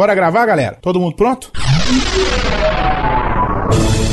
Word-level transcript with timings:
Bora 0.00 0.14
gravar, 0.14 0.46
galera? 0.46 0.78
Todo 0.80 0.98
mundo 0.98 1.14
pronto? 1.14 1.52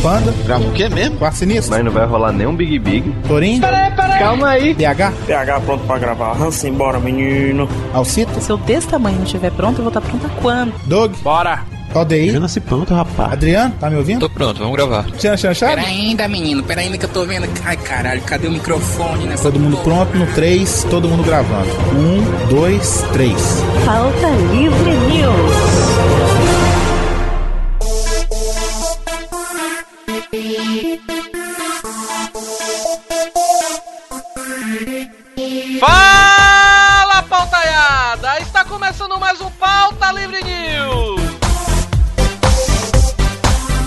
Panda. 0.03 0.33
Grava 0.45 0.65
o 0.65 0.73
quê 0.73 0.89
mesmo? 0.89 1.15
Quarto 1.15 1.35
sinistro. 1.35 1.71
Mas 1.73 1.85
não 1.85 1.93
vai 1.93 2.05
rolar 2.05 2.33
nenhum 2.33 2.53
Big 2.53 2.77
Big. 2.77 3.09
Torinho. 3.25 3.61
Peraí, 3.61 3.89
peraí. 3.91 4.19
Calma 4.19 4.49
aí. 4.49 4.73
BH. 4.73 5.13
PH 5.25 5.59
pronto 5.61 5.85
pra 5.87 5.97
gravar. 5.97 6.33
Hansen, 6.33 6.73
bora, 6.73 6.99
menino. 6.99 7.69
Alcita. 7.93 8.41
Se 8.41 8.51
eu 8.51 8.57
desse 8.57 8.89
tamanho 8.89 9.15
não 9.15 9.23
estiver 9.23 9.49
pronto, 9.51 9.77
eu 9.79 9.83
vou 9.85 9.87
estar 9.87 10.01
pronta 10.01 10.27
quando? 10.41 10.73
Doug. 10.87 11.13
Bora. 11.23 11.61
Aldeir. 11.95 12.33
Já 12.33 12.39
nasci 12.39 12.59
pronto, 12.59 12.93
rapaz. 12.93 13.31
Adriano, 13.33 13.73
tá 13.79 13.89
me 13.89 13.95
ouvindo? 13.95 14.19
Tô 14.19 14.29
pronto, 14.29 14.59
vamos 14.59 14.75
gravar. 14.75 15.05
Tchan, 15.17 15.37
Chan, 15.37 15.53
Chave? 15.53 15.75
Pera 15.77 15.87
ainda, 15.87 16.27
menino, 16.27 16.61
pera 16.61 16.81
ainda 16.81 16.97
que 16.97 17.05
eu 17.05 17.09
tô 17.09 17.25
vendo. 17.25 17.47
Ai, 17.65 17.77
caralho, 17.77 18.21
cadê 18.21 18.47
o 18.47 18.51
microfone 18.51 19.25
nessa 19.25 19.43
Todo 19.43 19.59
mundo 19.59 19.77
porra? 19.77 20.05
pronto 20.05 20.17
no 20.17 20.27
3, 20.33 20.83
todo 20.89 21.07
mundo 21.07 21.23
gravando. 21.23 21.71
1, 22.45 22.47
2, 22.49 23.05
3. 23.13 23.63
Falta 23.85 24.27
Livre 24.51 24.91
News. 24.91 25.76
Fala, 35.79 37.21
pautaiada! 37.23 38.39
Está 38.39 38.65
começando 38.65 39.19
mais 39.19 39.39
um 39.41 39.49
Pauta 39.51 40.11
Livre 40.11 40.43
News! 40.43 41.21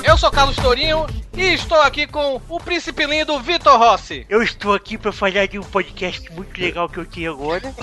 Eu 0.04 0.16
sou 0.16 0.30
Carlos 0.30 0.56
Tourinho 0.56 1.06
e 1.40 1.54
estou 1.54 1.80
aqui 1.80 2.06
com 2.06 2.38
o 2.48 2.60
príncipe 2.60 3.06
lindo 3.06 3.40
Vitor 3.40 3.78
Rossi. 3.78 4.26
Eu 4.28 4.42
estou 4.42 4.74
aqui 4.74 4.98
para 4.98 5.10
falar 5.10 5.48
de 5.48 5.58
um 5.58 5.62
podcast 5.62 6.30
muito 6.32 6.60
legal 6.60 6.86
que 6.86 6.98
eu 6.98 7.06
tenho 7.06 7.32
agora. 7.32 7.62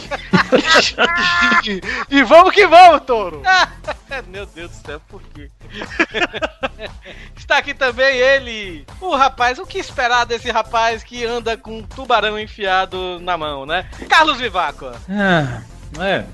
E 2.09 2.23
vamos 2.23 2.53
que 2.53 2.65
vamos, 2.67 3.01
touro! 3.01 3.41
Meu 4.29 4.45
Deus 4.45 4.71
do 4.71 4.85
céu, 4.85 5.01
por 5.09 5.21
quê? 5.33 5.49
Está 7.35 7.57
aqui 7.57 7.73
também 7.73 8.15
ele, 8.15 8.85
o 9.01 9.15
rapaz, 9.15 9.57
o 9.59 9.65
que 9.65 9.79
esperar 9.79 10.25
desse 10.25 10.49
rapaz 10.51 11.03
que 11.03 11.25
anda 11.25 11.57
com 11.57 11.79
um 11.79 11.83
tubarão 11.83 12.39
enfiado 12.39 13.19
na 13.19 13.37
mão, 13.37 13.65
né? 13.65 13.89
Carlos 14.07 14.37
Vivaco. 14.37 14.85
Ah, 15.09 15.61
é. 15.99 16.25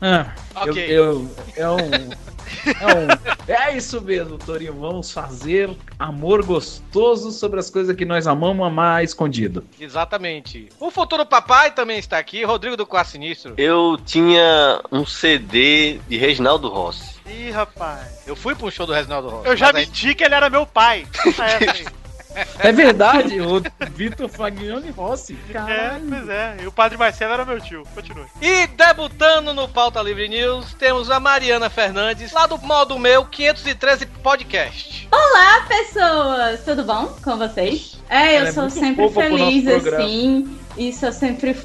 Ah, 0.00 0.32
Ok. 0.54 0.84
eu, 0.88 1.04
eu- 1.04 1.30
é 1.56 1.68
um. 1.70 2.28
É, 2.66 2.86
um, 2.94 3.52
é 3.52 3.76
isso 3.76 4.00
mesmo, 4.00 4.38
Torinho. 4.38 4.72
Vamos 4.74 5.10
fazer 5.12 5.70
amor 5.98 6.44
gostoso 6.44 7.30
sobre 7.30 7.58
as 7.60 7.68
coisas 7.70 7.94
que 7.96 8.04
nós 8.04 8.26
amamos 8.26 8.66
amar 8.66 9.02
escondido. 9.04 9.64
Exatamente. 9.78 10.68
O 10.80 10.90
futuro 10.90 11.24
papai 11.26 11.70
também 11.72 11.98
está 11.98 12.18
aqui, 12.18 12.44
Rodrigo 12.44 12.76
do 12.76 12.86
Quarto 12.86 13.10
Sinistro. 13.12 13.54
Eu 13.58 13.98
tinha 14.04 14.80
um 14.90 15.04
CD 15.04 15.98
de 16.08 16.16
Reginaldo 16.16 16.68
Rossi. 16.68 17.16
Ih, 17.26 17.50
rapaz. 17.50 18.22
Eu 18.26 18.34
fui 18.36 18.56
um 18.60 18.70
show 18.70 18.86
do 18.86 18.92
Reginaldo 18.92 19.28
Rossi. 19.28 19.48
Eu 19.48 19.56
já 19.56 19.66
mas 19.66 19.76
aí- 19.76 19.86
menti 19.86 20.14
que 20.14 20.24
ele 20.24 20.34
era 20.34 20.48
meu 20.48 20.66
pai. 20.66 21.06
É. 22.38 22.68
É 22.68 22.72
verdade, 22.72 23.40
o 23.40 23.62
Vitor 23.90 24.28
Fagnoni 24.28 24.90
Rossi. 24.90 25.38
é, 25.48 25.52
Caralho. 25.52 26.06
pois 26.08 26.28
é. 26.28 26.56
E 26.62 26.66
o 26.66 26.72
padre 26.72 26.96
Marcelo 26.96 27.34
era 27.34 27.44
meu 27.44 27.60
tio. 27.60 27.82
Continue. 27.94 28.26
E 28.40 28.66
debutando 28.68 29.52
no 29.52 29.68
Pauta 29.68 30.00
Livre 30.02 30.28
News, 30.28 30.74
temos 30.74 31.10
a 31.10 31.18
Mariana 31.18 31.68
Fernandes, 31.68 32.32
lá 32.32 32.46
do 32.46 32.58
modo 32.58 32.98
meu 32.98 33.24
513 33.24 34.06
Podcast. 34.06 35.08
Olá, 35.10 35.66
pessoas! 35.68 36.64
Tudo 36.64 36.84
bom 36.84 37.06
com 37.22 37.36
vocês? 37.36 37.98
É, 38.08 38.34
eu 38.34 38.38
Ela 38.40 38.48
é 38.48 38.52
sou 38.52 38.62
muito 38.64 38.78
sempre 38.78 39.08
feliz 39.10 39.66
assim. 39.66 40.58
E 40.76 40.92
sou 40.92 41.12
sempre. 41.12 41.56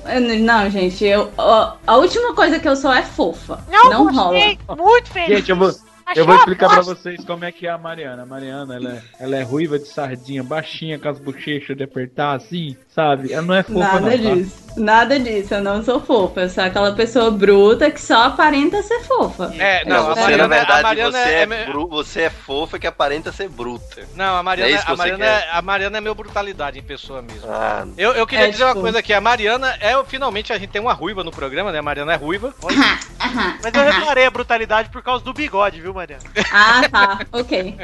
Não, 0.41 0.69
gente, 0.69 1.05
eu. 1.05 1.31
A 1.37 1.95
última 1.97 2.33
coisa 2.33 2.59
que 2.59 2.67
eu 2.67 2.75
sou 2.75 2.91
é 2.91 3.03
fofa. 3.03 3.63
Não, 3.69 4.11
rola. 4.11 4.33
Muito 4.75 5.11
feliz. 5.11 5.37
Gente, 5.37 5.51
eu 5.51 5.55
vou, 5.55 5.71
eu 6.15 6.25
vou 6.25 6.35
explicar 6.35 6.69
pra 6.69 6.81
vocês 6.81 7.23
como 7.25 7.45
é 7.45 7.51
que 7.51 7.67
é 7.67 7.69
a 7.69 7.77
Mariana. 7.77 8.23
A 8.23 8.25
Mariana, 8.25 8.75
ela 8.75 8.93
é, 8.93 9.03
ela 9.19 9.35
é 9.35 9.41
ruiva 9.43 9.79
de 9.79 9.87
sardinha, 9.87 10.43
baixinha, 10.43 10.99
com 10.99 11.09
as 11.09 11.19
bochechas 11.19 11.75
de 11.75 11.83
apertar 11.83 12.35
assim, 12.35 12.75
sabe? 12.93 13.31
Ela 13.33 13.41
não 13.41 13.55
é 13.55 13.63
fofa, 13.63 13.79
Nada 13.79 13.99
não, 13.99 14.09
tá? 14.09 14.35
disso. 14.35 14.63
Nada 14.75 15.19
disso, 15.19 15.53
eu 15.53 15.61
não 15.61 15.83
sou 15.83 16.01
fofa. 16.01 16.41
Eu 16.41 16.49
sou 16.49 16.63
aquela 16.63 16.91
pessoa 16.95 17.29
bruta 17.29 17.91
que 17.91 18.01
só 18.01 18.23
aparenta 18.23 18.81
ser 18.81 19.01
fofa. 19.01 19.53
É, 19.59 19.85
Não, 19.85 19.97
não, 19.97 20.11
a 20.11 20.15
você, 20.15 20.21
Mariana, 20.21 20.47
na 20.47 20.55
verdade, 20.55 20.79
a 20.79 20.83
Mariana 20.83 21.11
você, 21.11 21.29
é, 21.29 21.41
é 21.41 21.45
me- 21.45 21.65
bru- 21.65 21.87
você 21.87 22.21
é 22.21 22.29
fofa 22.31 22.79
que 22.79 22.87
aparenta 22.87 23.31
ser 23.31 23.49
bruta. 23.49 24.01
Não, 24.15 24.35
a 24.35 24.41
Mariana, 24.41 24.71
É 24.71 24.81
a, 24.83 24.95
Mariana 24.95 25.25
é, 25.25 25.49
a 25.51 25.61
Mariana 25.61 25.97
é 25.99 26.01
meu 26.01 26.15
brutalidade 26.15 26.79
em 26.79 26.81
pessoa 26.81 27.21
mesmo. 27.21 27.47
Ah, 27.47 27.85
Eu, 27.95 28.13
eu 28.13 28.25
queria 28.25 28.47
É, 28.47 28.49
dizer 28.49 28.63
uma 28.63 28.71
tipo- 28.71 28.81
coisa 28.81 28.97
aqui, 28.97 29.13
a 29.13 29.21
Mariana 29.21 29.77
é, 29.79 29.93
finalmente 30.05 30.51
a 30.51 30.57
gente 30.57 30.71
tem 30.71 30.81
uma 30.81 30.93
ruiva 30.93 31.23
no 31.23 31.29
programa, 31.29 31.71
né? 31.71 31.77
A 31.77 31.83
Mariana 31.83 32.13
é 32.13 32.15
ruiva. 32.15 32.51
Mas 33.63 33.73
eu 33.75 33.83
reparei 33.91 34.25
a 34.25 34.31
brutalidade 34.31 34.89
por 34.89 35.03
causa 35.03 35.23
do 35.23 35.33
bigode, 35.33 35.79
viu, 35.81 35.93
Mariana? 35.93 36.23
Ah, 36.51 36.81
tá. 36.91 37.19
Ok. 37.31 37.77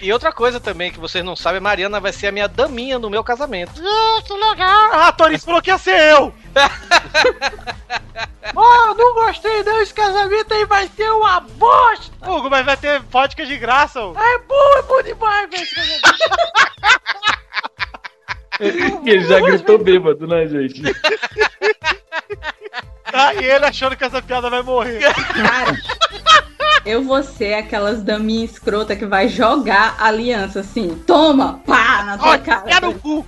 E 0.00 0.12
outra 0.12 0.32
coisa 0.32 0.60
também 0.60 0.92
que 0.92 1.00
vocês 1.00 1.24
não 1.24 1.34
sabem, 1.34 1.58
a 1.58 1.60
Mariana 1.60 1.98
vai 1.98 2.12
ser 2.12 2.28
a 2.28 2.32
minha 2.32 2.46
daminha 2.46 2.98
no 2.98 3.10
meu 3.10 3.24
casamento. 3.24 3.72
Ah, 3.84 4.22
que 4.22 4.32
legal. 4.32 4.90
Ah, 4.92 5.12
Toris 5.12 5.44
falou 5.44 5.60
que 5.60 5.70
ia 5.70 5.78
ser 5.78 6.00
eu. 6.12 6.32
Oh, 8.54 8.94
não 8.94 9.14
gostei 9.14 9.62
não, 9.62 9.80
esse 9.82 9.92
casamento 9.92 10.52
aí 10.54 10.64
vai 10.64 10.88
ser 10.96 11.10
uma 11.10 11.40
bosta! 11.40 12.12
Hugo, 12.26 12.48
mas 12.48 12.64
vai 12.64 12.76
ter 12.76 12.98
vodka 13.00 13.44
de 13.44 13.56
graça, 13.58 14.02
Hugo. 14.02 14.18
É 14.18 14.38
bom, 14.38 14.78
é 14.78 14.82
bom 14.82 15.02
demais, 15.02 15.50
velho, 15.50 15.62
esse 15.62 15.74
casamento. 15.74 16.08
Ele 19.06 19.20
já 19.20 19.40
gritou 19.40 19.78
bêbado, 19.78 20.26
né, 20.26 20.46
gente? 20.48 20.82
Ah, 23.12 23.34
e 23.34 23.44
ele 23.44 23.64
achando 23.64 23.96
que 23.96 24.04
essa 24.04 24.20
piada 24.20 24.50
vai 24.50 24.62
morrer. 24.62 25.00
Cara, 25.00 25.72
eu 26.84 27.02
vou 27.02 27.22
ser 27.22 27.54
aquelas 27.54 28.02
daminhas 28.02 28.52
escrota 28.52 28.96
que 28.96 29.06
vai 29.06 29.28
jogar 29.28 29.96
a 29.98 30.06
aliança 30.06 30.60
assim. 30.60 30.94
Toma! 31.06 31.60
Pá! 31.66 32.02
Na 32.04 32.18
tua 32.18 32.38
cara. 32.38 32.70
É 32.70 32.80
no 32.80 32.94
cu. 32.94 33.26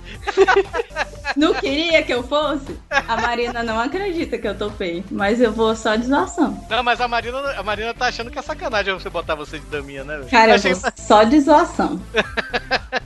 Não 1.35 1.53
queria 1.53 2.03
que 2.03 2.13
eu 2.13 2.23
fosse? 2.23 2.77
A 2.89 3.15
Marina 3.21 3.63
não 3.63 3.79
acredita 3.79 4.37
que 4.37 4.45
eu 4.45 4.57
topei. 4.57 5.01
Mas 5.09 5.39
eu 5.39 5.51
vou 5.51 5.73
só 5.75 5.95
de 5.95 6.05
zoação. 6.05 6.61
Não, 6.69 6.83
mas 6.83 6.99
a 6.99 7.07
Marina, 7.07 7.37
a 7.51 7.63
Marina 7.63 7.93
tá 7.93 8.07
achando 8.07 8.29
que 8.29 8.37
é 8.37 8.41
sacanagem 8.41 8.93
você 8.93 9.09
botar 9.09 9.35
você 9.35 9.57
de 9.57 9.65
daminha, 9.67 10.03
né? 10.03 10.25
Cara, 10.29 10.55
eu 10.55 10.59
vou 10.59 10.91
só 10.97 11.23
de 11.23 11.39
zoação. 11.39 12.01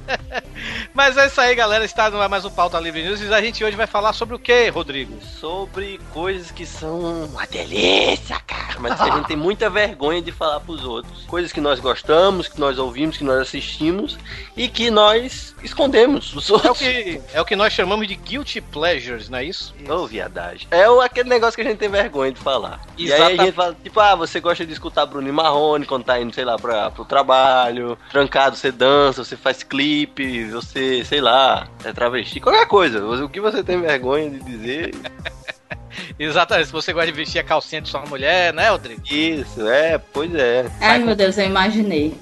Mas 0.96 1.18
é 1.18 1.28
isso 1.28 1.42
aí, 1.42 1.54
galera. 1.54 1.84
Está 1.84 2.10
no 2.10 2.18
mais 2.30 2.46
um 2.46 2.50
Pauta 2.50 2.80
Livre 2.80 3.04
News. 3.04 3.20
E 3.20 3.34
a 3.34 3.42
gente 3.42 3.62
hoje 3.62 3.76
vai 3.76 3.86
falar 3.86 4.14
sobre 4.14 4.34
o 4.34 4.40
que, 4.40 4.70
Rodrigo? 4.70 5.14
sobre 5.40 6.00
coisas 6.14 6.52
que 6.52 6.66
são 6.66 7.26
uma 7.26 7.46
delícia, 7.46 8.40
cara. 8.48 8.80
Mas 8.80 8.96
que 8.96 9.10
a 9.10 9.16
gente 9.16 9.28
tem 9.28 9.36
muita 9.38 9.70
vergonha 9.70 10.22
de 10.22 10.32
falar 10.32 10.62
pros 10.62 10.86
outros. 10.86 11.24
Coisas 11.26 11.52
que 11.52 11.60
nós 11.60 11.80
gostamos, 11.82 12.48
que 12.48 12.60
nós 12.60 12.80
ouvimos, 12.80 13.18
que 13.18 13.24
nós 13.26 13.40
assistimos 13.42 14.18
e 14.56 14.70
que 14.70 14.90
nós 14.90 15.54
escondemos 15.62 16.32
dos 16.32 16.50
É 16.50 16.54
o 16.54 16.56
outros. 16.56 16.78
que, 16.80 17.22
é 17.34 17.42
o 17.42 17.46
que 17.46 17.56
nós 17.56 17.74
chamamos 17.74 18.08
de 18.08 18.16
guilty 18.16 18.62
pleasures, 18.62 19.28
não 19.30 19.40
é 19.40 19.44
isso? 19.44 19.76
Ô, 19.90 20.08
viadagem. 20.08 20.66
É 20.72 20.90
o, 20.90 21.02
aquele 21.02 21.28
negócio 21.30 21.56
que 21.56 21.62
a 21.62 21.70
gente 21.70 21.78
tem 21.78 21.90
vergonha 21.90 22.32
de 22.32 22.40
falar. 22.40 22.82
E 22.98 23.12
aí 23.12 23.22
a 23.38 23.44
gente 23.44 23.52
fala, 23.54 23.76
tipo, 23.84 24.00
ah, 24.00 24.16
você 24.16 24.40
gosta 24.40 24.66
de 24.66 24.72
escutar 24.72 25.06
Bruno 25.06 25.28
e 25.28 25.32
Marrone 25.32 25.86
quando 25.86 26.06
tá 26.06 26.20
indo, 26.20 26.34
sei 26.34 26.46
lá, 26.46 26.58
pra, 26.58 26.90
pro 26.90 27.04
trabalho. 27.04 27.98
Trancado, 28.10 28.56
você 28.56 28.72
dança, 28.72 29.24
você 29.24 29.36
faz 29.36 29.62
clipe, 29.62 30.46
você, 30.46 30.85
sei 31.06 31.22
lá, 31.22 31.68
é 31.84 31.92
travesti, 31.92 32.40
qualquer 32.40 32.68
coisa. 32.68 33.06
O 33.06 33.30
que 33.30 33.40
você 33.40 33.64
tem 33.64 33.80
vergonha 33.80 34.30
de 34.30 34.40
dizer, 34.40 34.94
Exatamente. 36.18 36.68
Se 36.68 36.72
você 36.72 36.94
gosta 36.94 37.12
de 37.12 37.18
vestir 37.18 37.40
a 37.40 37.44
calcinha 37.44 37.82
de 37.82 37.90
sua 37.90 38.02
mulher, 38.06 38.54
né, 38.54 38.70
Rodrigo? 38.70 39.02
isso, 39.10 39.68
é, 39.68 39.98
pois 39.98 40.34
é. 40.34 40.66
Ai, 40.82 41.00
meu 41.00 41.16
Deus, 41.16 41.38
eu 41.38 41.46
imaginei. 41.46 42.16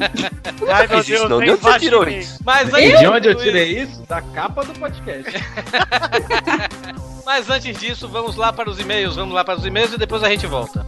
Ai, 0.68 0.86
meu 0.86 0.98
Fiz 0.98 1.08
isso 1.08 1.18
Deus, 1.18 1.30
não. 1.30 1.40
De 1.40 1.50
onde 1.50 1.62
você 1.62 1.78
tirou 1.78 2.08
isso? 2.08 2.38
Mas 2.44 2.68
E 2.72 2.76
antes, 2.76 3.00
de 3.00 3.06
onde 3.06 3.28
eu 3.28 3.34
tirei 3.34 3.80
isso? 3.80 4.02
Da 4.06 4.22
capa 4.22 4.64
do 4.64 4.78
podcast. 4.78 5.32
mas 7.24 7.48
antes 7.50 7.78
disso, 7.78 8.08
vamos 8.08 8.36
lá 8.36 8.52
para 8.52 8.70
os 8.70 8.78
e-mails. 8.78 9.16
Vamos 9.16 9.34
lá 9.34 9.44
para 9.44 9.58
os 9.58 9.66
e-mails 9.66 9.92
e 9.92 9.98
depois 9.98 10.22
a 10.22 10.28
gente 10.28 10.46
volta. 10.46 10.84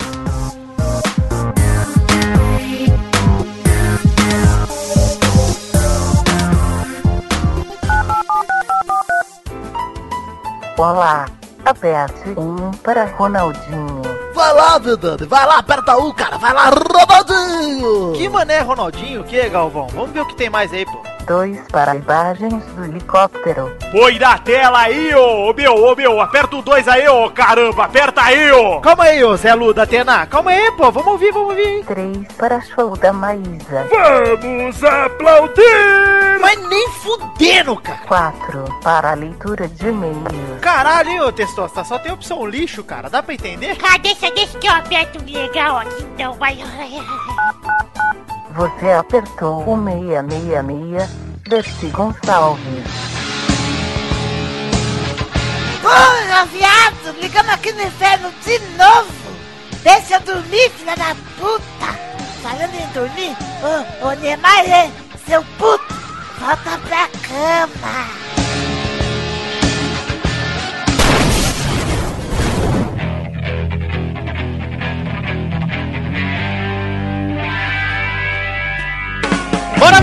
Olá, 10.76 11.26
aperte 11.64 12.30
um 12.36 12.72
para 12.82 13.04
Ronaldinho. 13.04 14.02
Vai 14.34 14.52
lá, 14.52 14.76
Vidani, 14.76 15.24
vai 15.24 15.46
lá, 15.46 15.58
aperta 15.58 15.96
um, 15.96 16.12
cara, 16.12 16.36
vai 16.36 16.52
lá, 16.52 16.68
Ronaldinho! 16.70 18.12
Que 18.14 18.28
mané, 18.28 18.58
Ronaldinho? 18.58 19.20
O 19.20 19.24
que, 19.24 19.48
Galvão? 19.48 19.86
Vamos 19.94 20.10
ver 20.10 20.22
o 20.22 20.26
que 20.26 20.34
tem 20.34 20.50
mais 20.50 20.72
aí, 20.72 20.84
pô. 20.84 21.13
Dois 21.26 21.58
para 21.72 21.96
imagens 21.96 22.64
do 22.76 22.84
helicóptero. 22.84 23.74
Põe 23.90 24.18
na 24.18 24.36
tela 24.36 24.80
aí, 24.80 25.14
ô, 25.14 25.50
ô 25.50 25.54
meu, 25.54 25.74
ô 25.74 25.96
meu, 25.96 26.20
aperta 26.20 26.56
o 26.56 26.62
2 26.62 26.86
aí, 26.86 27.08
ô, 27.08 27.30
caramba, 27.30 27.84
aperta 27.84 28.22
aí, 28.22 28.52
ô. 28.52 28.80
Calma 28.80 29.04
aí, 29.04 29.24
ô 29.24 29.34
Zé 29.36 29.54
Luda, 29.54 29.84
Atena. 29.84 30.26
Calma 30.26 30.50
aí, 30.50 30.70
pô. 30.72 30.90
Vamos 30.90 31.12
ouvir, 31.12 31.32
vamos 31.32 31.50
ouvir. 31.50 31.84
Três 31.86 32.28
para 32.36 32.60
show 32.60 32.96
da 32.96 33.12
Maísa. 33.12 33.86
Vamos 33.90 34.84
aplaudir! 34.84 36.38
Mas 36.40 36.68
nem 36.68 36.88
fudendo, 36.90 37.76
cara. 37.76 37.98
4. 38.06 38.64
Para 38.82 39.12
a 39.12 39.14
leitura 39.14 39.66
de 39.66 39.88
e-mails. 39.88 40.60
Caralho, 40.60 41.08
hein, 41.08 41.20
ô 41.22 41.32
Testosta, 41.32 41.84
só 41.84 41.98
tem 41.98 42.12
opção 42.12 42.46
lixo, 42.46 42.84
cara. 42.84 43.08
Dá 43.08 43.22
pra 43.22 43.34
entender? 43.34 43.78
Ah, 43.82 43.96
deixa, 43.96 44.30
deixa 44.30 44.58
que 44.58 44.66
eu 44.66 44.72
aperto 44.72 45.24
legal 45.24 45.78
aqui, 45.78 46.02
então 46.02 46.34
vai. 46.34 46.58
Você 48.54 48.88
apertou 48.92 49.68
o 49.68 49.84
666 49.84 51.10
Dercy 51.48 51.88
Gonçalves. 51.88 52.84
Porra, 55.82 56.44
viado, 56.46 57.20
ligamos 57.20 57.52
aqui 57.52 57.72
no 57.72 57.82
inferno 57.82 58.32
de 58.44 58.58
novo. 58.76 59.12
Deixa 59.82 60.14
eu 60.14 60.20
dormir, 60.20 60.70
filha 60.70 60.94
da 60.94 61.16
puta. 61.36 61.98
Falando 62.42 62.74
em 62.74 62.86
dormir, 62.92 63.36
ô, 63.60 64.06
ô 64.06 64.12
Neymar, 64.12 64.64
seu 65.26 65.42
puto, 65.58 65.94
volta 66.38 66.78
pra 66.86 67.08
cama. 67.26 68.33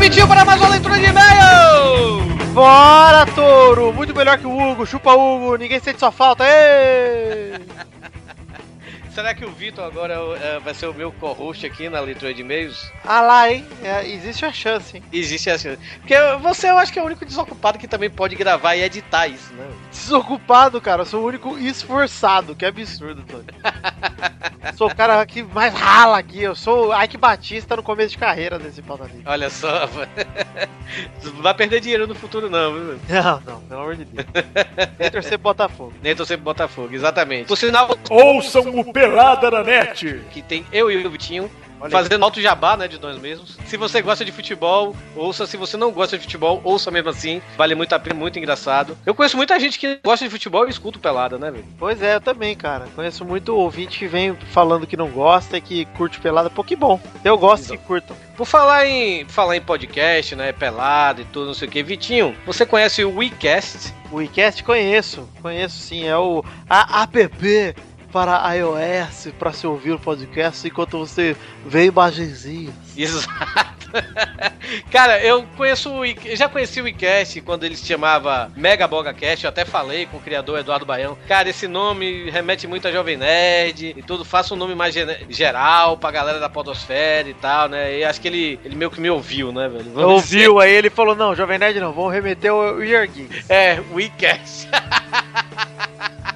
Vitinho, 0.01 0.27
para 0.27 0.43
mais 0.43 0.59
uma 0.59 0.69
leitura 0.69 0.97
de 0.97 1.05
e-mail! 1.05 2.53
Bora, 2.53 3.23
touro! 3.35 3.93
Muito 3.93 4.15
melhor 4.15 4.35
que 4.39 4.47
o 4.47 4.71
Hugo. 4.71 4.83
Chupa, 4.83 5.13
Hugo. 5.13 5.57
Ninguém 5.57 5.79
sente 5.79 5.99
sua 5.99 6.11
falta. 6.11 6.43
Ê! 6.43 7.61
Será 9.13 9.33
que 9.33 9.43
o 9.43 9.51
Vitor 9.51 9.83
agora 9.83 10.13
é, 10.41 10.59
vai 10.59 10.73
ser 10.73 10.87
o 10.87 10.93
meu 10.93 11.11
co-host 11.11 11.65
aqui 11.65 11.89
na 11.89 11.99
leitura 11.99 12.33
de 12.33 12.41
e-mails? 12.41 12.89
Ah 13.03 13.19
lá, 13.19 13.51
hein? 13.51 13.65
É, 13.83 14.07
existe 14.07 14.45
a 14.45 14.53
chance, 14.53 14.95
hein? 14.95 15.03
Existe 15.11 15.49
a 15.49 15.57
chance. 15.57 15.79
Porque 15.99 16.15
você 16.41 16.69
eu 16.69 16.77
acho 16.77 16.93
que 16.93 16.99
é 16.99 17.03
o 17.03 17.05
único 17.05 17.25
desocupado 17.25 17.77
que 17.77 17.89
também 17.89 18.09
pode 18.09 18.35
gravar 18.35 18.75
e 18.75 18.83
editar 18.83 19.27
isso, 19.27 19.53
né? 19.53 19.67
Desocupado, 19.91 20.79
cara. 20.79 21.01
Eu 21.01 21.05
sou 21.05 21.23
o 21.23 21.27
único 21.27 21.57
esforçado. 21.57 22.55
Que 22.55 22.65
absurdo, 22.65 23.21
Tony. 23.23 23.43
sou 24.77 24.87
o 24.87 24.95
cara 24.95 25.25
que 25.25 25.43
mais 25.43 25.73
rala 25.73 26.17
aqui. 26.17 26.41
Eu 26.41 26.55
sou 26.55 26.87
o 26.87 27.03
Ike 27.03 27.17
Batista 27.17 27.75
no 27.75 27.83
começo 27.83 28.11
de 28.11 28.17
carreira 28.17 28.57
desse 28.57 28.81
pauta 28.81 29.03
livre. 29.03 29.23
Olha 29.25 29.49
só, 29.49 29.89
não 31.23 31.41
vai 31.41 31.53
perder 31.53 31.81
dinheiro 31.81 32.07
no 32.07 32.15
futuro, 32.15 32.49
não, 32.49 32.73
viu? 32.73 32.99
Não, 33.09 33.41
não, 33.45 33.61
pelo 33.61 33.81
amor 33.81 33.95
de 33.97 34.05
Deus. 34.05 34.27
Nem 34.97 35.11
torcer 35.11 35.31
pro 35.37 35.49
Botafogo. 35.49 35.93
Nem 36.01 36.15
torcer 36.15 36.37
pro 36.37 36.45
Botafogo, 36.45 36.93
exatamente. 36.93 37.47
Por 37.47 37.57
sinal, 37.57 37.89
Ouçam 38.09 38.63
o 38.79 38.93
Pelada 39.01 39.49
na 39.49 39.63
Net. 39.63 40.21
que 40.31 40.43
tem 40.43 40.63
eu 40.71 40.91
e 40.91 41.03
o 41.03 41.09
Vitinho 41.09 41.49
Olha 41.81 41.89
fazendo 41.89 42.23
alto 42.23 42.39
jabá, 42.39 42.77
né, 42.77 42.87
de 42.87 42.99
nós 42.99 43.17
mesmos. 43.17 43.57
Se 43.65 43.75
você 43.75 44.03
gosta 44.03 44.23
de 44.23 44.31
futebol, 44.31 44.95
ouça. 45.15 45.47
Se 45.47 45.57
você 45.57 45.75
não 45.75 45.91
gosta 45.91 46.15
de 46.15 46.23
futebol, 46.23 46.61
ouça 46.63 46.91
mesmo 46.91 47.09
assim. 47.09 47.41
Vale 47.57 47.73
muito 47.73 47.93
a 47.93 47.99
pena, 47.99 48.13
muito 48.13 48.37
engraçado. 48.37 48.95
Eu 49.03 49.15
conheço 49.15 49.35
muita 49.35 49.59
gente 49.59 49.79
que 49.79 49.99
gosta 50.03 50.23
de 50.23 50.29
futebol 50.29 50.67
e 50.67 50.69
escuta 50.69 50.99
Pelada, 50.99 51.39
né, 51.39 51.49
velho? 51.49 51.65
Pois 51.79 51.99
é, 52.03 52.15
eu 52.15 52.21
também, 52.21 52.55
cara. 52.55 52.85
Conheço 52.95 53.25
muito 53.25 53.55
ouvinte 53.55 53.97
que 53.97 54.07
vem 54.07 54.35
falando 54.51 54.85
que 54.85 54.95
não 54.95 55.09
gosta 55.09 55.57
e 55.57 55.61
que 55.61 55.85
curte 55.97 56.19
pelada. 56.19 56.49
Pô, 56.49 56.63
que 56.63 56.75
bom. 56.75 56.99
Eu 57.25 57.35
gosto 57.35 57.73
e 57.73 57.77
curtam. 57.79 58.15
Por 58.37 58.45
falar 58.45 58.85
em 58.85 59.25
falar 59.25 59.57
em 59.57 59.61
podcast, 59.61 60.35
né, 60.35 60.51
pelada 60.51 61.21
e 61.21 61.25
tudo, 61.25 61.47
não 61.47 61.53
sei 61.55 61.67
o 61.67 61.71
que. 61.71 61.81
Vitinho, 61.81 62.35
você 62.45 62.65
conhece 62.65 63.03
o 63.03 63.17
WeCast? 63.17 63.93
O 64.11 64.17
WeCast 64.17 64.63
conheço. 64.63 65.27
Conheço 65.41 65.77
sim. 65.77 66.05
É 66.05 66.17
o 66.17 66.43
a 66.69 67.03
app 67.03 67.75
para 68.11 68.53
iOS 68.55 69.29
para 69.39 69.51
se 69.53 69.65
ouvir 69.65 69.91
o 69.91 69.99
podcast 69.99 70.67
enquanto 70.67 70.97
você 70.97 71.35
vê 71.65 71.85
imagenzinhas. 71.85 72.73
Exato. 72.97 73.81
Cara, 74.89 75.21
eu 75.21 75.43
conheço 75.57 75.91
o 75.91 76.05
eu 76.05 76.35
já 76.35 76.47
conheci 76.47 76.79
o 76.79 76.85
WeCast 76.85 77.41
quando 77.41 77.65
ele 77.65 77.75
se 77.75 77.85
chamava 77.85 78.49
Mega 78.55 78.87
Boga 78.87 79.13
Cast, 79.13 79.43
eu 79.43 79.49
até 79.49 79.65
falei 79.65 80.05
com 80.05 80.15
o 80.17 80.21
criador 80.21 80.59
Eduardo 80.59 80.85
Baião. 80.85 81.17
Cara, 81.27 81.49
esse 81.49 81.67
nome 81.67 82.29
remete 82.29 82.67
muito 82.67 82.87
a 82.87 82.91
Jovem 82.91 83.17
Nerd 83.17 83.93
e 83.97 84.01
tudo, 84.01 84.23
faça 84.23 84.53
um 84.53 84.57
nome 84.57 84.75
mais 84.75 84.95
geral 85.29 85.97
pra 85.97 86.09
galera 86.11 86.39
da 86.39 86.47
podosfera 86.49 87.27
e 87.27 87.33
tal, 87.33 87.67
né? 87.67 87.97
E 87.99 88.03
acho 88.05 88.21
que 88.21 88.29
ele, 88.29 88.59
ele 88.63 88.75
meio 88.75 88.89
que 88.91 89.01
me 89.01 89.09
ouviu, 89.09 89.51
né, 89.51 89.67
velho? 89.67 89.91
Vamos 89.93 90.11
Ouviu 90.11 90.59
aí, 90.59 90.71
ele 90.71 90.89
falou: 90.89 91.13
Não, 91.15 91.35
Jovem 91.35 91.59
Nerd 91.59 91.79
não, 91.79 91.91
vamos 91.91 92.13
remeter 92.13 92.53
o 92.53 92.77
o 92.77 92.83
Year 92.83 93.07
Geeks. 93.09 93.41
dizer- 93.41 93.53
É, 93.53 93.81
WeCast. 93.91 94.69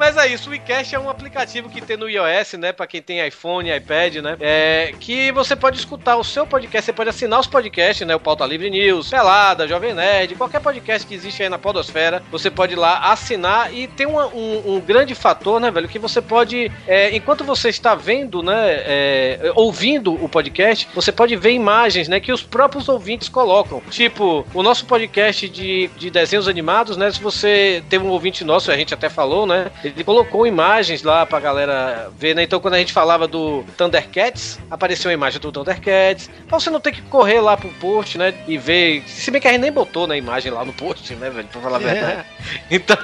Mas 0.00 0.16
é 0.16 0.26
isso, 0.28 0.48
o 0.48 0.52
WeCast 0.52 0.94
é 0.94 0.98
um 0.98 1.10
aplicativo 1.10 1.68
que 1.68 1.78
tem 1.82 1.94
no 1.94 2.08
iOS, 2.08 2.54
né? 2.54 2.72
Pra 2.72 2.86
quem 2.86 3.02
tem 3.02 3.26
iPhone, 3.26 3.70
iPad, 3.70 4.16
né? 4.16 4.34
É, 4.40 4.94
que 4.98 5.30
você 5.30 5.54
pode 5.54 5.76
escutar 5.76 6.16
o 6.16 6.24
seu 6.24 6.46
podcast, 6.46 6.86
você 6.86 6.92
pode 6.94 7.10
assinar 7.10 7.38
os 7.38 7.46
podcasts, 7.46 8.06
né? 8.06 8.16
O 8.16 8.18
Pauta 8.18 8.46
Livre 8.46 8.70
News, 8.70 9.10
Pelada, 9.10 9.68
Jovem 9.68 9.92
Nerd, 9.92 10.36
qualquer 10.36 10.62
podcast 10.62 11.06
que 11.06 11.12
existe 11.12 11.42
aí 11.42 11.50
na 11.50 11.58
Podosfera, 11.58 12.22
você 12.32 12.50
pode 12.50 12.72
ir 12.72 12.76
lá 12.76 13.12
assinar 13.12 13.74
e 13.74 13.88
tem 13.88 14.06
uma- 14.06 14.28
um, 14.28 14.76
um 14.76 14.80
grande 14.80 15.14
fator, 15.14 15.60
né, 15.60 15.70
velho? 15.70 15.86
Que 15.86 15.98
você 15.98 16.22
pode, 16.22 16.72
é, 16.88 17.14
enquanto 17.14 17.44
você 17.44 17.68
está 17.68 17.94
vendo, 17.94 18.42
né? 18.42 18.54
é, 18.86 19.52
ouvindo 19.54 20.14
o 20.14 20.30
podcast, 20.30 20.88
você 20.94 21.12
pode 21.12 21.36
ver 21.36 21.50
imagens, 21.50 22.08
né? 22.08 22.18
Que 22.20 22.32
os 22.32 22.42
próprios 22.42 22.88
ouvintes 22.88 23.28
colocam. 23.28 23.82
Tipo, 23.90 24.46
o 24.54 24.62
nosso 24.62 24.86
podcast 24.86 25.46
de, 25.46 25.88
de 25.98 26.10
desenhos 26.10 26.48
animados, 26.48 26.96
né? 26.96 27.10
Se 27.10 27.20
você 27.20 27.84
tem 27.90 27.98
um 27.98 28.08
ouvinte 28.08 28.44
nosso, 28.44 28.72
a 28.72 28.76
gente 28.78 28.94
até 28.94 29.10
falou, 29.10 29.44
né? 29.44 29.70
Ele 29.94 30.04
colocou 30.04 30.46
imagens 30.46 31.02
lá 31.02 31.24
pra 31.26 31.40
galera 31.40 32.10
ver, 32.16 32.34
né? 32.34 32.42
Então 32.42 32.60
quando 32.60 32.74
a 32.74 32.78
gente 32.78 32.92
falava 32.92 33.26
do 33.26 33.64
Thundercats, 33.76 34.58
apareceu 34.70 35.10
a 35.10 35.14
imagem 35.14 35.40
do 35.40 35.52
Thundercats. 35.52 36.30
Então 36.44 36.58
você 36.58 36.70
não 36.70 36.80
tem 36.80 36.92
que 36.92 37.02
correr 37.02 37.40
lá 37.40 37.56
pro 37.56 37.68
post, 37.74 38.18
né? 38.18 38.34
E 38.46 38.56
ver. 38.56 39.02
Se 39.06 39.30
bem 39.30 39.40
que 39.40 39.48
a 39.48 39.52
gente 39.52 39.62
nem 39.62 39.72
botou 39.72 40.06
na 40.06 40.16
imagem 40.16 40.52
lá 40.52 40.64
no 40.64 40.72
post, 40.72 41.14
né, 41.14 41.30
velho? 41.30 41.48
Pra 41.48 41.60
falar 41.60 41.76
a 41.76 41.80
verdade. 41.80 42.24
Então, 42.70 42.96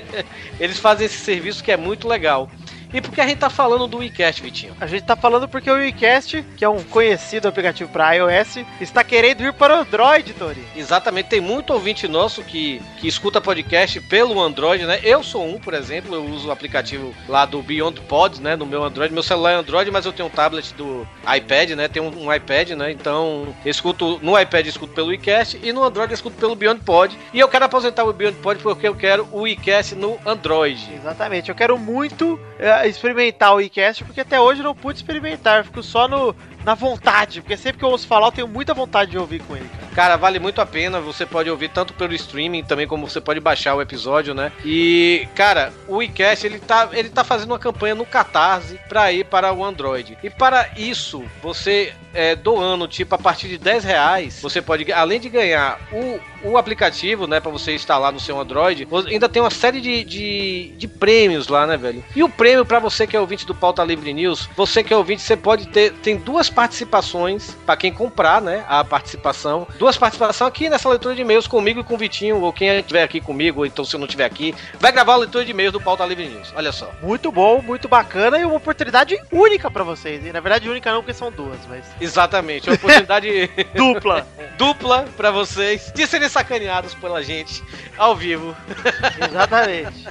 eles 0.60 0.78
fazem 0.78 1.06
esse 1.06 1.18
serviço 1.18 1.62
que 1.62 1.72
é 1.72 1.76
muito 1.76 2.06
legal. 2.06 2.48
E 2.92 3.00
por 3.00 3.12
que 3.12 3.20
a 3.20 3.26
gente 3.26 3.38
tá 3.38 3.50
falando 3.50 3.86
do 3.86 3.98
WeCast, 3.98 4.42
Vitinho? 4.42 4.74
A 4.80 4.86
gente 4.86 5.02
tá 5.02 5.14
falando 5.14 5.46
porque 5.46 5.70
o 5.70 5.74
WeCast, 5.74 6.42
que 6.56 6.64
é 6.64 6.68
um 6.68 6.82
conhecido 6.82 7.46
aplicativo 7.46 7.90
para 7.90 8.14
iOS, 8.14 8.58
está 8.80 9.04
querendo 9.04 9.42
ir 9.42 9.52
para 9.52 9.76
o 9.76 9.80
Android, 9.80 10.32
Tori. 10.32 10.64
Exatamente, 10.74 11.28
tem 11.28 11.40
muito 11.40 11.72
ouvinte 11.72 12.08
nosso 12.08 12.42
que, 12.42 12.80
que 12.98 13.06
escuta 13.06 13.40
podcast 13.40 14.00
pelo 14.02 14.40
Android, 14.40 14.86
né? 14.86 15.00
Eu 15.02 15.22
sou 15.22 15.46
um, 15.46 15.58
por 15.58 15.74
exemplo, 15.74 16.14
eu 16.14 16.24
uso 16.24 16.48
o 16.48 16.50
aplicativo 16.50 17.14
lá 17.28 17.44
do 17.44 17.62
Beyond 17.62 18.00
Pod, 18.02 18.40
né? 18.40 18.56
No 18.56 18.64
meu 18.64 18.82
Android. 18.82 19.12
Meu 19.12 19.22
celular 19.22 19.52
é 19.52 19.56
Android, 19.56 19.90
mas 19.90 20.06
eu 20.06 20.12
tenho 20.12 20.28
um 20.28 20.32
tablet 20.32 20.72
do 20.74 21.06
iPad, 21.36 21.70
né? 21.70 21.88
Tenho 21.88 22.06
um, 22.06 22.26
um 22.26 22.34
iPad, 22.34 22.70
né? 22.70 22.90
Então, 22.90 23.54
eu 23.64 23.70
escuto 23.70 24.18
no 24.22 24.38
iPad 24.38 24.66
eu 24.66 24.70
escuto 24.70 24.94
pelo 24.94 25.08
WeCast 25.08 25.60
e 25.62 25.72
no 25.72 25.84
Android 25.84 26.10
eu 26.10 26.14
escuto 26.14 26.36
pelo 26.36 26.54
Beyond 26.54 26.80
Pod. 26.80 27.18
E 27.34 27.38
eu 27.38 27.48
quero 27.48 27.66
aposentar 27.66 28.04
o 28.04 28.12
Beyond 28.12 28.38
Pod 28.38 28.62
porque 28.62 28.88
eu 28.88 28.94
quero 28.94 29.28
o 29.30 29.42
WeCast 29.42 29.94
no 29.94 30.18
Android. 30.24 30.90
Exatamente, 30.94 31.48
eu 31.50 31.54
quero 31.54 31.78
muito 31.78 32.40
é, 32.58 32.77
experimentar 32.86 33.52
o 33.52 33.56
WeCast, 33.56 34.04
porque 34.04 34.20
até 34.20 34.40
hoje 34.40 34.60
eu 34.60 34.64
não 34.64 34.74
pude 34.74 34.98
experimentar, 34.98 35.64
fico 35.64 35.82
só 35.82 36.06
no, 36.06 36.34
na 36.64 36.74
vontade, 36.74 37.40
porque 37.40 37.56
sempre 37.56 37.78
que 37.78 37.84
eu 37.84 37.90
ouço 37.90 38.06
falar 38.06 38.28
eu 38.28 38.32
tenho 38.32 38.48
muita 38.48 38.74
vontade 38.74 39.10
de 39.10 39.18
ouvir 39.18 39.40
com 39.40 39.56
ele, 39.56 39.68
cara. 39.68 39.88
Cara, 39.98 40.16
vale 40.16 40.38
muito 40.38 40.60
a 40.60 40.66
pena. 40.66 41.00
Você 41.00 41.26
pode 41.26 41.50
ouvir 41.50 41.70
tanto 41.70 41.92
pelo 41.92 42.14
streaming, 42.14 42.62
também 42.62 42.86
como 42.86 43.08
você 43.08 43.20
pode 43.20 43.40
baixar 43.40 43.74
o 43.74 43.82
episódio, 43.82 44.32
né? 44.32 44.52
E, 44.64 45.26
cara, 45.34 45.72
o 45.88 45.96
WeCast, 45.96 46.46
ele 46.46 46.60
tá, 46.60 46.88
ele 46.92 47.08
tá 47.08 47.24
fazendo 47.24 47.50
uma 47.50 47.58
campanha 47.58 47.96
no 47.96 48.06
Catarse 48.06 48.78
pra 48.88 49.10
ir 49.10 49.24
para 49.24 49.52
o 49.52 49.64
Android. 49.64 50.16
E 50.22 50.30
para 50.30 50.70
isso, 50.76 51.24
você 51.42 51.92
é, 52.14 52.34
doando, 52.34 52.86
tipo, 52.88 53.14
a 53.14 53.18
partir 53.18 53.48
de 53.48 53.58
10 53.58 53.84
reais, 53.84 54.40
você 54.40 54.62
pode, 54.62 54.90
além 54.92 55.20
de 55.20 55.28
ganhar 55.28 55.78
o, 55.92 56.50
o 56.50 56.56
aplicativo, 56.56 57.26
né, 57.26 57.40
pra 57.40 57.50
você 57.50 57.74
instalar 57.74 58.12
no 58.12 58.20
seu 58.20 58.38
Android, 58.40 58.86
ainda 59.06 59.28
tem 59.28 59.42
uma 59.42 59.50
série 59.50 59.80
de, 59.80 60.04
de, 60.04 60.72
de 60.76 60.88
prêmios 60.88 61.48
lá, 61.48 61.66
né, 61.66 61.76
velho? 61.76 62.04
E 62.14 62.22
o 62.22 62.28
prêmio 62.28 62.64
pra 62.64 62.78
você 62.78 63.06
que 63.06 63.16
é 63.16 63.20
ouvinte 63.20 63.46
do 63.46 63.54
Pauta 63.54 63.84
Livre 63.84 64.12
News, 64.12 64.48
você 64.56 64.82
que 64.82 64.92
é 64.92 64.96
ouvinte, 64.96 65.22
você 65.22 65.36
pode 65.36 65.68
ter, 65.68 65.92
tem 65.94 66.16
duas 66.16 66.47
participações 66.50 67.56
pra 67.66 67.76
quem 67.76 67.92
comprar, 67.92 68.40
né, 68.40 68.64
a 68.68 68.84
participação. 68.84 69.66
Duas 69.78 69.96
participações 69.96 70.48
aqui 70.48 70.68
nessa 70.68 70.88
leitura 70.88 71.14
de 71.14 71.22
e-mails 71.22 71.46
comigo 71.46 71.80
e 71.80 71.84
com 71.84 71.94
o 71.94 71.98
Vitinho, 71.98 72.40
ou 72.40 72.52
quem 72.52 72.68
estiver 72.78 73.02
aqui 73.02 73.20
comigo, 73.20 73.60
ou 73.60 73.66
então 73.66 73.84
se 73.84 73.94
eu 73.94 74.00
não 74.00 74.06
estiver 74.06 74.24
aqui, 74.24 74.54
vai 74.78 74.92
gravar 74.92 75.14
a 75.14 75.18
leitura 75.18 75.44
de 75.44 75.50
e-mails 75.50 75.72
do 75.72 75.80
Pauta 75.80 76.04
Livre 76.04 76.28
News. 76.28 76.52
Olha 76.56 76.72
só. 76.72 76.90
Muito 77.02 77.30
bom, 77.32 77.60
muito 77.62 77.88
bacana 77.88 78.38
e 78.38 78.44
uma 78.44 78.56
oportunidade 78.56 79.18
única 79.32 79.70
pra 79.70 79.84
vocês. 79.84 80.24
E 80.24 80.32
na 80.32 80.40
verdade 80.40 80.68
única 80.68 80.92
não, 80.92 81.00
porque 81.00 81.14
são 81.14 81.30
duas, 81.30 81.58
mas 81.68 81.84
Exatamente, 82.00 82.68
uma 82.68 82.76
oportunidade 82.76 83.50
dupla. 83.74 84.26
dupla 84.56 85.06
pra 85.16 85.30
vocês 85.30 85.92
de 85.94 86.06
serem 86.06 86.28
sacaneados 86.28 86.94
pela 86.94 87.22
gente 87.22 87.62
ao 87.96 88.14
vivo. 88.14 88.56
Exatamente. 89.28 90.06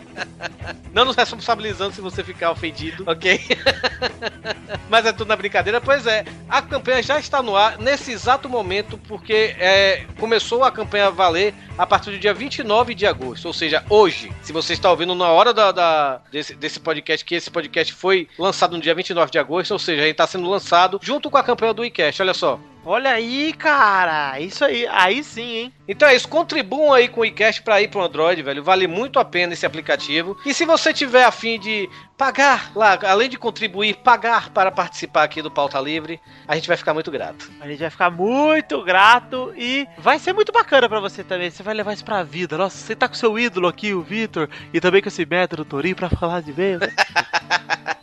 Não 0.94 1.06
nos 1.06 1.16
responsabilizando 1.16 1.94
se 1.94 2.02
você 2.02 2.24
ficar 2.24 2.52
ofendido, 2.52 3.04
ok? 3.08 3.40
Mas 4.90 5.06
é 5.06 5.12
tudo 5.12 5.28
na 5.28 5.36
brincadeira. 5.36 5.80
Pois 5.80 6.06
é, 6.06 6.24
a 6.50 6.62
campanha 6.62 7.02
já 7.04 7.20
está 7.20 7.42
no 7.42 7.56
ar 7.56 7.78
nesse 7.78 8.12
exato 8.12 8.48
momento, 8.50 8.98
porque 9.08 9.56
é, 9.60 10.06
começou 10.20 10.64
a 10.64 10.72
campanha 10.72 11.08
a 11.08 11.10
valer 11.10 11.54
a 11.78 11.86
partir 11.86 12.12
do 12.12 12.20
dia 12.20 12.34
29 12.34 12.96
de 12.96 13.06
agosto, 13.06 13.46
ou 13.46 13.54
seja, 13.54 13.84
hoje. 13.90 14.32
Se 14.42 14.52
você 14.52 14.74
está 14.74 14.90
ouvindo 14.90 15.14
na 15.16 15.28
hora 15.28 15.54
da, 15.54 15.72
da- 15.72 16.22
desse, 16.32 16.56
desse 16.56 16.80
podcast, 16.80 17.24
que 17.26 17.36
esse 17.36 17.52
podcast 17.52 17.94
foi 17.94 18.28
lançado 18.38 18.76
no 18.76 18.82
dia 18.82 18.96
29 18.96 19.32
de 19.32 19.40
agosto, 19.40 19.72
ou 19.72 19.80
seja, 19.80 20.02
ele 20.02 20.12
está 20.12 20.26
sendo 20.26 20.50
lançado 20.50 21.00
junto 21.02 21.30
com 21.30 21.38
a 21.38 21.44
campanha 21.44 21.74
do 21.74 21.86
iCast, 21.86 22.22
olha 22.22 22.34
só. 22.34 22.60
Olha 22.90 23.12
aí, 23.12 23.52
cara. 23.52 24.40
Isso 24.40 24.64
aí. 24.64 24.88
Aí 24.88 25.22
sim, 25.22 25.56
hein? 25.58 25.74
Então 25.86 26.08
é 26.08 26.16
isso, 26.16 26.26
contribuam 26.26 26.94
aí 26.94 27.10
com 27.10 27.20
o 27.20 27.26
iCast 27.26 27.62
para 27.62 27.82
ir 27.82 27.90
pro 27.90 28.02
Android, 28.02 28.42
velho. 28.42 28.64
Vale 28.64 28.88
muito 28.88 29.20
a 29.20 29.26
pena 29.26 29.52
esse 29.52 29.66
aplicativo. 29.66 30.38
E 30.46 30.54
se 30.54 30.64
você 30.64 30.94
tiver 30.94 31.26
a 31.26 31.32
fim 31.32 31.60
de 31.60 31.90
pagar 32.18 32.72
lá, 32.74 32.98
além 33.04 33.28
de 33.28 33.38
contribuir, 33.38 33.98
pagar 33.98 34.52
para 34.52 34.72
participar 34.72 35.24
aqui 35.24 35.42
do 35.42 35.52
Pauta 35.52 35.78
Livre, 35.82 36.18
a 36.48 36.56
gente 36.56 36.70
vai 36.70 36.78
ficar 36.78 36.94
muito 36.94 37.12
grato. 37.12 37.52
A 37.60 37.68
gente 37.68 37.80
vai 37.80 37.90
ficar 37.90 38.10
muito 38.10 38.82
grato 38.82 39.54
e 39.58 39.86
vai 39.98 40.18
ser 40.18 40.32
muito 40.32 40.54
bacana 40.54 40.88
pra 40.88 41.02
você 41.02 41.26
também. 41.26 41.50
Você 41.50 41.64
vai 41.64 41.74
levar 41.74 41.92
isso 41.92 42.06
pra 42.06 42.24
vida. 42.24 42.58
Nossa, 42.58 42.78
você 42.78 42.96
tá 42.96 43.10
com 43.10 43.16
seu 43.16 43.38
ídolo 43.38 43.68
aqui, 43.68 43.94
o 43.94 44.02
Vitor, 44.02 44.48
e 44.74 44.80
também 44.80 45.02
com 45.02 45.10
esse 45.10 45.26
método 45.26 45.66
Torinho 45.66 45.96
pra 45.96 46.10
falar 46.10 46.42
de 46.42 46.54
meio. 46.54 46.80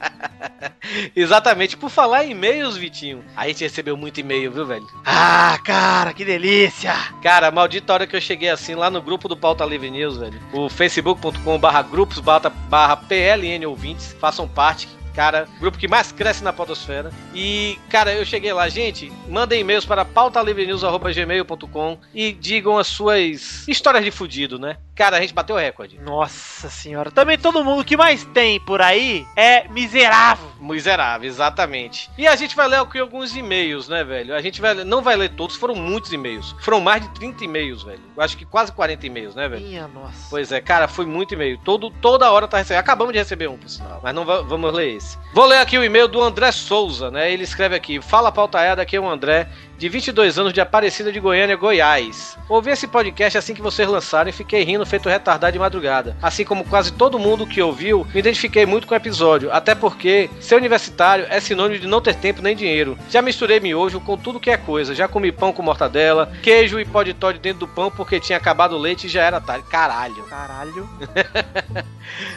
Exatamente. 1.14 1.76
Por 1.76 1.90
falar 1.90 2.24
em 2.24 2.30
e-mails, 2.30 2.76
Vitinho, 2.76 3.24
a 3.36 3.46
gente 3.48 3.64
recebeu 3.64 3.96
muito 3.96 4.20
e-mail, 4.20 4.50
viu, 4.50 4.66
velho? 4.66 4.86
Ah, 5.04 5.58
cara, 5.64 6.12
que 6.12 6.24
delícia! 6.24 6.94
Cara, 7.22 7.50
maldita 7.50 7.92
hora 7.92 8.06
que 8.06 8.16
eu 8.16 8.20
cheguei 8.20 8.48
assim 8.48 8.74
lá 8.74 8.90
no 8.90 9.02
grupo 9.02 9.28
do 9.28 9.36
Pauta 9.36 9.64
Livre 9.64 9.90
News, 9.90 10.16
velho. 10.16 10.40
O 10.52 10.68
facebook.com 10.68 11.58
barra 11.58 11.82
grupos 11.82 12.18
barra 12.20 12.96
PLN 12.96 13.66
ouvintes. 13.66 14.14
Façam 14.20 14.48
parte. 14.48 14.88
Cara, 15.14 15.46
grupo 15.60 15.78
que 15.78 15.86
mais 15.88 16.10
cresce 16.10 16.42
na 16.42 16.52
podosfera. 16.52 17.10
E, 17.34 17.78
cara, 17.88 18.12
eu 18.12 18.24
cheguei 18.24 18.52
lá, 18.52 18.68
gente, 18.68 19.12
mandem 19.28 19.60
e-mails 19.60 19.84
para 19.86 20.04
pautalivrenews.gmail.com 20.04 21.98
e 22.14 22.32
digam 22.32 22.76
as 22.78 22.86
suas 22.86 23.66
histórias 23.68 24.04
de 24.04 24.10
fudido, 24.10 24.58
né? 24.58 24.76
Cara, 24.94 25.16
a 25.16 25.20
gente 25.20 25.34
bateu 25.34 25.56
o 25.56 25.58
recorde. 25.58 25.98
Nossa 25.98 26.70
senhora. 26.70 27.10
Também 27.10 27.36
todo 27.36 27.64
mundo 27.64 27.84
que 27.84 27.96
mais 27.96 28.24
tem 28.26 28.60
por 28.60 28.80
aí 28.80 29.26
é 29.36 29.66
miserável. 29.68 30.48
Miserável, 30.60 31.28
exatamente. 31.28 32.08
E 32.16 32.26
a 32.28 32.36
gente 32.36 32.54
vai 32.54 32.68
ler 32.68 32.80
aqui 32.80 32.98
alguns 33.00 33.34
e-mails, 33.36 33.88
né, 33.88 34.04
velho? 34.04 34.34
A 34.34 34.40
gente 34.40 34.60
vai, 34.60 34.72
não 34.84 35.02
vai 35.02 35.16
ler 35.16 35.30
todos, 35.30 35.56
foram 35.56 35.74
muitos 35.74 36.12
e-mails. 36.12 36.54
Foram 36.60 36.80
mais 36.80 37.02
de 37.02 37.08
30 37.10 37.44
e-mails, 37.44 37.82
velho. 37.82 38.00
Eu 38.16 38.22
acho 38.22 38.36
que 38.36 38.44
quase 38.44 38.70
40 38.70 39.04
e-mails, 39.06 39.34
né, 39.34 39.48
velho? 39.48 39.66
Minha 39.66 39.88
nossa. 39.88 40.28
Pois 40.30 40.52
é, 40.52 40.60
cara, 40.60 40.86
foi 40.86 41.06
muito 41.06 41.34
e-mail. 41.34 41.58
Todo, 41.64 41.90
toda 41.90 42.30
hora 42.30 42.46
tá 42.46 42.58
recebendo. 42.58 42.80
Acabamos 42.80 43.12
de 43.12 43.18
receber 43.18 43.48
um, 43.48 43.56
por 43.58 43.68
sinal. 43.68 44.00
Mas 44.02 44.14
não 44.14 44.24
va- 44.24 44.42
vamos 44.42 44.72
ler 44.72 44.94
esse. 44.96 45.03
Vou 45.32 45.46
ler 45.46 45.58
aqui 45.58 45.76
o 45.76 45.82
e-mail 45.82 46.06
do 46.06 46.22
André 46.22 46.52
Souza, 46.52 47.10
né? 47.10 47.32
Ele 47.32 47.42
escreve 47.42 47.74
aqui: 47.74 48.00
Fala 48.00 48.30
pautaiada, 48.30 48.82
aqui 48.82 48.96
é 48.96 49.00
o 49.00 49.08
André, 49.08 49.48
de 49.78 49.88
22 49.88 50.38
anos 50.38 50.52
de 50.52 50.60
Aparecida 50.60 51.12
de 51.12 51.20
Goiânia, 51.20 51.56
Goiás. 51.56 52.36
Ouvi 52.48 52.70
esse 52.70 52.86
podcast 52.86 53.38
assim 53.38 53.54
que 53.54 53.62
vocês 53.62 53.88
lançaram 53.88 54.28
e 54.30 54.32
fiquei 54.32 54.62
rindo 54.62 54.86
feito 54.86 55.08
retardado 55.08 55.52
de 55.52 55.58
madrugada. 55.58 56.16
Assim 56.22 56.44
como 56.44 56.64
quase 56.64 56.92
todo 56.92 57.18
mundo 57.18 57.46
que 57.46 57.62
ouviu, 57.62 58.06
me 58.12 58.20
identifiquei 58.20 58.66
muito 58.66 58.86
com 58.86 58.94
o 58.94 58.96
episódio. 58.96 59.52
Até 59.52 59.74
porque 59.74 60.30
ser 60.40 60.56
universitário 60.56 61.26
é 61.28 61.40
sinônimo 61.40 61.80
de 61.80 61.86
não 61.86 62.00
ter 62.00 62.14
tempo 62.14 62.42
nem 62.42 62.54
dinheiro. 62.54 62.98
Já 63.10 63.22
misturei 63.22 63.60
miojo 63.60 64.00
com 64.00 64.16
tudo 64.16 64.40
que 64.40 64.50
é 64.50 64.56
coisa. 64.56 64.94
Já 64.94 65.08
comi 65.08 65.32
pão 65.32 65.52
com 65.52 65.62
mortadela, 65.62 66.32
queijo 66.42 66.78
e 66.78 66.84
pó 66.84 67.02
de 67.02 67.14
Todd 67.14 67.38
dentro 67.38 67.60
do 67.60 67.68
pão 67.68 67.90
porque 67.90 68.20
tinha 68.20 68.38
acabado 68.38 68.76
o 68.76 68.78
leite 68.78 69.06
e 69.06 69.10
já 69.10 69.22
era 69.22 69.40
tarde. 69.40 69.66
Caralho. 69.68 70.22
Caralho. 70.24 70.88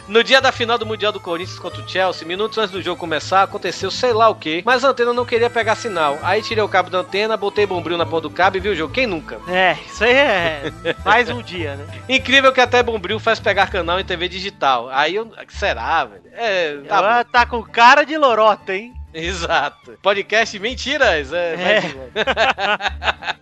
No 0.08 0.24
dia 0.24 0.40
da 0.40 0.50
final 0.50 0.78
do 0.78 0.86
Mundial 0.86 1.12
do 1.12 1.20
Corinthians 1.20 1.58
contra 1.58 1.82
o 1.82 1.88
Chelsea, 1.88 2.26
minutos 2.26 2.56
antes 2.58 2.70
do 2.70 2.82
jogo 2.82 2.98
começar, 2.98 3.42
aconteceu 3.42 3.90
sei 3.90 4.12
lá 4.12 4.28
o 4.28 4.34
que, 4.34 4.62
mas 4.64 4.84
a 4.84 4.88
antena 4.88 5.12
não 5.12 5.24
queria 5.24 5.50
pegar 5.50 5.74
sinal. 5.74 6.18
Aí 6.22 6.42
tirei 6.42 6.62
o 6.64 6.68
cabo 6.68 6.90
da 6.90 6.98
antena, 6.98 7.27
botei 7.36 7.66
bombril 7.66 7.98
na 7.98 8.06
ponta 8.06 8.22
do 8.22 8.30
cabo 8.30 8.56
e 8.56 8.60
vi 8.60 8.68
o 8.68 8.74
jogo. 8.74 8.92
Quem 8.92 9.06
nunca? 9.06 9.38
É, 9.48 9.76
isso 9.86 10.04
aí 10.04 10.12
é 10.12 10.72
mais 11.04 11.28
um 11.28 11.42
dia, 11.42 11.76
né? 11.76 11.86
Incrível 12.08 12.52
que 12.52 12.60
até 12.60 12.82
bombril 12.82 13.18
faz 13.18 13.38
pegar 13.38 13.70
canal 13.70 14.00
em 14.00 14.04
TV 14.04 14.28
digital. 14.28 14.88
Aí 14.90 15.14
eu. 15.14 15.30
Será, 15.48 16.04
velho? 16.04 16.22
É. 16.32 16.76
Tá 16.88 16.96
Ela 16.96 17.24
bom. 17.24 17.30
tá 17.30 17.46
com 17.46 17.62
cara 17.62 18.04
de 18.04 18.16
lorota, 18.16 18.74
hein? 18.74 18.94
Exato. 19.12 19.98
Podcast 20.02 20.58
Mentiras. 20.58 21.32
É. 21.32 21.54
É. 21.54 21.82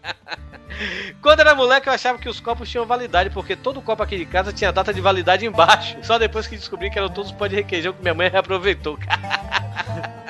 Quando 1.22 1.40
era 1.40 1.54
moleque, 1.54 1.88
eu 1.88 1.92
achava 1.92 2.18
que 2.18 2.28
os 2.28 2.38
copos 2.38 2.68
tinham 2.70 2.84
validade, 2.84 3.30
porque 3.30 3.56
todo 3.56 3.80
copo 3.80 4.02
aqui 4.02 4.18
de 4.18 4.26
casa 4.26 4.52
tinha 4.52 4.70
data 4.70 4.92
de 4.92 5.00
validade 5.00 5.46
embaixo. 5.46 5.96
Só 6.02 6.18
depois 6.18 6.46
que 6.46 6.56
descobri 6.56 6.90
que 6.90 6.98
eram 6.98 7.08
todos 7.08 7.32
pó 7.32 7.46
de 7.46 7.56
requeijão 7.56 7.92
que 7.92 8.02
minha 8.02 8.14
mãe 8.14 8.28
reaproveitou. 8.28 8.98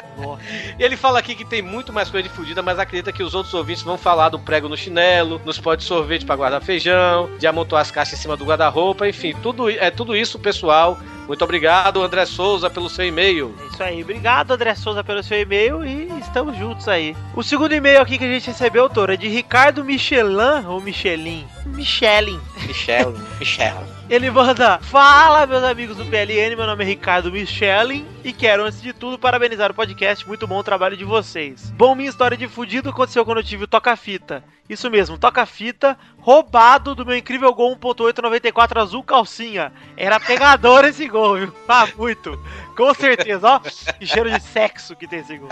E 0.79 0.83
ele 0.83 0.97
fala 0.97 1.19
aqui 1.19 1.35
que 1.35 1.45
tem 1.45 1.63
muito 1.63 1.93
mais 1.93 2.11
coisa 2.11 2.29
de 2.29 2.35
fudida, 2.35 2.63
mas 2.63 2.79
acredita 2.79 3.13
que 3.13 3.23
os 3.23 3.35
outros 3.35 3.55
ouvintes 3.55 3.83
vão 3.83 3.97
falar 3.97 4.29
do 4.29 4.39
prego 4.39 4.69
no 4.69 4.77
chinelo, 4.77 5.41
nos 5.45 5.59
pó 5.59 5.75
de 5.75 5.85
sorvete 5.85 6.25
pra 6.25 6.37
guardar 6.37 6.63
feijão, 6.63 7.31
de 7.39 7.47
amontoar 7.47 7.83
as 7.83 7.91
caixas 7.91 8.19
em 8.19 8.23
cima 8.23 8.37
do 8.37 8.45
guarda-roupa, 8.45 9.09
enfim, 9.09 9.35
tudo, 9.43 9.71
é 9.71 9.91
tudo 9.91 10.17
isso, 10.17 10.39
pessoal. 10.39 10.99
Muito 11.27 11.43
obrigado, 11.43 12.03
André 12.03 12.25
Souza, 12.25 12.71
pelo 12.71 12.89
seu 12.89 13.05
e-mail. 13.05 13.55
É 13.61 13.67
Isso 13.67 13.83
aí, 13.83 14.03
obrigado 14.03 14.53
André 14.53 14.75
Souza 14.75 15.03
pelo 15.03 15.23
seu 15.23 15.41
e-mail 15.41 15.85
e 15.85 16.09
estamos 16.21 16.57
juntos 16.57 16.89
aí. 16.89 17.17
O 17.35 17.43
segundo 17.43 17.75
e-mail 17.75 18.01
aqui 18.01 18.17
que 18.17 18.25
a 18.25 18.29
gente 18.29 18.47
recebeu, 18.47 18.89
Toro, 18.89 19.13
é 19.13 19.17
de 19.17 19.29
Ricardo 19.29 19.85
Michelin 19.85 20.67
ou 20.67 20.81
Michelin? 20.81 21.45
Michelin. 21.67 22.41
Michel, 22.67 23.15
Michel. 23.39 23.96
Ele 24.09 24.31
manda: 24.31 24.79
Fala, 24.79 25.47
meus 25.47 25.65
amigos 25.65 25.97
do 25.97 26.07
PLN, 26.07 26.55
meu 26.55 26.67
nome 26.67 26.85
é 26.85 26.87
Ricardo 26.87 27.33
Michelin 27.33 28.07
e 28.23 28.33
quero, 28.33 28.65
antes 28.65 28.81
de 28.81 28.93
tudo, 28.93 29.19
parabenizar 29.19 29.73
o 29.73 29.75
podcast. 29.75 30.27
Muito 30.29 30.47
bom 30.47 30.59
o 30.59 30.63
trabalho 30.63 30.97
de 30.97 31.05
vocês. 31.05 31.71
Bom, 31.73 31.93
minha 31.97 32.09
história 32.09 32.37
de 32.37 32.47
fudido 32.47 32.91
aconteceu 32.91 33.25
quando 33.25 33.39
eu 33.39 33.45
tive 33.45 33.65
o 33.65 33.67
toca-fita. 33.67 34.45
Isso 34.69 34.89
mesmo, 34.91 35.19
toca-fita 35.19 35.99
roubado 36.19 36.95
do 36.95 37.05
meu 37.05 37.17
incrível 37.17 37.53
Gol 37.53 37.77
1.894 37.77 38.81
azul 38.81 39.03
calcinha. 39.03 39.73
Era 39.97 40.21
pegador 40.21 40.85
esse 40.85 41.09
gol, 41.09 41.39
viu? 41.39 41.53
Ah, 41.69 41.89
muito. 41.97 42.41
Com 42.77 42.95
certeza, 42.95 43.49
ó. 43.49 43.59
Que 43.59 44.07
cheiro 44.07 44.31
de 44.31 44.41
sexo 44.41 44.95
que 44.95 45.09
tem 45.09 45.21
esse 45.21 45.37
gol. 45.37 45.49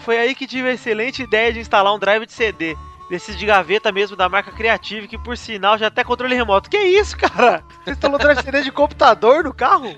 Foi 0.00 0.18
aí 0.18 0.34
que 0.34 0.46
tive 0.46 0.68
a 0.68 0.72
excelente 0.72 1.22
ideia 1.22 1.52
de 1.52 1.60
instalar 1.60 1.94
um 1.94 1.98
drive 1.98 2.26
de 2.26 2.32
CD. 2.32 2.76
Desses 3.10 3.36
de 3.36 3.44
gaveta 3.44 3.90
mesmo 3.90 4.16
da 4.16 4.28
marca 4.28 4.52
Creative, 4.52 5.08
que 5.08 5.18
por 5.18 5.36
sinal 5.36 5.76
já 5.76 5.88
até 5.88 6.04
controle 6.04 6.36
remoto. 6.36 6.70
Que 6.70 6.78
isso, 6.78 7.16
cara? 7.18 7.64
Você 7.84 7.90
instalou 7.90 8.18
drive 8.18 8.38
de 8.38 8.44
CD 8.44 8.62
de 8.62 8.70
computador 8.70 9.42
no 9.42 9.52
carro? 9.52 9.92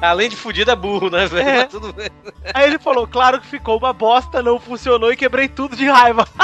Além 0.00 0.28
de 0.28 0.36
fudido, 0.36 0.70
é 0.70 0.76
burro, 0.76 1.10
né, 1.10 1.26
velho? 1.26 1.48
É. 1.48 1.64
Tudo. 1.64 1.92
Aí 2.54 2.68
ele 2.68 2.78
falou, 2.78 3.08
claro 3.08 3.40
que 3.40 3.46
ficou 3.48 3.76
uma 3.76 3.92
bosta, 3.92 4.40
não 4.40 4.60
funcionou 4.60 5.12
e 5.12 5.16
quebrei 5.16 5.48
tudo 5.48 5.74
de 5.74 5.88
raiva. 5.88 6.28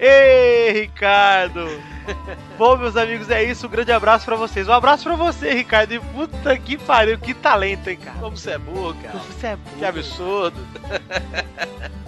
Ei, 0.00 0.72
Ricardo! 0.72 1.68
Bom, 2.58 2.76
meus 2.76 2.96
amigos, 2.96 3.30
é 3.30 3.42
isso. 3.42 3.66
Um 3.66 3.70
grande 3.70 3.92
abraço 3.92 4.24
pra 4.24 4.36
vocês. 4.36 4.68
Um 4.68 4.72
abraço 4.72 5.04
pra 5.04 5.14
você, 5.16 5.52
Ricardo. 5.52 5.92
E 5.92 6.00
puta 6.00 6.56
que 6.58 6.76
pariu, 6.76 7.18
que 7.18 7.34
talento, 7.34 7.88
hein, 7.88 7.96
cara? 7.96 8.18
Como 8.18 8.36
você 8.36 8.52
é 8.52 8.58
burro, 8.58 8.94
cara. 8.94 9.18
Como 9.18 9.24
você 9.32 9.46
é 9.48 9.56
burro. 9.56 9.76
Que 9.78 9.84
absurdo. 9.84 10.56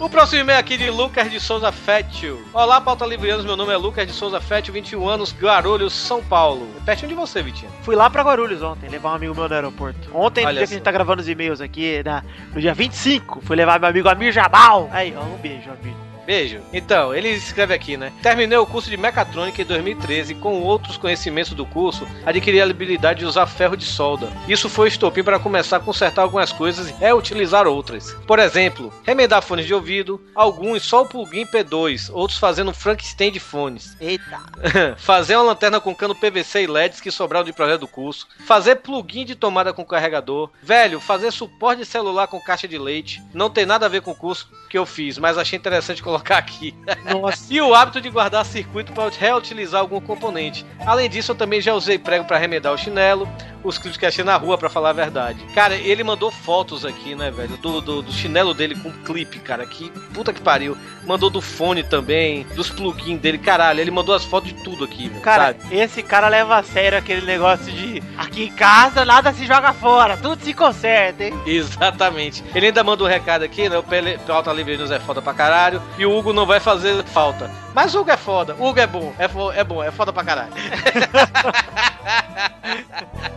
O 0.00 0.08
próximo 0.08 0.40
e-mail 0.40 0.58
aqui 0.58 0.76
de 0.76 0.90
Lucas 0.90 1.30
de 1.30 1.38
Souza 1.38 1.70
Fétil. 1.70 2.42
Olá, 2.52 2.80
pauta 2.80 3.06
livrianos. 3.06 3.44
Meu 3.44 3.56
nome 3.56 3.72
é 3.72 3.76
Lucas 3.76 4.06
de 4.06 4.12
Souza 4.12 4.40
Fétil, 4.40 4.72
21 4.74 5.06
anos, 5.08 5.32
Guarulhos, 5.38 5.92
São 5.92 6.22
Paulo. 6.22 6.66
Pertinho 6.84 7.10
de 7.10 7.14
você, 7.14 7.42
Vitinho. 7.42 7.70
Fui 7.82 7.94
lá 7.94 8.10
pra 8.10 8.22
Guarulhos 8.22 8.60
ontem, 8.62 8.88
levar 8.88 9.10
um 9.12 9.14
amigo 9.14 9.34
meu 9.34 9.48
no 9.48 9.54
aeroporto. 9.54 9.98
Ontem, 10.12 10.42
no 10.42 10.48
Olha 10.48 10.58
dia 10.58 10.66
só. 10.66 10.70
que 10.70 10.74
a 10.74 10.76
gente 10.78 10.84
tá 10.84 10.90
gravando 10.92 11.22
os 11.22 11.28
e-mails 11.28 11.60
aqui, 11.60 12.02
na- 12.04 12.24
no 12.52 12.60
dia 12.60 12.74
25, 12.74 13.40
fui 13.42 13.54
levar 13.54 13.78
meu 13.78 13.88
amigo 13.88 14.08
Amir 14.08 14.32
Jabal. 14.32 14.88
Aí, 14.92 15.14
ó, 15.16 15.22
um 15.22 15.36
beijo, 15.36 15.70
Amir. 15.70 15.94
Beijo. 16.26 16.60
Então, 16.72 17.14
ele 17.14 17.28
escreve 17.28 17.74
aqui, 17.74 17.96
né? 17.96 18.12
Terminei 18.22 18.56
o 18.56 18.66
curso 18.66 18.88
de 18.88 18.96
mecatrônica 18.96 19.60
em 19.60 19.64
2013 19.64 20.32
e 20.32 20.36
com 20.36 20.60
outros 20.62 20.96
conhecimentos 20.96 21.52
do 21.52 21.66
curso, 21.66 22.06
adquiri 22.24 22.60
a 22.60 22.64
habilidade 22.64 23.20
de 23.20 23.26
usar 23.26 23.46
ferro 23.46 23.76
de 23.76 23.84
solda. 23.84 24.28
Isso 24.48 24.68
foi 24.68 24.88
estopim 24.88 25.22
para 25.22 25.38
começar 25.38 25.76
a 25.76 25.80
consertar 25.80 26.22
algumas 26.22 26.52
coisas 26.52 26.88
e 26.88 26.92
reutilizar 26.92 27.66
outras. 27.66 28.12
Por 28.26 28.38
exemplo, 28.38 28.92
remendar 29.04 29.42
fones 29.42 29.66
de 29.66 29.74
ouvido, 29.74 30.20
alguns 30.34 30.82
só 30.82 31.02
o 31.02 31.06
plugin 31.06 31.46
P2, 31.46 32.10
outros 32.12 32.38
fazendo 32.38 32.72
Frankenstein 32.72 33.30
de 33.30 33.40
fones. 33.40 33.96
Eita. 34.00 34.40
fazer 34.96 35.36
uma 35.36 35.44
lanterna 35.44 35.80
com 35.80 35.94
cano 35.94 36.14
PVC 36.14 36.62
e 36.62 36.66
LEDs 36.66 37.00
que 37.00 37.10
sobraram 37.10 37.44
de 37.44 37.52
projeto 37.52 37.80
do 37.80 37.88
curso, 37.88 38.26
fazer 38.46 38.76
plugin 38.76 39.24
de 39.24 39.34
tomada 39.34 39.72
com 39.72 39.84
carregador, 39.84 40.50
velho, 40.62 41.00
fazer 41.00 41.30
suporte 41.30 41.80
de 41.80 41.86
celular 41.86 42.26
com 42.26 42.40
caixa 42.40 42.66
de 42.66 42.78
leite, 42.78 43.22
não 43.32 43.50
tem 43.50 43.66
nada 43.66 43.86
a 43.86 43.88
ver 43.88 44.00
com 44.00 44.12
o 44.12 44.16
curso 44.16 44.48
que 44.70 44.78
eu 44.78 44.86
fiz, 44.86 45.18
mas 45.18 45.38
achei 45.38 45.58
interessante 45.58 46.02
colocar 46.02 46.13
aqui. 46.16 46.74
Nossa. 47.10 47.46
e 47.52 47.60
o 47.60 47.74
hábito 47.74 48.00
de 48.00 48.10
guardar 48.10 48.44
circuito 48.44 48.92
para 48.92 49.10
reutilizar 49.10 49.80
algum 49.80 50.00
componente. 50.00 50.64
Além 50.86 51.08
disso, 51.08 51.32
eu 51.32 51.36
também 51.36 51.60
já 51.60 51.74
usei 51.74 51.98
prego 51.98 52.24
para 52.24 52.38
remendar 52.38 52.72
o 52.72 52.78
chinelo, 52.78 53.28
os 53.62 53.78
clipes 53.78 53.96
que 53.98 54.04
achei 54.04 54.22
na 54.22 54.36
rua, 54.36 54.58
pra 54.58 54.68
falar 54.68 54.90
a 54.90 54.92
verdade. 54.92 55.42
Cara, 55.54 55.74
ele 55.74 56.04
mandou 56.04 56.30
fotos 56.30 56.84
aqui, 56.84 57.14
né, 57.14 57.30
velho, 57.30 57.56
do, 57.56 57.80
do, 57.80 58.02
do 58.02 58.12
chinelo 58.12 58.52
dele 58.52 58.74
com 58.76 58.92
clipe, 58.92 59.38
cara, 59.38 59.64
que 59.66 59.90
puta 60.12 60.32
que 60.32 60.40
pariu. 60.42 60.76
Mandou 61.06 61.30
do 61.30 61.40
fone 61.40 61.82
também, 61.82 62.44
dos 62.54 62.68
plugins 62.70 63.18
dele, 63.20 63.38
caralho, 63.38 63.80
ele 63.80 63.90
mandou 63.90 64.14
as 64.14 64.24
fotos 64.24 64.52
de 64.52 64.62
tudo 64.62 64.84
aqui, 64.84 65.08
velho, 65.08 65.20
Cara, 65.22 65.56
sabe? 65.58 65.76
esse 65.76 66.02
cara 66.02 66.28
leva 66.28 66.56
a 66.56 66.62
sério 66.62 66.98
aquele 66.98 67.24
negócio 67.24 67.72
de 67.72 68.02
aqui 68.18 68.44
em 68.44 68.52
casa 68.52 69.04
nada 69.04 69.32
se 69.32 69.46
joga 69.46 69.72
fora, 69.72 70.16
tudo 70.16 70.42
se 70.44 70.52
conserta, 70.52 71.24
hein? 71.24 71.34
Exatamente. 71.46 72.44
Ele 72.54 72.66
ainda 72.66 72.84
manda 72.84 73.04
um 73.04 73.06
recado 73.06 73.42
aqui, 73.44 73.68
né? 73.68 73.78
O 73.78 73.84
Pauta 74.26 74.52
Livre 74.52 74.76
News 74.76 74.90
é 74.90 75.00
foda 75.00 75.22
pra 75.22 75.32
caralho. 75.34 75.82
E 75.98 76.03
o 76.06 76.16
Hugo 76.16 76.32
não 76.32 76.46
vai 76.46 76.60
fazer 76.60 77.02
falta. 77.04 77.50
Mas 77.74 77.94
o 77.94 78.00
Hugo 78.00 78.10
é 78.10 78.16
foda, 78.16 78.54
o 78.58 78.66
Hugo 78.68 78.78
é 78.80 78.86
bom, 78.86 79.12
é, 79.18 79.26
fo- 79.28 79.50
é 79.52 79.64
bom, 79.64 79.82
é 79.82 79.90
foda 79.90 80.12
pra 80.12 80.22
caralho. 80.24 80.52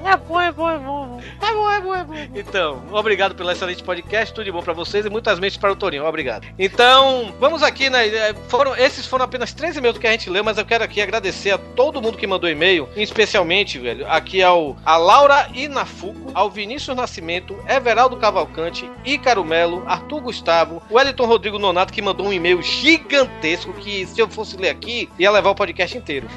É 0.06 0.16
bom, 0.16 0.40
é 0.40 0.52
bom, 0.52 0.70
é 0.70 0.78
bom. 0.78 1.22
É 1.42 1.54
bom, 1.54 1.72
é 1.72 1.82
bom, 1.82 1.96
é 1.96 2.04
bom. 2.04 2.14
Então, 2.36 2.82
obrigado 2.92 3.36
pelo 3.36 3.52
excelente 3.52 3.84
podcast, 3.84 4.34
tudo 4.34 4.46
de 4.46 4.52
bom 4.52 4.62
pra 4.62 4.72
vocês 4.74 5.06
e 5.06 5.10
muitas 5.10 5.38
mentes 5.40 5.58
para 5.58 5.72
o 5.72 5.76
Torinho, 5.76 6.06
obrigado. 6.06 6.48
Então, 6.58 7.34
vamos 7.40 7.62
aqui, 7.62 7.90
né? 7.90 8.08
eh, 8.08 8.34
Foram, 8.48 8.76
esses 8.76 9.06
foram 9.06 9.26
apenas 9.26 9.54
três 9.54 9.76
e-mails 9.76 9.98
que 9.98 10.08
a 10.08 10.12
gente 10.12 10.30
leu, 10.30 10.44
mas 10.44 10.58
eu 10.58 10.66
quero 10.66 10.84
aqui 10.84 11.02
agradecer 11.02 11.52
a 11.52 11.58
todo 11.58 12.02
mundo 12.02 12.18
que 12.18 12.26
mandou 12.26 12.50
e-mail, 12.50 12.88
especialmente, 12.96 13.78
velho, 13.80 14.10
aqui 14.10 14.42
ao 14.42 14.78
a 14.86 14.96
Laura 14.98 15.50
Inafuco, 15.54 16.32
ao 16.34 16.50
Vinícius 16.50 16.96
Nascimento, 16.96 17.58
Everaldo 17.68 18.16
Cavalcante, 18.18 18.90
Ícaro 19.04 19.44
Melo, 19.44 19.84
Arthur 19.88 20.22
Gustavo, 20.22 20.82
o 20.90 20.96
Wellington 20.96 21.26
Rodrigo 21.26 21.60
Nonato, 21.60 21.92
que 21.92 22.02
mandou 22.02 22.28
um 22.28 22.34
e-mail 22.34 22.57
gigantesco 22.62 23.74
que, 23.74 24.06
se 24.06 24.20
eu 24.20 24.28
fosse 24.30 24.58
ler 24.58 24.70
aqui, 24.70 25.10
ia 25.18 25.32
levar 25.32 25.50
o 25.52 25.56
podcast 25.56 25.98
inteiro. 25.98 26.28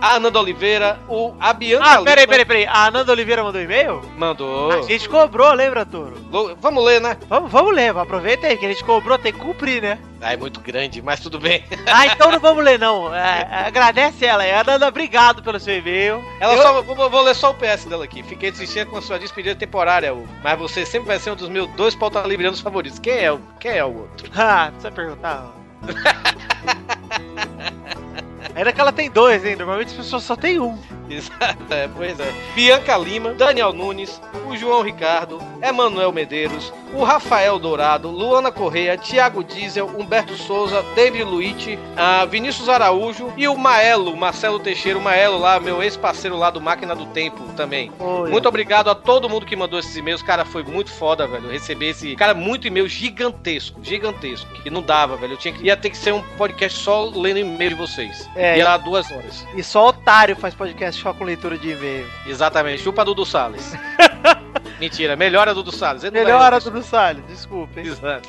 a 0.00 0.14
Ananda 0.16 0.38
Oliveira, 0.40 0.98
o, 1.08 1.34
a 1.40 1.52
Bianca 1.52 1.84
Ah, 1.86 2.02
peraí, 2.02 2.26
peraí, 2.26 2.44
peraí. 2.44 2.66
A 2.66 2.86
Ananda 2.86 3.12
Oliveira 3.12 3.42
mandou 3.42 3.60
e-mail? 3.60 4.02
Mandou. 4.16 4.72
A 4.72 4.82
gente 4.82 5.08
cobrou, 5.08 5.52
lembra, 5.52 5.84
Toro? 5.84 6.16
Lo- 6.30 6.56
Vamos 6.60 6.84
ler, 6.84 7.00
né? 7.00 7.16
Vamos, 7.28 7.50
vamos 7.50 7.74
ler, 7.74 7.96
aproveita 7.96 8.46
aí 8.46 8.56
que 8.56 8.66
a 8.66 8.68
gente 8.68 8.84
cobrou, 8.84 9.18
tem 9.18 9.32
que 9.32 9.38
cumprir, 9.38 9.80
né? 9.82 9.98
Ah, 10.20 10.32
é 10.32 10.36
muito 10.38 10.58
grande, 10.60 11.02
mas 11.02 11.20
tudo 11.20 11.38
bem. 11.38 11.62
Ah, 11.86 12.06
então 12.06 12.30
não 12.32 12.40
vamos 12.40 12.64
ler, 12.64 12.78
não. 12.78 13.14
É, 13.14 13.46
agradece 13.66 14.24
ela. 14.24 14.42
Ananda, 14.58 14.88
obrigado 14.88 15.42
pelo 15.42 15.60
seu 15.60 15.76
e-mail. 15.76 16.24
Ela 16.40 16.54
Eu- 16.54 16.62
só, 16.62 16.82
vou, 16.82 17.10
vou 17.10 17.22
ler 17.22 17.34
só 17.34 17.50
o 17.50 17.54
PS 17.54 17.84
dela 17.84 18.04
aqui. 18.04 18.22
Fiquei 18.22 18.50
triste 18.50 18.84
com 18.86 18.96
a 18.96 19.02
sua 19.02 19.18
despedida 19.18 19.54
temporária, 19.54 20.12
Hugo. 20.14 20.26
Mas 20.42 20.58
você 20.58 20.84
sempre 20.86 21.08
vai 21.08 21.18
ser 21.18 21.30
um 21.30 21.36
dos 21.36 21.48
meus 21.48 21.68
dois 21.72 21.94
pauta 21.94 22.20
livrianos 22.22 22.60
favoritos. 22.60 22.98
Quem 22.98 23.18
é 23.18 23.30
o, 23.32 23.38
quem 23.60 23.72
é 23.72 23.84
o 23.84 23.98
outro? 23.98 24.30
Ah, 24.36 24.66
precisa 24.70 24.90
perguntar. 24.90 25.23
Ainda 28.54 28.72
que 28.72 28.80
ela 28.80 28.92
tem 28.92 29.10
dois, 29.10 29.44
hein? 29.44 29.56
Normalmente 29.56 29.88
as 29.88 29.94
pessoas 29.94 30.22
só 30.22 30.36
tem 30.36 30.60
um. 30.60 30.78
Exato, 31.08 31.72
é, 31.72 31.88
pois 31.88 32.18
é. 32.18 32.32
Bianca 32.54 32.96
Lima, 32.96 33.34
Daniel 33.34 33.72
Nunes, 33.72 34.20
o 34.48 34.56
João 34.56 34.82
Ricardo, 34.82 35.38
Emanuel 35.62 36.12
Medeiros, 36.12 36.72
o 36.92 37.02
Rafael 37.02 37.58
Dourado, 37.58 38.10
Luana 38.10 38.52
Correia, 38.52 38.96
Thiago 38.96 39.42
Diesel, 39.42 39.86
Humberto 39.86 40.34
Souza, 40.36 40.82
David 40.94 41.24
Luiz, 41.24 41.54
a 41.96 42.24
Vinícius 42.24 42.68
Araújo 42.68 43.32
e 43.36 43.46
o 43.46 43.56
Maelo, 43.56 44.16
Marcelo 44.16 44.58
Teixeira, 44.58 44.98
o 44.98 45.02
Maelo 45.02 45.38
lá, 45.38 45.60
meu 45.60 45.82
ex-parceiro 45.82 46.36
lá 46.36 46.50
do 46.50 46.60
Máquina 46.60 46.94
do 46.94 47.06
Tempo 47.06 47.42
também. 47.56 47.92
Oi. 47.98 48.30
Muito 48.30 48.48
obrigado 48.48 48.88
a 48.88 48.94
todo 48.94 49.28
mundo 49.28 49.46
que 49.46 49.54
mandou 49.54 49.78
esses 49.78 49.96
e-mails. 49.96 50.22
Cara, 50.22 50.44
foi 50.44 50.62
muito 50.62 50.90
foda, 50.90 51.26
velho. 51.26 51.50
Receber 51.50 51.90
esse. 51.90 52.16
Cara, 52.16 52.34
muito 52.34 52.66
e-mail 52.66 52.88
gigantesco. 52.88 53.78
Gigantesco. 53.82 54.50
Que 54.62 54.70
não 54.70 54.82
dava, 54.82 55.16
velho. 55.16 55.34
Eu 55.34 55.36
tinha 55.36 55.54
que... 55.54 55.62
Ia 55.64 55.76
ter 55.76 55.90
que 55.90 55.96
ser 55.96 56.12
um 56.12 56.22
podcast 56.36 56.78
só 56.78 57.04
lendo 57.14 57.38
e-mail 57.38 57.70
de 57.70 57.76
vocês. 57.76 58.28
É, 58.34 58.58
Ia 58.58 58.64
dar 58.64 58.78
duas 58.78 59.10
horas. 59.10 59.46
E 59.54 59.62
só 59.62 59.88
otário 59.88 60.34
faz 60.36 60.54
podcast 60.54 60.93
só 60.94 61.12
com 61.12 61.24
leitura 61.24 61.56
de 61.58 61.70
e-mail. 61.70 62.06
Exatamente. 62.26 62.82
Chupa 62.82 63.04
Dudu 63.04 63.24
Salles. 63.26 63.72
Mentira, 64.80 65.14
melhora 65.16 65.54
Dudu 65.54 65.70
Salles. 65.74 66.02
Ele 66.04 66.16
não 66.18 66.24
Melhor 66.24 66.52
é- 66.52 66.56
a 66.56 66.58
Dudu 66.58 66.82
Salles, 66.82 67.24
desculpa, 67.28 67.80
hein? 67.80 67.86
Exato. 67.86 68.28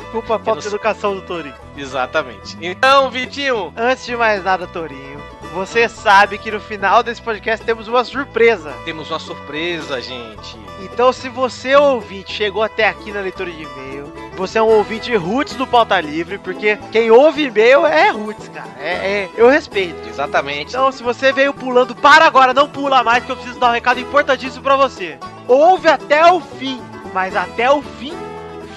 Desculpa 0.00 0.36
a 0.36 0.38
falta 0.40 0.60
de 0.62 0.68
educação 0.68 1.16
do 1.16 1.22
Torinho. 1.22 1.54
Exatamente. 1.76 2.56
Então, 2.60 3.10
Vitinho. 3.10 3.72
Antes 3.76 4.06
de 4.06 4.16
mais 4.16 4.42
nada, 4.44 4.66
Torinho, 4.66 5.20
você 5.52 5.88
sabe 5.88 6.38
que 6.38 6.50
no 6.50 6.60
final 6.60 7.02
desse 7.02 7.20
podcast 7.20 7.64
temos 7.64 7.88
uma 7.88 8.04
surpresa. 8.04 8.72
Temos 8.84 9.10
uma 9.10 9.18
surpresa, 9.18 10.00
gente. 10.00 10.56
Então, 10.80 11.12
se 11.12 11.28
você, 11.28 11.74
ouvinte, 11.74 12.32
chegou 12.32 12.62
até 12.62 12.88
aqui 12.88 13.10
na 13.10 13.20
leitura 13.20 13.50
de 13.50 13.62
e-mail, 13.62 14.12
você 14.36 14.58
é 14.58 14.62
um 14.62 14.68
ouvinte 14.68 15.14
roots 15.14 15.54
do 15.54 15.66
Pauta 15.66 16.00
Livre, 16.00 16.38
porque 16.38 16.76
quem 16.90 17.10
ouve 17.10 17.44
e-mail 17.44 17.86
é 17.86 18.10
roots, 18.10 18.48
cara. 18.48 18.68
É, 18.80 18.92
é- 18.92 19.30
eu 19.36 19.48
respeito. 19.48 20.08
Exatamente. 20.08 20.68
Então, 20.70 20.90
se 20.92 21.02
você 21.02 21.32
veio 21.32 21.52
pulando, 21.54 21.94
para 21.94 22.24
agora, 22.26 22.52
não 22.54 22.68
pula 22.68 23.02
mais, 23.02 23.24
que 23.24 23.30
eu 23.32 23.36
preciso 23.36 23.58
dar 23.58 23.70
um 23.70 23.72
recado 23.74 24.00
importantíssimo 24.00 24.62
pra 24.62 24.76
você. 24.76 25.18
Ouve 25.48 25.88
até 25.88 26.30
o 26.32 26.40
fim, 26.40 26.80
mas 27.12 27.36
até 27.36 27.70
o 27.70 27.82
fim, 27.82 28.14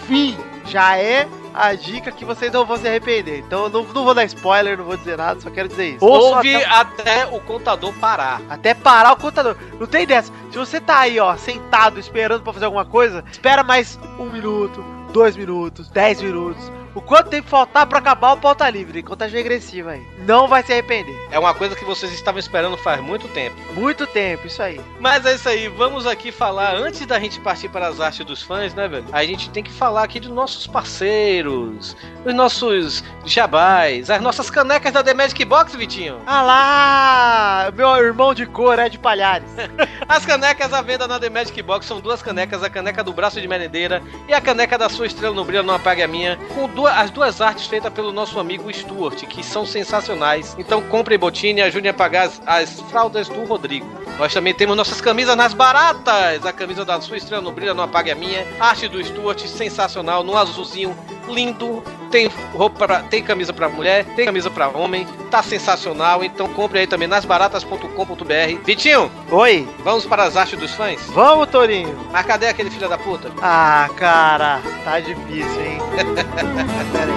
fim, 0.07 0.37
já 0.65 0.97
é 0.97 1.27
a 1.53 1.73
dica 1.73 2.11
que 2.11 2.23
vocês 2.23 2.51
não 2.51 2.65
vão 2.65 2.77
se 2.77 2.87
arrepender. 2.87 3.39
Então, 3.39 3.63
eu 3.63 3.69
não, 3.69 3.83
não 3.83 4.03
vou 4.03 4.13
dar 4.13 4.25
spoiler, 4.25 4.77
não 4.77 4.85
vou 4.85 4.95
dizer 4.97 5.17
nada, 5.17 5.39
só 5.39 5.49
quero 5.49 5.67
dizer 5.67 5.95
isso. 5.95 6.05
Ouve 6.05 6.55
até- 6.55 6.65
até 6.65 7.25
o 7.25 7.39
contador 7.39 7.91
parar. 7.93 8.41
até 8.49 8.73
parar 8.75 9.13
o 9.13 9.17
contador. 9.17 9.55
Não 9.79 9.87
tem 9.87 10.05
dessa. 10.05 10.31
Se 10.51 10.57
você 10.57 10.79
tá 10.79 10.99
aí, 10.99 11.19
ó, 11.19 11.35
sentado, 11.35 11.99
esperando 11.99 12.43
pra 12.43 12.53
fazer 12.53 12.65
alguma 12.65 12.85
coisa, 12.85 13.23
espera 13.31 13.63
mais 13.63 13.97
um 14.19 14.25
minuto, 14.25 14.83
dois 15.13 15.35
minutos, 15.35 15.89
dez 15.89 16.21
minutos. 16.21 16.71
O 16.97 17.01
quanto 17.01 17.29
tempo 17.29 17.47
faltar 17.47 17.85
pra 17.85 17.99
acabar 17.99 18.33
o 18.33 18.37
pauta 18.37 18.67
livre, 18.67 19.03
contagem 19.03 19.37
regressiva 19.37 19.91
aí. 19.91 20.01
Não 20.25 20.47
vai 20.47 20.63
se 20.63 20.73
arrepender. 20.73 21.15
É 21.29 21.37
uma 21.37 21.53
coisa 21.53 21.75
que 21.75 21.85
vocês 21.85 22.11
estavam 22.11 22.39
esperando 22.39 22.75
faz 22.75 22.99
muito 22.99 23.27
tempo. 23.27 23.55
Muito 23.75 24.07
tempo, 24.07 24.47
isso 24.47 24.63
aí. 24.63 24.81
Mas 24.99 25.23
é 25.23 25.35
isso 25.35 25.47
aí, 25.47 25.67
vamos 25.67 26.07
aqui 26.07 26.31
falar, 26.31 26.75
antes 26.75 27.05
da 27.05 27.19
gente 27.19 27.39
partir 27.39 27.69
para 27.69 27.87
as 27.87 28.01
artes 28.01 28.25
dos 28.25 28.41
fãs, 28.41 28.73
né, 28.73 28.87
velho? 28.87 29.05
A 29.11 29.23
gente 29.23 29.47
tem 29.51 29.63
que 29.63 29.71
falar 29.71 30.01
aqui 30.01 30.19
dos 30.19 30.31
nossos 30.31 30.65
parceiros, 30.65 31.95
dos 32.23 32.33
nossos 32.33 33.03
jabás, 33.23 34.09
as 34.09 34.19
nossas 34.19 34.49
canecas 34.49 34.91
da 34.91 35.03
The 35.03 35.13
Magic 35.13 35.45
Box, 35.45 35.77
Vitinho. 35.77 36.19
Ah 36.25 36.41
lá! 36.41 37.71
Meu 37.75 37.95
irmão 37.97 38.33
de 38.33 38.47
cor 38.47 38.79
é 38.79 38.89
de 38.89 38.97
Palhares. 38.97 39.51
As 40.09 40.25
canecas 40.25 40.73
à 40.73 40.81
venda 40.81 41.07
na 41.07 41.19
The 41.19 41.29
Magic 41.29 41.61
Box 41.61 41.85
são 41.85 41.99
duas 41.99 42.23
canecas, 42.23 42.63
a 42.63 42.69
caneca 42.69 43.03
do 43.03 43.13
braço 43.13 43.39
de 43.39 43.47
merendeira 43.47 44.01
e 44.27 44.33
a 44.33 44.41
caneca 44.41 44.77
da 44.77 44.89
sua 44.89 45.05
estrela 45.05 45.35
no 45.35 45.45
brilho 45.45 45.63
não 45.63 45.75
apague 45.75 46.01
a 46.01 46.07
minha, 46.07 46.37
com 46.55 46.67
duas, 46.67 46.86
as 46.87 47.11
duas 47.11 47.41
artes 47.41 47.67
feitas 47.67 47.91
pelo 47.93 48.11
nosso 48.11 48.39
amigo 48.39 48.71
Stuart, 48.73 49.25
que 49.25 49.43
são 49.43 49.65
sensacionais. 49.65 50.55
Então 50.57 50.81
compre 50.81 51.17
Botine 51.17 51.59
e 51.59 51.63
ajude 51.63 51.87
a 51.87 51.93
pagar 51.93 52.27
as, 52.27 52.41
as 52.45 52.81
fraldas 52.81 53.27
do 53.27 53.43
Rodrigo. 53.45 53.87
Nós 54.17 54.33
também 54.33 54.53
temos 54.53 54.75
nossas 54.75 54.99
camisas 54.99 55.35
nas 55.35 55.53
baratas, 55.53 56.45
a 56.45 56.51
camisa 56.51 56.83
da 56.83 56.99
sua 56.99 57.17
estrela 57.17 57.41
no 57.41 57.51
brilho 57.51 57.73
não 57.73 57.83
apague 57.83 58.09
a 58.09 58.15
minha, 58.15 58.45
arte 58.59 58.87
do 58.87 59.03
Stuart 59.03 59.39
sensacional, 59.45 60.23
no 60.23 60.35
azulzinho 60.35 60.97
lindo. 61.27 61.83
Tem 62.09 62.27
roupa, 62.53 62.87
pra, 62.87 63.03
tem 63.03 63.21
camisa 63.21 63.51
pra 63.51 63.67
mulher, 63.67 64.05
tem 64.15 64.25
camisa 64.25 64.49
pra 64.49 64.69
homem, 64.69 65.05
tá 65.29 65.43
sensacional. 65.43 66.23
Então 66.23 66.47
compre 66.53 66.79
aí 66.79 66.87
também 66.87 67.07
nas 67.07 67.25
baratas.com.br. 67.25 68.63
Vitinho, 68.63 69.11
Oi, 69.29 69.67
vamos 69.83 70.05
para 70.05 70.23
as 70.23 70.37
artes 70.37 70.57
dos 70.57 70.71
fãs? 70.73 71.01
vamos, 71.07 71.49
Torinho. 71.49 71.95
Mas 72.11 72.25
cadê 72.25 72.47
aquele 72.47 72.69
filho 72.71 72.87
da 72.87 72.97
puta? 72.97 73.31
Ah, 73.41 73.89
cara, 73.97 74.61
tá 74.83 74.99
difícil, 74.99 75.61
hein? 75.65 75.77
Pera 76.93 77.11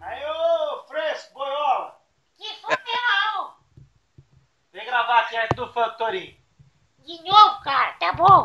aí, 0.00 0.84
fresco, 0.88 1.34
boiola. 1.34 1.94
Que 2.36 2.48
foi, 2.60 2.76
não? 2.86 3.52
Vem 4.72 4.84
gravar 4.86 5.20
aqui 5.20 5.36
antes 5.36 5.56
do 5.56 5.72
fã 5.72 5.88
Torinho. 5.90 6.37
De 7.08 7.14
novo, 7.24 7.62
cara, 7.64 7.94
tá 7.98 8.12
bom. 8.12 8.44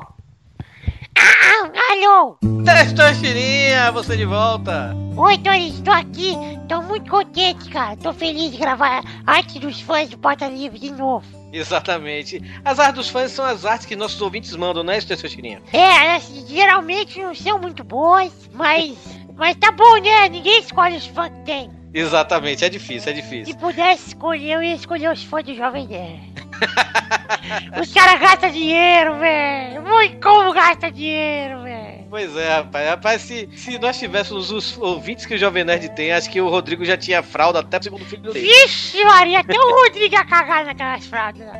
Ah, 1.18 1.70
alô! 1.92 2.38
Testosterinha, 2.64 3.92
você 3.92 4.16
de 4.16 4.24
volta. 4.24 4.96
Oi, 5.18 5.38
Tori, 5.40 5.68
estou 5.68 5.94
aqui. 5.94 6.34
Tô 6.70 6.82
muito 6.82 7.12
contente, 7.12 7.70
cara. 7.70 7.98
Tô 7.98 8.14
feliz 8.14 8.54
de 8.54 8.58
gravar 8.58 9.04
arte 9.28 9.60
dos 9.60 9.82
fãs 9.82 10.08
do 10.08 10.18
Porta 10.18 10.48
Livre 10.48 10.80
de 10.80 10.92
novo. 10.92 11.26
Exatamente. 11.52 12.42
As 12.64 12.80
artes 12.80 12.96
dos 12.96 13.10
fãs 13.10 13.34
são 13.34 13.44
as 13.44 13.66
artes 13.66 13.86
que 13.86 13.98
nossos 13.98 14.22
ouvintes 14.22 14.56
mandam, 14.56 14.82
né, 14.82 15.02
Testosterinha? 15.02 15.62
É, 15.74 16.06
elas 16.06 16.24
geralmente 16.48 17.22
não 17.22 17.36
são 17.36 17.60
muito 17.60 17.84
boas, 17.84 18.32
mas. 18.54 18.96
Mas 19.36 19.58
tá 19.58 19.74
bom, 19.74 19.98
né? 19.98 20.30
Ninguém 20.30 20.62
escolhe 20.62 20.96
os 20.96 21.06
fãs 21.08 21.28
que 21.34 21.42
tem. 21.44 21.70
Exatamente, 21.94 22.64
é 22.64 22.70
difícil, 22.70 23.12
é 23.12 23.16
Se 23.16 23.22
difícil. 23.22 23.58
pudesse 23.58 24.08
escolher, 24.08 24.54
eu 24.54 24.64
ia 24.64 24.76
escolher 24.76 25.12
os 25.12 25.22
fãs 25.22 25.44
do 25.44 25.54
Jovem 25.54 25.86
Nerd. 25.86 26.33
os 27.82 27.94
caras 27.94 28.20
gastam 28.20 28.52
dinheiro, 28.52 29.18
velho. 29.20 29.84
Como 30.22 30.54
gasta 30.54 30.92
dinheiro, 30.92 31.64
velho. 31.64 32.06
Pois 32.10 32.36
é, 32.36 32.58
rapaz. 32.58 32.90
Rapaz, 32.90 33.22
se, 33.22 33.50
se 33.56 33.80
nós 33.80 33.98
tivéssemos 33.98 34.52
os 34.52 34.78
ouvintes 34.78 35.26
que 35.26 35.36
o 35.36 35.38
Jovem 35.38 35.64
Nerd 35.64 35.90
tem, 35.90 36.14
acho 36.14 36.30
que 36.30 36.40
o 36.42 36.50
Rodrigo 36.50 36.86
já 36.86 36.98
tinha 36.98 37.24
fralda 37.24 37.60
até 37.60 37.80
o 37.80 37.84
segundo 37.84 38.06
filho 38.06 38.22
dele. 38.32 38.42
Vixe, 38.42 39.04
Maria, 39.04 39.40
até 39.40 39.58
o 39.58 39.84
Rodrigo 39.84 40.14
ia 40.14 40.26
cagar 40.26 40.66
naquelas 40.66 41.06
fraldas. 41.06 41.48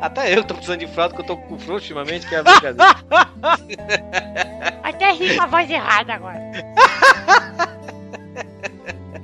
Até 0.00 0.34
eu 0.34 0.42
tô 0.42 0.54
precisando 0.54 0.80
de 0.80 0.86
fralda, 0.86 1.14
que 1.14 1.20
eu 1.20 1.26
tô 1.26 1.36
com 1.36 1.58
frouxo 1.58 1.92
ultimamente, 1.92 2.26
que 2.26 2.34
é 2.34 2.38
a 2.38 2.42
brincadeira. 2.42 2.96
Até 4.82 5.12
ri 5.12 5.36
com 5.36 5.42
a 5.42 5.46
voz 5.46 5.70
errada 5.70 6.14
agora. 6.14 6.40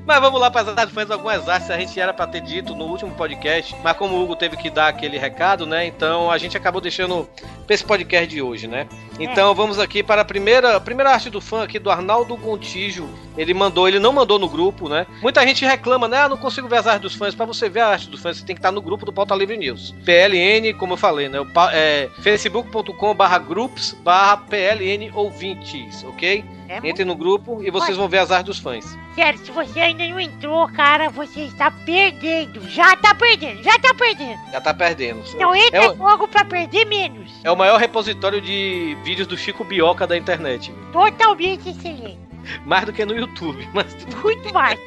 Mas 0.06 0.20
vamos 0.20 0.40
lá 0.40 0.48
para 0.48 0.70
as 0.70 0.78
artes 0.78 0.94
fãs, 0.94 1.10
algumas 1.10 1.48
artes 1.48 1.68
a 1.68 1.76
gente 1.76 1.98
era 1.98 2.14
para 2.14 2.28
ter 2.28 2.40
dito 2.40 2.76
no 2.76 2.84
último 2.84 3.10
podcast, 3.10 3.74
mas 3.82 3.96
como 3.96 4.14
o 4.14 4.22
Hugo 4.22 4.36
teve 4.36 4.56
que 4.56 4.70
dar 4.70 4.86
aquele 4.86 5.18
recado, 5.18 5.66
né? 5.66 5.84
Então 5.84 6.30
a 6.30 6.38
gente 6.38 6.56
acabou 6.56 6.80
deixando 6.80 7.28
para 7.66 7.74
esse 7.74 7.84
podcast 7.84 8.28
de 8.28 8.40
hoje, 8.40 8.68
né? 8.68 8.86
Então 9.18 9.52
vamos 9.52 9.80
aqui 9.80 10.04
para 10.04 10.22
a 10.22 10.24
primeira, 10.24 10.76
a 10.76 10.80
primeira 10.80 11.10
arte 11.10 11.28
do 11.28 11.40
fã 11.40 11.64
aqui 11.64 11.80
do 11.80 11.90
Arnaldo 11.90 12.36
Gontijo. 12.36 13.08
Ele 13.36 13.52
mandou, 13.52 13.88
ele 13.88 13.98
não 13.98 14.12
mandou 14.12 14.38
no 14.38 14.48
grupo, 14.48 14.88
né? 14.88 15.06
Muita 15.20 15.44
gente 15.44 15.64
reclama, 15.64 16.06
né? 16.06 16.18
Ah, 16.18 16.28
não 16.28 16.36
consigo 16.36 16.68
ver 16.68 16.76
as 16.76 16.86
artes 16.86 17.02
dos 17.02 17.14
fãs. 17.16 17.34
Para 17.34 17.44
você 17.44 17.68
ver 17.68 17.80
a 17.80 17.88
arte 17.88 18.08
dos 18.08 18.20
fãs, 18.20 18.36
você 18.36 18.46
tem 18.46 18.54
que 18.54 18.60
estar 18.60 18.70
no 18.70 18.80
grupo 18.80 19.04
do 19.04 19.12
Pauta 19.12 19.34
Livre 19.34 19.56
News. 19.56 19.92
PLN, 20.04 20.72
como 20.74 20.92
eu 20.92 20.96
falei, 20.96 21.28
né? 21.28 21.38
É, 21.72 22.08
facebook.com/barra 22.22 23.38
groups 23.38 23.92
barra 24.04 24.36
PLN 24.36 25.10
ouvintes, 25.12 26.04
ok? 26.04 26.44
É 26.68 26.80
Entre 26.82 27.04
no 27.04 27.14
grupo 27.14 27.62
e 27.62 27.70
vocês 27.70 27.96
vão 27.96 28.08
ver 28.08 28.18
as 28.18 28.30
artes 28.30 28.46
dos 28.46 28.58
fãs. 28.58 28.96
Sério, 29.14 29.38
se 29.38 29.50
você 29.50 29.80
ainda 29.80 29.95
não 29.96 30.20
entrou, 30.20 30.68
cara, 30.68 31.08
você 31.08 31.40
está 31.42 31.70
perdendo. 31.70 32.68
Já 32.68 32.96
tá 32.96 33.14
perdendo, 33.14 33.62
já 33.62 33.78
tá 33.78 33.94
perdendo. 33.94 34.40
Já 34.52 34.60
tá 34.60 34.74
perdendo. 34.74 35.22
Então 35.34 35.54
entra 35.54 35.78
É 35.84 35.88
o- 35.90 35.96
logo 35.96 36.28
pra 36.28 36.44
perder 36.44 36.84
menos. 36.86 37.30
É 37.44 37.50
o 37.50 37.56
maior 37.56 37.78
repositório 37.78 38.40
de 38.40 38.96
vídeos 39.04 39.26
do 39.28 39.36
Chico 39.36 39.64
Bioca 39.64 40.06
da 40.06 40.16
internet. 40.16 40.72
Totalmente 40.92 41.68
excelente. 41.70 42.25
Mais 42.64 42.84
do 42.84 42.92
que 42.92 43.04
no 43.04 43.16
YouTube, 43.16 43.68
mas 43.74 43.92
tudo 43.94 44.16
Muito 44.18 44.52
mais. 44.52 44.78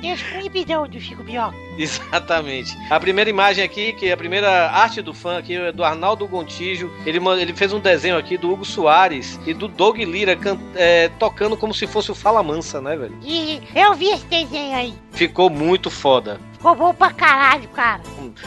Tem 0.00 0.12
os 0.12 0.22
proibidão 0.22 0.86
do 0.86 1.00
Chico 1.00 1.24
Bioca. 1.24 1.56
Exatamente. 1.76 2.76
A 2.88 3.00
primeira 3.00 3.28
imagem 3.28 3.64
aqui, 3.64 3.92
que 3.92 4.06
é 4.06 4.12
a 4.12 4.16
primeira 4.16 4.70
arte 4.70 5.02
do 5.02 5.12
fã 5.12 5.38
aqui, 5.38 5.56
é 5.56 5.72
do 5.72 5.82
Arnaldo 5.82 6.26
Gontijo. 6.28 6.88
Ele, 7.04 7.18
ele 7.40 7.52
fez 7.52 7.72
um 7.72 7.80
desenho 7.80 8.16
aqui 8.16 8.36
do 8.38 8.52
Hugo 8.52 8.64
Soares 8.64 9.40
e 9.44 9.52
do 9.52 9.66
Doug 9.66 9.98
Lira 9.98 10.36
can- 10.36 10.58
é, 10.76 11.08
tocando 11.18 11.56
como 11.56 11.74
se 11.74 11.84
fosse 11.88 12.12
o 12.12 12.14
Fala 12.14 12.44
Mansa, 12.44 12.80
né, 12.80 12.96
velho? 12.96 13.18
E 13.24 13.60
eu 13.74 13.92
vi 13.94 14.06
esse 14.10 14.24
desenho 14.26 14.76
aí. 14.76 14.94
Ficou 15.10 15.50
muito 15.50 15.90
foda. 15.90 16.40
Ficou 16.52 16.76
bom 16.76 16.94
pra 16.94 17.12
caralho, 17.12 17.68
cara. 17.70 18.00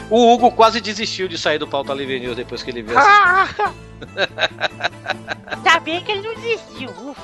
O 0.08 0.32
Hugo 0.32 0.50
quase 0.52 0.80
desistiu 0.80 1.28
de 1.28 1.36
sair 1.36 1.58
do 1.58 1.66
Pauta 1.68 1.92
Livre 1.92 2.18
News 2.18 2.36
depois 2.36 2.62
que 2.62 2.70
ele 2.70 2.80
viu 2.82 2.98
essa. 2.98 3.74
Tá 5.62 5.78
bem 5.78 6.02
que 6.02 6.10
ele 6.10 6.22
não 6.26 6.34
desistiu. 6.34 6.90
Ufa. 6.90 7.22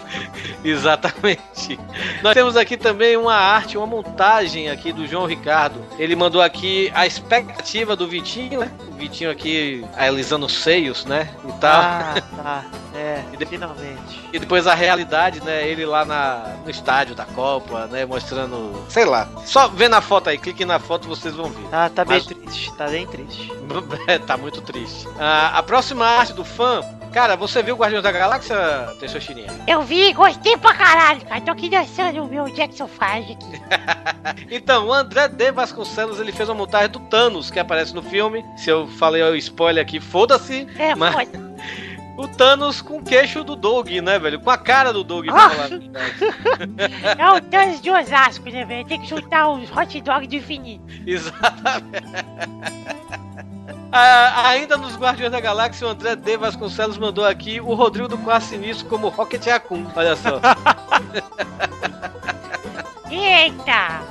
Exatamente. 0.65 1.79
Nós 2.23 2.35
temos 2.35 2.57
aqui 2.57 2.77
também 2.77 3.17
uma 3.17 3.35
arte, 3.35 3.77
uma 3.77 3.87
montagem 3.87 4.71
aqui 4.71 4.93
do 4.93 5.07
João 5.07 5.27
Ricardo. 5.27 5.81
Ele 5.99 6.15
mandou 6.15 6.41
aqui 6.41 6.91
a 6.95 7.07
expectativa 7.07 7.97
do 7.97 8.07
Vitinho, 8.07 8.61
né? 8.61 8.71
O 8.89 8.93
Vitinho 8.95 9.31
aqui 9.31 9.85
alisando 9.97 10.47
os 10.47 10.57
seios, 10.63 11.05
né? 11.05 11.29
E 11.49 11.53
tal. 11.61 11.81
Ah, 11.83 12.15
tá. 12.37 12.65
É, 12.95 13.23
finalmente. 13.49 14.29
E 14.33 14.39
depois 14.39 14.67
a 14.67 14.75
realidade, 14.75 15.43
né? 15.43 15.67
Ele 15.67 15.85
lá 15.85 16.05
na, 16.05 16.55
no 16.65 16.71
estádio 16.71 17.15
da 17.15 17.25
Copa, 17.25 17.87
né? 17.87 18.07
Mostrando. 18.07 18.85
Sei 18.89 19.05
lá. 19.05 19.29
Só 19.47 19.69
vê 19.69 19.89
na 19.89 20.01
foto 20.01 20.29
aí, 20.31 20.39
clique 20.39 20.65
na 20.65 20.79
foto 20.79 21.09
vocês 21.09 21.35
vão 21.35 21.51
ver. 21.51 21.67
Ah, 21.73 21.91
tá 21.93 22.05
bem 22.05 22.19
Mas- 22.19 22.27
triste, 22.27 22.73
tá 22.77 22.87
bem 22.87 23.07
triste. 23.07 23.53
É, 24.07 24.19
tá 24.19 24.37
muito 24.37 24.61
triste. 24.63 25.07
Ah, 25.19 25.59
a 25.59 25.63
próxima 25.63 26.07
arte 26.07 26.33
do 26.33 26.45
fã. 26.45 26.68
Cara, 27.13 27.37
você 27.37 27.63
viu 27.63 27.77
Guardiões 27.77 28.03
da 28.03 28.13
Galáxia, 28.13 28.57
Teixeirinha? 29.01 29.49
Eu 29.67 29.83
vi, 29.83 30.13
gostei 30.13 30.57
pra 30.57 30.75
caralho, 30.75 31.21
cara. 31.23 31.41
Tô 31.41 31.51
aqui 31.51 31.69
dançando 31.69 32.23
o 32.23 32.29
meu 32.29 32.45
Jackson 32.51 32.89
5 32.89 33.05
aqui. 33.05 33.37
Então, 34.51 34.87
o 34.89 34.93
André 34.93 35.29
D. 35.29 35.51
Vasconcelos 35.51 36.21
ele 36.21 36.33
fez 36.33 36.49
uma 36.49 36.55
montagem 36.55 36.91
do 36.91 37.01
Thanos 37.01 37.51
que 37.51 37.59
aparece 37.59 37.95
no 37.95 38.03
filme. 38.03 38.45
Se 38.57 38.71
eu 38.71 38.87
falei 38.87 39.23
o 39.23 39.35
spoiler 39.37 39.83
aqui, 39.83 40.01
foda-se. 40.01 40.67
É, 40.79 40.95
mas 40.95 41.15
foda. 41.15 41.55
o 42.17 42.29
Thanos 42.29 42.83
com 42.83 42.99
o 42.99 43.03
queixo 43.03 43.43
do 43.43 43.57
Doug, 43.57 43.89
né, 43.89 44.19
velho? 44.19 44.41
Com 44.41 44.51
a 44.51 44.59
cara 44.59 44.93
do 44.93 45.03
Doug. 45.03 45.29
a 45.29 45.49
verdade. 45.49 45.91
É 47.19 47.31
o 47.31 47.41
Thanos 47.41 47.81
de 47.81 47.91
Osasco, 47.91 48.51
né, 48.51 48.65
velho? 48.65 48.87
Tem 48.87 49.01
que 49.01 49.09
juntar 49.09 49.49
os 49.49 49.71
hot 49.71 50.01
dogs 50.01 50.29
do 50.29 50.37
infinito. 50.37 50.85
Exatamente. 51.07 52.09
Ah, 53.91 54.49
ainda 54.49 54.77
nos 54.77 54.97
Guardiões 54.97 55.33
da 55.33 55.41
Galáxia, 55.41 55.87
o 55.87 55.91
André 55.91 56.15
D. 56.15 56.37
Vasconcelos 56.37 56.99
mandou 56.99 57.25
aqui 57.25 57.61
o 57.61 57.75
Rodrigo 57.75 58.09
do 58.09 58.19
Quarto 58.19 58.45
Sinistro 58.45 58.87
como 58.87 59.09
Rocket 59.09 59.47
Raccoon. 59.47 59.87
Olha 59.97 60.15
só. 60.15 60.41
Eita! 63.11 64.03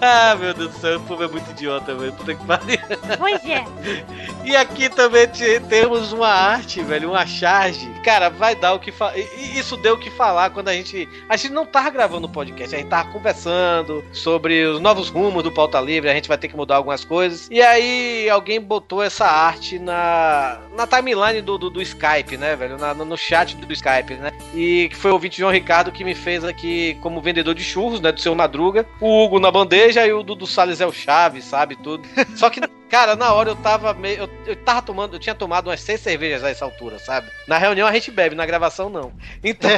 ah, 0.00 0.34
meu 0.38 0.52
Deus 0.54 0.72
do 0.72 0.80
céu, 0.80 0.98
o 0.98 1.02
povo 1.02 1.22
é 1.24 1.28
muito 1.28 1.50
idiota, 1.50 1.94
velho. 1.94 2.12
Puta 2.12 2.34
que 2.34 2.44
pariu. 2.44 2.78
Pois 3.18 3.44
é. 3.44 3.64
E 4.42 4.56
aqui 4.56 4.88
também 4.88 5.28
te- 5.28 5.60
temos 5.68 6.12
uma 6.12 6.26
arte, 6.28 6.80
velho, 6.82 7.10
uma 7.10 7.26
charge. 7.26 7.86
Cara, 8.02 8.30
vai 8.30 8.56
dar 8.56 8.72
o 8.72 8.80
que 8.80 8.90
falar. 8.90 9.16
Isso 9.18 9.76
deu 9.76 9.94
o 9.94 9.98
que 9.98 10.10
falar 10.10 10.50
quando 10.50 10.68
a 10.68 10.72
gente. 10.72 11.06
A 11.28 11.36
gente 11.36 11.52
não 11.52 11.66
tava 11.66 11.90
gravando 11.90 12.26
o 12.26 12.30
podcast, 12.30 12.74
a 12.74 12.78
gente 12.78 12.88
tava 12.88 13.10
conversando 13.12 14.02
sobre 14.12 14.64
os 14.64 14.80
novos 14.80 15.08
rumos 15.10 15.42
do 15.44 15.52
Pauta 15.52 15.78
Livre, 15.80 16.08
a 16.10 16.14
gente 16.14 16.26
vai 16.26 16.38
ter 16.38 16.48
que 16.48 16.56
mudar 16.56 16.76
algumas 16.76 17.04
coisas. 17.04 17.48
E 17.50 17.60
aí 17.60 18.28
alguém 18.30 18.60
botou 18.60 19.02
essa 19.02 19.26
arte 19.26 19.78
na, 19.78 20.58
na 20.74 20.86
timeline 20.86 21.42
do, 21.42 21.58
do, 21.58 21.68
do 21.70 21.82
Skype, 21.82 22.36
né, 22.38 22.56
velho? 22.56 22.78
Na- 22.78 22.94
no 22.94 23.16
chat 23.18 23.54
do 23.54 23.72
Skype, 23.72 24.14
né? 24.14 24.32
E 24.54 24.88
que 24.88 24.96
foi 24.96 25.10
o 25.10 25.14
ouvinte 25.14 25.38
João 25.38 25.52
Ricardo 25.52 25.92
que 25.92 26.02
me 26.02 26.14
fez 26.14 26.42
aqui 26.44 26.96
como 27.02 27.20
vendedor 27.20 27.54
de 27.54 27.62
churros, 27.62 28.00
né? 28.00 28.10
Do 28.10 28.20
seu 28.20 28.34
Madruga. 28.40 28.86
O 29.00 29.22
Hugo 29.22 29.38
na 29.38 29.50
bandeja 29.50 30.06
e 30.06 30.12
o 30.12 30.22
Dudu 30.22 30.46
Salles 30.46 30.80
é 30.80 30.86
o 30.86 30.92
Chaves, 30.92 31.44
sabe? 31.44 31.76
Tudo. 31.76 32.08
Só 32.36 32.48
que, 32.48 32.60
cara, 32.90 33.14
na 33.16 33.32
hora 33.32 33.50
eu 33.50 33.56
tava 33.56 33.94
meio. 33.94 34.24
Eu, 34.24 34.30
eu 34.46 34.56
tava 34.56 34.82
tomando, 34.82 35.14
eu 35.14 35.20
tinha 35.20 35.34
tomado 35.34 35.68
umas 35.68 35.80
seis 35.80 36.00
cervejas 36.00 36.44
a 36.44 36.50
essa 36.50 36.64
altura, 36.64 36.98
sabe? 36.98 37.28
Na 37.46 37.56
reunião 37.56 37.86
a 37.88 37.92
gente 37.92 38.10
bebe, 38.10 38.34
na 38.34 38.44
gravação 38.44 38.90
não. 38.90 39.12
Então. 39.42 39.70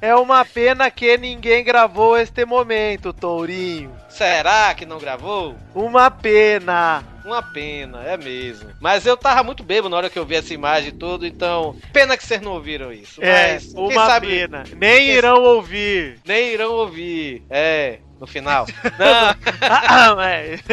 É 0.00 0.14
uma 0.16 0.44
pena 0.44 0.90
que 0.90 1.16
ninguém 1.18 1.62
gravou 1.64 2.16
este 2.16 2.44
momento, 2.44 3.12
Tourinho. 3.12 3.92
Será 4.08 4.74
que 4.74 4.86
não 4.86 4.98
gravou? 4.98 5.56
Uma 5.74 6.10
pena. 6.10 7.02
Uma 7.24 7.42
pena, 7.42 8.02
é 8.04 8.16
mesmo. 8.16 8.68
Mas 8.80 9.06
eu 9.06 9.16
tava 9.16 9.42
muito 9.42 9.62
bêbado 9.62 9.88
na 9.88 9.96
hora 9.96 10.10
que 10.10 10.18
eu 10.18 10.26
vi 10.26 10.34
essa 10.34 10.52
imagem 10.52 10.88
e 10.88 10.92
tudo, 10.92 11.26
então. 11.26 11.76
Pena 11.92 12.16
que 12.16 12.24
vocês 12.24 12.40
não 12.40 12.52
ouviram 12.52 12.92
isso. 12.92 13.22
É, 13.22 13.54
Mas, 13.54 13.72
quem 13.72 13.82
uma 13.82 14.06
sabe- 14.06 14.26
pena. 14.26 14.64
Nem 14.76 15.08
irão 15.08 15.42
ouvir. 15.42 16.18
Nem 16.24 16.52
irão 16.52 16.72
ouvir. 16.72 17.42
É, 17.48 18.00
no 18.22 18.26
final. 18.26 18.66
Não. 18.98 20.20
É. 20.20 20.56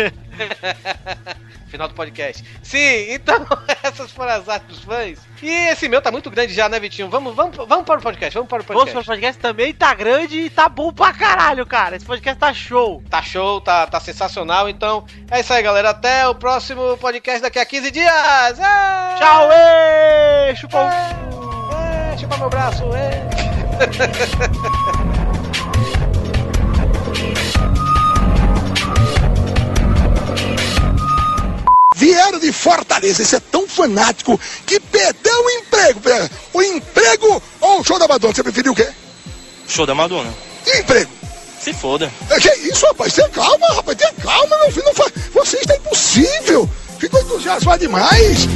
Final 1.68 1.88
do 1.88 1.94
podcast. 1.94 2.44
Sim, 2.64 3.12
então 3.12 3.46
essas 3.84 4.12
foram 4.12 4.32
as 4.34 4.50
artes 4.50 4.68
dos 4.68 4.84
fãs. 4.84 5.20
E 5.42 5.50
esse 5.70 5.88
meu 5.88 6.02
tá 6.02 6.12
muito 6.12 6.32
grande 6.32 6.52
já, 6.54 6.68
né, 6.68 6.80
Vitinho? 6.80 7.10
Vamos, 7.10 7.36
vamos, 7.36 7.56
vamos 7.56 7.86
para 7.86 8.00
o 8.00 8.02
podcast, 8.02 8.34
vamos 8.34 8.50
para 8.50 8.62
o 8.62 8.66
Vamos 8.66 8.84
podcast. 8.86 8.94
para 8.94 9.02
o 9.02 9.06
podcast 9.06 9.40
também 9.40 9.74
tá 9.74 9.94
grande 9.94 10.40
e 10.40 10.50
tá 10.50 10.68
bom 10.68 10.92
pra 10.92 11.14
caralho, 11.14 11.66
cara. 11.68 11.96
Esse 11.96 12.06
podcast 12.06 12.40
tá 12.40 12.52
show. 12.54 13.04
Tá 13.08 13.22
show, 13.22 13.62
tá, 13.62 13.86
tá 13.86 14.00
sensacional. 14.00 14.68
Então 14.68 15.06
é 15.30 15.42
isso 15.42 15.54
aí, 15.54 15.62
galera. 15.62 15.92
Até 15.92 16.28
o 16.28 16.34
próximo 16.34 16.98
podcast 16.98 17.42
daqui 17.42 17.60
a 17.60 17.66
15 17.66 17.92
dias. 17.92 18.60
É! 18.60 19.16
Tchau, 19.18 19.50
ê! 19.52 20.56
Chupa 20.56 20.78
o... 20.86 20.90
É, 21.74 22.18
chupa 22.18 22.38
meu 22.38 22.50
braço, 22.50 22.84
é. 22.96 23.30
Vieram 32.00 32.40
de 32.40 32.50
Fortaleza, 32.54 33.22
esse 33.22 33.36
é 33.36 33.42
tão 33.42 33.68
fanático 33.68 34.40
que 34.66 34.80
perdeu 34.80 35.38
o 35.44 35.50
emprego. 35.50 36.00
É, 36.10 36.30
O 36.54 36.62
emprego 36.64 37.44
ou 37.60 37.82
o 37.82 37.84
show 37.84 38.00
da 38.00 38.08
Madonna? 38.08 38.34
Você 38.34 38.42
preferiu 38.42 38.72
o 38.72 38.76
quê? 38.76 38.88
Show 39.68 39.86
da 39.86 39.94
Madonna. 39.94 40.34
E 40.66 40.80
emprego? 40.80 41.12
Se 41.62 41.74
foda. 41.74 42.10
É, 42.30 42.40
Que 42.40 42.48
isso, 42.70 42.86
rapaz? 42.86 43.12
Tenha 43.12 43.28
calma, 43.28 43.68
rapaz. 43.76 43.98
Tenha 43.98 44.14
calma, 44.14 44.58
meu 44.60 44.72
filho. 44.72 44.86
Não 44.86 44.94
fa... 44.94 45.12
Você 45.34 45.58
está 45.58 45.76
impossível. 45.76 46.70
Ficou 46.98 47.20
entusiasmado 47.20 47.80
demais. 47.80 48.48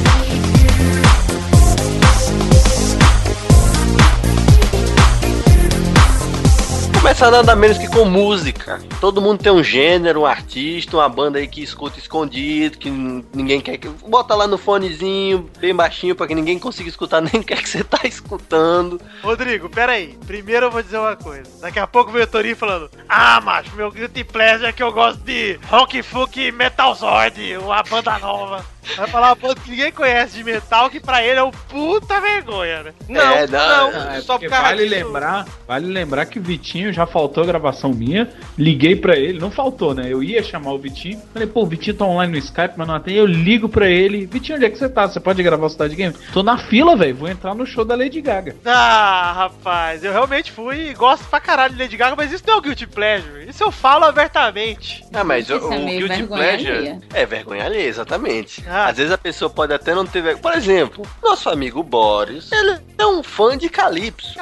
Começa 7.04 7.30
nada 7.30 7.54
menos 7.54 7.76
que 7.76 7.86
com 7.86 8.06
música. 8.06 8.80
Todo 8.98 9.20
mundo 9.20 9.42
tem 9.42 9.52
um 9.52 9.62
gênero, 9.62 10.22
um 10.22 10.26
artista, 10.26 10.96
uma 10.96 11.06
banda 11.06 11.38
aí 11.38 11.46
que 11.46 11.62
escuta 11.62 11.98
escondido, 11.98 12.78
que 12.78 12.90
ninguém 12.90 13.60
quer 13.60 13.76
que. 13.76 13.90
Bota 13.90 14.34
lá 14.34 14.46
no 14.46 14.56
fonezinho, 14.56 15.50
bem 15.58 15.74
baixinho, 15.74 16.16
pra 16.16 16.26
que 16.26 16.34
ninguém 16.34 16.58
consiga 16.58 16.88
escutar 16.88 17.20
nem 17.20 17.42
o 17.42 17.44
que 17.44 17.68
você 17.68 17.84
tá 17.84 18.00
escutando. 18.04 18.98
Rodrigo, 19.22 19.68
pera 19.68 19.92
aí. 19.92 20.18
Primeiro 20.26 20.64
eu 20.64 20.70
vou 20.70 20.82
dizer 20.82 20.96
uma 20.96 21.14
coisa. 21.14 21.44
Daqui 21.60 21.78
a 21.78 21.86
pouco 21.86 22.10
veio 22.10 22.24
o 22.24 22.26
Torinho 22.26 22.56
falando: 22.56 22.90
Ah, 23.06 23.38
macho, 23.38 23.76
meu 23.76 23.90
guilty 23.90 24.24
pleasure 24.24 24.70
é 24.70 24.72
que 24.72 24.82
eu 24.82 24.90
gosto 24.90 25.20
de 25.20 25.60
rock, 25.68 26.02
funk 26.02 26.40
e 26.40 26.50
metal 26.50 26.94
zord, 26.94 27.58
uma 27.58 27.82
banda 27.82 28.18
nova. 28.18 28.64
Vai 28.96 29.06
falar 29.08 29.28
uma 29.28 29.34
banda 29.34 29.56
que 29.56 29.70
ninguém 29.70 29.90
conhece 29.92 30.36
de 30.36 30.44
metal, 30.44 30.88
que 30.90 31.00
pra 31.00 31.22
ele 31.22 31.38
é 31.38 31.42
um 31.42 31.50
puta 31.50 32.20
vergonha, 32.20 32.82
né? 32.84 32.92
Não, 33.08 33.20
É, 33.20 33.46
não, 33.46 33.92
não, 33.92 34.10
É, 34.12 34.20
só 34.20 34.38
por 34.38 34.48
causa 34.48 34.62
vale 34.64 34.84
disso- 34.88 34.94
lembrar, 34.94 35.46
vale 35.66 35.86
lembrar 35.86 36.26
que 36.26 36.38
o 36.38 36.42
Vitinho 36.42 36.92
já 36.92 37.06
faltou 37.06 37.44
gravação 37.44 37.90
minha. 37.92 38.28
Liguei 38.58 38.94
pra 38.96 39.16
ele, 39.16 39.38
não 39.38 39.50
faltou, 39.50 39.94
né? 39.94 40.04
Eu 40.08 40.22
ia 40.22 40.42
chamar 40.42 40.72
o 40.72 40.78
Vitinho. 40.78 41.20
Falei, 41.32 41.48
pô, 41.48 41.62
o 41.62 41.66
Vitinho 41.66 41.96
tá 41.96 42.04
online 42.04 42.32
no 42.32 42.38
Skype, 42.38 42.74
mas 42.76 42.86
não 42.86 42.94
atende. 42.94 43.16
Eu 43.18 43.26
ligo 43.26 43.68
pra 43.68 43.88
ele. 43.88 44.26
Vitinho, 44.26 44.56
onde 44.56 44.66
é 44.66 44.70
que 44.70 44.78
você 44.78 44.88
tá? 44.88 45.06
Você 45.08 45.18
pode 45.20 45.42
gravar 45.42 45.66
o 45.66 45.70
Cidade 45.70 45.94
Game? 45.96 46.14
Tô 46.32 46.42
na 46.42 46.58
fila, 46.58 46.96
velho. 46.96 47.14
Vou 47.14 47.28
entrar 47.28 47.54
no 47.54 47.66
show 47.66 47.84
da 47.84 47.94
Lady 47.94 48.20
Gaga. 48.20 48.54
Ah, 48.64 49.32
rapaz, 49.36 50.04
eu 50.04 50.12
realmente 50.12 50.52
fui 50.52 50.90
e 50.90 50.94
gosto 50.94 51.24
pra 51.26 51.40
caralho 51.40 51.74
de 51.74 51.80
Lady 51.82 51.96
Gaga, 51.96 52.14
mas 52.16 52.32
isso 52.32 52.44
não 52.46 52.54
é 52.54 52.56
o 52.58 52.60
Guilty 52.60 52.86
Pleasure. 52.86 53.48
Isso 53.48 53.62
eu 53.62 53.70
falo 53.72 54.04
abertamente. 54.04 55.04
Ah, 55.12 55.24
mas 55.24 55.48
o, 55.48 55.54
é 55.54 55.56
o 55.56 55.84
meio 55.84 56.06
Guilty 56.08 56.22
Pleasure 56.24 56.70
alheia. 56.76 56.98
é 57.12 57.26
vergonha 57.26 57.64
alheia, 57.64 57.88
exatamente. 57.88 58.64
Ah. 58.68 58.73
Às 58.74 58.96
vezes 58.96 59.12
a 59.12 59.18
pessoa 59.18 59.48
pode 59.48 59.72
até 59.72 59.94
não 59.94 60.04
ter 60.04 60.20
vergonha. 60.20 60.42
Por 60.42 60.54
exemplo, 60.54 61.06
nosso 61.22 61.48
amigo 61.48 61.80
Boris, 61.82 62.50
ele 62.50 62.80
é 62.98 63.06
um 63.06 63.22
fã 63.22 63.56
de 63.56 63.68
Calypso. 63.68 64.34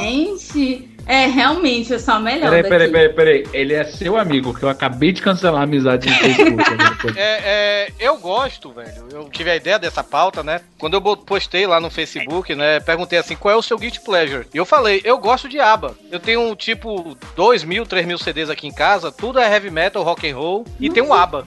Gente, 0.00 0.97
é 1.08 1.26
realmente 1.26 1.92
eu 1.92 1.98
sou 1.98 2.14
a 2.14 2.20
melhor 2.20 2.50
Peraí, 2.50 2.62
daqui. 2.62 2.68
peraí, 2.68 2.90
peraí, 2.92 3.42
peraí. 3.42 3.46
Ele 3.58 3.72
é 3.74 3.82
seu 3.84 4.16
amigo, 4.16 4.52
que 4.52 4.62
eu 4.62 4.68
acabei 4.68 5.10
de 5.10 5.22
cancelar 5.22 5.60
a 5.62 5.64
amizade 5.64 6.08
no 6.08 6.14
Facebook. 6.14 6.56
né? 6.74 6.88
É, 7.16 7.40
é, 7.44 7.92
eu 7.98 8.16
gosto, 8.18 8.70
velho. 8.72 9.08
Eu 9.12 9.28
tive 9.30 9.50
a 9.50 9.56
ideia 9.56 9.78
dessa 9.78 10.04
pauta, 10.04 10.42
né? 10.42 10.60
Quando 10.78 10.94
eu 10.94 11.16
postei 11.16 11.66
lá 11.66 11.80
no 11.80 11.90
Facebook, 11.90 12.54
né? 12.54 12.80
Perguntei 12.80 13.18
assim, 13.18 13.34
qual 13.34 13.54
é 13.54 13.56
o 13.56 13.62
seu 13.62 13.78
Guilty 13.78 14.00
Pleasure? 14.00 14.46
E 14.52 14.56
eu 14.56 14.64
falei, 14.66 15.00
eu 15.04 15.16
gosto 15.18 15.48
de 15.48 15.58
ABBA. 15.58 15.96
Eu 16.10 16.20
tenho, 16.20 16.54
tipo, 16.54 17.16
2 17.34 17.64
mil, 17.64 17.86
3 17.86 18.06
mil 18.06 18.18
CDs 18.18 18.50
aqui 18.50 18.66
em 18.66 18.72
casa. 18.72 19.10
Tudo 19.10 19.38
é 19.38 19.50
heavy 19.50 19.70
metal, 19.70 20.02
rock 20.02 20.28
and 20.28 20.36
roll. 20.36 20.66
E 20.78 20.90
tem 20.90 21.02
um 21.02 21.14
ABBA. 21.14 21.46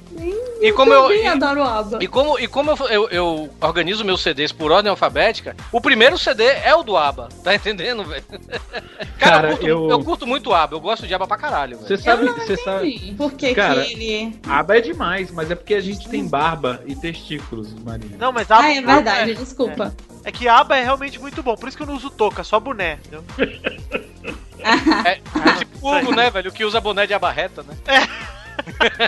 E 0.61 0.71
como 0.73 0.93
eu... 0.93 1.03
também 1.03 1.23
e- 1.23 1.27
adoro 1.27 1.63
ABBA. 1.63 2.03
E 2.03 2.07
como, 2.07 2.39
e 2.39 2.47
como 2.47 2.71
eu, 2.71 2.87
eu, 2.89 3.09
eu 3.09 3.49
organizo 3.61 4.03
meus 4.05 4.21
CDs 4.21 4.51
por 4.51 4.71
ordem 4.71 4.89
alfabética, 4.89 5.55
o 5.71 5.79
primeiro 5.81 6.17
CD 6.17 6.43
é 6.43 6.73
o 6.75 6.83
do 6.83 6.97
ABBA. 6.97 7.29
Tá 7.43 7.53
entendendo, 7.53 8.03
velho? 8.03 8.23
Cara, 9.19 9.50
curto, 9.51 9.67
eu- 9.67 9.89
eu 9.89 10.03
curto 10.03 10.27
muito 10.27 10.53
ABBA. 10.53 10.75
Eu 10.75 10.79
gosto 10.81 11.07
de 11.07 11.13
ABBA 11.13 11.27
pra 11.27 11.37
caralho, 11.37 11.77
velho. 11.77 11.87
Você 11.87 11.97
sabe, 11.97 12.27
você 12.29 12.57
sabe. 12.57 13.13
Por 13.17 13.31
que, 13.33 13.53
Cara, 13.53 13.83
que 13.83 13.93
ele. 13.93 14.39
Aba 14.47 14.77
é 14.77 14.81
demais, 14.81 15.31
mas 15.31 15.51
é 15.51 15.55
porque 15.55 15.73
a 15.75 15.81
gente 15.81 16.07
tem 16.09 16.25
barba 16.27 16.81
e 16.85 16.95
testículos, 16.95 17.73
Marina. 17.73 18.15
Não, 18.17 18.31
mas 18.31 18.49
ABBA 18.51 18.67
Ah, 18.67 18.71
é 18.75 18.81
verdade, 18.81 19.35
desculpa. 19.35 19.93
É, 20.23 20.29
é 20.29 20.31
que 20.31 20.47
ABBA 20.47 20.77
é 20.77 20.83
realmente 20.83 21.19
muito 21.19 21.41
bom, 21.43 21.55
por 21.55 21.67
isso 21.67 21.77
que 21.77 21.83
eu 21.83 21.87
não 21.87 21.95
uso 21.95 22.09
touca, 22.09 22.43
só 22.43 22.59
boné, 22.59 22.97
entendeu? 23.05 23.23
É, 24.63 25.13
é 25.13 25.55
tipo 25.57 25.87
o 25.87 25.97
Hugo, 25.97 26.11
né, 26.15 26.29
velho? 26.29 26.51
O 26.51 26.53
que 26.53 26.63
usa 26.63 26.79
boné 26.79 27.07
de 27.07 27.15
abarreta, 27.15 27.63
né? 27.63 27.75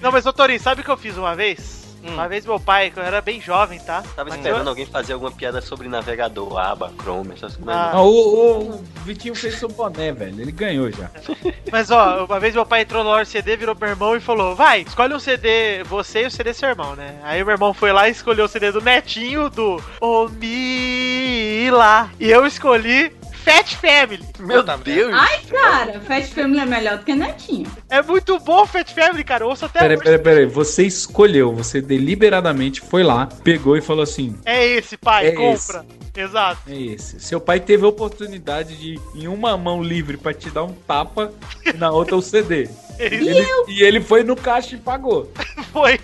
Não, 0.00 0.12
mas 0.12 0.26
ô 0.26 0.32
Torinho, 0.32 0.60
sabe 0.60 0.82
o 0.82 0.84
que 0.84 0.90
eu 0.90 0.96
fiz 0.98 1.16
uma 1.16 1.34
vez? 1.34 1.85
Hum. 2.06 2.14
Uma 2.14 2.28
vez 2.28 2.44
meu 2.46 2.58
pai, 2.60 2.90
quando 2.90 3.04
eu 3.04 3.08
era 3.08 3.20
bem 3.20 3.40
jovem, 3.40 3.78
tá? 3.80 4.02
Tava 4.14 4.30
Mas 4.30 4.38
esperando 4.38 4.62
eu- 4.62 4.68
alguém 4.68 4.86
fazer 4.86 5.12
alguma 5.14 5.30
piada 5.32 5.60
sobre 5.60 5.88
navegador, 5.88 6.56
aba, 6.58 6.92
Chrome, 7.02 7.32
essas 7.34 7.56
coisas. 7.56 7.74
Ah. 7.74 7.90
Ah, 7.94 8.02
o, 8.02 8.08
o- 8.08 8.70
o 8.76 8.84
Vitinho 9.04 9.34
fez 9.34 9.56
seu 9.58 9.68
boné, 9.68 10.12
velho. 10.12 10.40
Ele 10.40 10.52
ganhou 10.52 10.90
já. 10.90 11.10
Mas 11.72 11.90
ó, 11.90 12.24
uma 12.24 12.38
vez 12.40 12.54
meu 12.54 12.64
pai 12.66 12.82
entrou 12.82 13.02
loja 13.02 13.24
de 13.24 13.30
CD, 13.30 13.56
virou 13.56 13.76
meu 13.78 13.88
irmão 13.88 14.16
e 14.16 14.20
falou: 14.20 14.54
Vai, 14.54 14.80
escolhe 14.82 15.14
um 15.14 15.18
CD, 15.20 15.82
você 15.84 16.22
e 16.22 16.26
o 16.26 16.30
CD 16.30 16.52
seu 16.54 16.68
irmão, 16.68 16.94
né? 16.94 17.16
Aí 17.22 17.42
meu 17.42 17.52
irmão 17.52 17.74
foi 17.74 17.92
lá 17.92 18.08
e 18.08 18.12
escolheu 18.12 18.44
o 18.44 18.48
CD 18.48 18.70
do 18.72 18.80
Netinho 18.80 19.50
do 19.50 19.82
O 20.00 20.28
Mila. 20.28 22.10
E 22.20 22.30
eu 22.30 22.46
escolhi 22.46 23.12
Fat 23.46 23.76
Family. 23.76 24.24
Meu 24.40 24.60
Deus! 24.64 25.14
Ai, 25.14 25.40
cara, 25.48 26.00
Fat 26.00 26.24
Family 26.34 26.58
é 26.58 26.66
melhor 26.66 26.98
do 26.98 27.04
que 27.04 27.14
Netinho. 27.14 27.70
É 27.88 28.02
muito 28.02 28.40
bom 28.40 28.66
Fat 28.66 28.92
Family, 28.92 29.22
cara. 29.22 29.44
Eu 29.44 29.48
ouço 29.48 29.66
até 29.66 29.78
Peraí, 29.78 29.96
peraí, 29.96 30.18
peraí. 30.18 30.46
Você 30.46 30.82
escolheu, 30.82 31.54
você 31.54 31.80
deliberadamente 31.80 32.80
foi 32.80 33.04
lá, 33.04 33.28
pegou 33.44 33.76
e 33.76 33.80
falou 33.80 34.02
assim: 34.02 34.36
É 34.44 34.66
esse, 34.66 34.96
pai, 34.96 35.28
É 35.28 35.32
compra. 35.32 35.86
Exato. 36.16 36.62
É 36.66 36.76
esse. 36.76 37.20
Seu 37.20 37.40
pai 37.40 37.60
teve 37.60 37.84
a 37.84 37.88
oportunidade 37.88 38.76
de, 38.76 38.98
em 39.14 39.28
uma 39.28 39.56
mão 39.56 39.80
livre, 39.80 40.16
pra 40.16 40.34
te 40.34 40.50
dar 40.50 40.64
um 40.64 40.72
tapa 40.72 41.32
e 41.64 41.72
na 41.72 41.92
outra 41.92 42.16
o 42.16 42.22
CD. 42.22 42.68
E 42.98 43.04
ele, 43.04 43.46
e 43.68 43.82
ele 43.82 44.00
foi 44.00 44.22
no 44.22 44.34
caixa 44.34 44.74
e 44.74 44.78
pagou. 44.78 45.30
Foi. 45.72 46.00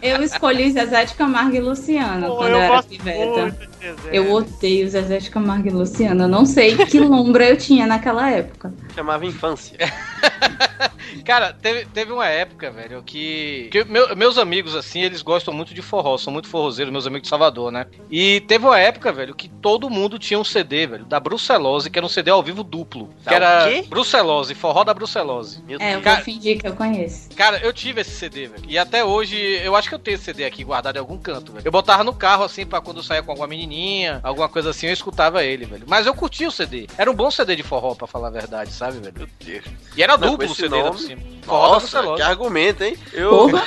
Eu 0.00 0.22
escolhi 0.22 0.70
Zezé 0.70 1.04
de 1.04 1.14
Camargo 1.14 1.54
e 1.54 1.60
Luciano 1.60 2.28
Pô, 2.28 2.36
quando 2.36 2.52
eu 2.52 2.56
eu, 2.56 2.62
era 2.62 2.82
piveta. 2.82 3.68
Eu 4.12 4.32
odeio 4.32 4.88
Zezé 4.88 5.18
de 5.18 5.30
Camargo 5.30 5.68
e 5.68 5.70
Luciano. 5.70 6.24
Eu 6.24 6.28
não 6.28 6.46
sei 6.46 6.76
que 6.76 7.00
lombra 7.00 7.48
eu 7.48 7.56
tinha 7.56 7.86
naquela 7.86 8.30
época. 8.30 8.72
Chamava 8.94 9.26
infância. 9.26 9.76
Cara, 11.22 11.52
teve, 11.52 11.84
teve 11.86 12.12
uma 12.12 12.26
época, 12.26 12.70
velho, 12.70 13.02
que, 13.02 13.68
que 13.70 13.84
meu- 13.84 14.14
meus 14.16 14.38
amigos, 14.38 14.74
assim, 14.74 15.00
eles 15.02 15.22
gostam 15.22 15.52
muito 15.54 15.74
de 15.74 15.82
forró, 15.82 16.16
são 16.18 16.32
muito 16.32 16.48
forrozeiros, 16.48 16.92
meus 16.92 17.06
amigos 17.06 17.22
de 17.22 17.28
Salvador, 17.28 17.70
né? 17.72 17.86
E 18.10 18.40
teve 18.42 18.64
uma 18.66 18.78
época, 18.78 19.12
velho, 19.12 19.34
que 19.34 19.48
todo 19.48 19.90
mundo 19.90 20.18
tinha 20.18 20.38
um 20.38 20.44
CD, 20.44 20.86
velho, 20.86 21.04
da 21.04 21.18
Brucelose, 21.20 21.90
que 21.90 21.98
era 21.98 22.06
um 22.06 22.08
CD 22.08 22.30
ao 22.30 22.42
vivo 22.42 22.62
duplo. 22.62 23.08
Que 23.22 23.24
Da 23.30 23.34
era 23.36 23.66
o 23.66 23.68
quê? 23.72 23.84
Brucelose, 23.88 24.54
forró 24.54 24.84
da 24.84 24.94
Brucelose. 24.94 25.62
Meu 25.66 25.78
É, 25.80 25.94
eu 25.94 26.00
Cara- 26.00 26.16
vou 26.16 26.24
fingir 26.24 26.58
que 26.60 26.66
eu 26.68 26.74
conheço. 26.74 27.28
Cara, 27.36 27.58
eu 27.58 27.72
tive 27.72 28.00
esse 28.00 28.10
CD, 28.12 28.46
velho. 28.48 28.62
E 28.68 28.78
até 28.78 29.04
hoje, 29.04 29.36
eu 29.62 29.74
acho 29.76 29.88
que 29.88 29.94
eu 29.94 29.98
tenho 29.98 30.14
esse 30.16 30.24
CD 30.24 30.44
aqui 30.44 30.62
guardado 30.64 30.96
em 30.96 31.00
algum 31.00 31.18
canto, 31.18 31.52
velho. 31.52 31.62
Eu 31.64 31.72
botava 31.72 32.02
no 32.04 32.14
carro, 32.14 32.44
assim, 32.44 32.64
pra 32.66 32.80
quando 32.80 32.98
eu 32.98 33.02
saía 33.02 33.22
com 33.22 33.30
alguma 33.30 33.46
menininha, 33.48 34.20
alguma 34.22 34.48
coisa 34.48 34.70
assim, 34.70 34.86
eu 34.86 34.92
escutava 34.92 35.44
ele, 35.44 35.64
velho. 35.64 35.84
Mas 35.86 36.06
eu 36.06 36.14
curtia 36.14 36.48
o 36.48 36.52
CD. 36.52 36.86
Era 36.96 37.10
um 37.10 37.14
bom 37.14 37.30
CD 37.30 37.56
de 37.56 37.62
forró, 37.62 37.94
pra 37.94 38.06
falar 38.06 38.28
a 38.28 38.30
verdade, 38.30 38.72
sabe, 38.72 38.98
velho? 38.98 39.14
Meu 39.16 39.28
Deus. 39.44 39.64
E 39.96 40.02
era 40.02 40.16
Não, 40.16 40.30
duplo 40.32 40.50
o 40.50 40.54
CD 40.54 40.68
nome? 40.68 40.90
por 40.90 40.98
cima. 41.08 41.22
Nossa, 41.46 41.98
Brucelose. 41.98 42.22
que 42.22 42.28
argumento, 42.28 42.84
hein? 42.84 42.96
Eu. 43.12 43.48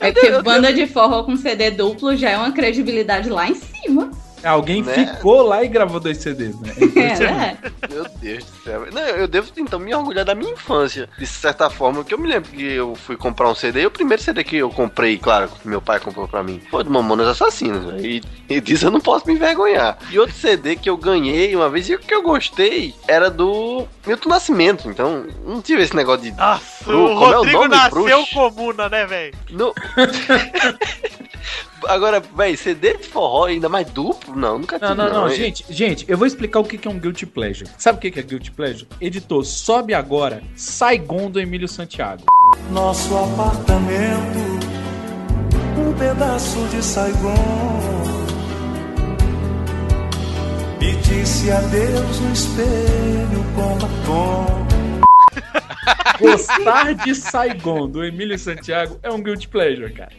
É 0.00 0.12
que 0.12 0.42
banda 0.42 0.72
de 0.72 0.86
forró 0.86 1.22
com 1.22 1.36
CD 1.36 1.70
duplo 1.70 2.14
já 2.14 2.30
é 2.30 2.36
uma 2.36 2.52
credibilidade 2.52 3.30
lá 3.30 3.48
em 3.48 3.54
cima. 3.54 4.10
Alguém 4.44 4.82
Né? 4.82 4.94
ficou 5.14 5.42
lá 5.42 5.64
e 5.64 5.68
gravou 5.68 5.98
dois 5.98 6.18
CDs, 6.18 6.58
né? 6.60 6.72
É, 6.96 7.18
né? 7.18 7.58
Meu 7.90 8.04
Deus 8.20 8.44
do 8.44 8.62
céu. 8.62 8.86
Não, 8.92 9.02
eu 9.02 9.26
devo 9.28 9.50
então 9.56 9.78
me 9.78 9.94
orgulhar 9.94 10.24
da 10.24 10.34
minha 10.34 10.52
infância, 10.52 11.08
de 11.18 11.26
certa 11.26 11.68
forma, 11.70 12.04
que 12.04 12.12
eu 12.14 12.18
me 12.18 12.28
lembro 12.28 12.50
que 12.50 12.62
eu 12.64 12.94
fui 12.94 13.16
comprar 13.16 13.48
um 13.50 13.54
CD, 13.54 13.82
e 13.82 13.86
o 13.86 13.90
primeiro 13.90 14.22
CD 14.22 14.42
que 14.44 14.56
eu 14.56 14.70
comprei, 14.70 15.18
claro, 15.18 15.48
que 15.48 15.66
meu 15.68 15.80
pai 15.80 15.98
comprou 16.00 16.26
pra 16.28 16.42
mim, 16.42 16.60
foi 16.70 16.84
do 16.84 16.90
Mamonas 16.90 17.26
Assassinas, 17.28 17.84
velho. 17.84 18.04
E, 18.06 18.22
e 18.48 18.60
disso 18.60 18.86
eu 18.86 18.90
não 18.90 19.00
posso 19.00 19.26
me 19.26 19.34
envergonhar. 19.34 19.98
E 20.10 20.18
outro 20.18 20.34
CD 20.34 20.76
que 20.76 20.88
eu 20.90 20.96
ganhei 20.96 21.54
uma 21.56 21.68
vez 21.68 21.88
e 21.88 21.96
que 21.98 22.14
eu 22.14 22.22
gostei 22.22 22.94
era 23.08 23.30
do 23.30 23.86
Milton 24.06 24.28
Nascimento, 24.28 24.88
então 24.90 25.26
não 25.44 25.60
tive 25.62 25.82
esse 25.82 25.94
negócio 25.96 26.22
de. 26.22 26.30
Bru- 26.32 27.04
o 27.06 27.14
como 27.14 27.24
é 27.24 27.28
o 27.28 27.38
Rodrigo 27.38 27.58
nome, 27.58 27.68
nasceu 27.76 27.90
bruxo? 28.18 28.34
comuna, 28.34 28.88
né, 28.88 29.06
velho? 29.06 29.34
No... 29.50 29.72
Agora, 31.86 32.20
velho, 32.20 32.56
CD 32.56 32.96
de 32.96 33.08
forró, 33.08 33.46
ainda 33.46 33.68
mais 33.68 33.88
duplo? 33.90 34.34
Não, 34.34 34.58
nunca 34.58 34.78
tive. 34.78 34.94
Não, 34.94 35.08
não, 35.08 35.12
não, 35.12 35.28
hein? 35.28 35.36
gente, 35.36 35.64
gente, 35.68 36.04
eu 36.08 36.16
vou 36.16 36.26
explicar 36.26 36.60
o 36.60 36.64
que 36.64 36.86
é 36.86 36.90
um 36.90 36.98
Guilty 36.98 37.26
Pleasure. 37.26 37.70
Sabe 37.78 37.98
o 37.98 38.00
que 38.00 38.10
que 38.10 38.20
é 38.20 38.22
Guilty 38.22 38.50
Pleasure? 38.50 38.88
Editor, 39.00 39.44
sobe 39.44 39.94
agora 39.94 40.42
Saigon 40.56 41.30
do 41.30 41.40
Emílio 41.40 41.68
Santiago. 41.68 42.24
Nosso 42.70 43.16
apartamento, 43.16 44.38
um 45.78 45.92
pedaço 45.98 46.58
de 46.68 46.82
Saigon. 46.82 47.34
E 50.80 50.94
disse 50.96 51.50
adeus 51.50 52.20
no 52.20 52.32
espelho 52.32 53.44
com 53.54 53.78
batom. 53.78 54.66
Gostar 56.20 56.94
de 56.94 57.14
Saigon 57.14 57.88
do 57.88 58.04
Emílio 58.04 58.38
Santiago 58.38 58.98
é 59.02 59.10
um 59.10 59.22
Guilty 59.22 59.48
Pleasure, 59.48 59.92
cara. 59.92 60.10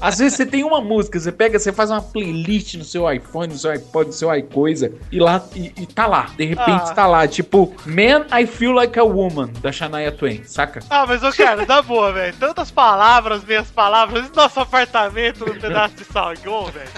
Às 0.00 0.18
vezes 0.18 0.34
você 0.36 0.46
tem 0.46 0.62
uma 0.64 0.80
música, 0.80 1.18
você 1.18 1.32
pega, 1.32 1.58
você 1.58 1.72
faz 1.72 1.90
uma 1.90 2.00
playlist 2.00 2.74
no 2.74 2.84
seu 2.84 3.10
iPhone, 3.12 3.52
no 3.52 3.58
seu 3.58 3.70
iPod, 3.72 4.06
no 4.08 4.12
seu 4.12 4.34
iCoisa, 4.34 4.92
e 5.10 5.18
lá 5.18 5.44
e, 5.54 5.72
e 5.76 5.86
tá 5.86 6.06
lá. 6.06 6.30
De 6.36 6.44
repente 6.44 6.90
Ah. 6.90 6.94
tá 6.94 7.06
lá, 7.06 7.26
tipo, 7.26 7.74
Man, 7.84 8.26
I 8.32 8.46
Feel 8.46 8.72
Like 8.72 8.98
a 8.98 9.04
Woman, 9.04 9.50
da 9.60 9.72
Shania 9.72 10.12
Twain, 10.12 10.42
saca? 10.44 10.80
Ah, 10.88 11.04
mas 11.06 11.22
eu 11.22 11.32
quero, 11.32 11.66
na 11.66 11.82
boa, 11.82 12.12
velho. 12.12 12.34
Tantas 12.38 12.70
palavras, 12.70 13.44
minhas 13.44 13.70
palavras, 13.70 14.28
e 14.28 14.36
nosso 14.36 14.60
apartamento 14.60 15.44
no 15.44 15.54
pedaço 15.54 15.94
de 15.96 16.04
Saigon, 16.04 16.66
velho. 16.66 16.88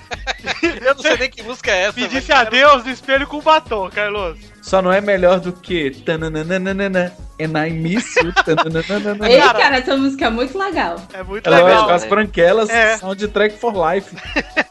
Eu 0.84 0.94
não 0.94 1.02
sei 1.02 1.16
nem 1.16 1.30
que 1.30 1.42
música 1.42 1.70
é 1.70 1.84
essa. 1.84 1.98
Me 2.00 2.06
disse 2.06 2.30
adeus 2.32 2.84
no 2.84 2.90
espelho 2.90 3.26
com 3.26 3.40
batom, 3.40 3.88
Carlos. 3.90 4.38
Só 4.62 4.80
não 4.82 4.92
é 4.92 5.00
melhor 5.00 5.40
do 5.40 5.52
que 5.52 5.90
tananana, 5.90 7.16
and 7.40 7.56
I 7.58 7.70
miss 7.70 8.16
you. 8.16 8.32
Ei, 9.28 9.40
cara, 9.40 9.76
essa 9.78 9.96
música 9.96 10.26
é 10.26 10.30
muito 10.30 10.58
legal. 10.58 10.96
É 11.12 11.22
muito 11.22 11.46
É 11.46 11.50
lógico, 11.50 11.68
legal. 11.68 11.90
as 11.90 12.04
branquelas, 12.04 12.70
É. 12.70 12.96
soundtrack 12.98 13.56
for 13.58 13.72
life. 13.74 14.14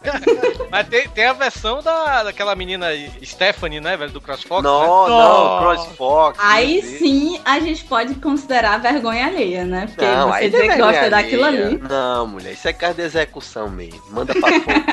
Mas 0.69 0.88
tem, 0.88 1.08
tem 1.10 1.25
a 1.25 1.34
versão 1.34 1.82
da, 1.82 2.23
daquela 2.23 2.53
menina 2.56 2.88
Stephanie, 3.23 3.80
né, 3.80 3.95
velho, 3.95 4.12
do 4.12 4.19
CrossFox. 4.19 4.62
Não, 4.63 5.08
né? 5.08 5.15
não, 5.15 5.60
CrossFox. 5.60 6.39
Aí 6.41 6.82
sim 6.82 7.39
a 7.45 7.60
gente 7.60 7.84
pode 7.86 8.15
considerar 8.15 8.77
vergonha 8.80 9.27
alheia, 9.27 9.63
né? 9.65 9.86
Porque 9.88 10.06
Não, 10.06 10.30
você 10.32 10.49
dizer 10.49 10.62
que 10.69 10.77
gosta 10.77 10.91
vergonha 10.91 11.10
daquilo 11.10 11.45
alheia. 11.45 11.65
ali. 11.67 11.77
Não, 11.88 12.27
mulher, 12.27 12.51
isso 12.53 12.67
é 12.67 12.73
carro 12.73 12.93
de 12.95 13.01
execução 13.01 13.69
mesmo. 13.69 14.01
Manda 14.12 14.34
pra 14.34 14.49
fora. 14.62 14.84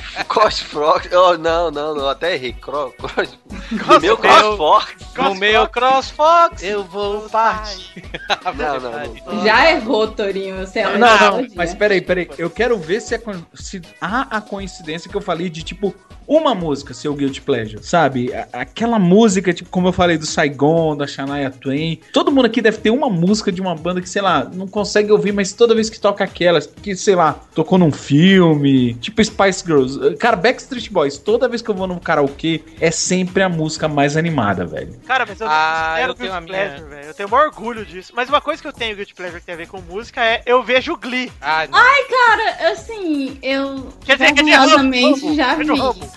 CrossFox. 0.28 1.08
Oh, 1.12 1.36
não, 1.36 1.70
não, 1.70 1.94
não, 1.94 2.08
até 2.08 2.34
errei. 2.34 2.52
Cro, 2.52 2.92
cross, 2.92 3.38
No 3.70 4.00
meu 4.00 4.16
CrossFox. 4.16 4.94
No 5.16 5.34
meu 5.34 5.68
CrossFox 5.68 6.62
eu 6.62 6.84
vou 6.84 7.28
partir. 7.28 8.04
Não, 8.56 8.80
não, 8.80 8.90
não. 8.90 9.44
Já 9.44 9.70
errou, 9.72 10.08
Torinho. 10.08 10.56
Você 10.58 10.80
é 10.80 10.98
Não, 10.98 11.42
não, 11.42 11.48
mas 11.54 11.74
peraí, 11.74 12.00
peraí. 12.00 12.28
Eu 12.38 12.48
quero 12.48 12.78
ver 12.78 13.00
se, 13.00 13.14
é 13.14 13.22
se 13.54 13.82
há 14.00 14.22
a 14.36 14.40
coincidência 14.40 15.10
que 15.10 15.16
eu 15.16 15.20
falei 15.20 15.50
de, 15.50 15.62
tipo, 15.62 15.94
uma 16.26 16.54
música 16.54 16.92
ser 16.92 17.08
o 17.08 17.14
Guilty 17.14 17.40
Pleasure, 17.40 17.82
sabe? 17.82 18.30
Aquela 18.52 18.98
música, 18.98 19.52
tipo, 19.52 19.70
como 19.70 19.88
eu 19.88 19.92
falei 19.92 20.18
do 20.18 20.26
Saigon, 20.26 20.96
da 20.96 21.06
Shania 21.06 21.50
Twain. 21.50 22.00
Todo 22.12 22.32
mundo 22.32 22.46
aqui 22.46 22.60
deve 22.60 22.78
ter 22.78 22.90
uma 22.90 23.08
música 23.08 23.52
de 23.52 23.60
uma 23.60 23.74
banda 23.74 24.00
que, 24.00 24.08
sei 24.08 24.22
lá, 24.22 24.48
não 24.52 24.66
consegue 24.66 25.12
ouvir, 25.12 25.32
mas 25.32 25.52
toda 25.52 25.74
vez 25.74 25.88
que 25.88 26.00
toca 26.00 26.24
aquelas, 26.24 26.66
que, 26.66 26.96
sei 26.96 27.14
lá, 27.14 27.38
tocou 27.54 27.78
num 27.78 27.92
filme, 27.92 28.94
tipo 28.94 29.22
Spice 29.24 29.64
Girls. 29.64 30.16
Cara, 30.16 30.36
Backstreet 30.36 30.90
Boys, 30.90 31.18
toda 31.18 31.48
vez 31.48 31.62
que 31.62 31.70
eu 31.70 31.74
vou 31.74 31.86
no 31.86 32.00
karaokê, 32.00 32.62
é 32.80 32.90
sempre 32.90 33.42
a 33.42 33.48
música 33.48 33.88
mais 33.88 34.16
animada, 34.16 34.64
velho. 34.66 34.94
Cara, 35.06 35.24
mas 35.26 35.40
eu 35.40 35.46
Ah, 35.48 35.96
eu 36.00 36.14
tenho 36.14 36.30
Guilty 36.32 36.44
minha. 36.46 36.66
Pleasure, 36.66 36.88
velho. 36.88 37.06
Eu 37.06 37.14
tenho 37.14 37.28
o 37.28 37.32
maior 37.32 37.46
orgulho 37.46 37.84
disso. 37.86 38.12
Mas 38.14 38.28
uma 38.28 38.40
coisa 38.40 38.60
que 38.60 38.68
eu 38.68 38.72
tenho 38.72 38.96
Guilty 38.96 39.14
Pleasure 39.14 39.40
que 39.40 39.46
tem 39.46 39.54
a 39.54 39.58
ver 39.58 39.68
com 39.68 39.80
música 39.80 40.24
é 40.24 40.42
eu 40.46 40.62
vejo 40.62 40.96
Glee. 40.96 41.30
Ai, 41.40 41.68
Ai, 41.72 42.04
cara, 42.04 42.72
assim, 42.72 43.38
eu 43.42 43.88
Quer 44.04 44.14
dizer, 44.16 44.32
quer 44.32 44.42
dizer, 44.42 44.44
vergonhosamente 44.44 45.20
Rambo, 45.20 45.34
já 45.34 45.54
vi. 45.54 45.66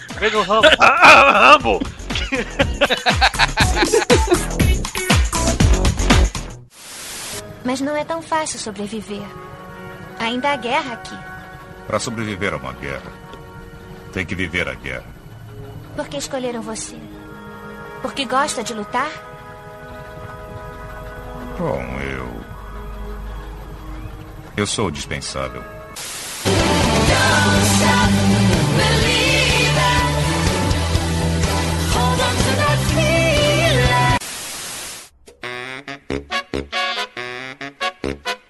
Rambo. 0.08 0.20
Vejo 0.20 0.42
Rambo. 0.48 0.68
Ah, 0.80 1.52
Rambo! 1.52 1.80
Mas 7.64 7.82
não 7.82 7.96
é 7.96 8.04
tão 8.04 8.22
fácil 8.22 8.60
sobreviver. 8.60 9.26
Ainda 10.20 10.52
há 10.52 10.56
guerra 10.56 10.94
aqui. 10.94 11.18
Para 11.88 12.00
sobreviver 12.00 12.54
a 12.54 12.58
uma 12.58 12.74
guerra, 12.74 13.12
tem 14.14 14.26
que 14.26 14.36
viver 14.36 14.68
a 14.68 14.74
guerra. 14.74 15.06
Por 15.96 16.08
que 16.08 16.18
escolheram 16.18 16.62
você? 16.62 16.96
Porque 18.02 18.26
gosta 18.26 18.64
de 18.64 18.74
lutar? 18.74 19.10
Bom, 21.58 21.82
eu. 22.02 22.30
Eu 24.56 24.68
sou 24.68 24.90
dispensável. 24.92 25.64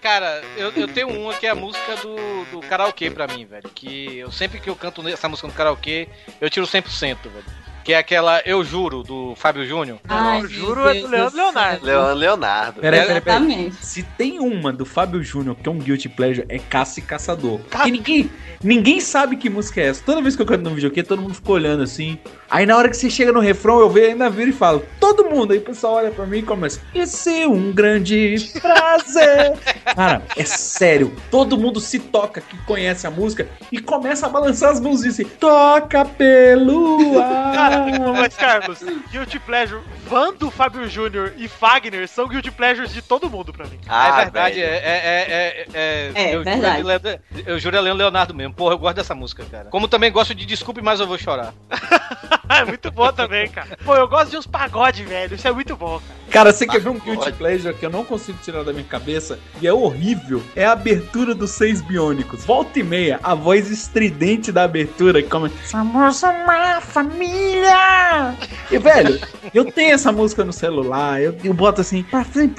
Cara, 0.09 0.41
eu, 0.57 0.71
eu 0.71 0.87
tenho 0.87 1.07
uma 1.07 1.35
que 1.35 1.45
é 1.45 1.51
a 1.51 1.55
música 1.55 1.95
do, 1.97 2.15
do 2.45 2.61
karaokê 2.61 3.11
pra 3.11 3.27
mim, 3.27 3.45
velho. 3.45 3.69
Que 3.75 4.17
eu 4.17 4.31
sempre 4.31 4.59
que 4.59 4.67
eu 4.67 4.75
canto 4.75 5.07
essa 5.07 5.29
música 5.29 5.47
no 5.47 5.53
karaokê, 5.53 6.09
eu 6.41 6.49
tiro 6.49 6.65
100%, 6.65 7.29
velho. 7.29 7.45
Que 7.83 7.93
é 7.93 7.97
aquela 7.97 8.41
Eu 8.45 8.63
Juro, 8.63 9.03
do 9.03 9.33
Fábio 9.35 9.65
Júnior. 9.65 9.99
Ai, 10.07 10.41
Eu 10.41 10.47
juro 10.47 10.87
é 10.87 10.93
do 11.01 11.07
Leandro 11.07 11.35
Leonardo. 11.37 11.85
Leon, 11.85 12.13
Leonardo. 12.13 12.81
Peraí, 12.81 13.01
peraí, 13.01 13.21
peraí. 13.21 13.37
Exatamente. 13.39 13.85
Se 13.85 14.03
tem 14.03 14.39
uma 14.39 14.71
do 14.71 14.85
Fábio 14.85 15.23
Júnior 15.23 15.55
que 15.61 15.67
é 15.67 15.71
um 15.71 15.79
Guilty 15.79 16.09
Pleasure, 16.09 16.45
é 16.49 16.59
Caça 16.59 16.99
e 16.99 17.03
Caçador. 17.03 17.59
Que 17.83 17.91
ninguém, 17.91 18.29
ninguém 18.63 18.99
sabe 18.99 19.37
que 19.37 19.49
música 19.49 19.81
é 19.81 19.87
essa. 19.87 20.03
Toda 20.03 20.21
vez 20.21 20.35
que 20.35 20.41
eu 20.41 20.45
canto 20.45 20.63
no 20.63 20.75
videokê, 20.75 21.03
todo 21.03 21.21
mundo 21.21 21.33
fica 21.33 21.51
olhando 21.51 21.83
assim. 21.83 22.17
Aí 22.49 22.65
na 22.65 22.75
hora 22.77 22.89
que 22.89 22.97
você 22.97 23.09
chega 23.09 23.31
no 23.31 23.39
refrão, 23.39 23.79
eu 23.79 23.89
vejo, 23.89 24.11
ainda 24.11 24.29
viro 24.29 24.49
e 24.49 24.53
falo, 24.53 24.83
todo 24.99 25.25
mundo. 25.25 25.53
Aí 25.53 25.59
o 25.59 25.63
pessoal 25.63 25.93
olha 25.95 26.11
pra 26.11 26.25
mim 26.25 26.39
e 26.39 26.43
começa, 26.43 26.79
esse 26.93 27.43
é 27.43 27.47
um 27.47 27.71
grande 27.71 28.35
prazer. 28.61 29.53
Cara, 29.95 30.21
é 30.35 30.45
sério. 30.45 31.13
Todo 31.31 31.57
mundo 31.57 31.79
se 31.79 31.99
toca 31.99 32.41
que 32.41 32.57
conhece 32.65 33.05
a 33.07 33.11
música 33.11 33.47
e 33.71 33.79
começa 33.79 34.25
a 34.25 34.29
balançar 34.29 34.71
as 34.71 34.79
mãos 34.79 35.03
e 35.03 35.09
assim, 35.09 35.25
toca 35.25 36.03
pelo 36.05 37.19
ar. 37.19 37.68
mas 38.13 38.35
Carlos, 38.35 38.79
Guilty 39.11 39.39
Pleasure, 39.39 39.81
Vando, 40.07 40.49
Fábio 40.49 40.87
Júnior 40.89 41.33
e 41.37 41.47
Fagner 41.47 42.07
são 42.07 42.27
Guilty 42.27 42.51
Pleasures 42.51 42.93
de 42.93 43.01
todo 43.01 43.29
mundo 43.29 43.53
pra 43.53 43.65
mim. 43.65 43.79
é 43.87 44.23
verdade, 44.23 44.61
é, 44.61 44.65
é, 44.65 45.25
é, 45.29 45.67
é, 45.73 46.11
É, 46.13 46.35
eu, 46.35 46.43
verdade. 46.43 46.81
Juro, 46.81 46.91
é 46.91 47.19
eu 47.45 47.59
juro 47.59 47.77
é 47.77 47.81
Leandro 47.81 47.99
Leonardo 47.99 48.33
mesmo. 48.33 48.53
Porra, 48.53 48.73
eu 48.73 48.79
gosto 48.79 48.95
dessa 48.95 49.15
música, 49.15 49.45
cara. 49.45 49.69
Como 49.69 49.87
também 49.87 50.11
gosto 50.11 50.33
de 50.33 50.45
Desculpe, 50.45 50.81
mas 50.81 50.99
eu 50.99 51.07
vou 51.07 51.17
chorar. 51.17 51.53
é 52.57 52.65
muito 52.65 52.91
bom 52.91 53.11
também, 53.11 53.47
cara. 53.47 53.77
Pô, 53.85 53.95
eu 53.95 54.07
gosto 54.07 54.31
de 54.31 54.37
uns 54.37 54.47
pagode, 54.47 55.03
velho. 55.05 55.35
Isso 55.35 55.47
é 55.47 55.51
muito 55.51 55.75
bom, 55.75 55.99
cara. 55.99 56.19
Cara, 56.29 56.53
você 56.53 56.67
quer 56.67 56.79
ver 56.79 56.89
um 56.89 56.99
Guilty 56.99 57.31
Pleasure 57.33 57.73
que 57.73 57.85
eu 57.85 57.89
não 57.89 58.03
consigo 58.05 58.37
tirar 58.43 58.63
da 58.63 58.71
minha 58.71 58.85
cabeça 58.85 59.39
e 59.61 59.67
é 59.67 59.73
horrível? 59.73 60.41
É 60.55 60.65
a 60.65 60.73
abertura 60.73 61.33
dos 61.33 61.51
Seis 61.51 61.81
Biônicos. 61.81 62.45
Volta 62.45 62.79
e 62.79 62.83
meia, 62.83 63.19
a 63.23 63.33
voz 63.33 63.69
estridente 63.69 64.51
da 64.51 64.63
abertura 64.63 65.21
que 65.21 65.29
começa. 65.29 65.55
Somos 65.65 66.21
uma 66.23 66.81
família! 66.81 68.35
E, 68.71 68.77
velho, 68.77 69.19
eu 69.53 69.65
tenho 69.71 69.93
essa 69.93 70.11
música 70.11 70.45
no 70.45 70.53
celular, 70.53 71.21
eu, 71.21 71.35
eu 71.43 71.53
boto 71.53 71.81
assim, 71.81 72.03
pra 72.03 72.23
frente, 72.23 72.53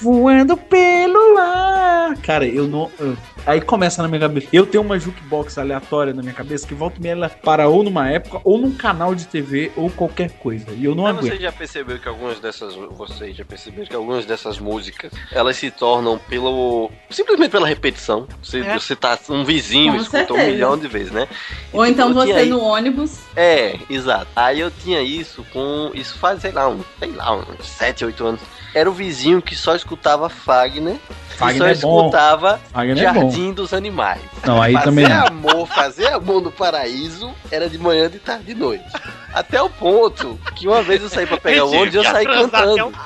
voando 0.00 0.56
pelo 0.56 1.38
ar. 1.38 2.16
Cara, 2.22 2.46
eu 2.46 2.66
não. 2.66 2.90
eu- 2.98 3.16
aí 3.48 3.60
começa 3.60 4.02
na 4.02 4.08
minha 4.08 4.20
cabeça. 4.20 4.46
Eu 4.52 4.66
tenho 4.66 4.82
uma 4.84 4.98
jukebox 4.98 5.58
aleatória 5.58 6.12
na 6.12 6.22
minha 6.22 6.34
cabeça 6.34 6.66
que 6.66 6.74
volta 6.74 6.98
e 6.98 7.02
meia 7.02 7.12
ela 7.12 7.28
para 7.28 7.68
ou 7.68 7.82
numa 7.82 8.08
época, 8.10 8.40
ou 8.44 8.58
num 8.58 8.72
canal 8.72 9.14
de 9.14 9.26
TV, 9.26 9.72
ou 9.76 9.90
qualquer 9.90 10.30
coisa. 10.32 10.66
E 10.72 10.84
eu 10.84 10.94
não 10.94 11.04
Mas 11.04 11.18
aguento. 11.18 11.32
você 11.32 11.38
já 11.42 11.52
percebeu 11.52 11.98
que 11.98 12.08
algumas 12.08 12.38
dessas. 12.40 12.74
Vocês 12.74 13.36
já 13.36 13.44
perceberam 13.44 13.86
que 13.86 13.94
algumas 13.96 14.24
dessas 14.26 14.58
músicas 14.58 15.12
elas 15.32 15.56
se 15.56 15.70
tornam 15.70 16.18
pelo. 16.18 16.90
simplesmente 17.10 17.50
pela 17.50 17.66
repetição. 17.66 18.26
Você, 18.42 18.60
É. 18.60 18.78
você 18.78 18.94
tá. 18.94 19.18
Um 19.30 19.44
vizinho 19.44 19.92
Com 19.94 20.00
escutou 20.00 20.36
um 20.36 20.40
certeza. 20.40 20.50
milhão 20.52 20.78
de 20.78 20.88
vezes, 20.88 21.10
né? 21.12 21.26
Ou 21.72 21.84
então 21.86 22.08
eu 22.08 22.14
tinha 22.22 22.26
você 22.34 22.40
aí- 22.42 22.48
no 22.50 22.60
ônibus. 22.60 23.18
É, 23.36 23.78
exato. 23.90 24.26
Aí 24.36 24.60
eu 24.60 24.70
tinha 24.70 25.00
isso 25.02 25.44
com. 25.52 25.90
Isso 25.94 26.16
faz, 26.18 26.40
sei 26.40 26.52
lá, 26.52 26.68
um, 26.68 26.80
sei 26.98 27.10
lá, 27.12 27.34
uns 27.34 27.66
7, 27.66 28.04
8 28.04 28.24
anos. 28.26 28.40
Era 28.74 28.88
o 28.88 28.92
vizinho 28.92 29.40
que 29.40 29.56
só 29.56 29.74
escutava 29.74 30.28
Fagner. 30.28 30.96
Fagner 31.30 31.68
e 31.68 31.70
é 31.70 31.74
só 31.74 31.88
bom. 31.88 32.00
escutava 32.00 32.60
Fagner 32.72 33.04
é 33.08 33.12
bom. 33.12 33.28
Jardim 33.38 33.52
dos 33.52 33.72
Animais. 33.72 34.20
Não, 34.44 34.60
aí 34.60 34.72
fazer 34.72 34.84
também 34.84 35.08
não. 35.08 35.26
amor, 35.26 35.66
fazer 35.68 36.08
amor 36.08 36.42
no 36.42 36.50
paraíso 36.50 37.32
era 37.50 37.68
de 37.68 37.78
manhã, 37.78 38.10
de 38.10 38.18
tarde, 38.18 38.44
de 38.44 38.54
noite. 38.54 38.84
Até 39.32 39.62
o 39.62 39.70
ponto 39.70 40.38
que 40.56 40.66
uma 40.66 40.82
vez 40.82 41.00
eu 41.02 41.08
saí 41.08 41.26
pra 41.26 41.36
pegar 41.38 41.64
o 41.64 41.70
ônibus 41.70 41.94
e 41.94 41.96
eu 41.98 42.04
saí 42.04 42.26
cantando. 42.26 42.92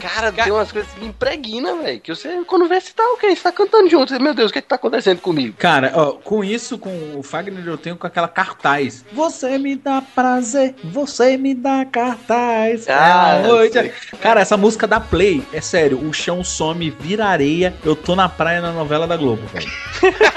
Cara, 0.00 0.32
tem 0.32 0.50
umas 0.52 0.72
coisas 0.72 0.90
que 0.92 1.00
me 1.00 1.06
impregna, 1.06 1.76
velho. 1.76 2.00
Que 2.00 2.14
você, 2.14 2.42
quando 2.46 2.66
vê, 2.68 2.80
você 2.80 2.92
tá 2.92 3.02
o 3.04 3.16
quê? 3.18 3.34
Você 3.34 3.42
tá 3.42 3.52
cantando 3.52 3.88
junto. 3.88 4.08
Você, 4.08 4.18
Meu 4.18 4.34
Deus, 4.34 4.50
o 4.50 4.52
que 4.52 4.58
é 4.58 4.62
que 4.62 4.68
tá 4.68 4.76
acontecendo 4.76 5.20
comigo? 5.20 5.54
Cara, 5.58 5.92
ó, 5.94 6.12
com 6.12 6.42
isso, 6.42 6.78
com 6.78 6.90
o 7.18 7.22
Fagner, 7.22 7.66
eu 7.66 7.78
tenho 7.78 7.96
com 7.96 8.06
aquela 8.06 8.28
cartaz. 8.28 9.04
Você 9.12 9.58
me 9.58 9.76
dá 9.76 10.02
prazer, 10.02 10.74
você 10.82 11.36
me 11.36 11.54
dá 11.54 11.84
cartaz. 11.84 12.88
Ah, 12.88 13.36
é 13.36 13.44
a 13.44 13.48
noite. 13.48 13.92
Cara, 14.20 14.40
essa 14.40 14.56
música 14.56 14.86
da 14.86 15.00
Play, 15.00 15.44
é 15.52 15.60
sério, 15.60 15.98
o 15.98 16.12
chão 16.12 16.42
some, 16.42 16.90
vira 16.90 17.26
areia. 17.26 17.74
Eu 17.84 17.94
tô 17.94 18.16
na 18.16 18.28
praia 18.28 18.60
na 18.60 18.72
novela 18.72 19.06
da 19.06 19.16
Globo, 19.16 19.42
velho. 19.48 19.70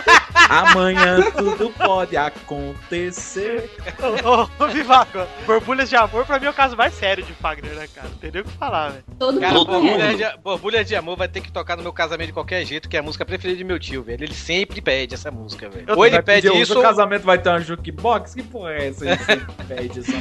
Amanhã 0.50 1.32
tudo 1.32 1.70
pode 1.72 2.16
acontecer. 2.18 3.70
Ô, 4.00 4.30
ô, 4.30 4.64
ô, 4.64 4.68
Vivaco, 4.68 5.20
borbulhas 5.46 5.90
de 5.90 5.96
amor 5.96 6.26
pra 6.26 6.40
mim 6.40 6.46
é 6.46 6.50
o 6.50 6.54
caso 6.54 6.76
mais 6.76 6.94
sério 6.94 7.24
de 7.24 7.34
Fagner, 7.34 7.74
né, 7.74 7.88
cara? 7.94 8.08
Não 8.08 8.18
tem 8.18 8.32
nem 8.32 8.42
o 8.42 8.46
que 8.46 8.52
falar, 8.52 8.90
velho. 8.90 9.04
Todo 9.18 9.40
Cara, 9.40 9.54
mundo 9.54 9.66
borbulha 9.66 10.14
de, 10.16 10.38
borbulha 10.38 10.86
de 10.86 10.96
amor 10.96 11.18
vai 11.18 11.28
ter 11.28 11.42
que 11.42 11.52
tocar 11.52 11.78
no 11.78 11.84
meu 11.84 11.94
casamento 11.94 12.28
de 12.28 12.34
qualquer 12.34 12.66
jeito, 12.66 12.90
que 12.90 12.98
é 12.98 13.00
a 13.00 13.04
música 13.04 13.26
preferida 13.26 13.58
de 13.58 13.64
meu 13.64 13.80
tio, 13.80 14.04
velho. 14.04 14.24
Ele 14.24 14.34
sempre 14.34 14.82
pede 14.82 15.14
essa 15.14 15.32
música, 15.32 15.70
velho. 15.70 15.86
Ou 15.96 16.06
ele 16.06 16.22
pede 16.22 16.48
isso. 16.48 16.78
O 16.78 16.82
casamento 16.82 17.24
vai 17.24 17.38
ter 17.38 17.50
uma 17.50 17.60
jukebox? 17.60 18.34
Que 18.34 18.44
porra 18.44 18.74
é 18.74 18.88
essa? 18.88 19.06
Ele 19.06 19.18
sempre 19.18 19.66
pede 19.68 20.00
essa. 20.00 20.12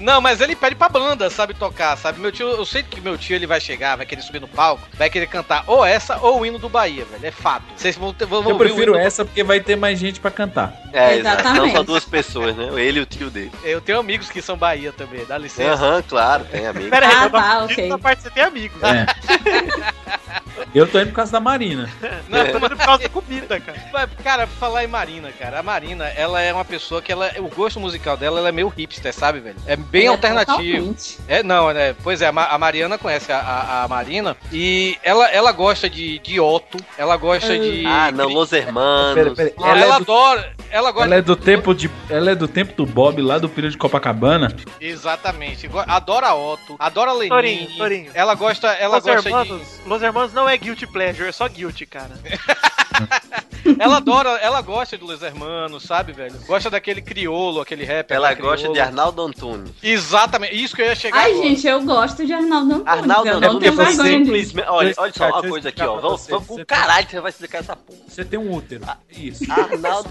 Não, 0.00 0.20
mas 0.20 0.40
ele 0.40 0.56
pede 0.56 0.74
pra 0.74 0.88
banda, 0.88 1.30
sabe, 1.30 1.54
tocar, 1.54 1.96
sabe? 1.96 2.20
Meu 2.20 2.32
tio, 2.32 2.48
eu 2.48 2.64
sei 2.64 2.82
que 2.82 3.00
meu 3.00 3.16
tio 3.16 3.36
ele 3.36 3.46
vai 3.46 3.60
chegar, 3.60 3.96
vai 3.96 4.06
querer 4.06 4.22
subir 4.22 4.40
no 4.40 4.48
palco, 4.48 4.82
vai 4.94 5.08
querer 5.08 5.26
cantar 5.26 5.64
ou 5.66 5.84
essa 5.84 6.18
ou 6.20 6.40
o 6.40 6.46
hino 6.46 6.58
do 6.58 6.68
Bahia, 6.68 7.04
velho. 7.04 7.26
É 7.26 7.30
fato. 7.30 7.64
Vocês 7.76 7.96
vão, 7.96 8.12
ter, 8.12 8.26
vão 8.26 8.42
Eu 8.42 8.50
ouvir 8.50 8.54
o 8.54 8.58
prefiro 8.58 8.96
essa 8.96 9.24
porque 9.24 9.42
vai 9.42 9.60
ter 9.62 9.76
mais 9.76 9.98
gente 9.98 10.20
pra 10.20 10.30
cantar. 10.30 10.72
É, 10.92 11.16
exato. 11.16 11.42
Não 11.44 11.50
Exatamente. 11.50 11.76
só 11.76 11.82
duas 11.82 12.04
pessoas, 12.04 12.54
né? 12.56 12.68
Ele 12.80 13.00
e 13.00 13.02
o 13.02 13.06
tio 13.06 13.30
dele. 13.30 13.50
Eu 13.64 13.80
tenho 13.80 13.98
amigos 13.98 14.28
que 14.30 14.42
são 14.42 14.56
Bahia 14.56 14.92
também, 14.92 15.24
dá 15.24 15.38
licença. 15.38 15.72
Aham, 15.72 16.02
claro, 16.06 16.44
tem 16.44 16.66
amigo. 16.66 16.90
Pera 16.90 17.06
aí, 17.08 17.14
Ah, 17.16 17.30
tá, 17.30 17.64
ok. 17.64 17.88
na 17.88 17.98
parte 17.98 18.22
você 18.22 18.30
tem 18.30 18.42
amigos. 18.42 18.80
É. 18.82 19.06
Eu 20.74 20.86
tô 20.86 20.98
indo 21.00 21.08
por 21.08 21.16
causa 21.16 21.32
da 21.32 21.40
Marina. 21.40 21.88
Não, 22.28 22.38
eu 22.38 22.52
tô 22.52 22.58
indo 22.66 22.76
por 22.76 22.84
causa 22.86 23.02
da 23.02 23.08
comida, 23.08 23.60
cara. 23.60 23.78
Mas, 23.92 24.08
Cara, 24.22 24.46
pra 24.46 24.56
falar 24.56 24.84
em 24.84 24.86
Marina, 24.86 25.30
cara, 25.32 25.58
a 25.58 25.62
Marina, 25.62 26.06
ela 26.06 26.40
é 26.40 26.52
uma 26.52 26.64
pessoa 26.64 27.02
que 27.02 27.12
ela, 27.12 27.30
o 27.38 27.48
gosto 27.48 27.78
musical 27.78 28.16
dela 28.16 28.38
ela 28.38 28.48
é 28.48 28.52
meio 28.52 28.68
hipster, 28.68 29.12
sabe, 29.12 29.40
velho? 29.40 29.56
É 29.66 29.76
bem 29.76 30.02
Ela 30.06 30.14
é 30.14 30.16
alternativo. 30.16 30.76
totalmente. 30.78 31.18
É, 31.28 31.42
não, 31.42 31.70
né? 31.72 31.94
Pois 32.02 32.22
é, 32.22 32.26
a, 32.28 32.32
Ma- 32.32 32.46
a 32.46 32.56
Mariana 32.58 32.96
conhece 32.96 33.30
a, 33.32 33.38
a, 33.38 33.84
a 33.84 33.88
Marina 33.88 34.34
e 34.50 34.96
ela, 35.02 35.28
ela 35.30 35.52
gosta 35.52 35.90
de, 35.90 36.18
de 36.20 36.40
Otto, 36.40 36.78
ela 36.96 37.16
gosta 37.16 37.58
de. 37.58 37.84
Ah, 37.86 38.10
não, 38.12 38.28
Los 38.28 38.52
Hermanos. 38.52 39.14
Pera, 39.14 39.30
pera, 39.34 39.51
Ela, 39.58 39.68
ela 39.70 39.80
é 39.80 39.86
do- 39.86 39.92
adora. 40.12 40.52
Ela 40.70 40.90
gosta 40.90 41.06
Ela 41.06 41.16
é 41.16 41.22
do 41.22 41.36
tempo 41.36 41.74
de, 41.74 41.90
ela 42.08 42.30
é 42.30 42.34
do 42.34 42.48
tempo 42.48 42.72
do 42.74 42.86
Bob 42.86 43.20
lá 43.20 43.38
do 43.38 43.48
período 43.48 43.72
de 43.72 43.78
Copacabana. 43.78 44.54
Exatamente. 44.80 45.68
Adora 45.86 46.34
Otto, 46.34 46.76
adora 46.78 47.12
Lenin. 47.12 47.28
Torinho, 47.28 47.76
Torinho. 47.76 48.10
Ela 48.14 48.34
gosta, 48.34 48.68
ela 48.74 48.96
Los 48.96 49.04
gosta 49.04 49.28
Hermanos, 49.28 49.80
Los 49.84 50.02
Hermanos 50.02 50.32
não 50.32 50.48
é 50.48 50.56
guilty 50.56 50.86
pleasure, 50.86 51.28
é 51.28 51.32
só 51.32 51.46
guilty, 51.48 51.84
cara. 51.86 52.10
de. 53.74 53.82
Ela 53.82 53.96
adora, 53.98 54.30
ela 54.42 54.60
gosta 54.60 54.96
do 54.98 55.06
Les 55.06 55.22
Hermanos, 55.22 55.82
sabe, 55.84 56.12
velho? 56.12 56.34
Gosta 56.46 56.70
daquele 56.70 57.00
criolo, 57.02 57.60
aquele 57.60 57.84
rap. 57.84 58.10
Ela 58.10 58.34
gosta 58.34 58.56
criolo. 58.68 58.74
de 58.74 58.80
Arnaldo 58.80 59.22
Antunes. 59.22 59.72
Exatamente, 59.82 60.54
isso 60.62 60.74
que 60.76 60.82
eu 60.82 60.86
ia 60.86 60.94
chegar 60.94 61.18
Ai, 61.18 61.32
agora. 61.32 61.48
gente, 61.48 61.66
eu 61.66 61.80
gosto 61.82 62.24
de 62.26 62.32
Arnaldo 62.32 62.74
Antunes. 62.74 62.86
Arnaldo 62.88 63.30
Antunes 63.30 63.58
tenho 63.60 63.72
vergonha 63.74 63.94
disso. 63.96 64.24
simplesmente. 64.24 64.68
Olha, 64.68 64.94
olha 64.96 65.12
só 65.16 65.28
uma 65.28 65.42
coisa 65.42 65.68
aqui, 65.68 65.82
ó. 65.82 66.00
Vamos, 66.00 66.20
você. 66.22 66.30
vamos 66.32 66.46
com 66.48 66.54
Você 66.56 66.62
o 66.62 66.66
caralho 66.66 67.06
que 67.06 67.12
você 67.12 67.20
vai 67.20 67.30
explicar 67.30 67.58
essa 67.58 67.76
porra. 67.76 67.98
Você 68.08 68.24
tem 68.24 68.38
um 68.38 68.52
útero. 68.52 68.84
Isso. 69.10 69.44
Arnaldo. 69.52 70.10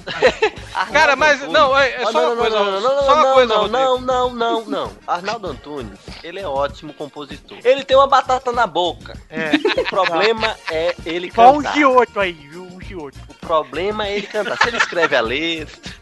Cara, 0.92 1.16
mas 1.16 1.42
não, 1.50 1.78
é, 1.78 1.90
é 1.92 2.04
Ah, 2.04 2.12
só 2.12 2.14
não, 2.14 2.22
uma 2.22 2.36
não, 2.36 2.42
coisa, 2.42 2.60
não, 2.60 2.66
não, 2.66 2.82
não, 2.82 3.04
só 3.04 3.14
uma 3.14 3.24
não, 3.24 3.34
coisa, 3.34 3.54
não, 3.68 4.02
não, 4.02 4.34
não, 4.34 4.66
não. 4.66 4.92
Arnaldo 5.08 5.48
Antunes, 5.48 6.00
ele 6.24 6.40
é 6.40 6.48
ótimo 6.48 6.94
compositor. 6.94 7.58
Ele 7.64 7.84
tem 7.84 7.96
uma 7.98 8.08
batata 8.08 8.52
na 8.52 8.66
boca. 8.68 9.18
É. 9.30 9.52
O 9.82 9.86
problema 9.86 10.56
é 10.70 10.96
ele 11.06 11.32
Só 11.32 11.52
um 11.52 11.58
cantar. 11.58 11.74
gioto 11.76 12.20
aí, 12.20 12.34
viu? 12.34 12.61
O 12.96 13.34
problema 13.40 14.08
é 14.08 14.18
ele 14.18 14.28
cantar. 14.28 14.58
Se 14.58 14.68
ele 14.68 14.78
escreve 14.78 15.16
a 15.16 15.22
letra. 15.22 16.01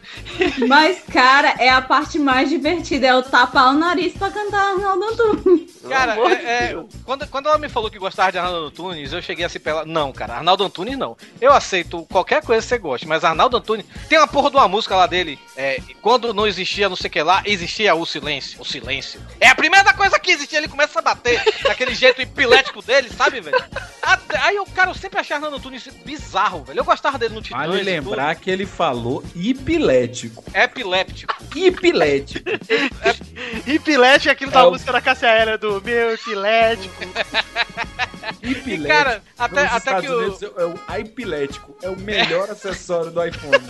Mas, 0.66 1.02
cara, 1.12 1.54
é 1.58 1.68
a 1.68 1.80
parte 1.82 2.18
mais 2.18 2.48
divertida, 2.48 3.06
é 3.06 3.14
o 3.14 3.22
tapar 3.22 3.68
o 3.74 3.78
nariz 3.78 4.12
pra 4.14 4.30
cantar 4.30 4.72
Arnaldo 4.72 5.04
Antunes. 5.04 5.70
Cara, 5.88 6.14
é- 6.16 6.44
é, 6.72 6.84
quando, 7.04 7.26
quando 7.28 7.46
ela 7.48 7.58
me 7.58 7.68
falou 7.68 7.90
que 7.90 7.98
gostava 7.98 8.30
de 8.32 8.38
Arnaldo 8.38 8.66
Antunes, 8.66 9.12
eu 9.12 9.22
cheguei 9.22 9.44
assim 9.44 9.58
pra 9.58 9.72
ela. 9.72 9.84
Não, 9.86 10.12
cara, 10.12 10.34
Arnaldo 10.34 10.64
Antunes 10.64 10.96
não. 10.98 11.16
Eu 11.40 11.52
aceito 11.52 12.06
qualquer 12.10 12.42
coisa 12.44 12.62
que 12.62 12.68
você 12.68 12.78
goste, 12.78 13.06
mas 13.06 13.24
Arnaldo 13.24 13.56
Antunes. 13.56 13.86
Tem 14.08 14.18
uma 14.18 14.28
porra 14.28 14.50
de 14.50 14.56
uma 14.56 14.68
música 14.68 14.94
lá 14.96 15.06
dele. 15.06 15.38
é, 15.56 15.80
quando 16.02 16.32
não 16.34 16.46
existia 16.46 16.88
não 16.88 16.96
sei 16.96 17.08
o 17.08 17.10
que 17.10 17.22
lá, 17.22 17.42
existia 17.44 17.94
o 17.94 18.04
silêncio. 18.06 18.60
O 18.60 18.64
silêncio. 18.64 19.20
É 19.40 19.48
a 19.48 19.54
primeira 19.54 19.92
coisa 19.94 20.18
que 20.18 20.30
existia. 20.30 20.58
Ele 20.58 20.68
começa 20.68 20.98
a 20.98 21.02
bater 21.02 21.42
daquele 21.64 21.94
jeito 21.94 22.20
epilético 22.20 22.82
dele, 22.82 23.08
sabe, 23.10 23.40
velho? 23.40 23.62
Até- 24.02 24.38
aí 24.38 24.58
o 24.58 24.66
cara, 24.66 24.90
eu 24.90 24.94
sempre 24.94 25.18
achei 25.20 25.34
Arnaldo 25.34 25.56
Antunes 25.56 25.86
bizarro, 26.04 26.62
velho. 26.64 26.80
Eu 26.80 26.84
gostava 26.84 27.18
dele 27.18 27.34
no 27.34 27.42
Titãs. 27.42 27.58
Vale 27.66 27.80
e 27.80 27.84
lembrar 27.84 28.34
que 28.36 28.50
ele 28.50 28.66
falou 28.66 29.22
epilético. 29.34 29.99
Tudo. 30.08 30.42
Epiléptico. 30.54 31.34
Epilético. 31.56 32.50
Hipilete 33.66 34.28
é 34.28 34.32
aquilo 34.32 34.50
da 34.50 34.60
É 34.60 34.62
o- 34.64 34.70
música 34.72 34.92
da 34.92 35.00
Cássia 35.00 35.28
Aérea 35.28 35.58
do 35.58 35.80
meu 35.82 36.12
epilético. 36.14 36.94
Epilético. 38.42 38.88
cara, 38.88 39.22
até- 39.38 39.62
Nos 39.64 39.72
até 39.72 39.76
Estados 39.78 40.06
que 40.06 40.12
o- 40.12 40.18
Unidos 40.18 40.42
é 40.42 40.64
o 40.64 41.00
epilético. 41.00 41.76
É 41.82 41.88
o 41.90 41.96
melhor 41.96 42.48
acessório 42.50 43.10
do 43.10 43.24
iPhone. 43.24 43.64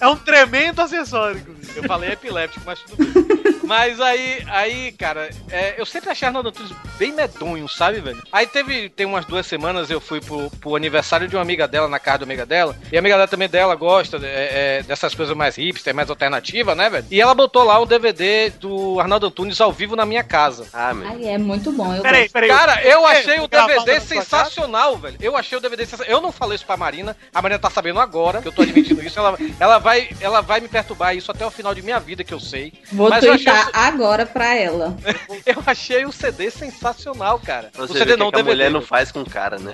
É 0.00 0.08
um 0.08 0.16
tremendo 0.16 0.80
acessório, 0.82 1.38
inclusive. 1.40 1.61
Eu 1.76 1.84
falei 1.84 2.12
epiléptico, 2.12 2.64
mas 2.64 2.80
tudo 2.80 2.96
bem. 2.96 3.42
Mas 3.64 4.00
aí, 4.00 4.42
aí, 4.48 4.92
cara, 4.92 5.30
é, 5.50 5.74
eu 5.78 5.86
sempre 5.86 6.10
achei 6.10 6.26
Arnaldo 6.26 6.48
Antunes 6.48 6.72
bem 6.98 7.12
medonho, 7.12 7.68
sabe, 7.68 8.00
velho? 8.00 8.22
Aí 8.32 8.46
teve, 8.46 8.88
tem 8.88 9.06
umas 9.06 9.24
duas 9.24 9.46
semanas 9.46 9.88
eu 9.88 10.00
fui 10.00 10.20
pro, 10.20 10.50
pro 10.50 10.76
aniversário 10.76 11.28
de 11.28 11.36
uma 11.36 11.42
amiga 11.42 11.66
dela, 11.66 11.88
na 11.88 11.98
casa 11.98 12.18
da 12.18 12.24
amiga 12.24 12.44
dela, 12.44 12.76
e 12.90 12.96
a 12.96 12.98
amiga 12.98 13.14
dela 13.14 13.28
também 13.28 13.48
dela 13.48 13.74
gosta 13.74 14.18
é, 14.22 14.78
é, 14.80 14.82
dessas 14.82 15.14
coisas 15.14 15.36
mais 15.36 15.56
hipster, 15.56 15.94
mais 15.94 16.10
alternativa, 16.10 16.74
né, 16.74 16.90
velho? 16.90 17.06
E 17.10 17.20
ela 17.20 17.34
botou 17.34 17.64
lá 17.64 17.78
o 17.78 17.86
DVD 17.86 18.50
do 18.50 18.98
Arnaldo 19.00 19.26
Antunes 19.26 19.60
ao 19.60 19.72
vivo 19.72 19.96
na 19.96 20.04
minha 20.04 20.24
casa. 20.24 20.66
Ah, 20.72 20.92
meu. 20.92 21.08
Ai, 21.08 21.28
é 21.28 21.38
muito 21.38 21.72
bom. 21.72 21.94
Eu 21.94 22.02
Peraí, 22.02 22.28
peraí. 22.28 22.48
Cara, 22.48 22.82
eu 22.82 23.06
achei 23.06 23.40
o 23.40 23.48
DVD 23.48 24.00
sensacional, 24.00 24.96
velho. 24.96 25.16
Eu 25.20 25.36
achei 25.36 25.56
o 25.56 25.60
DVD 25.60 25.86
sensacional. 25.86 26.12
Eu 26.12 26.20
não 26.20 26.32
falei 26.32 26.56
isso 26.56 26.66
pra 26.66 26.76
Marina. 26.76 27.16
A 27.32 27.40
Marina 27.40 27.58
tá 27.58 27.70
sabendo 27.70 28.00
agora 28.00 28.42
que 28.42 28.48
eu 28.48 28.52
tô 28.52 28.62
admitindo 28.62 29.02
isso. 29.02 29.18
Ela, 29.18 29.38
ela, 29.58 29.78
vai, 29.78 30.08
ela 30.20 30.40
vai 30.40 30.60
me 30.60 30.68
perturbar 30.68 31.16
isso 31.16 31.30
até 31.30 31.46
o 31.46 31.50
final 31.50 31.61
de 31.74 31.82
minha 31.82 32.00
vida, 32.00 32.24
que 32.24 32.34
eu 32.34 32.40
sei. 32.40 32.72
Vou 32.92 33.08
Mas 33.08 33.22
eu 33.24 33.32
achei, 33.32 33.52
agora 33.72 34.26
pra 34.26 34.54
ela. 34.54 34.96
eu 35.46 35.62
achei 35.66 36.04
o 36.04 36.12
CD 36.12 36.50
sensacional, 36.50 37.38
cara. 37.38 37.70
Pra 37.72 37.84
o 37.84 37.86
Você 37.86 37.98
CD 37.98 38.12
vê 38.12 38.16
não, 38.16 38.30
que 38.30 38.36
a 38.36 38.38
DVD. 38.38 38.50
mulher 38.50 38.70
não 38.70 38.82
faz 38.82 39.12
com 39.12 39.24
cara, 39.24 39.58
né? 39.58 39.72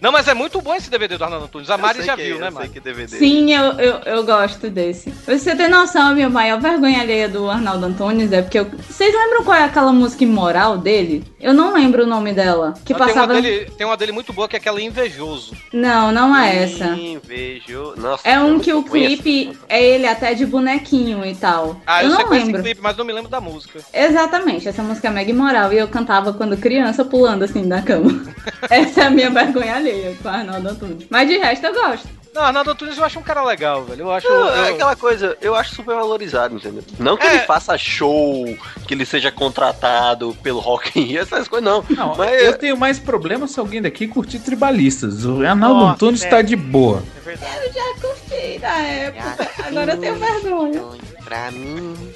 Não, 0.00 0.10
mas 0.12 0.26
é 0.28 0.34
muito 0.34 0.60
bom 0.60 0.74
esse 0.74 0.90
DVD 0.90 1.16
do 1.18 1.24
Arnaldo 1.24 1.44
Antunes. 1.46 1.68
A 1.70 1.76
Mari 1.76 1.98
Eu 1.98 2.04
sei 2.04 2.06
já 2.06 2.16
que- 2.16 2.22
viu, 2.22 2.34
eu 2.36 2.40
né, 2.40 2.46
sei 2.46 2.54
Mari? 2.54 2.68
que 2.70 2.80
DVD. 2.80 3.16
Sim, 3.18 3.52
eu, 3.52 3.64
eu, 3.78 3.94
eu 4.06 4.24
gosto 4.24 4.70
desse. 4.70 5.10
Pra 5.10 5.36
Você 5.38 5.54
tem 5.54 5.68
noção, 5.68 6.08
a 6.08 6.14
minha 6.14 6.30
maior 6.30 6.60
vergonha 6.60 7.00
alheia 7.00 7.28
do 7.28 7.50
Arnaldo 7.50 7.84
Antunes 7.86 8.32
é 8.32 8.40
porque 8.42 8.58
eu... 8.58 8.66
Vocês 8.88 9.14
lembram 9.14 9.44
qual 9.44 9.56
é 9.56 9.64
aquela 9.64 9.92
música 9.92 10.24
imoral 10.24 10.78
dele? 10.78 11.22
Eu 11.38 11.52
não 11.52 11.72
lembro 11.74 12.04
o 12.04 12.06
nome 12.06 12.32
dela. 12.32 12.74
Que 12.84 12.92
Não, 12.92 12.98
passava. 13.00 13.26
tem, 13.34 13.36
uma 13.36 13.42
dele, 13.42 13.70
tem 13.76 13.86
uma 13.86 13.96
dele 13.96 14.12
muito 14.12 14.32
boa 14.32 14.48
que 14.48 14.56
é 14.56 14.58
aquela 14.58 14.80
Invejoso. 14.80 15.52
Não, 15.72 16.10
não 16.12 16.36
é 16.36 16.64
essa. 16.64 16.86
Invejo. 16.86 17.94
Nossa, 17.96 18.26
É 18.28 18.38
um 18.40 18.54
eu 18.54 18.60
que 18.60 18.72
o 18.72 18.82
conheço. 18.82 19.22
clipe 19.22 19.58
é 19.68 19.82
ele 19.84 20.06
até 20.06 20.32
de 20.34 20.46
bonequinho 20.46 21.24
e 21.26 21.34
tal. 21.34 21.80
Ah, 21.86 22.02
eu 22.02 22.10
eu, 22.10 22.16
sei 22.16 22.24
não 22.24 22.34
esse 22.34 22.44
lembro. 22.46 22.62
clipe, 22.62 22.80
mas 22.82 22.96
não 22.96 23.04
me 23.04 23.12
lembro 23.12 23.30
da 23.30 23.40
música. 23.40 23.80
Exatamente, 23.92 24.66
essa 24.68 24.82
música 24.82 25.08
é 25.08 25.10
mega 25.10 25.30
imoral 25.30 25.72
e 25.72 25.78
eu 25.78 25.88
cantava 25.88 26.32
quando 26.32 26.56
criança 26.56 27.04
pulando 27.04 27.42
assim 27.44 27.68
da 27.68 27.82
cama. 27.82 28.22
essa 28.70 29.02
é 29.02 29.06
a 29.06 29.10
minha 29.10 29.30
vergonha 29.30 29.76
alheia 29.76 29.89
com 30.22 30.28
o 30.28 30.30
Arnaldo 30.30 30.68
Antunes. 30.68 31.06
Mas 31.10 31.28
de 31.28 31.38
resto 31.38 31.66
eu 31.66 31.74
gosto. 31.74 32.08
Não, 32.32 32.42
Arnaldo 32.42 32.70
Antunes 32.70 32.96
eu 32.96 33.04
acho 33.04 33.18
um 33.18 33.22
cara 33.22 33.42
legal, 33.42 33.82
velho. 33.84 34.02
Eu 34.02 34.12
acho. 34.12 34.28
Não, 34.28 34.46
eu- 34.46 34.64
É 34.66 34.68
aquela 34.70 34.94
coisa, 34.94 35.36
eu 35.40 35.52
acho 35.56 35.74
super 35.74 35.96
valorizado, 35.96 36.54
entendeu? 36.54 36.84
Não 36.96 37.16
que 37.16 37.26
É. 37.26 37.34
ele 37.34 37.40
faça 37.40 37.76
show, 37.76 38.44
que 38.86 38.94
ele 38.94 39.04
seja 39.04 39.32
contratado 39.32 40.36
pelo 40.40 40.60
Rock 40.60 40.96
in 41.00 41.02
Rio, 41.06 41.22
essas 41.22 41.48
coisas 41.48 41.68
não. 41.68 41.84
Não, 41.90 42.14
Mas 42.16 42.40
eu 42.44 42.56
tenho 42.56 42.76
mais 42.76 43.00
problema 43.00 43.48
se 43.48 43.58
alguém 43.58 43.82
daqui 43.82 44.06
curtir 44.06 44.38
tribalistas. 44.38 45.24
O 45.24 45.44
Arnaldo 45.44 45.80
Nossa, 45.80 45.94
Antunes 45.94 46.22
é. 46.22 46.28
tá 46.28 46.40
de 46.40 46.54
boa. 46.54 47.02
É 47.16 47.20
verdade. 47.20 47.66
Eu 47.66 47.72
já 47.72 47.94
curti 48.00 48.58
na 48.60 48.78
época, 48.78 49.48
agora 49.66 49.92
eu 49.92 49.98
tenho 49.98 50.14
vergonha. 50.14 50.82
pra 51.24 51.50
mim, 51.50 52.12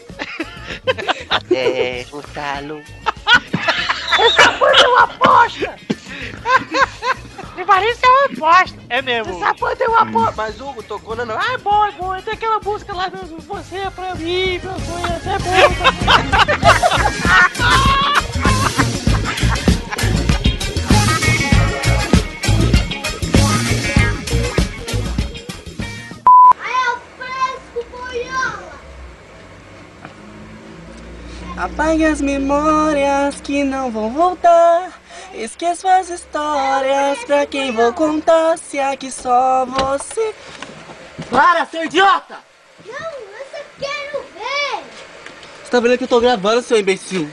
até 1.29 2.01
escutá-lo. 2.03 2.81
Essa 4.17 4.53
banda 4.53 4.79
é 4.79 4.87
uma 4.89 5.07
bosta! 5.09 5.75
Tribalista 7.55 8.05
é 8.05 8.11
uma 8.11 8.29
bosta. 8.37 8.79
É 8.89 9.01
mesmo. 9.01 9.33
Essa 9.37 9.55
banda 9.55 9.85
é 9.85 9.89
uma 9.89 10.05
bosta! 10.05 10.35
Mas 10.37 10.61
Hugo 10.61 10.83
tocou 10.83 11.15
na. 11.15 11.23
Ah, 11.35 11.53
é 11.53 11.59
bom, 11.59 11.87
é 11.87 11.93
bom. 11.93 12.21
Tem 12.21 12.35
aquela 12.35 12.59
música 12.59 12.93
lá 12.93 13.09
do 13.09 13.41
Você 13.43 13.77
é 13.77 13.91
pra 13.91 14.15
mim, 14.17 14.59
meu 14.59 14.75
sonho 14.81 15.07
é 15.07 15.39
bom. 15.39 15.55
Apague 31.57 32.05
as 32.05 32.21
memórias 32.21 33.41
que 33.41 33.63
não 33.63 33.91
vão 33.91 34.11
voltar. 34.11 35.04
Esqueço 35.37 35.89
as 35.89 36.09
histórias 36.11 37.19
pra 37.25 37.45
quem 37.45 37.73
vou 37.73 37.93
contar. 37.93 38.57
Se 38.57 38.79
aqui 38.79 39.11
só 39.11 39.67
você. 39.67 40.33
Para, 41.29 41.67
seu 41.67 41.85
idiota! 41.85 42.39
Não, 42.87 42.95
eu 42.95 43.47
só 43.51 43.59
quero 43.79 44.25
ver. 44.35 44.85
Você 45.63 45.71
tá 45.71 45.81
vendo 45.81 45.99
que 45.99 46.05
eu 46.05 46.09
tô 46.09 46.21
gravando, 46.21 46.63
seu 46.63 46.79
imbecil? 46.79 47.29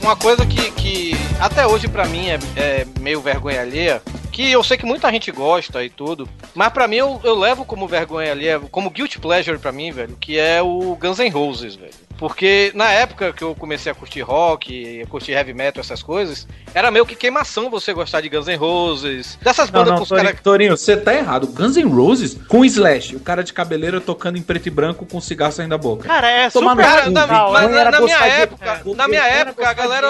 Uma 0.00 0.16
coisa 0.16 0.46
que, 0.46 0.70
que 0.70 1.12
até 1.38 1.66
hoje 1.66 1.88
pra 1.88 2.06
mim 2.06 2.28
é, 2.30 2.38
é 2.56 2.86
meio 2.98 3.20
vergonha 3.20 3.60
alheia, 3.60 4.02
que 4.32 4.50
eu 4.50 4.64
sei 4.64 4.78
que 4.78 4.86
muita 4.86 5.10
gente 5.10 5.30
gosta 5.30 5.84
e 5.84 5.90
tudo, 5.90 6.26
mas 6.54 6.72
pra 6.72 6.88
mim 6.88 6.96
eu, 6.96 7.20
eu 7.22 7.38
levo 7.38 7.66
como 7.66 7.86
vergonha 7.86 8.32
alheia, 8.32 8.58
como 8.70 8.88
guilty 8.88 9.18
pleasure 9.18 9.58
pra 9.58 9.72
mim, 9.72 9.90
velho, 9.90 10.16
que 10.18 10.38
é 10.38 10.62
o 10.62 10.96
Guns 10.96 11.18
N' 11.18 11.28
Roses, 11.28 11.74
velho. 11.74 12.07
Porque 12.18 12.72
na 12.74 12.90
época 12.90 13.32
que 13.32 13.42
eu 13.42 13.54
comecei 13.54 13.90
a 13.90 13.94
curtir 13.94 14.22
rock, 14.22 15.02
a 15.02 15.06
curtir 15.06 15.32
heavy 15.32 15.54
metal, 15.54 15.80
essas 15.80 16.02
coisas, 16.02 16.48
era 16.74 16.90
meio 16.90 17.06
que 17.06 17.14
queimação 17.14 17.70
você 17.70 17.92
gostar 17.94 18.20
de 18.20 18.28
Guns 18.28 18.46
N' 18.48 18.56
Roses, 18.56 19.38
dessas 19.40 19.70
Não, 19.70 19.72
bandas 19.80 19.90
não, 19.90 19.96
com 19.98 20.02
os 20.02 20.08
Torinho, 20.08 20.26
caras... 20.26 20.40
Torinho, 20.42 20.76
você 20.76 20.96
tá 20.96 21.14
errado. 21.14 21.46
Guns 21.46 21.76
N' 21.76 21.88
Roses 21.88 22.34
com 22.48 22.64
Slash, 22.64 23.14
o 23.14 23.20
cara 23.20 23.44
de 23.44 23.52
cabeleira 23.52 24.00
tocando 24.00 24.36
em 24.36 24.42
preto 24.42 24.66
e 24.66 24.70
branco 24.70 25.06
com 25.06 25.20
cigarro 25.20 25.52
saindo 25.52 25.70
da 25.70 25.78
boca. 25.78 26.08
Cara, 26.08 26.28
é 26.28 26.50
Tomar 26.50 26.72
super 26.72 26.84
Cara, 26.84 27.10
na, 27.10 27.26
velho. 27.26 27.52
mas 27.52 27.62
Não 27.62 27.70
na, 27.70 27.80
era 27.80 27.90
na 27.92 28.00
minha 28.00 28.18
de- 28.18 28.24
época, 28.28 28.82
é, 28.84 28.94
na 28.96 29.08
minha 29.08 29.22
era 29.24 29.50
época 29.50 29.68
a 29.68 29.72
de 29.72 29.78
galera... 29.80 30.08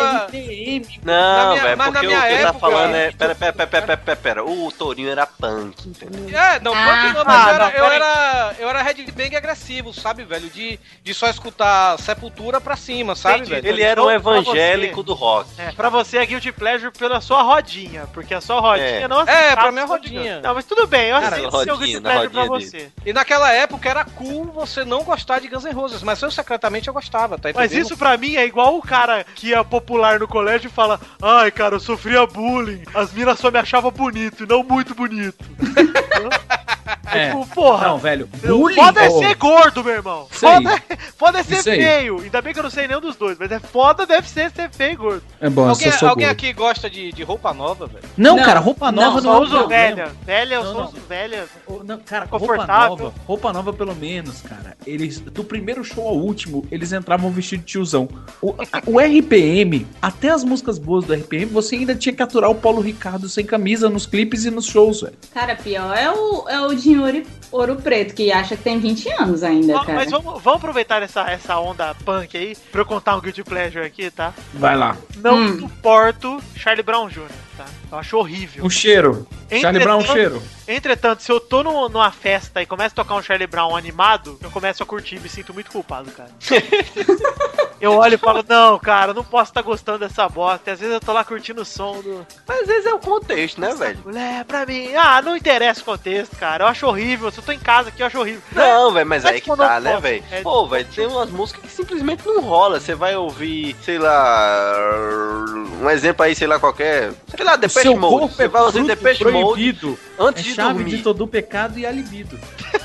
Não, 1.05 1.57
velho, 1.57 1.77
porque 1.77 1.99
o 2.07 2.11
que 2.11 2.17
ele 2.27 2.43
tá 2.43 2.55
falando 2.55 2.95
é. 2.95 3.11
Pera, 3.13 3.35
pera, 3.35 3.53
pera, 3.53 3.67
pera, 3.69 3.97
pera, 3.99 4.17
pera. 4.17 4.45
O 4.45 4.73
Tourinho 4.73 5.11
era 5.11 5.27
punk, 5.27 5.87
entendeu? 5.89 6.39
É, 6.39 6.59
não, 6.61 6.73
Ah, 6.75 7.03
punk 7.03 7.15
não, 7.15 7.25
mas 7.25 7.47
ah, 7.47 7.51
era- 7.51 7.59
não, 7.59 7.67
eu, 7.71 7.85
peraí. 7.85 7.97
era, 7.97 8.55
eu 8.61 8.69
era 8.69 8.83
headbang 8.83 9.37
agressivo, 9.37 9.93
sabe, 9.93 10.25
velho? 10.25 10.49
De, 10.49 10.79
de 11.03 11.15
só 11.15 11.29
escutar 11.29 11.98
Sepultura 11.99 12.61
pra 12.61 12.77
cima, 12.77 13.15
sabe, 13.15 13.41
Entendi. 13.41 13.51
velho? 13.51 13.69
Ele 13.69 13.83
era 13.83 14.01
um 14.03 14.11
Então, 14.11 14.15
evangélico 14.37 14.97
você- 14.97 15.03
do 15.07 15.15
rock. 15.15 15.51
É, 15.59 15.73
pra 15.73 15.89
você 15.91 16.19
é 16.19 16.25
guilty 16.27 16.53
pleasure 16.53 16.91
pela 16.97 17.21
sua 17.21 17.43
rodinha, 17.43 18.07
porque 18.15 18.33
a 18.35 18.41
sua 18.41 18.61
rodinha 18.61 18.87
É. 18.87 19.09
não 19.09 19.21
É, 19.23 19.55
pra 19.55 19.71
minha 19.73 19.85
rodinha. 19.85 20.41
Não, 20.41 20.55
mas 20.55 20.65
tudo 20.65 20.87
bem, 20.87 21.09
eu 21.11 21.17
aceito 21.17 21.51
seu 21.51 21.51
rodinha, 21.51 21.77
guilty 21.77 22.01
pleasure 22.01 22.29
pra 22.31 22.45
você. 22.47 22.89
E 23.05 23.13
naquela 23.13 23.53
época 23.53 23.89
era 23.89 24.05
cool 24.05 24.45
você 24.47 24.85
não 24.85 25.03
gostar 25.03 25.41
de 25.41 25.49
Guns 25.49 25.65
N' 25.65 25.73
Roses, 25.73 26.03
mas 26.03 26.21
eu 26.23 26.31
secretamente 26.31 26.89
eu 26.89 26.95
gostava, 26.95 27.37
tá 27.39 27.51
Mas 27.55 27.67
entendendo? 27.67 27.87
isso 27.87 27.97
pra 27.97 28.17
mim 28.17 28.37
é 28.37 28.47
igual 28.47 28.77
o 28.77 28.83
cara 28.83 29.25
que 29.35 29.53
é 29.53 29.63
popular 29.63 30.19
no 30.19 30.29
colégio 30.29 30.69
e 30.69 30.73
fala 30.73 30.99
Ai, 31.21 31.51
cara, 31.51 31.75
eu 31.77 31.81
sofria 31.81 32.27
bullying, 32.27 32.83
as 32.95 33.13
minas 33.13 33.39
só 33.39 33.51
me 33.51 33.59
achavam 33.59 33.91
bonito 33.91 34.45
e 34.45 34.47
não 34.47 34.63
muito 34.63 34.95
bonito. 34.95 35.37
É, 37.11 37.31
tipo, 37.31 37.47
porra. 37.55 37.89
Não, 37.89 37.99
velho. 37.99 38.29
O 38.45 38.47
Bullying. 38.47 38.75
foda 38.75 39.03
é 39.03 39.09
ô, 39.09 39.19
ser 39.19 39.35
gordo, 39.37 39.83
meu 39.83 39.95
irmão. 39.95 40.27
Isso 40.31 40.47
aí. 40.47 40.63
Foda, 40.63 40.83
foda 41.17 41.39
é 41.39 41.43
ser 41.43 41.55
Isso 41.59 41.71
aí. 41.71 41.83
feio. 41.83 42.21
Ainda 42.21 42.43
bem 42.43 42.53
que 42.53 42.59
eu 42.59 42.63
não 42.63 42.71
sei 42.71 42.87
nenhum 42.87 43.01
dos 43.01 43.17
dois, 43.17 43.39
mas 43.39 43.51
é 43.51 43.59
foda 43.59 44.05
deve 44.07 44.29
ser 44.29 44.51
ser 44.51 44.71
feio 44.71 44.93
e 44.93 44.97
gordo. 44.97 45.23
É 45.41 45.49
bom, 45.49 45.67
alguém 45.69 45.91
sou 45.93 46.09
alguém 46.09 46.27
gordo. 46.27 46.37
aqui 46.39 46.53
gosta 46.53 46.91
de, 46.91 47.11
de 47.11 47.23
roupa 47.23 47.55
nova, 47.55 47.87
velho? 47.87 48.05
Não, 48.17 48.37
cara, 48.37 48.61
roupa 48.61 48.93
nova 48.93 49.19
eu 49.19 49.23
não, 49.23 49.33
só 49.33 49.39
é 49.39 49.41
uso 49.43 49.59
problema. 49.59 49.97
velha. 49.97 50.13
Velha, 50.27 50.55
eu 50.57 50.65
Não, 50.65 50.73
só 50.73 50.79
não. 50.81 50.87
uso 50.89 50.97
velha. 51.09 51.47
Não, 51.85 51.99
cara, 51.99 52.27
roupa 52.27 52.47
confortável. 52.47 52.89
nova, 52.99 53.15
roupa 53.27 53.53
nova 53.55 53.73
pelo 53.73 53.95
menos, 53.97 54.43
cara. 54.43 54.77
Eles 54.87 55.19
do 55.19 55.43
primeiro 55.43 55.83
show 55.83 56.07
ao 56.07 56.17
último, 56.17 56.67
eles 56.71 56.93
entravam 56.93 57.31
vestido 57.31 57.61
de 57.61 57.67
tiozão. 57.67 58.07
O, 58.43 58.55
o 58.87 58.99
RPM, 59.01 59.87
até 60.03 60.29
as 60.29 60.45
músicas 60.45 60.79
boas 60.79 61.07
do 61.07 61.15
RPM, 61.15 61.47
você 61.47 61.77
ainda 61.77 61.95
tinha 61.95 62.13
que 62.15 62.23
aturar 62.23 62.51
o 62.51 62.55
Paulo 62.55 62.81
Ricardo 62.83 63.29
sem 63.31 63.47
camisa 63.47 63.89
nos 63.89 64.05
clipes 64.07 64.45
e 64.45 64.51
nos 64.51 64.67
shows, 64.67 65.01
velho. 65.01 65.15
Cara, 65.33 65.57
pior 65.57 65.97
é 65.97 66.11
o, 66.11 66.49
é 66.49 66.61
o 66.61 66.75
de 66.85 67.25
ouro, 67.51 67.77
preto, 67.77 68.15
que 68.15 68.31
acha 68.33 68.57
que 68.57 68.63
tem 68.63 68.79
20 68.79 69.09
anos 69.13 69.43
ainda, 69.43 69.77
Ó, 69.77 69.81
cara. 69.85 69.95
Mas 69.99 70.11
vamos, 70.11 70.43
vamos 70.43 70.59
aproveitar 70.59 71.03
essa, 71.03 71.23
essa 71.31 71.59
onda 71.59 71.95
punk 72.05 72.37
aí 72.37 72.57
pra 72.73 72.81
eu 72.83 72.87
contar 72.87 73.17
um 73.17 73.21
Guilty 73.21 73.43
Pleasure 73.45 73.85
aqui, 73.85 74.11
tá? 74.11 74.33
Vai 74.55 74.77
lá. 74.77 74.97
Não 75.17 75.37
Hum. 75.39 75.59
suporto 75.61 76.43
Charlie 76.57 76.83
Brown 76.83 77.09
Jr., 77.09 77.29
tá? 77.57 77.65
Eu 77.91 77.99
acho 77.99 78.17
horrível. 78.19 78.65
Um 78.65 78.71
cheiro. 78.71 79.27
Charlie 79.61 79.83
Brown, 79.83 79.99
um 80.01 80.05
cheiro. 80.07 80.43
Entretanto, 80.67 81.23
se 81.23 81.33
eu 81.33 81.41
tô 81.41 81.63
no- 81.63 81.89
numa 81.89 82.13
festa 82.13 82.61
e 82.61 82.67
começa 82.67 82.93
a 82.93 82.97
tocar 82.97 83.15
um 83.15 83.23
Charlie 83.23 83.47
Brown 83.47 83.75
animado, 83.75 84.39
eu 84.43 84.51
começo 84.51 84.83
a 84.83 84.87
curtir 84.87 85.17
e 85.17 85.21
me 85.21 85.29
sinto 85.31 85.55
muito 85.55 85.71
culpado, 85.71 86.11
cara. 86.11 86.29
eu 87.81 87.93
olho 87.93 88.15
e 88.15 88.19
falo, 88.19 88.45
não, 88.47 88.79
cara, 88.79 89.13
eu 89.13 89.15
não 89.15 89.25
posso 89.25 89.51
estar 89.51 89.63
gostando 89.63 90.01
dessa 90.01 90.29
bosta. 90.29 90.69
E 90.69 90.73
às 90.75 90.81
vezes 90.81 90.95
eu 90.95 91.01
tô 91.01 91.13
lá 91.13 91.25
curtindo 91.25 91.63
o 91.63 91.65
som 91.65 92.01
do. 92.03 92.27
Mas 92.47 92.61
às 92.63 92.67
vezes 92.67 92.87
é 92.87 92.93
o 92.93 92.99
contexto, 92.99 93.61
né, 93.61 93.75
velho? 93.75 93.99
Mulher, 94.05 94.45
pra 94.45 94.67
mim, 94.67 94.95
ah, 94.95 95.23
não 95.23 95.37
interessa 95.37 95.81
o 95.81 95.85
contexto, 95.85 96.37
cara. 96.37 96.65
Eu 96.65 96.69
acho 96.69 96.87
horrível. 96.87 97.31
Eu 97.39 97.43
tô 97.43 97.53
em 97.53 97.59
casa 97.59 97.89
aqui, 97.91 98.03
eu 98.03 98.07
acho 98.09 98.19
horrível. 98.19 98.43
Não, 98.53 98.91
velho, 98.93 99.07
mas 99.07 99.23
Mas 99.23 99.33
aí 99.33 99.41
que 99.41 99.57
tá, 99.57 99.79
né, 99.79 100.01
velho? 100.01 100.25
é- 100.31 100.41
Pô, 100.43 100.67
velho, 100.67 100.87
tem 100.93 101.07
umas 101.07 101.31
músicas 101.31 101.63
que 101.63 101.71
simplesmente 101.71 102.27
não 102.27 102.41
rola. 102.41 102.81
Você 102.81 102.95
vai 102.97 103.15
ouvir, 103.17 103.77
sei 103.85 103.97
lá, 103.97 105.45
um 105.81 105.89
exemplo 105.89 106.25
aí, 106.25 106.35
sei 106.35 106.49
lá, 106.49 106.59
qualquer. 106.59 107.13
Sei 107.35 107.45
lá, 107.45 107.55
Depeche 107.57 107.83
Seu 107.83 107.97
Mode. 107.97 108.19
corpo 108.19 108.35
Você 108.35 108.43
é 108.43 108.49
vai 108.49 108.63
ouvir 108.63 108.83
Depeche. 108.85 109.25
Mode 109.25 109.99
antes 110.19 110.45
é 110.45 110.49
de 110.49 110.55
chave 110.55 110.75
dormir. 110.75 110.97
de 110.97 111.03
todo 111.03 111.23
o 111.25 111.29
pecado 111.29 111.79
e 111.79 111.87
a 111.87 111.91
libido. 111.93 112.39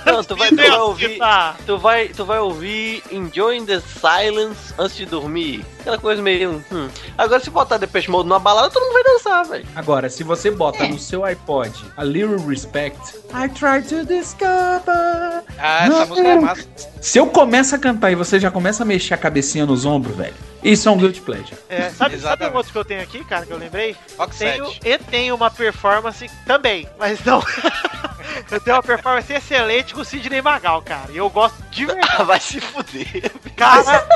Não, 0.06 0.24
tu 0.24 0.36
vai, 0.36 0.49
tu 0.49 0.56
vai 0.56 0.72
ouvir. 0.80 1.18
tá. 1.18 1.56
Tu 1.66 1.78
vai, 1.78 2.08
tu 2.10 2.26
vai 2.26 2.39
ouvir 2.39 3.04
Enjoying 3.12 3.66
the 3.66 3.80
Silence 3.80 4.74
antes 4.78 4.95
de 4.97 5.06
dormir. 5.06 5.66
Aquela 5.80 5.97
coisa 5.97 6.22
meio. 6.22 6.64
hum. 6.72 6.89
Agora, 7.18 7.39
se 7.39 7.49
botar 7.49 7.78
Depeche 7.78 8.10
Mode 8.10 8.28
numa 8.30 8.39
balada, 8.39 8.70
todo 8.70 8.84
mundo 8.84 8.93
vai 8.93 9.04
dançar, 9.04 9.45
velho. 9.45 9.66
Agora, 9.76 10.10
se 10.10 10.24
você 10.24 10.49
bota 10.51 10.84
É. 10.84 10.88
no 10.88 10.99
seu 10.99 11.24
iPod 11.24 11.72
a 11.97 12.04
Little 12.04 12.38
Respect, 12.47 12.97
I 13.34 13.47
try 13.49 13.82
to 13.88 14.06
discover. 14.06 15.43
Ah, 15.58 15.86
essa 15.88 16.06
música 16.06 16.28
é 16.28 16.39
massa. 16.39 16.68
Se 17.01 17.18
eu 17.20 17.28
começo 17.28 17.76
a 17.76 17.78
cantar 17.78 18.12
e 18.12 18.16
você 18.16 18.39
já 18.39 18.49
começa 18.51 18.84
a 18.84 18.86
mexer 18.86 19.14
a 19.14 19.18
cabecinha 19.18 19.66
nos 19.66 19.86
ombros, 19.86 20.16
velho, 20.16 20.34
isso 20.64 20.88
é 20.88 20.91
um 20.91 20.97
guilty 20.97 21.22
pleasure. 21.22 21.57
É, 21.68 21.89
sabe, 21.89 22.18
sabe 22.20 22.45
um 22.47 22.55
outro 22.55 22.72
que 22.72 22.78
eu 22.78 22.86
tenho 22.86 23.01
aqui, 23.01 23.24
cara, 23.26 23.45
que 23.45 23.51
eu 23.51 23.57
lembrei? 23.57 23.95
Rock 24.18 24.36
Tenho, 24.38 24.74
e 24.84 24.97
tenho 24.97 25.36
uma 25.36 25.51
performance 25.51 26.30
também, 26.45 26.88
mas 26.97 27.24
não. 27.26 27.43
eu 28.49 28.59
tenho 28.61 28.78
uma 28.78 28.84
performance 28.84 29.32
excelente 29.32 29.93
com 29.93 30.01
o 30.01 30.05
Sidney 30.05 30.41
Magal, 30.41 30.82
cara. 30.82 31.11
E 31.11 31.18
eu 31.18 31.30
gosto 31.30 31.61
de 31.70 31.86
verdade. 31.88 32.24
vai 32.24 32.39
se 32.39 32.61
fuder. 32.61 33.32
Cara, 33.55 34.07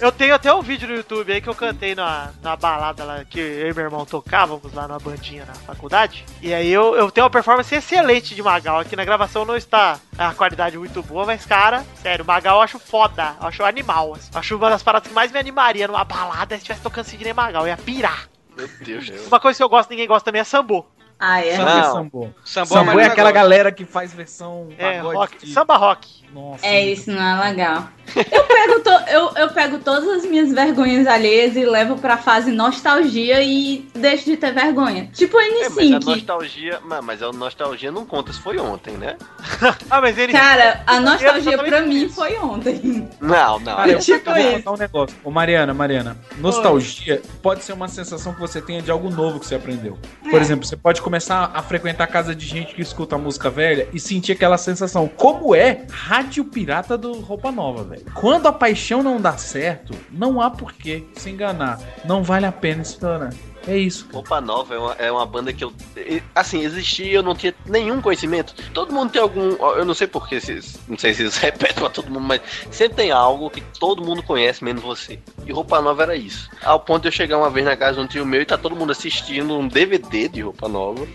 eu 0.00 0.10
tenho 0.10 0.34
até 0.34 0.52
um 0.52 0.62
vídeo 0.62 0.88
no 0.88 0.94
YouTube 0.94 1.32
aí 1.32 1.40
que 1.40 1.48
eu 1.48 1.54
cantei 1.54 1.94
na, 1.94 2.30
na 2.42 2.56
balada 2.56 3.04
lá 3.04 3.24
que 3.24 3.38
eu 3.38 3.68
e 3.70 3.74
meu 3.74 3.84
irmão 3.84 4.04
tocávamos 4.06 4.72
lá 4.72 4.88
numa 4.88 4.98
bandinha 4.98 5.44
na 5.44 5.54
faculdade. 5.54 6.24
E 6.40 6.52
aí 6.54 6.70
eu, 6.70 6.94
eu 6.96 7.10
tenho 7.10 7.24
uma 7.24 7.30
performance 7.30 7.74
excelente 7.74 8.34
de 8.34 8.42
Magal. 8.42 8.78
Aqui 8.80 8.96
na 8.96 9.04
gravação 9.04 9.44
não 9.44 9.56
está 9.56 9.98
a 10.18 10.32
qualidade 10.34 10.78
muito 10.78 11.02
boa, 11.02 11.26
mas, 11.26 11.44
cara, 11.44 11.84
sério, 12.02 12.24
Magal 12.24 12.56
eu 12.56 12.62
acho 12.62 12.78
foda. 12.78 13.34
Eu 13.40 13.46
acho 13.48 13.62
animal. 13.64 14.14
assim. 14.14 14.30
Eu 14.32 14.40
acho 14.40 14.56
uma 14.56 14.70
das 14.70 14.82
paradas 14.82 15.08
que 15.08 15.14
mais 15.14 15.30
me 15.30 15.38
animaria 15.38 15.86
numa 15.86 16.04
balada 16.04 16.54
é 16.54 16.56
se 16.58 16.62
estivesse 16.62 16.82
tocando 16.82 17.04
Sidney 17.04 17.32
Magal. 17.32 17.62
Eu 17.64 17.68
ia 17.68 17.76
pirar. 17.76 18.28
Meu 18.56 18.68
Deus. 18.80 19.10
Uma 19.26 19.38
coisa 19.40 19.56
que 19.56 19.62
eu 19.62 19.68
gosto, 19.68 19.90
ninguém 19.90 20.06
gosta 20.08 20.24
também 20.24 20.40
é 20.40 20.44
sambo. 20.44 20.86
Ah, 21.22 21.44
é? 21.44 21.54
Samba 21.54 21.70
e 21.70 21.74
Não. 21.82 21.92
sambô. 21.92 22.28
Sambô, 22.42 22.78
é 22.78 22.84
não 22.84 23.12
aquela 23.12 23.30
galera 23.30 23.70
que 23.70 23.84
faz 23.84 24.10
versão 24.10 24.68
É, 24.78 25.00
rock, 25.00 25.44
de- 25.44 25.52
samba 25.52 25.76
rock. 25.76 26.24
Nossa. 26.32 26.64
É, 26.66 26.84
isso 26.86 27.10
não 27.10 27.20
é 27.44 27.48
legal. 27.50 27.88
Eu 28.16 28.42
pego, 28.44 28.80
to- 28.80 29.04
eu, 29.10 29.30
eu 29.36 29.48
pego 29.50 29.78
todas 29.78 30.08
as 30.08 30.24
minhas 30.26 30.50
vergonhas 30.52 31.06
alheias 31.06 31.54
e 31.54 31.64
levo 31.64 31.96
pra 31.96 32.16
fase 32.16 32.50
nostalgia 32.50 33.40
e 33.40 33.88
deixo 33.94 34.24
de 34.24 34.36
ter 34.36 34.52
vergonha. 34.52 35.08
Tipo 35.12 35.36
o 35.36 35.40
É, 35.40 35.68
mas 35.68 35.78
a 35.78 35.80
N5. 35.82 36.04
nostalgia. 36.06 36.80
Mas, 36.84 37.04
mas 37.04 37.22
a 37.22 37.30
nostalgia 37.32 37.92
não 37.92 38.04
conta 38.04 38.32
se 38.32 38.40
foi 38.40 38.58
ontem, 38.58 38.94
né? 38.96 39.16
Ah, 39.90 40.00
mas 40.00 40.16
ele. 40.18 40.32
Cara, 40.32 40.82
a 40.86 40.98
nostalgia 41.00 41.52
exatamente 41.52 41.68
pra 41.68 41.80
mim 41.82 42.04
isso. 42.06 42.14
foi 42.14 42.36
ontem. 42.38 43.08
Não, 43.20 43.58
não. 43.60 43.76
Cara, 43.76 43.90
eu, 43.92 43.98
Tipo 43.98 44.30
eu 44.30 44.34
vou 44.34 44.42
isso. 44.42 44.52
contar 44.56 44.72
um 44.72 44.76
negócio. 44.76 45.16
Ô, 45.24 45.30
Mariana, 45.30 45.74
Mariana, 45.74 46.16
nostalgia 46.38 47.22
pode 47.42 47.62
ser 47.64 47.72
uma 47.72 47.88
sensação 47.88 48.32
que 48.34 48.40
você 48.40 48.60
tenha 48.60 48.80
de 48.82 48.90
algo 48.90 49.10
novo 49.10 49.38
que 49.40 49.46
você 49.46 49.54
aprendeu. 49.56 49.98
Por 50.22 50.38
É. 50.38 50.42
exemplo, 50.42 50.66
você 50.66 50.76
pode 50.76 51.00
começar 51.02 51.50
a 51.54 51.62
frequentar 51.62 52.04
a 52.04 52.06
casa 52.06 52.34
de 52.34 52.46
gente 52.46 52.74
que 52.74 52.82
escuta 52.82 53.16
música 53.18 53.48
velha 53.50 53.88
e 53.92 54.00
sentir 54.00 54.32
aquela 54.32 54.58
sensação. 54.58 55.08
Como 55.08 55.54
é 55.54 55.84
rádio 56.20 56.44
pirata 56.44 56.98
do 56.98 57.18
Roupa 57.20 57.50
Nova, 57.50 57.82
velho? 57.82 58.04
Quando 58.14 58.46
a 58.46 58.52
paixão 58.52 59.02
não 59.02 59.18
dá 59.18 59.38
certo, 59.38 59.94
não 60.10 60.38
há 60.38 60.50
por 60.50 60.74
que 60.74 61.06
se 61.14 61.30
enganar. 61.30 61.80
Não 62.04 62.22
vale 62.22 62.44
a 62.44 62.52
pena 62.52 62.82
explorar. 62.82 63.30
É 63.66 63.76
isso. 63.76 64.04
cara. 64.04 64.14
Roupa 64.16 64.40
Nova 64.40 64.74
é 64.74 64.78
uma, 64.78 64.92
é 64.94 65.12
uma 65.12 65.26
banda 65.26 65.52
que 65.52 65.62
eu. 65.64 65.72
Assim, 66.34 66.60
existia 66.62 67.06
e 67.06 67.14
eu 67.14 67.22
não 67.22 67.34
tinha 67.34 67.54
nenhum 67.66 68.00
conhecimento. 68.00 68.54
Todo 68.72 68.92
mundo 68.92 69.10
tem 69.12 69.20
algum. 69.20 69.50
Eu 69.76 69.84
não 69.84 69.94
sei 69.94 70.06
porquê, 70.06 70.38
não 70.88 70.98
sei 70.98 71.14
se 71.14 71.24
isso 71.24 71.38
repete 71.42 71.74
pra 71.74 71.88
todo 71.90 72.10
mundo, 72.10 72.20
mas 72.26 72.40
sempre 72.70 72.96
tem 72.96 73.10
algo 73.10 73.50
que 73.50 73.60
todo 73.78 74.02
mundo 74.04 74.22
conhece, 74.22 74.64
menos 74.64 74.82
você. 74.82 75.18
E 75.46 75.52
Roupa 75.52 75.80
Nova 75.80 76.02
era 76.02 76.16
isso. 76.16 76.48
Ao 76.62 76.80
ponto 76.80 77.02
de 77.02 77.08
eu 77.08 77.12
chegar 77.12 77.38
uma 77.38 77.50
vez 77.50 77.64
na 77.66 77.76
casa 77.76 77.98
de 77.98 78.00
um 78.04 78.06
tio 78.06 78.24
meu 78.26 78.40
e 78.42 78.46
tá 78.46 78.56
todo 78.56 78.74
mundo 78.76 78.92
assistindo 78.92 79.56
um 79.56 79.68
DVD 79.68 80.28
de 80.28 80.40
Roupa 80.40 80.68
Nova. 80.68 81.06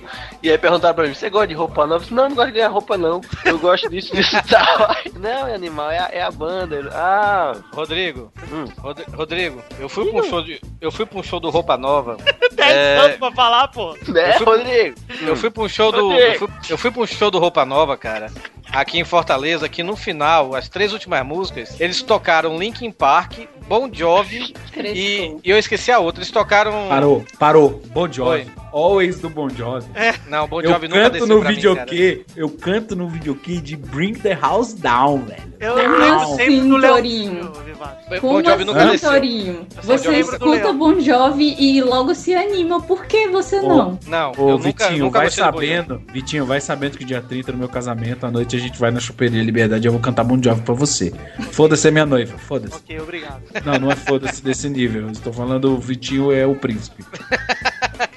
E 0.43 0.49
aí 0.49 0.57
perguntaram 0.57 0.93
pra 0.95 1.07
mim: 1.07 1.13
Você 1.13 1.29
gosta 1.29 1.47
de 1.47 1.53
roupa 1.55 1.81
nova? 1.85 1.95
Eu 1.95 1.99
disse, 1.99 2.13
não, 2.13 2.23
eu 2.23 2.29
não 2.29 2.35
gosto 2.35 2.47
de 2.47 2.53
ganhar 2.53 2.67
roupa, 2.69 2.97
não. 2.97 3.21
Eu 3.43 3.57
gosto 3.59 3.89
disso, 3.89 4.15
disso 4.15 4.35
e 4.37 4.41
tal. 4.47 4.95
Não, 5.19 5.47
é 5.47 5.55
animal, 5.55 5.89
é 5.91 5.99
a, 5.99 6.09
é 6.11 6.21
a 6.21 6.31
banda. 6.31 6.89
Ah, 6.93 7.55
Rodrigo, 7.73 8.31
Hum. 8.51 8.65
Rod- 8.77 8.99
Rodrigo, 9.13 9.61
eu 9.79 9.89
fui 9.89 10.05
pra 10.11 10.21
um 10.21 10.23
show 10.29 10.41
de, 10.43 10.61
eu 10.79 10.91
fui 10.91 11.05
pra 11.05 11.19
um 11.19 11.23
show 11.23 11.39
do 11.39 11.49
Roupa 11.49 11.77
Nova. 11.77 12.17
10 12.65 12.77
É. 12.77 12.97
anos 12.97 13.17
pra 13.17 13.31
falar, 13.31 13.67
pô. 13.69 13.95
né, 14.07 14.29
Eu 14.29 14.33
fui- 14.37 14.45
Rodrigo? 14.45 14.95
Eu 15.21 15.35
fui 15.35 15.49
pra 15.51 15.63
um 15.63 15.69
show 15.69 15.91
do, 15.91 16.11
eu 16.13 16.39
fui, 16.39 16.47
eu 16.69 16.77
fui 16.77 16.91
pra 16.91 17.01
um 17.01 17.07
show 17.07 17.29
do 17.31 17.39
Roupa 17.39 17.65
Nova, 17.65 17.95
cara. 17.97 18.31
Aqui 18.71 18.99
em 18.99 19.03
Fortaleza, 19.05 19.69
que 19.69 19.83
no 19.83 19.95
final, 19.95 20.53
as 20.55 20.67
três 20.67 20.91
últimas 20.91 21.25
músicas, 21.25 21.79
eles 21.79 22.01
tocaram 22.01 22.57
Linkin 22.57 22.91
Park, 22.91 23.39
Bon 23.67 23.89
Jovi 23.91 24.53
e, 24.77 25.37
e 25.43 25.49
eu 25.49 25.57
esqueci 25.57 25.91
a 25.91 25.99
outra. 25.99 26.21
Eles 26.21 26.31
tocaram 26.31 26.87
Parou, 26.87 27.25
parou. 27.39 27.81
Bon 27.93 28.11
Jovi. 28.11 28.29
Oi. 28.29 28.47
Always 28.75 29.19
do 29.21 29.29
Bon 29.29 29.49
Jovi. 29.49 29.87
Não, 30.27 30.47
Bon 30.49 30.61
eu 30.61 30.69
Jovi 30.69 30.89
nunca 30.89 31.09
canto 31.09 31.25
no 31.25 31.41
mim, 31.41 31.47
videokê, 31.47 32.25
eu 32.35 32.49
canto 32.49 32.93
no 32.93 33.07
videokê 33.07 33.61
de 33.61 33.77
Bring 33.77 34.15
the 34.15 34.33
House 34.33 34.73
Down, 34.73 35.19
velho. 35.19 35.55
Eu 35.61 35.75
Como 35.75 35.97
lembro 35.97 36.15
assim, 36.15 36.35
sempre 36.35 36.59
do? 36.59 36.77
Leozinho. 36.77 37.51
Bon 38.21 38.43
Jovi 38.43 38.65
nunca 38.65 38.83
assim, 38.83 38.91
desceu. 38.91 39.11
Torinho? 39.11 39.67
Você 39.81 40.19
escuta. 40.19 40.73
Bon 40.73 40.99
Jovi 40.99 41.55
e 41.57 41.81
logo 41.81 42.13
se 42.13 42.35
anima. 42.35 42.81
Por 42.81 43.05
que 43.05 43.29
você 43.29 43.59
Ô, 43.61 43.67
não? 43.67 43.99
Não, 44.07 44.31
Ô, 44.37 44.49
eu 44.49 44.57
nunca, 44.57 44.87
Vitinho, 44.89 45.05
nunca 45.05 45.19
vai 45.19 45.27
gostei 45.27 45.45
do 45.45 45.51
Bon 45.51 45.57
sabendo, 45.57 46.01
Vitinho, 46.11 46.45
vai 46.45 46.59
sabendo 46.59 46.97
que 46.97 47.05
dia 47.05 47.21
30 47.21 47.53
no 47.53 47.57
meu 47.57 47.69
casamento, 47.69 48.25
à 48.25 48.31
noite 48.31 48.57
a 48.57 48.59
gente 48.59 48.77
vai 48.77 48.91
na 48.91 48.99
Choperia 48.99 49.41
Liberdade 49.41 49.85
e 49.85 49.87
eu 49.87 49.93
vou 49.93 50.01
cantar 50.01 50.25
Bon 50.25 50.41
Jovi 50.41 50.61
pra 50.61 50.73
você. 50.73 51.13
Foda-se, 51.51 51.87
é 51.87 51.91
minha 51.91 52.05
noiva, 52.05 52.37
foda-se. 52.37 52.75
Ok, 52.75 52.99
obrigado. 52.99 53.41
Não, 53.63 53.79
não 53.79 53.91
é 53.91 53.95
foda-se 53.95 54.43
desse 54.43 54.69
nível. 54.69 55.09
Estou 55.09 55.31
falando 55.31 55.73
o 55.73 55.77
Vitinho 55.77 56.31
é 56.31 56.45
o 56.45 56.55
príncipe. 56.55 57.03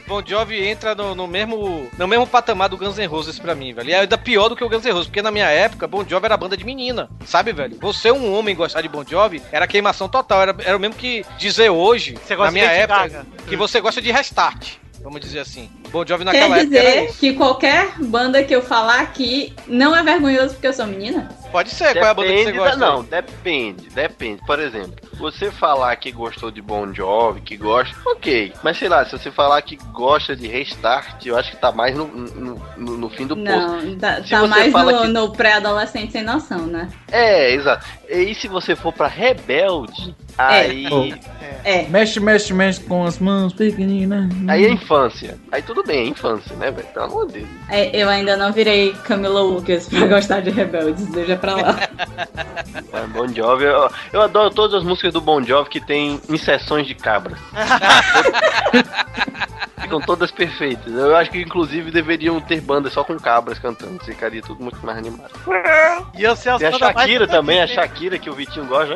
Bon 0.09 0.23
Jovi 0.27 0.67
entra 0.67 0.95
no, 0.95 1.15
no 1.15 1.27
mesmo 1.27 1.87
no 1.99 2.09
mesmo 2.09 2.27
patamar 2.27 2.71
do 2.71 2.79
Guns 2.79 2.97
N' 2.97 3.05
Roses 3.07 3.39
pra 3.39 3.55
mim, 3.55 3.75
velho. 3.75 3.91
E 3.91 3.93
é 3.93 4.01
ainda 4.01 4.17
pior 4.17 4.49
do 4.49 4.57
que 4.57 4.65
o 4.65 4.69
Guns 4.69 4.83
N' 4.85 4.91
Roses, 4.91 5.07
porque 5.07 5.21
na 5.21 5.31
minha 5.31 5.49
época, 5.51 5.87
Bon 5.87 6.03
Jovi 6.03 6.25
era 6.25 6.37
banda 6.37 6.57
de 6.57 6.65
menina, 6.65 7.11
sabe, 7.27 7.53
velho? 7.53 7.77
Você, 7.79 8.11
um 8.11 8.33
homem, 8.35 8.57
gostar 8.57 8.81
de 8.81 8.89
Bon 8.89 9.05
Jovi, 9.07 9.43
era 9.53 9.67
queimação 9.67 10.09
total. 10.09 10.41
Era, 10.41 10.57
era 10.65 10.77
o 10.77 10.81
mesmo 10.81 10.95
que 10.97 11.27
dizer 11.39 11.69
hoje, 11.69 12.15
Você 12.15 12.35
gosta 12.35 12.47
na 12.47 12.53
minha 12.53 12.73
época, 12.73 13.27
que 13.47 13.55
você 13.55 13.83
gosta 13.83 14.01
de 14.01 14.11
restart. 14.11 14.77
Vamos 15.03 15.21
dizer 15.21 15.41
assim. 15.41 15.71
Bon 15.91 16.05
Jovi 16.07 16.25
naquela 16.25 16.57
Quer 16.57 16.63
época 16.63 16.79
era 16.79 16.91
dizer 16.91 17.05
isso. 17.11 17.19
que 17.21 17.33
qualquer 17.35 17.93
banda 17.99 18.43
que 18.43 18.55
eu 18.55 18.63
falar 18.63 19.01
aqui 19.01 19.55
não 19.67 19.95
é 19.95 20.03
vergonhoso 20.03 20.55
porque 20.55 20.67
eu 20.67 20.73
sou 20.73 20.87
menina? 20.87 21.29
Pode 21.51 21.71
ser, 21.71 21.95
qual 21.95 22.05
é 22.07 22.09
a 22.11 22.15
banda 22.15 22.29
que 22.29 22.35
você 22.37 22.45
Depende 22.45 22.59
gosta? 22.59 22.77
da- 22.77 22.87
não, 22.87 23.03
depende, 23.05 23.89
depende. 23.91 24.43
Por 24.47 24.59
exemplo, 24.61 24.95
você 25.19 25.51
falar 25.51 25.95
que 25.97 26.13
gostou 26.13 26.51
de 26.51 26.61
Bon 26.61 26.93
Jovi, 26.93 27.41
que 27.41 27.57
gosta, 27.57 27.95
ok. 28.07 28.53
Mas 28.63 28.77
sei 28.79 28.89
lá, 28.89 29.05
se 29.05 29.13
você 29.13 29.31
falar 29.31 29.61
que 29.63 29.77
gosta 29.93 30.37
de 30.37 30.47
Restart, 30.47 31.25
eu 31.27 31.37
acho 31.37 31.51
que 31.51 31.57
tá 31.57 31.73
mais 31.73 31.97
no, 31.97 32.07
no, 32.07 32.61
no- 32.77 32.97
no 32.99 33.11
fim 33.11 33.27
do 33.27 33.37
poço. 33.37 33.47
Não, 33.49 33.97
tá, 33.99 34.23
Se 34.23 34.31
tá 34.31 34.41
você 34.41 34.47
mais 34.47 34.73
fala 34.73 34.93
no, 34.93 35.01
que- 35.03 35.09
no 35.09 35.33
pré-adolescente 35.33 36.13
sem 36.13 36.23
noção, 36.23 36.67
né? 36.67 36.89
É, 37.11 37.53
exato. 37.55 37.87
E 38.09 38.35
se 38.35 38.47
você 38.49 38.77
for 38.77 38.93
pra 38.93 39.07
Rebelde, 39.09 40.15
Aí. 40.41 40.87
É. 41.65 41.83
Mexe, 41.89 42.21
mexe, 42.21 42.55
mexe 42.55 42.81
com 42.85 43.05
as 43.05 43.19
mãos 43.19 43.53
pequeninas. 43.53 44.31
Aí 44.47 44.65
é 44.65 44.71
infância. 44.71 45.37
Aí 45.51 45.61
tudo 45.63 45.83
bem, 45.83 45.99
é 46.07 46.09
infância, 46.11 46.55
né, 46.55 46.71
velho? 46.71 46.87
Pelo 46.95 47.07
amor 47.07 47.27
de 47.27 47.33
Deus. 47.41 47.49
É, 47.69 47.91
eu 48.01 48.09
ainda 48.09 48.37
não 48.37 48.53
virei 48.53 48.93
Camila 49.05 49.43
Lucas 49.43 49.89
pra 49.89 50.07
gostar 50.07 50.41
de 50.41 50.51
rebeldes, 50.51 51.07
deixa 51.09 51.35
pra 51.39 51.55
lá. 51.57 51.77
É, 52.93 53.07
Bon 53.07 53.27
Jovi, 53.29 53.65
eu, 53.65 53.91
eu 54.13 54.23
adoro 54.23 54.51
todas 54.51 54.75
as 54.79 54.83
músicas 54.85 55.13
do 55.13 55.21
Bon 55.21 55.43
Jovi 55.43 55.71
que 55.71 55.81
tem 55.81 56.21
inserções 56.29 56.87
de 56.87 56.95
cabras. 56.95 57.39
Ficam 59.81 60.01
todas 60.01 60.31
perfeitas. 60.31 60.93
Eu 60.93 61.17
acho 61.17 61.31
que 61.31 61.41
inclusive 61.41 61.91
deveriam 61.91 62.41
ter 62.41 62.61
bandas 62.61 62.93
só 62.93 63.03
com 63.05 63.17
cabras 63.19 63.59
cantando. 63.59 64.03
Ficaria 64.05 64.43
tudo 64.43 64.63
muito 64.63 64.85
mais 64.85 64.99
animado. 64.99 65.31
E 66.15 66.23
eu 66.25 66.37
sei 66.37 66.53
as 66.53 66.59
Tem 66.59 66.69
a 66.69 66.73
Shakira 66.73 67.27
também, 67.27 67.63
a? 67.63 67.67
Shakira 67.67 68.19
que 68.19 68.29
o 68.29 68.35
Vitinho 68.35 68.67
gosta. 68.67 68.95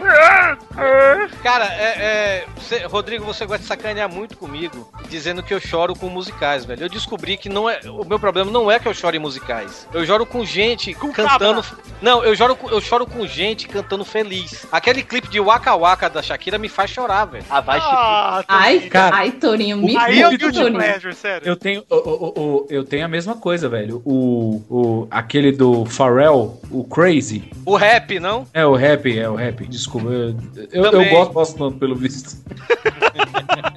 Cara, 1.42 1.64
é, 1.66 1.84
é, 1.98 2.46
você- 2.56 2.84
Rodrigo, 2.86 3.24
você 3.24 3.46
gosta 3.46 3.62
de 3.62 3.68
sacanear 3.68 4.08
muito 4.10 4.36
comigo, 4.36 4.90
dizendo 5.08 5.42
que 5.42 5.54
eu 5.54 5.60
choro 5.60 5.94
com 5.94 6.08
musicais, 6.08 6.64
velho. 6.64 6.82
Eu 6.84 6.88
descobri 6.88 7.36
que 7.36 7.48
não 7.48 7.70
é, 7.70 7.80
o 7.86 8.04
meu 8.04 8.18
problema 8.18 8.50
não 8.50 8.70
é 8.70 8.78
que 8.78 8.86
eu 8.88 8.94
choro 8.94 9.16
em 9.16 9.20
musicais. 9.20 9.88
Eu 9.94 10.04
choro 10.04 10.26
com 10.26 10.44
gente 10.44 10.92
cantando. 10.94 11.64
Não, 12.02 12.22
eu 12.24 12.31
choro, 12.36 12.56
com- 12.56 12.68
eu 12.70 12.80
choro 12.80 13.06
com 13.06 13.26
gente 13.26 13.66
cantando 13.68 14.04
feliz. 14.04 14.66
Aquele 14.70 15.02
clipe 15.02 15.28
de 15.28 15.40
Waka 15.40 15.74
Waka 15.76 16.08
da 16.10 16.22
Shakira 16.22 16.58
me 16.58 16.68
faz 16.68 16.90
chorar, 16.90 17.24
velho. 17.26 17.44
Ah, 17.50 17.60
vai 17.60 17.78
Ah, 17.80 18.44
Ai, 18.48 18.80
Cara, 18.80 19.16
ai, 19.16 19.30
Torinho, 19.32 19.76
me 19.78 19.96
Aí 19.96 20.20
o 20.20 20.24
conta, 20.24 20.36
Guilty 20.38 20.58
Torinho. 20.58 20.78
Pleasure, 20.78 21.14
sério. 21.14 21.48
Eu 21.48 21.56
tenho, 21.56 21.82
o, 21.90 21.94
o- 21.96 22.32
o- 22.40 22.66
eu 22.70 22.84
tenho 22.84 23.04
a 23.04 23.08
mesma 23.08 23.36
coisa, 23.36 23.68
velho. 23.68 24.02
O, 24.04 24.62
o, 24.70 25.08
aquele 25.10 25.52
do 25.52 25.84
Pharrell, 25.84 26.60
o 26.70 26.84
Crazy. 26.84 27.44
O 27.66 27.76
rap, 27.76 28.18
não? 28.20 28.46
É 28.54 28.64
o 28.66 28.74
rap, 28.74 29.18
é 29.18 29.28
o 29.28 29.34
rap. 29.34 29.66
Desculpa. 29.66 30.08
Eu, 30.08 30.36
eu, 30.72 30.84
eu 30.84 31.10
gosto, 31.10 31.32
gosto 31.32 31.58
tanto, 31.58 31.78
pelo 31.78 31.94
visto. 31.96 32.36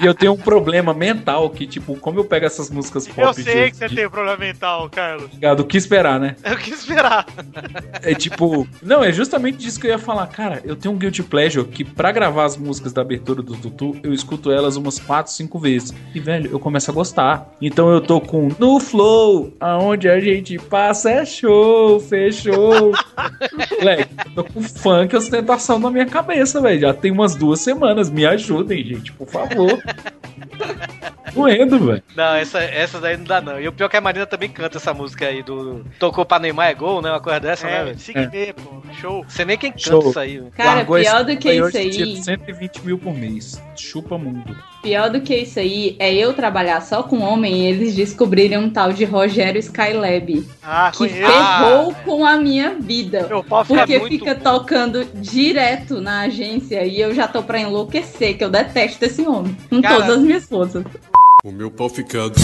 e 0.00 0.06
eu 0.06 0.14
tenho 0.14 0.32
um 0.32 0.36
problema 0.36 0.92
mental 0.94 1.48
que, 1.50 1.66
tipo, 1.66 1.96
como 1.96 2.18
eu 2.20 2.24
pego 2.24 2.46
essas 2.46 2.70
músicas 2.70 3.06
pop 3.08 3.20
Eu 3.20 3.34
sei 3.34 3.64
de- 3.64 3.70
que 3.70 3.76
você 3.76 3.88
de- 3.88 3.94
tem 3.96 4.06
um 4.06 4.10
problema 4.10 4.36
mental, 4.38 4.88
Carlos. 4.90 5.30
Ligado, 5.32 5.60
o 5.60 5.64
que 5.64 5.76
esperar, 5.76 6.18
né? 6.20 6.36
Eu 6.44 6.56
quis 6.56 6.78
esperar. 6.80 7.26
É 8.02 8.14
tipo. 8.14 8.66
Não, 8.82 9.02
é 9.02 9.12
justamente 9.12 9.58
disso 9.58 9.80
que 9.80 9.86
eu 9.86 9.90
ia 9.90 9.98
falar. 9.98 10.26
Cara, 10.28 10.60
eu 10.64 10.76
tenho 10.76 10.94
um 10.94 10.98
Guilty 10.98 11.22
Pleasure 11.22 11.66
que, 11.66 11.84
pra 11.84 12.12
gravar 12.12 12.44
as 12.44 12.56
músicas 12.56 12.92
da 12.92 13.02
abertura 13.02 13.42
do 13.42 13.54
Tutu, 13.56 13.96
eu 14.02 14.12
escuto 14.12 14.50
elas 14.50 14.76
umas 14.76 14.98
4, 14.98 15.32
5 15.32 15.58
vezes. 15.58 15.92
E, 16.14 16.20
velho, 16.20 16.50
eu 16.50 16.58
começo 16.60 16.90
a 16.90 16.94
gostar. 16.94 17.52
Então 17.60 17.90
eu 17.90 18.00
tô 18.00 18.20
com 18.20 18.48
No 18.58 18.78
Flow, 18.80 19.52
aonde 19.60 20.08
a 20.08 20.20
gente 20.20 20.58
passa 20.58 21.10
é 21.10 21.24
show, 21.24 21.98
fechou. 22.00 22.92
Moleque, 23.78 24.14
tô 24.34 24.44
com 24.44 24.62
funk 24.62 25.14
ostentação 25.16 25.78
na 25.78 25.90
minha 25.90 26.06
cabeça, 26.06 26.60
velho. 26.60 26.80
Já 26.80 26.94
tem 26.94 27.10
umas 27.10 27.34
duas 27.34 27.60
semanas. 27.60 28.10
Me 28.10 28.24
ajudem, 28.26 28.84
gente, 28.84 29.12
por 29.12 29.26
favor. 29.28 29.47
Doendo, 31.34 31.78
velho. 31.78 32.02
Não, 32.16 32.34
essa, 32.34 32.58
essa 32.60 33.00
daí 33.00 33.16
não 33.16 33.24
dá, 33.24 33.40
não. 33.40 33.60
E 33.60 33.68
o 33.68 33.72
pior 33.72 33.86
é 33.86 33.90
que 33.90 33.96
a 33.96 34.00
Marina 34.00 34.26
também 34.26 34.48
canta 34.48 34.78
essa 34.78 34.92
música 34.94 35.26
aí 35.26 35.42
do. 35.42 35.84
Tocou 35.98 36.24
pra 36.24 36.38
Neymar 36.38 36.68
é 36.68 36.74
gol, 36.74 37.00
né? 37.02 37.10
Uma 37.10 37.20
coisa 37.20 37.38
dessa, 37.38 37.66
né, 37.66 37.80
É, 37.80 37.84
velho? 37.84 37.98
Sigme, 37.98 38.52
pô. 38.54 38.78
Show. 39.00 39.24
Você 39.28 39.44
nem 39.44 39.56
quem 39.58 39.70
canta 39.70 39.82
Show. 39.84 40.10
isso 40.10 40.18
aí, 40.18 40.38
velho. 40.38 40.50
Cara, 40.56 40.74
Largou 40.76 40.98
pior 40.98 41.24
do 41.24 41.36
que 41.36 41.52
isso 41.52 41.76
aí- 41.76 41.90
tira 41.90 42.22
120 42.22 42.78
mil 42.84 42.98
por 42.98 43.14
mês. 43.14 43.62
Chupa 43.76 44.18
mundo. 44.18 44.56
Pior 44.82 45.10
do 45.10 45.20
que 45.20 45.34
isso 45.36 45.58
aí 45.58 45.96
é 45.98 46.12
eu 46.12 46.32
trabalhar 46.32 46.80
só 46.80 47.02
com 47.02 47.20
homem 47.20 47.62
e 47.62 47.66
eles 47.66 47.94
descobrirem 47.94 48.58
um 48.58 48.70
tal 48.70 48.92
de 48.92 49.04
Rogério 49.04 49.58
Skylab. 49.58 50.44
Ah, 50.62 50.90
que 50.92 50.98
conheço. 50.98 51.16
ferrou 51.32 51.94
com 52.04 52.24
a 52.24 52.36
minha 52.36 52.74
vida. 52.74 53.26
Meu 53.28 53.42
pau 53.44 53.64
fica 53.64 53.80
Porque 53.86 54.00
fica 54.08 54.34
tocando 54.36 55.04
direto 55.14 56.00
na 56.00 56.22
agência 56.22 56.84
e 56.84 57.00
eu 57.00 57.12
já 57.14 57.28
tô 57.28 57.42
pra 57.42 57.60
enlouquecer, 57.60 58.36
que 58.38 58.42
eu 58.44 58.50
detesto 58.50 59.04
esse 59.04 59.22
homem. 59.22 59.37
Com 59.70 59.82
Cara- 59.82 59.96
todas 60.00 60.10
as 60.16 60.22
minhas 60.22 60.44
forças. 60.44 60.84
O 61.44 61.52
meu 61.52 61.70
pau 61.70 61.88
fica 61.88 62.28
duro, 62.28 62.38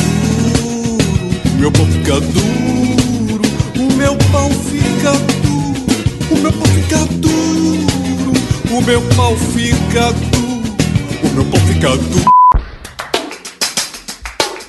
o 1.55 1.59
meu 1.59 1.73
pau 1.73 1.87
fica 1.87 2.21
duro, 2.21 3.43
o 3.77 3.93
meu 3.97 4.17
pau 4.33 4.51
fica 4.51 5.13
duro, 5.43 6.31
o 6.31 6.37
meu 6.41 6.53
pau 6.53 6.67
fica 6.69 6.99
duro, 7.21 8.33
o 8.71 8.83
meu 8.83 9.03
pau 9.17 9.37
fica 9.37 10.13
duro, 10.13 10.77
o 11.25 11.29
meu 11.35 11.45
pau 11.47 11.61
fica 11.61 11.97
duro. 11.97 12.31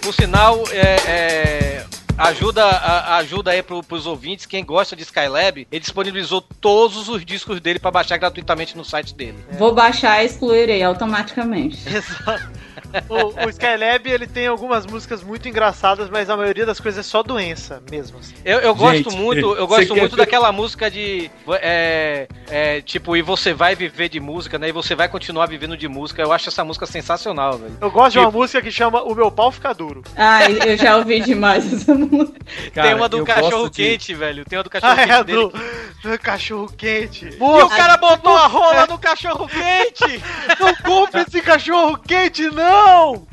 Por 0.01 0.13
sinal, 0.13 0.63
é, 0.71 0.95
é, 1.07 1.64
ajuda, 2.18 2.63
a- 2.66 3.18
ajuda 3.18 3.51
aí 3.51 3.61
pro, 3.63 3.84
pros 3.84 4.05
ouvintes, 4.05 4.45
quem 4.45 4.63
gosta 4.63 4.95
de 4.95 5.03
Skylab, 5.03 5.68
ele 5.72 5.80
disponibilizou 5.80 6.41
todos 6.41 7.07
os 7.09 7.26
discos 7.26 7.59
dele 7.59 7.80
pra 7.80 7.91
baixar 7.91 8.18
gratuitamente 8.18 8.76
no 8.78 8.84
site 8.86 9.13
dele. 9.13 9.38
Vou 9.53 9.74
baixar 9.74 10.24
e 10.24 10.26
excluirei 10.26 10.84
automaticamente. 10.84 11.80
O, 13.09 13.45
o 13.45 13.49
Skylab, 13.49 14.07
ele 14.09 14.26
tem 14.28 14.47
algumas 14.47 14.86
músicas 14.86 15.22
muito 15.22 15.49
engraçadas, 15.49 16.09
mas 16.09 16.30
a 16.30 16.38
maioria 16.38 16.66
das 16.66 16.80
coisas 16.80 17.05
é 17.05 17.09
só 17.09 17.22
doença 17.22 17.82
mesmo. 17.91 18.18
assim. 18.20 18.34
Eu, 18.43 18.59
eu 18.59 18.74
gosto 18.74 19.09
Gente, 19.11 19.18
muito, 19.18 19.53
eu 19.53 19.68
gosto 19.68 19.93
quer 19.93 19.99
muito 19.99 20.16
ver- 20.16 20.22
daquela 20.24 20.51
música 20.51 20.89
de. 20.89 21.30
É, 21.61 22.28
é, 22.47 22.82
tipo, 22.82 23.16
e 23.18 23.22
você 23.22 23.53
vai 23.53 23.76
viver 23.76 24.07
de 24.07 24.20
música, 24.22 24.57
né? 24.57 24.70
E 24.70 24.72
você 24.72 24.95
vai 24.95 25.09
continuar 25.09 25.45
vivendo 25.47 25.76
de 25.76 25.88
música. 25.89 26.22
Eu 26.22 26.32
acho 26.32 26.47
essa 26.47 26.63
música 26.63 26.86
sensacional, 26.86 27.57
velho. 27.57 27.78
Eu 27.82 27.91
gosto 27.91 28.13
de 28.13 28.20
uma 28.20 28.28
Tipo- 28.28 28.38
música 28.39 28.61
que 28.61 28.72
chama 28.72 29.01
O 29.03 29.13
Meu 29.13 29.30
Pau 29.32 29.51
Fica 29.51 29.74
Duro. 29.74 30.01
Ai, 30.16 30.57
eu 30.66 30.78
já 30.78 30.95
ouvi 30.97 31.20
demais 31.22 31.66
essa 31.74 31.93
música. 31.93 32.04
Tem 32.73 32.93
uma 32.93 33.09
do 33.09 33.23
cachorro 33.25 33.49
gosto 33.63 33.73
de- 33.75 33.83
quente, 33.83 34.13
velho. 34.13 34.45
Tem 34.45 34.57
uma 34.57 34.63
do 34.63 34.69
cachorro 34.69 34.93
Ah, 34.93 34.95
quente 34.97 35.11
é, 35.11 35.23
dele. 35.23 35.39
do, 36.03 36.09
do 36.11 36.19
cachorro 36.19 36.73
quente. 36.77 37.29
E 37.29 37.43
o 37.43 37.69
cara 37.69 37.97
botou 37.97 38.35
a 38.35 38.47
rola 38.47 38.85
no 38.87 38.97
cachorro 38.97 39.47
quente! 39.47 40.21
Não 40.59 40.75
compre 40.75 41.21
esse 41.21 41.41
cachorro 41.41 41.97
quente, 41.97 42.43
não! 42.51 43.25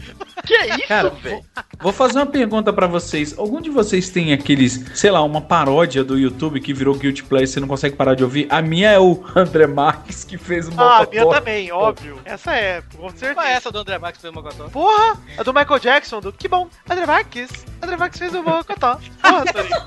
Que 0.44 0.54
é 0.54 0.66
isso, 0.76 0.88
Cara, 0.88 1.10
velho? 1.10 1.42
Vou 1.80 1.92
fazer 1.92 2.18
uma 2.18 2.26
pergunta 2.26 2.72
pra 2.72 2.86
vocês. 2.86 3.36
Algum 3.38 3.60
de 3.60 3.70
vocês 3.70 4.08
tem 4.10 4.32
aqueles, 4.32 4.84
sei 4.94 5.10
lá, 5.10 5.22
uma 5.22 5.40
paródia 5.40 6.02
do 6.02 6.18
YouTube 6.18 6.60
que 6.60 6.72
virou 6.72 6.94
Guilty 6.96 7.22
Pleasure 7.22 7.44
e 7.50 7.52
você 7.52 7.60
não 7.60 7.68
consegue 7.68 7.94
parar 7.96 8.14
de 8.14 8.24
ouvir? 8.24 8.46
A 8.50 8.60
minha 8.62 8.90
é 8.90 8.98
o 8.98 9.22
André 9.36 9.66
Marques 9.66 10.24
que 10.24 10.36
fez 10.36 10.68
o 10.68 10.72
Ah, 10.76 11.02
a 11.02 11.06
minha 11.06 11.28
também, 11.28 11.70
óbvio. 11.70 12.18
Essa 12.24 12.54
é, 12.54 12.82
com 12.96 13.08
certeza. 13.10 13.34
Qual 13.34 13.46
é 13.46 13.52
essa 13.52 13.70
do 13.70 13.78
André 13.78 13.98
Max 13.98 14.16
que 14.16 14.22
fez 14.22 14.32
o 14.32 14.34
Mocotó? 14.34 14.64
Porra! 14.68 15.20
A 15.38 15.42
do 15.42 15.52
Michael 15.52 15.78
Jackson, 15.80 16.20
do 16.20 16.32
Que 16.32 16.48
bom, 16.48 16.68
André 16.90 17.06
Marques. 17.06 17.50
André 17.80 17.96
Marques 17.96 18.18
fez 18.18 18.34
o 18.34 18.42
Mocotó. 18.42 18.61
Porra, 18.64 19.44
Torinho. 19.52 19.82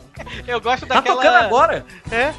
Eu 0.48 0.62
gosto 0.62 0.86
Tá 0.86 0.96
daquela. 0.96 1.16
tocando 1.18 1.36
agora? 1.36 1.86
É? 2.12 2.34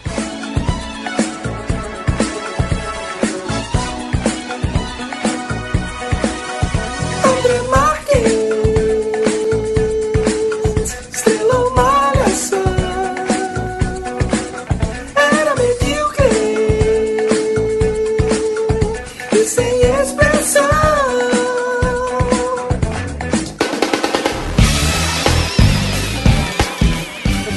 André 7.25 7.63
Marques, 7.69 8.46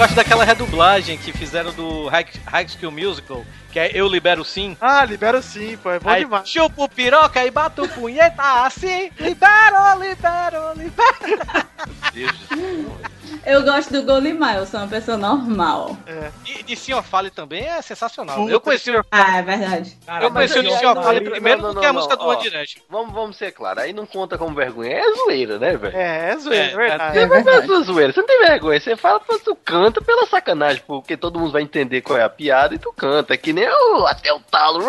gosto 0.10 0.16
daquela 0.16 0.44
redublagem 0.44 1.18
que 1.18 1.32
fizeram 1.32 1.72
do 1.74 2.08
High, 2.08 2.26
High 2.48 2.68
School 2.68 2.92
Musical, 2.92 3.46
que 3.72 3.80
é 3.80 3.92
Eu 3.94 4.08
Libero 4.08 4.44
Sim. 4.44 4.76
Ah, 4.82 5.06
libero 5.06 5.42
sim, 5.42 5.78
pô, 5.78 5.92
é 5.92 6.00
bom 6.00 6.10
Aí 6.10 6.24
demais. 6.24 6.50
chupa 6.50 6.84
o 6.84 6.90
piroca 6.90 7.46
e 7.46 7.52
bate 7.52 7.82
o 7.82 7.88
punheta 7.88 8.66
assim. 8.66 9.12
Libero, 9.20 10.00
libero, 10.00 10.74
libero. 10.76 11.68
Deus 12.14 12.32
do 12.32 12.48
céu. 12.48 12.98
Eu 13.46 13.64
gosto 13.64 13.92
do 13.92 14.04
Golimar, 14.04 14.58
eu 14.58 14.66
sou 14.66 14.80
uma 14.80 14.88
pessoa 14.88 15.18
normal. 15.18 15.98
É. 16.06 16.30
E 16.46 16.62
de 16.64 16.76
Senhor 16.76 17.02
Fale 17.04 17.30
também 17.30 17.64
é 17.66 17.82
sensacional. 17.82 18.36
Puta, 18.38 18.52
eu 18.52 18.60
conheci, 18.60 18.92
o- 18.92 19.04
Ah, 19.12 19.38
é 19.38 19.42
verdade. 19.42 19.98
eu 20.22 20.32
conheci 20.32 20.60
o 20.60 20.64
de 20.64 20.78
Senhor 20.78 20.94
não, 20.94 21.04
Fale 21.04 21.20
não, 21.22 21.32
primeiro 21.32 21.62
não, 21.62 21.68
não, 21.70 21.74
porque 21.74 21.86
é 21.86 21.90
a 21.90 21.94
não, 21.94 22.00
música 22.02 22.18
do. 22.18 22.26
One 22.28 22.42
Direction. 22.44 22.82
Vamos, 22.90 23.14
vamos 23.14 23.38
ser 23.38 23.52
claros, 23.52 23.84
aí 23.84 23.94
não 23.94 24.06
conta 24.06 24.38
como 24.38 24.54
vergonha. 24.56 24.92
É 24.98 25.16
zoeira, 25.16 25.58
né, 25.58 25.76
velho? 25.78 25.96
É, 25.98 26.32
é 26.32 26.38
zoeira, 26.38 26.64
é, 26.66 26.72
É, 26.72 26.76
verdade. 26.76 27.20
Você 27.20 27.26
vai 27.28 27.44
fazer 27.44 27.66
sua 27.66 27.82
zoeira, 27.82 28.14
você 28.14 28.20
não 28.20 28.28
tem 28.28 28.40
vergonha. 28.46 28.80
Você 28.80 28.96
fala, 28.96 29.20
tu 29.44 29.56
canta 29.56 30.02
pela 30.02 30.28
sacanagem, 30.28 30.84
porque 30.86 31.18
todo 31.18 31.40
mundo 31.40 31.52
vai 31.52 31.62
entender 31.64 32.02
qual 32.02 32.20
é 32.20 32.24
a 32.24 32.30
piada 32.30 32.76
e 32.76 32.80
tu 32.80 32.94
canta. 32.94 33.34
É 33.34 33.38
que 33.38 33.52
nem 33.54 33.68
o 33.68 34.06
até 34.06 34.32
o 34.34 34.40
talo. 34.40 34.86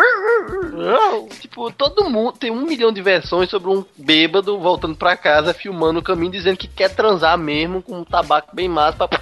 Tipo, 1.41 1.71
todo 1.73 2.09
mundo 2.11 2.33
tem 2.33 2.51
um 2.51 2.63
milhão 2.63 2.93
de 2.93 3.01
versões 3.03 3.49
sobre 3.49 3.71
um 3.71 3.85
bêbado 3.97 4.59
voltando 4.59 4.97
pra 4.97 5.17
casa, 5.17 5.55
filmando 5.55 6.01
o 6.01 6.03
caminho, 6.03 6.33
dizendo 6.33 6.57
que 6.57 6.69
quer 6.69 6.91
transar 6.95 7.39
mesmo 7.39 7.83
com 7.83 7.99
um 8.01 8.05
tabaco 8.05 8.50
bem 8.53 8.69
massa. 8.69 9.09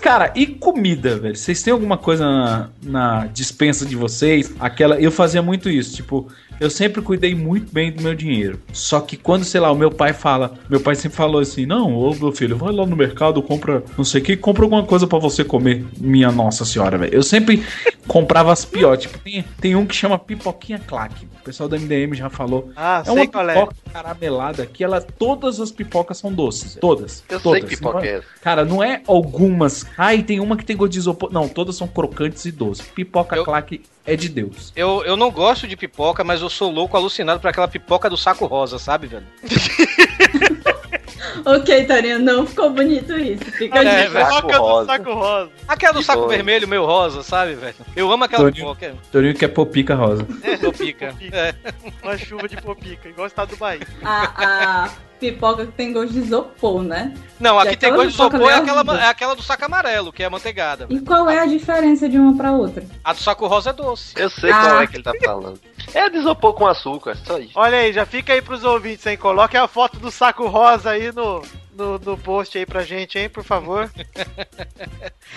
Cara, 0.00 0.32
e 0.34 0.46
comida, 0.46 1.18
velho? 1.18 1.36
Vocês 1.36 1.62
têm 1.62 1.72
alguma 1.72 1.98
coisa 1.98 2.24
na, 2.24 2.70
na 2.82 3.26
dispensa 3.26 3.84
de 3.84 3.94
vocês? 3.94 4.54
Aquela. 4.58 4.98
Eu 4.98 5.10
fazia 5.12 5.42
muito 5.42 5.68
isso, 5.68 5.94
tipo, 5.94 6.28
eu 6.60 6.70
sempre 6.70 7.00
cuidei 7.02 7.34
muito 7.34 7.72
bem 7.72 7.92
do 7.92 8.02
meu 8.02 8.14
dinheiro. 8.14 8.60
Só 8.72 9.00
que 9.00 9.16
quando, 9.16 9.44
sei 9.44 9.60
lá, 9.60 9.70
o 9.70 9.76
meu 9.76 9.90
pai 9.90 10.12
fala, 10.12 10.54
meu 10.68 10.80
pai 10.80 10.94
sempre 10.94 11.16
falou 11.16 11.40
assim: 11.40 11.66
"Não, 11.66 11.94
ô 11.94 12.14
meu 12.14 12.32
filho, 12.32 12.56
vai 12.56 12.72
lá 12.72 12.86
no 12.86 12.96
mercado, 12.96 13.42
compra, 13.42 13.82
não 13.96 14.04
sei 14.04 14.20
o 14.20 14.24
que, 14.24 14.36
compra 14.36 14.64
alguma 14.64 14.84
coisa 14.84 15.06
pra 15.06 15.18
você 15.18 15.44
comer". 15.44 15.84
Minha 15.98 16.30
nossa 16.30 16.64
senhora, 16.64 16.98
velho. 16.98 17.14
Eu 17.14 17.22
sempre 17.22 17.62
comprava 18.06 18.52
as 18.52 18.64
piores. 18.64 19.02
Tipo, 19.02 19.18
tem, 19.18 19.44
tem 19.60 19.76
um 19.76 19.86
que 19.86 19.94
chama 19.94 20.18
pipoquinha 20.18 20.78
claque. 20.78 21.26
O 21.40 21.44
pessoal 21.44 21.68
da 21.68 21.78
MDM 21.78 22.14
já 22.14 22.28
falou. 22.28 22.70
Ah, 22.76 23.00
é 23.02 23.04
sei 23.04 23.14
uma 23.14 23.26
qual 23.26 23.48
é. 23.48 23.54
pipoca 23.54 23.76
caramelada 23.92 24.66
que 24.66 24.84
ela 24.84 25.00
todas 25.00 25.60
as 25.60 25.70
pipocas 25.70 26.18
são 26.18 26.32
doces, 26.32 26.76
todas. 26.80 27.24
Eu 27.28 27.38
sei 27.38 27.42
todas. 27.42 27.64
que 27.64 27.76
pipoca 27.76 28.06
é. 28.06 28.22
Cara, 28.42 28.64
não 28.64 28.82
é 28.82 29.02
algumas. 29.06 29.86
Ai, 29.96 30.22
tem 30.22 30.40
uma 30.40 30.56
que 30.56 30.64
tem 30.64 30.76
gosto 30.76 30.92
de 30.92 30.98
isopor. 30.98 31.32
Não, 31.32 31.48
todas 31.48 31.76
são 31.76 31.86
crocantes 31.86 32.44
e 32.44 32.52
doces. 32.52 32.86
Pipoca 32.88 33.42
claque 33.44 33.82
é 34.12 34.16
de 34.16 34.28
Deus. 34.28 34.72
Eu, 34.74 35.02
eu 35.04 35.16
não 35.16 35.30
gosto 35.30 35.66
de 35.66 35.76
pipoca, 35.76 36.22
mas 36.24 36.40
eu 36.40 36.48
sou 36.50 36.70
louco, 36.70 36.96
alucinado 36.96 37.40
por 37.40 37.48
aquela 37.48 37.68
pipoca 37.68 38.08
do 38.10 38.16
saco 38.16 38.46
rosa, 38.46 38.78
sabe, 38.78 39.06
velho? 39.06 39.26
Ok, 41.44 41.84
Tarinha, 41.84 42.18
não 42.18 42.46
ficou 42.46 42.70
bonito 42.70 43.18
isso. 43.18 43.44
Fica 43.52 43.78
É, 43.82 44.04
de 44.06 44.08
velho. 44.12 44.26
Pipoca 44.26 44.58
do 44.58 44.86
saco 44.86 45.12
rosa. 45.14 45.50
Aquela 45.66 45.92
do 45.94 45.98
Que 46.00 46.04
saco 46.04 46.22
bom. 46.22 46.28
vermelho, 46.28 46.68
meu 46.68 46.84
rosa, 46.84 47.22
sabe, 47.22 47.54
velho? 47.54 47.74
Eu 47.96 48.10
amo 48.12 48.24
aquela 48.24 48.44
Toninho. 48.50 48.74
pipoca. 48.74 48.94
Torinho 49.10 49.34
que 49.34 49.44
é 49.44 49.48
popica 49.48 49.94
rosa. 49.94 50.26
Eu 50.60 50.72
pica. 50.72 51.14
É. 51.32 51.54
Uma 52.02 52.18
chuva 52.18 52.48
de 52.48 52.56
popica, 52.56 53.08
igual 53.08 53.24
o 53.24 53.28
estado 53.28 53.50
do 53.50 53.56
Bahia. 53.56 53.86
A, 54.02 54.84
a 54.84 54.90
pipoca 55.18 55.66
que 55.66 55.72
tem 55.72 55.92
gosto 55.92 56.12
de 56.12 56.20
isopor, 56.20 56.82
né? 56.82 57.14
Não, 57.40 57.58
aqui 57.58 57.76
tem 57.76 57.90
gosto 57.92 58.08
de 58.08 58.14
isopor, 58.14 58.50
é 58.50 58.54
aquela, 58.54 59.00
é 59.02 59.06
aquela 59.08 59.34
do 59.34 59.42
saco 59.42 59.64
amarelo, 59.64 60.12
que 60.12 60.22
é 60.22 60.26
amanteigada. 60.26 60.86
E 60.90 61.00
qual 61.00 61.28
é 61.28 61.38
a 61.40 61.46
diferença 61.46 62.08
de 62.08 62.18
uma 62.18 62.36
pra 62.36 62.52
outra? 62.52 62.84
A 63.04 63.12
do 63.12 63.20
saco 63.20 63.46
rosa 63.46 63.70
é 63.70 63.72
doce. 63.72 64.14
Eu 64.16 64.30
sei 64.30 64.50
Ah. 64.50 64.60
qual 64.60 64.82
é 64.82 64.86
que 64.86 64.96
ele 64.96 65.02
tá 65.02 65.12
falando. 65.24 65.60
É 65.94 66.08
de 66.10 66.18
isopor 66.18 66.54
com 66.54 66.66
açúcar, 66.66 67.16
só 67.24 67.38
isso. 67.38 67.52
Olha 67.54 67.78
aí, 67.78 67.92
já 67.92 68.04
fica 68.04 68.32
aí 68.32 68.42
pros 68.42 68.64
ouvintes, 68.64 69.06
hein? 69.06 69.16
Coloque 69.16 69.56
a 69.56 69.66
foto 69.68 69.98
do 69.98 70.10
saco 70.10 70.46
rosa 70.46 70.90
aí 70.90 71.12
no, 71.12 71.42
no, 71.78 71.98
no 71.98 72.18
post 72.18 72.58
aí 72.58 72.66
pra 72.66 72.82
gente, 72.82 73.18
hein, 73.18 73.28
por 73.28 73.44
favor. 73.44 73.90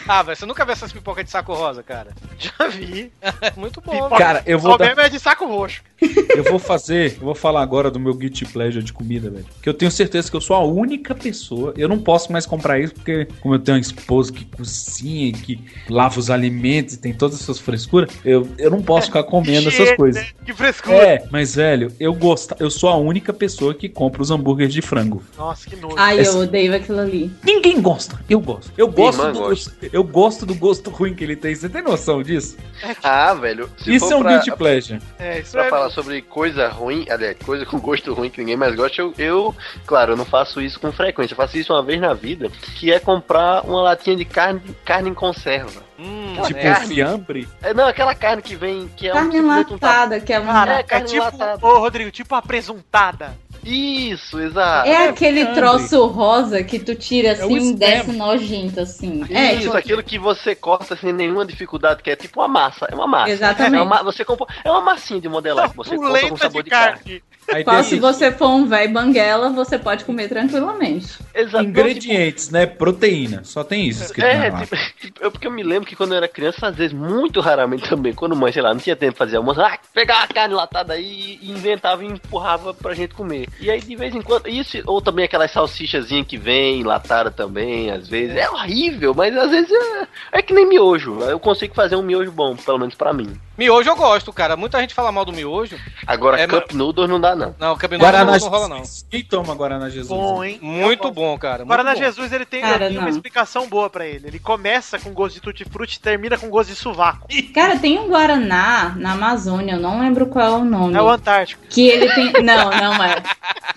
Ah, 0.08 0.24
velho, 0.24 0.38
você 0.38 0.46
nunca 0.46 0.64
viu 0.66 0.72
essas 0.72 0.92
pipocas 0.92 1.24
de 1.26 1.30
saco 1.32 1.54
rosa, 1.54 1.84
cara? 1.84 2.12
Já 2.40 2.68
vi. 2.70 3.12
Muito 3.58 3.82
bom. 3.82 3.92
Pipoca- 3.92 4.18
Cara, 4.18 4.44
eu 4.46 4.58
vou 4.58 4.72
Só 4.72 4.78
dar- 4.78 4.86
mesmo 4.88 5.02
é 5.02 5.10
de 5.10 5.20
saco 5.20 5.46
roxo. 5.46 5.82
Eu 6.36 6.44
vou 6.46 6.58
fazer, 6.58 7.14
eu 7.20 7.26
vou 7.26 7.36
falar 7.36 7.62
agora 7.62 7.92
do 7.92 8.00
meu 8.00 8.14
guilty 8.16 8.46
pleasure 8.46 8.84
de 8.84 8.92
comida, 8.92 9.30
velho. 9.30 9.46
Que 9.62 9.70
eu 9.70 9.74
tenho 9.74 9.92
certeza 9.92 10.32
que 10.32 10.36
eu 10.36 10.42
sou 10.42 10.56
a 10.56 10.64
única 10.66 11.14
pessoa. 11.14 11.74
Eu 11.78 11.88
não 11.88 12.00
posso 12.00 12.32
mais 12.32 12.46
comprar 12.46 12.80
isso 12.80 12.94
porque, 12.96 13.28
como 13.42 13.54
eu 13.54 13.60
tenho 13.60 13.76
uma 13.78 13.82
esposa 13.82 14.32
que 14.34 14.44
cozinha 14.46 15.28
e 15.28 15.32
que 15.34 15.64
lava 15.90 16.18
os 16.20 16.32
alimentos 16.32 16.96
e 16.96 16.98
tem 16.98 17.14
todas 17.14 17.40
essas 17.40 17.60
frescuras, 17.60 18.10
eu, 18.26 18.48
eu 18.58 18.72
não 18.72 18.82
posso 18.82 19.08
ficar 19.08 19.24
comendo 19.26 19.68
essas 19.68 19.92
coisas. 19.96 20.24
né? 20.24 20.30
Que 20.44 20.54
frescura. 20.54 20.96
É, 20.96 21.28
mas 21.30 21.54
velho, 21.54 21.94
eu 22.00 22.14
gosto, 22.16 22.56
eu 22.60 22.72
sou 22.72 22.90
a 22.90 22.96
única 22.98 23.32
pessoa 23.34 23.74
que 23.76 23.88
compra 23.88 24.22
os 24.24 24.32
hambúrgueres 24.32 24.74
de 24.74 24.82
frango. 24.82 25.22
Nossa, 25.38 25.70
que 25.70 25.76
nojo. 25.76 25.96
Ai, 26.00 26.20
Essa- 26.20 26.31
eu 26.31 26.31
odeio 26.40 26.76
aquilo 26.76 27.00
ali. 27.00 27.32
Ninguém 27.44 27.82
gosta. 27.82 28.20
Eu 28.30 28.40
gosto. 28.40 28.72
Eu 28.78 28.88
gosto 28.88 29.32
do 29.32 29.40
gosta. 29.40 29.72
eu 29.94 30.04
gosto 30.04 30.46
do 30.46 30.56
gosto 30.56 30.90
ruim 30.90 31.14
que 31.14 31.24
ele 31.24 31.36
tem. 31.36 31.54
Você 31.56 31.70
tem 31.70 31.82
noção 31.82 32.24
disso? 32.24 32.58
Ah, 33.04 33.34
velho. 33.34 33.70
Isso 33.86 34.12
é 34.12 34.16
um 34.16 34.22
pra- 34.22 34.32
guilty 34.32 34.52
pleasure. 34.56 35.00
É, 35.20 35.40
isso 35.40 35.52
Pra 35.52 35.66
é. 35.66 35.70
falar 35.70 35.90
sobre 35.92 36.22
coisa 36.22 36.68
ruim, 36.70 37.06
aliás, 37.10 37.38
coisa 37.46 37.66
com 37.66 37.80
gosto 37.80 38.14
ruim 38.14 38.30
que 38.30 38.40
ninguém 38.40 38.56
mais 38.58 38.76
gosta, 38.76 39.02
eu, 39.02 39.14
eu, 39.18 39.56
claro, 39.86 40.14
eu 40.14 40.18
não 40.18 40.26
faço 40.26 40.60
isso 40.62 40.80
com 40.80 40.92
frequência, 40.92 41.34
eu 41.34 41.38
faço 41.38 41.58
isso 41.58 41.74
uma 41.74 41.84
vez 41.84 42.00
na 42.02 42.14
vida, 42.14 42.50
que 42.78 42.92
é 42.92 43.00
comprar 43.00 43.64
uma 43.66 43.82
latinha 43.82 44.16
de 44.16 44.26
carne, 44.26 44.62
carne 44.84 45.10
em 45.10 45.14
conserva. 45.14 45.82
Hum, 46.00 46.36
Tipo 46.48 46.60
é. 46.60 46.72
um 46.72 46.76
fiambre. 46.88 47.48
É, 47.62 47.74
não, 47.76 47.86
aquela 47.88 48.16
carne 48.16 48.42
que 48.42 48.56
vem, 48.56 48.90
que 48.98 49.08
é 49.08 49.12
Carne 49.12 49.30
um, 49.30 49.32
simplesmente 49.44 49.68
um 49.74 49.78
enlatada, 49.78 50.20
que 50.20 50.34
é 50.34 50.40
uma. 50.40 50.52
Cara, 50.54 50.74
É, 50.74 50.80
é, 50.80 50.84
carne 50.84 51.06
tipo, 51.08 51.18
enlatada. 51.22 51.66
ô 51.68 51.78
Rodrigo, 51.80 52.10
tipo 52.10 52.34
a 52.34 52.42
presuntada. 52.42 53.38
Isso, 53.64 54.40
exato. 54.40 54.88
É 54.90 55.08
aquele 55.08 55.46
fiambre. 55.46 55.56
troço 55.56 56.06
rosa 56.08 56.64
que 56.64 56.80
tu 56.80 56.96
tira 56.96 57.30
É 57.30 57.32
assim 57.32 57.58
e 57.58 57.74
spam. 57.74 57.78
desce 57.78 58.12
nojento, 58.12 58.80
assim. 58.80 59.24
É, 59.30 59.54
Isso, 59.54 59.62
tipo, 59.64 59.78
aquilo 59.78 60.04
que 60.04 60.18
você 60.18 60.56
corta 60.56 60.96
sem 60.96 61.14
nenhuma 61.14 61.46
dificuldade, 61.46 62.02
que 62.02 62.10
é 62.10 62.16
tipo 62.16 62.40
uma 62.40 62.48
massa. 62.48 62.88
É 62.92 62.96
uma 62.96 63.08
massa. 63.08 63.30
Exatamente. 63.32 63.76
É 63.76 63.82
uma, 63.82 64.04
você 64.04 64.26
compra, 64.26 64.48
é 64.64 64.72
uma 64.72 64.82
massinha 64.82 65.22
de 65.22 65.30
modelar 65.30 65.70
que 65.70 65.78
você 65.78 65.96
compra 65.96 66.28
com 66.28 66.38
sabor 66.38 66.64
de 66.64 66.66
de 66.66 66.70
carne. 66.72 67.00
carne. 67.04 67.24
Aí 67.50 67.64
qual 67.64 67.84
se 67.84 68.00
você 68.00 68.32
for 68.32 68.50
um 68.50 68.66
velho 68.66 68.94
banguela, 68.94 69.50
você 69.50 69.78
pode 69.78 70.06
comer 70.06 70.30
tranquilamente. 70.30 71.20
Exato. 71.34 71.64
ingredientes, 71.64 72.50
né? 72.50 72.66
Proteína. 72.66 73.44
Só 73.44 73.64
tem 73.64 73.88
isso 73.88 74.04
escrito 74.04 74.26
É, 74.26 74.50
na 74.50 74.62
tipo, 74.62 74.76
tipo, 75.00 75.20
eu, 75.24 75.32
porque 75.32 75.48
eu 75.48 75.52
me 75.52 75.64
lembro 75.64 75.88
que 75.88 75.96
quando 75.96 76.12
eu 76.12 76.18
era 76.18 76.28
criança, 76.28 76.68
às 76.68 76.76
vezes, 76.76 76.94
muito 76.94 77.40
raramente 77.42 77.90
também, 77.90 78.14
quando 78.14 78.36
mãe, 78.36 78.52
sei 78.52 78.62
lá, 78.62 78.74
não 78.74 78.80
tinha 78.80 78.96
tempo 78.96 79.14
de 79.14 79.18
fazer 79.18 79.38
almoço, 79.38 79.62
ah, 79.62 79.78
pegava 79.94 80.24
a 80.24 80.28
carne 80.28 80.54
latada 80.54 80.94
aí 80.94 81.40
e 81.42 81.52
inventava 81.52 82.04
e 82.04 82.08
empurrava 82.08 82.74
pra 82.74 82.94
gente 82.94 83.14
comer. 83.14 83.48
E 83.60 83.70
aí, 83.70 83.82
de 83.82 83.96
vez 83.96 84.14
em 84.16 84.22
quando, 84.22 84.48
isso, 84.48 84.78
ou 84.86 85.02
também 85.02 85.26
aquelas 85.26 85.52
salsichazinhas 85.52 86.28
que 86.28 86.38
vem 86.38 86.84
latada 86.84 87.32
também, 87.32 87.92
às 87.92 88.08
vezes, 88.08 88.36
é 88.36 88.50
horrível, 88.50 89.14
mas 89.14 89.36
às 89.36 89.52
vezes 89.52 89.72
é, 89.72 90.08
é 90.34 90.42
que 90.42 90.54
nem 90.54 90.66
miojo. 90.68 91.20
Eu 91.22 91.40
consigo 91.40 91.74
fazer 91.74 91.96
um 91.96 92.04
miojo 92.04 92.32
bom, 92.32 92.56
pelo 92.56 92.80
menos 92.80 92.96
pra 92.96 93.12
mim. 93.14 93.34
Miojo 93.58 93.90
eu 93.90 93.96
gosto, 93.96 94.34
cara. 94.34 94.56
Muita 94.56 94.80
gente 94.80 94.94
fala 94.94 95.12
mal 95.12 95.24
do 95.24 95.32
miojo. 95.34 95.78
Agora, 96.08 96.40
É, 96.40 96.48
Cup 96.48 96.72
Noodles 96.72 97.08
não 97.10 97.20
dá, 97.22 97.31
não. 97.36 97.56
Não, 97.60 97.78
cabinet 97.78 98.02
Guaraná 98.02 98.32
não, 98.32 98.40
não 98.40 98.50
rola, 98.50 98.68
não. 98.68 98.84
Quem 99.10 99.24
toma 99.24 99.54
Guaraná 99.56 99.90
Jesus? 99.90 100.10
Bom, 100.10 100.44
hein? 100.44 100.60
Muito 100.62 101.12
bom, 101.12 101.38
cara. 101.38 101.60
muito 101.60 101.70
Guaraná 101.70 101.94
bom. 101.94 102.00
Jesus, 102.00 102.32
ele 102.32 102.46
tem, 102.46 102.62
Cara, 102.62 102.88
tenho 102.88 103.00
uma 103.00 103.10
explicação 103.10 103.68
boa 103.68 103.90
pra 103.90 104.06
ele. 104.06 104.28
Ele 104.28 104.40
começa 104.40 105.00
com 105.00 105.12
gosto 105.14 105.36
de 105.36 105.42
tutti-frutti 105.42 105.98
e 105.98 106.00
termina 106.00 106.38
com 106.38 106.50
gosto 106.50 106.70
de 106.70 106.76
sovaco. 106.76 107.28
Cara, 107.54 107.78
tem 107.78 108.00
um 108.00 108.08
Guaraná 108.08 108.94
na 108.98 109.14
Amazônia, 109.14 109.74
eu 109.74 109.80
não 109.80 110.00
lembro 110.00 110.28
qual 110.28 110.46
é 110.46 110.58
o 110.62 110.66
nome. 110.66 110.96
É 110.96 111.02
o 111.02 111.10
Antártico. 111.10 111.64
Que 111.70 111.88
ele 111.88 112.10
tem. 112.14 112.32
Não, 112.44 112.70
não 112.70 113.04
é. 113.04 113.22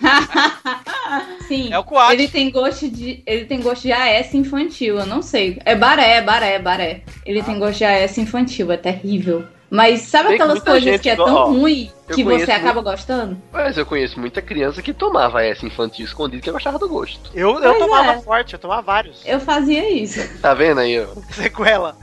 Sim. 1.47 1.71
É 1.71 1.77
o 1.77 1.83
Coate. 1.83 2.13
Ele 2.13 2.27
tem 2.27 2.51
gosto 2.51 2.89
de. 2.89 3.21
Ele 3.25 3.45
tem 3.45 3.61
gosto 3.61 3.83
de 3.83 3.91
AS 3.91 4.33
infantil, 4.33 4.99
eu 4.99 5.05
não 5.05 5.21
sei. 5.21 5.59
É 5.65 5.75
baré, 5.75 6.21
baré, 6.21 6.59
baré. 6.59 7.01
Ele 7.25 7.43
tem 7.43 7.59
gosto 7.59 7.79
de 7.79 7.85
AS 7.85 8.17
infantil, 8.17 8.71
é 8.71 8.77
terrível. 8.77 9.45
Mas 9.69 10.01
sabe 10.01 10.29
que 10.29 10.33
aquelas 10.35 10.61
coisas 10.61 10.83
gente 10.83 11.01
que 11.01 11.09
é 11.09 11.15
tão 11.15 11.33
ó, 11.33 11.45
ruim 11.47 11.91
que 12.13 12.23
você 12.23 12.51
acaba 12.51 12.75
muito- 12.75 12.91
gostando? 12.91 13.37
Mas 13.51 13.77
eu 13.77 13.85
conheço 13.85 14.19
muita 14.19 14.41
criança 14.41 14.81
que 14.81 14.93
tomava 14.93 15.43
essa 15.43 15.65
infantil 15.65 16.05
escondido 16.05 16.41
que 16.43 16.51
gostava 16.51 16.77
do 16.77 16.87
gosto. 16.87 17.31
Eu, 17.33 17.55
eu 17.55 17.61
Pois 17.73 17.77
tomava 17.79 18.11
é. 18.11 18.21
forte, 18.21 18.53
eu 18.53 18.59
tomava 18.59 18.81
vários. 18.83 19.21
Eu 19.25 19.39
fazia 19.39 19.89
isso. 19.89 20.19
Tá 20.39 20.53
vendo 20.53 20.79
aí, 20.81 20.99
ó? 21.01 21.07
Sequela. 21.33 21.97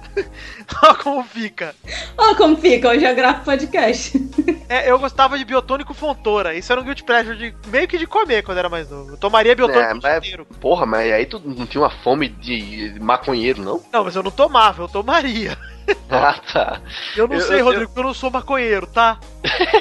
Olha 0.83 0.95
como 1.03 1.23
fica. 1.25 1.75
Ó, 2.19 2.35
como 2.35 2.57
fica, 2.57 2.89
hoje 2.91 3.05
eu 3.05 3.15
gravo 3.15 3.45
podcast. 3.45 4.21
É, 4.69 4.91
eu 4.91 4.99
gostava 4.99 5.39
de 5.39 5.45
biotônico 5.45 5.95
fontora. 5.95 6.55
Isso 6.55 6.73
era 6.73 6.81
um 6.81 6.85
guilty 6.85 7.05
pleasure 7.05 7.37
de 7.39 7.55
meio 7.69 7.87
que 7.87 7.97
de 7.97 8.07
comer 8.07 8.43
quando 8.43 8.59
era 8.59 8.69
mais 8.69 8.91
novo. 8.91 9.13
Eu 9.13 9.17
tomaria 9.17 9.55
biotônico 9.55 9.83
É, 9.83 9.95
mas- 9.95 10.17
inteiro. 10.25 10.45
Porra, 10.61 10.85
mas 10.85 11.13
aí 11.13 11.27
tu 11.27 11.41
não 11.45 11.65
tinha 11.67 11.81
uma 11.83 11.91
fome 11.91 12.29
de 12.29 12.95
maconheiro, 13.01 13.63
não? 13.63 13.81
Não, 13.93 14.05
mas 14.05 14.17
eu 14.17 14.23
não 14.23 14.31
tomava, 14.33 14.83
eu 14.83 14.89
tomaria. 14.89 15.57
Ah, 16.15 16.35
tá. 16.53 16.81
Eu 17.17 17.27
não 17.27 17.37
Eu- 17.37 17.41
sei, 17.41 17.61
eu- 17.61 17.65
Rodrigo, 17.65 17.87
porque 17.87 18.01
eu 18.01 18.05
não 18.05 18.13
sou 18.15 18.31
maconheiro, 18.31 18.87
tá? 18.87 19.19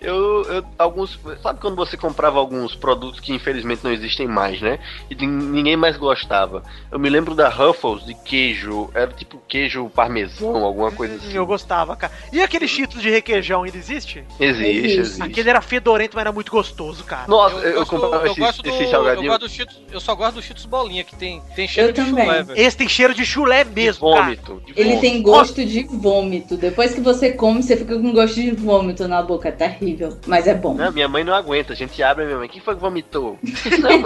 Eu, 0.00 0.42
eu, 0.44 0.64
alguns. 0.78 1.18
Sabe 1.42 1.60
quando 1.60 1.74
você 1.74 1.96
comprava 1.96 2.38
alguns 2.38 2.74
produtos 2.74 3.18
que 3.18 3.32
infelizmente 3.34 3.82
não 3.82 3.92
existem 3.92 4.28
mais, 4.28 4.60
né? 4.60 4.78
E 5.10 5.14
de- 5.14 5.26
ninguém 5.26 5.76
mais 5.76 5.96
gostava. 5.96 6.62
Eu 6.90 6.98
me 7.00 7.08
lembro 7.10 7.34
da 7.34 7.48
Ruffles 7.48 8.04
de 8.06 8.14
queijo. 8.14 8.90
Era 8.94 9.08
tipo 9.08 9.42
queijo 9.48 9.88
parmesão, 9.90 10.64
alguma 10.64 10.92
coisa 10.92 11.16
assim. 11.16 11.32
Eu 11.34 11.44
gostava, 11.44 11.96
cara. 11.96 12.12
E 12.32 12.40
aquele 12.40 12.68
cheetos 12.68 13.02
de 13.02 13.10
requeijão, 13.10 13.64
ainda 13.64 13.76
existe? 13.76 14.24
Existe, 14.38 14.98
existe. 15.00 15.22
Aquele 15.22 15.50
era 15.50 15.60
fedorento, 15.60 16.12
mas 16.14 16.20
era 16.22 16.32
muito 16.32 16.50
gostoso, 16.52 17.02
cara. 17.04 17.26
Nossa, 17.26 17.56
eu, 17.56 17.74
gosto- 17.80 17.90
comprava 17.90 18.24
eu 18.26 18.30
esse, 18.32 18.40
gosto 18.40 18.62
do, 18.62 18.68
esse 18.68 18.84
eu, 18.84 18.90
salgadinho. 18.90 19.26
gosto 19.28 19.40
do 19.40 19.48
Cheetos, 19.48 19.80
eu 19.90 20.00
só 20.00 20.14
gosto 20.14 20.34
do 20.36 20.42
Cheetos 20.42 20.64
bolinha, 20.64 21.02
que 21.02 21.16
tem, 21.16 21.42
tem 21.56 21.66
cheiro 21.66 21.88
Eu 21.90 21.92
de 21.92 22.04
também. 22.04 22.24
chulé, 22.24 22.42
velho. 22.44 22.60
Esse 22.60 22.76
tem 22.76 22.88
cheiro 22.88 23.14
de 23.14 23.26
chulé 23.26 23.64
mesmo, 23.64 24.08
cara. 24.12 24.22
Vômito. 24.26 24.62
de 24.64 24.72
Ele 24.76 24.84
vômito. 24.90 25.00
tem 25.00 25.22
gosto 25.30 25.64
de 25.64 25.84
vômito. 25.84 26.56
Depois 26.56 26.94
que 26.94 27.00
você 27.00 27.32
come, 27.32 27.62
você 27.62 27.76
fica 27.76 27.94
com 27.98 28.12
gosto 28.12 28.34
de 28.34 28.50
vômito 28.52 29.06
na 29.08 29.22
boca. 29.22 29.48
É 29.48 29.52
terrível. 29.52 30.18
Mas 30.26 30.46
é 30.46 30.54
bom. 30.54 30.74
Não, 30.74 30.92
minha 30.92 31.08
mãe 31.08 31.24
não 31.24 31.34
aguenta. 31.34 31.72
A 31.72 31.76
gente 31.76 32.02
abre 32.02 32.24
a 32.24 32.26
minha 32.26 32.38
mãe. 32.38 32.48
Quem 32.48 32.60
foi 32.60 32.74
que 32.74 32.80
vomitou? 32.80 33.38
não. 33.80 34.02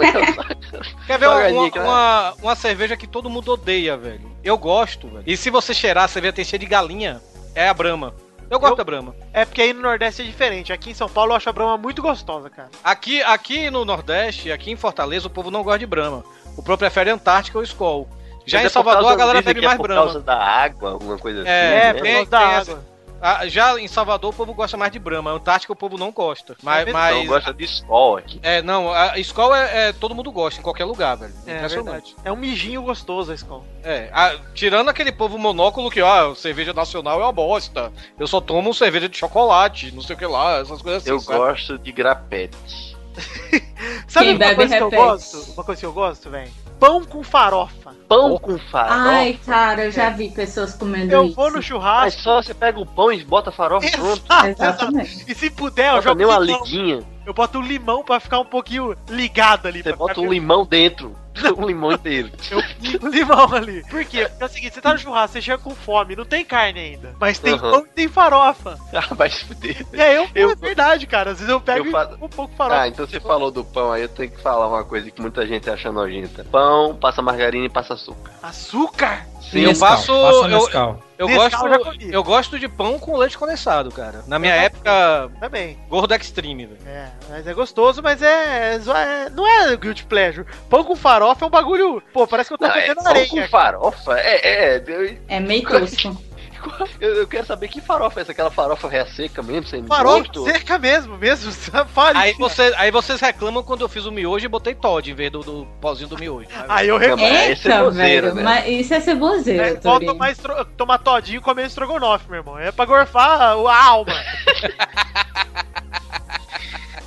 Quer 1.07 1.19
ver 1.19 1.27
uma, 1.27 1.47
uma, 1.47 1.69
uma, 1.83 2.33
uma 2.41 2.55
cerveja 2.55 2.95
que 2.97 3.07
todo 3.07 3.29
mundo 3.29 3.51
odeia, 3.51 3.97
velho? 3.97 4.31
Eu 4.43 4.57
gosto, 4.57 5.07
velho. 5.07 5.23
E 5.25 5.35
se 5.37 5.49
você 5.49 5.73
cheirar, 5.73 6.07
você 6.07 6.19
vê 6.21 6.31
tem 6.31 6.45
cheiro 6.45 6.63
de 6.63 6.69
galinha. 6.69 7.21
É 7.55 7.67
a 7.67 7.73
Brahma. 7.73 8.13
Eu 8.49 8.59
gosto 8.59 8.73
Eu- 8.73 8.77
da 8.77 8.83
Brahma. 8.83 9.15
É 9.31 9.45
porque 9.45 9.61
aí 9.61 9.73
no 9.73 9.81
Nordeste 9.81 10.21
é 10.21 10.25
diferente. 10.25 10.71
Aqui 10.73 10.91
em 10.91 10.93
São 10.93 11.09
Paulo 11.09 11.31
eu 11.31 11.35
acho 11.37 11.49
a 11.49 11.53
Brahma 11.53 11.77
muito 11.77 12.01
gostosa, 12.01 12.49
cara. 12.49 12.69
Aqui, 12.83 13.21
aqui 13.23 13.69
no 13.69 13.83
Nordeste, 13.85 14.51
aqui 14.51 14.71
em 14.71 14.75
Fortaleza, 14.75 15.27
o 15.27 15.29
povo 15.29 15.49
não 15.49 15.63
gosta 15.63 15.79
de 15.79 15.85
Brahma. 15.85 16.23
O 16.57 16.61
povo 16.61 16.77
prefere 16.77 17.09
Antártica 17.09 17.57
ou 17.57 17.63
Skol. 17.63 18.07
Já 18.45 18.57
Mas 18.57 18.63
em 18.63 18.67
é 18.67 18.69
Salvador, 18.69 19.11
a 19.11 19.15
galera 19.15 19.41
bebe 19.41 19.59
que 19.59 19.65
mais 19.65 19.75
é 19.75 19.77
por 19.77 19.87
Brahma. 19.87 20.03
causa 20.03 20.19
da 20.21 20.37
água, 20.37 20.91
alguma 20.91 21.17
coisa 21.17 21.41
assim. 21.41 21.49
É, 21.49 21.69
né? 21.69 21.93
por 21.93 22.01
tem, 22.01 22.13
causa 22.15 22.29
da 22.31 22.37
tem 22.39 22.47
água. 22.47 22.61
essa, 22.61 22.93
Ah, 23.25 23.47
já 23.47 23.79
em 23.79 23.87
Salvador 23.87 24.33
o 24.33 24.35
povo 24.35 24.53
gosta 24.53 24.75
mais 24.75 24.91
de 24.91 24.99
Brahma. 24.99 25.31
Antártica 25.31 25.71
o 25.71 25.75
povo 25.77 25.97
não 25.97 26.11
gosta. 26.11 26.57
Mas. 26.61 26.91
mas... 26.91 27.15
Então 27.15 27.27
gosta 27.27 27.53
de 27.53 27.63
Skol 27.63 28.17
aqui. 28.17 28.37
É, 28.43 28.61
não, 28.61 28.91
a 28.91 29.17
escola 29.17 29.57
é, 29.57 29.87
é- 29.87 29.93
todo 29.93 30.13
mundo 30.13 30.29
gosta, 30.29 30.59
em 30.59 30.63
qualquer 30.63 30.83
lugar, 30.83 31.15
velho. 31.15 31.33
É, 31.47 31.55
Impressionante. 31.55 32.07
verdade. 32.07 32.15
É 32.25 32.31
um 32.33 32.35
mijinho 32.35 32.81
gostoso 32.81 33.31
a 33.31 33.35
escola. 33.35 33.63
É, 33.81 34.09
a- 34.11 34.35
tirando 34.53 34.89
aquele 34.89 35.13
povo 35.13 35.37
monóculo 35.37 35.89
que, 35.89 36.01
ó, 36.01 36.35
cerveja 36.35 36.73
nacional 36.73 37.21
é 37.21 37.23
uma 37.23 37.31
bosta. 37.31 37.93
Eu 38.19 38.27
só 38.27 38.41
tomo 38.41 38.73
cerveja 38.73 39.07
de 39.07 39.17
chocolate, 39.17 39.89
não 39.95 40.01
sei 40.01 40.17
o 40.17 40.19
que 40.19 40.25
lá, 40.25 40.57
essas 40.59 40.81
coisas 40.81 41.01
assim. 41.03 41.11
Eu 41.11 41.19
sabe? 41.21 41.37
gosto 41.37 41.77
de 41.77 41.91
grapete. 41.93 42.91
Sabe 44.07 44.25
Quem 44.25 44.35
uma 44.35 44.55
coisa 44.55 44.75
que 44.77 44.83
eu 44.83 44.89
repete. 44.89 45.03
gosto? 45.07 45.51
Uma 45.53 45.63
coisa 45.63 45.79
que 45.79 45.85
eu 45.85 45.93
gosto, 45.93 46.29
velho? 46.29 46.51
Pão 46.79 47.03
com 47.05 47.23
farofa. 47.23 47.82
Pão 48.21 48.37
com 48.39 48.57
farofa. 48.57 48.93
Ai, 49.09 49.39
cara, 49.45 49.85
eu 49.85 49.91
já 49.91 50.09
vi 50.09 50.29
pessoas 50.29 50.73
comendo 50.73 51.11
Eu 51.11 51.25
isso. 51.25 51.35
vou 51.35 51.49
no 51.49 51.55
Mas 51.57 51.65
churrasco. 51.65 52.21
só 52.21 52.41
você 52.41 52.53
pega 52.53 52.79
o 52.79 52.85
pão 52.85 53.11
e 53.11 53.23
bota 53.23 53.51
farofa 53.51 53.87
pronto. 53.91 54.23
Exatamente. 54.47 55.25
E 55.27 55.35
se 55.35 55.49
puder, 55.49 55.93
eu 55.95 56.01
jogo 56.01 56.17
nem 56.17 56.27
uma 56.27 56.39
liguinha. 56.39 57.01
Eu 57.25 57.33
boto 57.33 57.59
um 57.59 57.61
limão 57.61 58.03
pra 58.03 58.19
ficar 58.19 58.39
um 58.39 58.45
pouquinho 58.45 58.95
ligado 59.09 59.67
ali. 59.67 59.81
Você 59.81 59.93
bota 59.93 60.15
ficar 60.15 60.27
um 60.27 60.31
limão 60.31 60.65
dentro. 60.65 61.15
Um 61.57 61.65
limão 61.65 61.91
inteiro. 61.91 62.29
Eu 62.51 62.61
pingo 62.79 63.07
limão 63.07 63.51
ali. 63.55 63.81
Por 63.89 64.05
quê? 64.05 64.27
Porque 64.29 64.43
é 64.43 64.45
o 64.45 64.49
seguinte, 64.49 64.75
você 64.75 64.81
tá 64.81 64.93
no 64.93 64.99
churrasco, 64.99 65.33
você 65.33 65.41
chega 65.41 65.57
com 65.57 65.71
fome, 65.73 66.15
não 66.15 66.25
tem 66.25 66.45
carne 66.45 66.79
ainda. 66.79 67.15
Mas 67.19 67.39
tem 67.39 67.53
Aham. 67.55 67.71
pão 67.71 67.85
e 67.87 67.89
tem 67.89 68.07
farofa. 68.07 68.77
Ah, 68.93 69.15
vai 69.15 69.31
se 69.31 69.43
fuder. 69.43 69.83
E 69.91 69.99
aí 69.99 70.15
eu, 70.15 70.29
Eu- 70.35 70.51
é 70.51 70.55
verdade, 70.55 71.07
cara. 71.07 71.31
Às 71.31 71.39
vezes 71.39 71.51
eu 71.51 71.59
pego 71.59 71.87
Eu 71.87 72.17
um 72.21 72.29
pouco 72.29 72.55
farofa. 72.55 72.81
Ah, 72.81 72.87
então 72.87 73.07
você 73.07 73.19
falou 73.19 73.49
do 73.49 73.65
pão, 73.65 73.91
aí 73.91 74.03
eu 74.03 74.09
tenho 74.09 74.29
que 74.29 74.39
falar 74.43 74.67
uma 74.67 74.83
coisa 74.83 75.09
que 75.09 75.19
muita 75.19 75.45
gente 75.47 75.67
acha 75.71 75.91
nojenta. 75.91 76.43
Pão, 76.51 76.95
passa 76.95 77.19
margarina 77.23 77.65
e 77.65 77.69
passa 77.69 77.95
açúcar. 77.95 78.31
Açúcar? 78.43 79.25
Sim, 79.51 79.61
eu 79.61 79.67
Nescau, 79.69 79.89
passo. 79.89 80.07
passa 80.13 80.37
eu, 80.37 80.47
Nescau. 80.47 81.03
eu 81.17 81.27
Nescau 81.27 81.69
gosto. 81.69 82.01
Eu 82.01 82.23
gosto 82.23 82.59
de 82.59 82.67
pão 82.67 82.97
com 82.97 83.15
leite 83.17 83.37
condensado, 83.37 83.91
cara. 83.91 84.23
Na 84.27 84.39
minha 84.39 84.55
Eu 84.55 84.61
época, 84.61 85.31
Também. 85.39 85.77
gordo 85.87 86.13
extreme, 86.15 86.65
velho. 86.65 86.79
É, 86.87 87.09
mas 87.29 87.45
é 87.47 87.53
gostoso, 87.53 88.01
mas 88.01 88.21
é, 88.21 88.75
é- 88.75 89.29
Não 89.29 89.47
é 89.47 89.75
guilty 89.77 90.05
pleasure. 90.05 90.47
Pão 90.69 90.83
com 90.83 90.95
farofa 90.95 91.45
é 91.45 91.47
um 91.47 91.51
bagulho. 91.51 92.01
Pô, 92.11 92.25
parece 92.25 92.47
que 92.49 92.53
eu 92.55 92.57
tô 92.57 92.65
Não, 92.67 92.73
é 92.73 92.81
comendo 92.81 93.01
pão 93.03 93.07
areia. 93.11 93.27
com 93.29 93.47
farofa? 93.47 94.19
É, 94.19 94.75
é. 94.75 94.83
É 95.27 95.39
meio 95.39 95.67
tosco. 95.67 96.17
Eu, 96.99 97.15
eu 97.15 97.27
quero 97.27 97.45
saber 97.45 97.67
que 97.67 97.81
farofa 97.81 98.19
é 98.19 98.21
essa? 98.21 98.31
Aquela 98.31 98.49
farofa 98.51 98.87
reia 98.87 99.05
seca 99.07 99.41
mesmo, 99.43 99.67
sem 99.67 99.85
Farofa 99.85 100.19
gosto? 100.19 100.43
seca 100.45 100.77
mesmo, 100.79 101.17
mesmo. 101.17 101.51
Fale. 101.93 102.17
Aí, 102.17 102.33
você, 102.33 102.73
aí 102.77 102.91
vocês 102.91 103.19
reclamam 103.19 103.61
quando 103.63 103.81
eu 103.81 103.89
fiz 103.89 104.05
o 104.05 104.11
miojo 104.11 104.45
e 104.45 104.47
botei 104.47 104.73
Todd 104.73 105.09
em 105.11 105.13
vez 105.13 105.31
do, 105.31 105.39
do 105.41 105.67
pozinho 105.81 106.07
do 106.09 106.17
miojo. 106.17 106.47
Aí 106.69 106.87
eu 106.87 106.97
reclamo. 106.97 107.23
é 107.23 107.49
Eita, 107.49 107.61
ceboseira, 107.61 108.21
velho, 108.29 108.35
né? 108.35 108.43
mas 108.43 108.67
isso 108.67 108.93
é 108.93 108.99
ceboseiro, 108.99 109.63
É, 109.63 109.73
Torinho. 109.75 110.11
tomar, 110.13 110.31
estro... 110.31 110.65
tomar 110.77 110.97
todinho 110.99 111.37
e 111.39 111.41
comer 111.41 111.65
estrogonofe, 111.65 112.29
meu 112.29 112.39
irmão. 112.39 112.57
É 112.57 112.71
pra 112.71 112.85
gorfar 112.85 113.41
a 113.41 113.85
alma. 113.85 114.13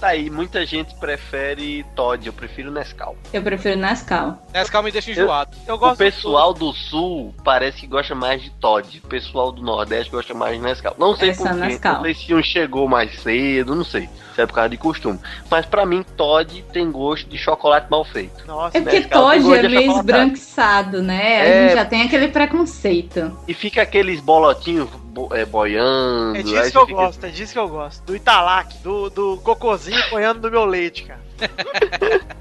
Tá 0.06 0.10
aí, 0.12 0.30
muita 0.30 0.64
gente 0.64 0.94
prefere 0.94 1.84
Todd, 1.96 2.24
eu 2.24 2.32
prefiro 2.32 2.70
Nescau. 2.70 3.16
Eu 3.32 3.42
prefiro 3.42 3.76
Nescau. 3.76 4.38
Nescau 4.54 4.80
me 4.80 4.92
deixa 4.92 5.10
enjoado. 5.10 5.56
Eu 5.66 5.74
O 5.74 5.78
gosto 5.78 5.98
pessoal 5.98 6.54
do 6.54 6.72
sul 6.72 7.34
parece 7.42 7.80
que 7.80 7.86
gosta 7.88 8.14
mais 8.14 8.40
de 8.40 8.50
Todd. 8.50 9.00
O 9.04 9.08
pessoal 9.08 9.50
do 9.50 9.60
Nordeste 9.62 10.12
gosta 10.12 10.32
mais 10.32 10.56
de 10.56 10.62
Nescau. 10.62 10.94
Não 10.96 11.16
sei 11.16 11.30
É 11.30 11.34
porquê. 11.34 11.54
Nescau. 11.54 11.94
Não 11.96 12.02
sei 12.04 12.14
se 12.14 12.32
um 12.34 12.40
chegou 12.40 12.86
mais 12.86 13.18
cedo, 13.20 13.74
não 13.74 13.84
sei. 13.84 14.08
Se 14.36 14.42
é 14.42 14.46
por 14.46 14.52
causa 14.52 14.68
de 14.70 14.76
costume. 14.76 15.18
Mas 15.50 15.66
pra 15.66 15.84
mim, 15.84 16.04
Todd 16.16 16.62
tem 16.72 16.88
gosto 16.88 17.28
de 17.28 17.36
chocolate 17.36 17.90
mal 17.90 18.04
feito. 18.04 18.46
Nossa, 18.46 18.78
É 18.78 18.82
porque 18.82 19.00
Nescau 19.00 19.22
Todd 19.32 19.54
é 19.54 19.68
meio 19.68 19.90
esbranquiçado, 19.96 21.02
né? 21.02 21.40
A 21.40 21.44
É. 21.44 21.62
gente 21.68 21.74
já 21.78 21.84
tem 21.84 22.02
aquele 22.02 22.28
preconceito. 22.28 23.36
E 23.48 23.52
fica 23.54 23.82
aqueles 23.82 24.20
bolotinhos 24.20 24.88
bo- 25.06 25.30
é, 25.34 25.44
boiando. 25.46 26.36
É 26.38 26.42
disso 26.42 26.70
que 26.70 26.76
eu 26.78 26.86
fica- 26.86 27.00
gosto, 27.06 27.24
é 27.24 27.28
disso 27.30 27.52
que 27.54 27.58
eu 27.58 27.68
gosto. 27.68 28.04
Do 28.04 28.14
Italac, 28.14 28.76
do, 28.82 29.08
do 29.08 29.36
cocôzinho 29.38 29.95
boiando 30.10 30.40
no 30.42 30.50
meu 30.50 30.64
leite, 30.64 31.04
cara. 31.04 31.20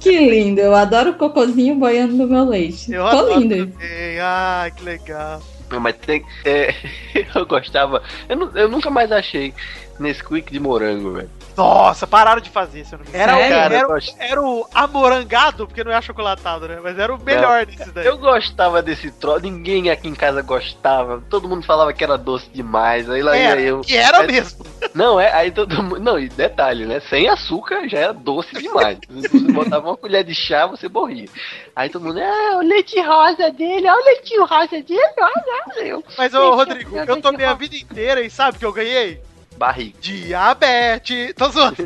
Que 0.00 0.18
lindo, 0.18 0.60
eu 0.60 0.74
adoro 0.74 1.10
o 1.10 1.14
cocôzinho 1.14 1.74
boiando 1.76 2.14
no 2.14 2.26
meu 2.26 2.44
leite. 2.44 2.92
Eu 2.92 3.04
Ficou 3.04 3.20
adoro 3.20 3.40
lindo. 3.40 3.66
também. 3.72 4.20
Ai, 4.20 4.70
que 4.70 4.84
legal. 4.84 5.42
Mas 5.80 5.96
tem. 5.96 6.24
é, 6.44 6.74
eu 7.34 7.46
gostava. 7.46 8.02
Eu, 8.28 8.50
eu 8.54 8.68
nunca 8.68 8.90
mais 8.90 9.10
achei 9.10 9.52
Nesquik 9.98 10.52
de 10.52 10.60
morango, 10.60 11.12
velho. 11.12 11.30
Nossa, 11.56 12.06
pararam 12.06 12.40
de 12.40 12.50
fazer, 12.50 12.84
se 12.84 12.94
eu 12.94 12.98
não 12.98 13.04
me 13.06 13.10
engano. 13.10 13.32
Era, 13.32 13.48
Sério? 13.48 13.76
Era, 13.76 13.86
gosto- 13.86 14.16
era 14.18 14.42
o 14.42 14.66
amorangado, 14.74 15.66
porque 15.66 15.84
não 15.84 15.92
é 15.92 15.96
achocolatado, 15.96 16.66
né? 16.68 16.78
Mas 16.82 16.98
era 16.98 17.14
o 17.14 17.18
melhor 17.18 17.64
desses 17.66 17.92
daí. 17.92 18.06
Eu 18.06 18.18
gostava 18.18 18.82
desse 18.82 19.10
troço, 19.12 19.40
ninguém 19.40 19.90
aqui 19.90 20.08
em 20.08 20.14
casa 20.14 20.42
gostava. 20.42 21.22
Todo 21.30 21.48
mundo 21.48 21.64
falava 21.64 21.92
que 21.92 22.02
era 22.02 22.18
doce 22.18 22.48
demais. 22.50 23.08
Aí 23.08 23.22
lá 23.22 23.36
ia 23.36 23.48
Era, 23.50 23.60
eu. 23.60 23.80
que 23.82 23.96
era 23.96 24.24
É, 24.24 24.26
mesmo. 24.26 24.64
Não, 24.94 25.18
é, 25.18 25.32
aí 25.32 25.50
todo 25.50 25.82
mundo. 25.82 26.00
Não, 26.00 26.18
e 26.18 26.28
detalhe, 26.28 26.86
né? 26.86 27.00
Sem 27.00 27.28
açúcar 27.28 27.88
já 27.88 27.98
era 27.98 28.12
doce 28.12 28.54
demais. 28.56 28.98
Você 29.08 29.28
botava 29.52 29.88
uma 29.88 29.96
colher 29.96 30.24
de 30.24 30.34
chá, 30.34 30.66
você 30.66 30.88
morria. 30.88 31.28
Aí 31.74 31.88
todo 31.88 32.04
mundo, 32.04 32.20
ah, 32.20 32.58
o 32.58 32.60
leite 32.62 33.00
rosa 33.00 33.50
dele, 33.50 33.88
olha 33.88 34.00
o 34.00 34.04
leitinho 34.04 34.44
rosa 34.44 34.68
dele, 34.82 35.14
olha, 35.18 35.84
eu. 35.84 36.04
Mas, 36.16 36.32
ô, 36.34 36.54
Rodrigo, 36.54 36.96
eu 36.96 37.20
tomei 37.20 37.46
a 37.46 37.54
vida 37.54 37.76
inteira 37.76 38.20
e 38.20 38.30
sabe 38.30 38.56
o 38.56 38.60
que 38.60 38.66
eu 38.66 38.72
ganhei? 38.72 39.20
Barriga. 39.56 39.96
Diabetes. 40.00 41.34
Tô 41.34 41.48
zoando. 41.50 41.76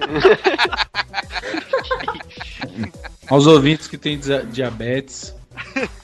Aos 3.29 3.47
ouvintes 3.47 3.87
que 3.87 3.99
têm 3.99 4.19
dia- 4.19 4.45
diabetes. 4.45 5.35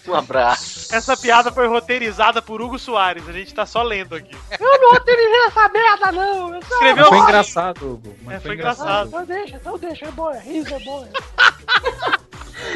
Um 0.07 0.15
abraço. 0.15 0.95
Essa 0.95 1.17
piada 1.17 1.51
foi 1.51 1.67
roteirizada 1.69 2.43
por 2.43 2.61
Hugo 2.61 2.79
Soares. 2.79 3.27
A 3.29 3.33
gente 3.33 3.55
tá 3.55 3.65
só 3.65 3.83
lendo 3.83 4.15
aqui. 4.17 4.37
Eu 4.61 4.81
não 4.81 4.91
roteirizei 4.93 5.47
essa 5.47 5.69
merda, 5.69 6.13
não. 6.13 6.55
Eu 6.55 6.63
só... 6.63 6.75
Escreveu 6.75 7.07
Foi 7.07 7.19
engraçado, 7.19 7.93
Hugo. 7.93 8.15
Mas 8.23 8.35
É, 8.35 8.41
foi 8.41 8.49
foi 8.51 8.57
engraçado. 8.57 9.09
Então 9.09 9.25
deixa, 9.25 9.57
então 9.57 9.79
deixa, 9.79 10.07
é 10.07 10.11
boa, 10.11 10.35
riso 10.39 10.75
é 10.75 10.79
boa. 10.81 11.09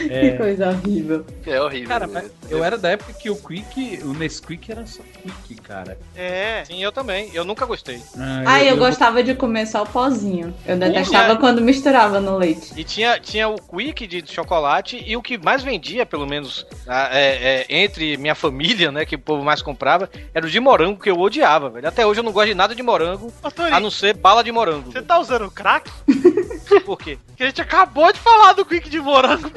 É. 0.09 0.29
Que 0.29 0.37
coisa 0.37 0.69
horrível. 0.71 1.25
É 1.47 1.61
horrível. 1.61 1.89
Cara, 1.89 2.07
né? 2.07 2.13
mas 2.23 2.51
eu 2.51 2.63
era 2.63 2.77
da 2.77 2.91
época 2.91 3.13
que 3.13 3.31
o 3.31 3.37
Quick, 3.37 4.01
o 4.05 4.13
Nesquik 4.13 4.71
era 4.71 4.87
só 4.87 5.03
Quick, 5.23 5.61
cara. 5.63 5.99
É. 6.15 6.65
Sim, 6.65 6.83
eu 6.83 6.93
também. 6.93 7.31
Eu 7.33 7.45
nunca 7.45 7.65
gostei. 7.65 8.01
Ah, 8.47 8.63
eu, 8.63 8.77
gostava 8.77 9.23
de 9.23 9.35
comer 9.35 9.67
só 9.67 9.83
o 9.83 9.87
pozinho. 9.87 10.55
Eu 10.67 10.77
detestava 10.77 11.37
quando 11.37 11.61
misturava 11.61 12.21
no 12.21 12.37
leite. 12.37 12.73
E 12.77 12.85
tinha, 12.85 13.19
tinha 13.19 13.49
o 13.49 13.57
Quick 13.57 14.07
de 14.07 14.25
chocolate 14.27 15.03
e 15.07 15.17
o 15.17 15.23
que 15.23 15.39
mais 15.39 15.63
vendia, 15.63 16.05
pelo 16.05 16.27
menos 16.27 16.67
ah, 16.87 17.09
é, 17.13 17.67
é, 17.69 17.83
entre 17.83 18.17
minha 18.17 18.35
família, 18.35 18.91
né, 18.91 19.05
que 19.05 19.15
o 19.17 19.19
povo 19.19 19.45
mais 19.45 19.63
comprava, 19.63 20.11
era 20.35 20.47
o 20.47 20.51
de 20.51 20.61
morango, 20.61 21.01
que 21.01 21.11
eu 21.11 21.19
odiava, 21.19 21.71
velho. 21.71 21.89
Até 21.89 22.07
hoje 22.07 22.21
eu 22.21 22.25
não 22.25 22.33
gosto 22.33 22.49
de 22.49 22.55
nada 22.55 22.75
de 22.75 22.83
morango, 22.83 23.33
Torinho, 23.55 23.77
a 23.77 23.81
não 23.81 23.91
ser 23.91 24.15
bala 24.17 24.43
de 24.43 24.53
morango. 24.53 24.93
você 24.93 25.03
tá 25.03 25.19
usando 25.19 25.51
crack? 25.51 25.91
Por 26.85 26.99
quê? 26.99 27.19
Que 27.37 27.43
a 27.43 27.47
gente 27.47 27.63
acabou 27.63 28.13
de 28.13 28.19
falar 28.19 28.53
do 28.53 28.65
Quick 28.65 28.89
de 28.89 29.01
morango. 29.01 29.51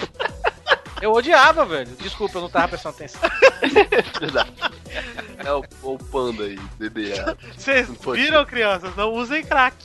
Eu 1.02 1.12
odiava, 1.14 1.66
velho. 1.66 1.90
Desculpa, 2.00 2.38
eu 2.38 2.42
não 2.44 2.50
tava 2.50 2.70
prestando 2.70 2.96
atenção. 2.96 3.22
É 5.44 5.52
o, 5.54 5.64
o 5.82 5.98
panda 5.98 6.44
aí, 6.44 6.60
DDA. 6.78 7.36
Vocês 7.58 7.90
viram, 8.14 8.46
crianças? 8.46 8.96
Não 8.96 9.12
usem 9.12 9.44
crack. 9.44 9.76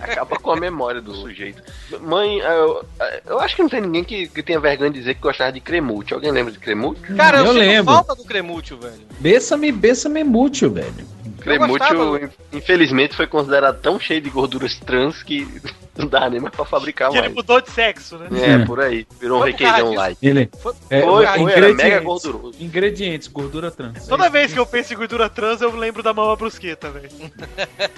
Acaba 0.00 0.38
com 0.38 0.50
a 0.52 0.56
memória 0.56 1.02
do 1.02 1.14
sujeito. 1.14 1.62
Mãe, 2.00 2.38
eu, 2.38 2.86
eu 3.26 3.40
acho 3.40 3.56
que 3.56 3.62
não 3.62 3.68
tem 3.68 3.82
ninguém 3.82 4.04
que, 4.04 4.28
que 4.28 4.42
tenha 4.42 4.58
vergonha 4.58 4.90
de 4.90 4.98
dizer 4.98 5.14
que 5.16 5.20
gostava 5.20 5.52
de 5.52 5.60
cremute. 5.60 6.14
Alguém 6.14 6.30
lembra 6.30 6.52
de 6.52 6.58
cremute? 6.58 7.00
Cara, 7.14 7.38
eu, 7.38 7.46
Eu 7.46 7.52
lembro. 7.52 7.92
falta 7.92 8.14
do 8.14 8.24
cremútil, 8.24 8.78
velho. 8.78 9.06
Bessa-me, 9.18 9.70
bessa-me 9.70 10.24
mútil, 10.24 10.72
velho. 10.72 11.06
Gostava. 11.68 12.30
infelizmente, 12.52 13.16
foi 13.16 13.26
considerado 13.26 13.80
tão 13.80 13.98
cheio 13.98 14.20
de 14.20 14.30
gorduras 14.30 14.76
trans 14.76 15.22
que 15.22 15.46
não 16.00 16.08
dá 16.08 16.28
nem 16.30 16.40
mais 16.40 16.54
pra 16.54 16.64
fabricar 16.64 17.10
Que 17.10 17.16
ele 17.16 17.22
mais. 17.28 17.34
mudou 17.34 17.60
de 17.60 17.70
sexo, 17.70 18.18
né? 18.18 18.28
É, 18.40 18.50
É. 18.52 18.58
por 18.64 18.80
aí. 18.80 19.06
Virou 19.20 19.40
um 19.40 19.44
requeijão 19.44 19.94
light. 19.94 20.18
Ele. 20.22 20.50
Foi- 20.60 20.74
É, 20.90 21.02
Foi, 21.02 21.26
foi, 21.26 21.52
era 21.52 21.72
mega 21.74 22.00
gorduroso. 22.00 22.54
Ingredientes, 22.60 23.28
gordura 23.28 23.70
trans. 23.70 24.06
Toda 24.06 24.28
vez 24.28 24.52
que 24.52 24.58
eu 24.58 24.66
penso 24.66 24.92
em 24.92 24.96
gordura 24.96 25.28
trans, 25.28 25.60
eu 25.60 25.74
lembro 25.76 26.02
da 26.02 26.12
mama 26.12 26.34
brusqueta, 26.36 26.90
velho. 26.90 27.10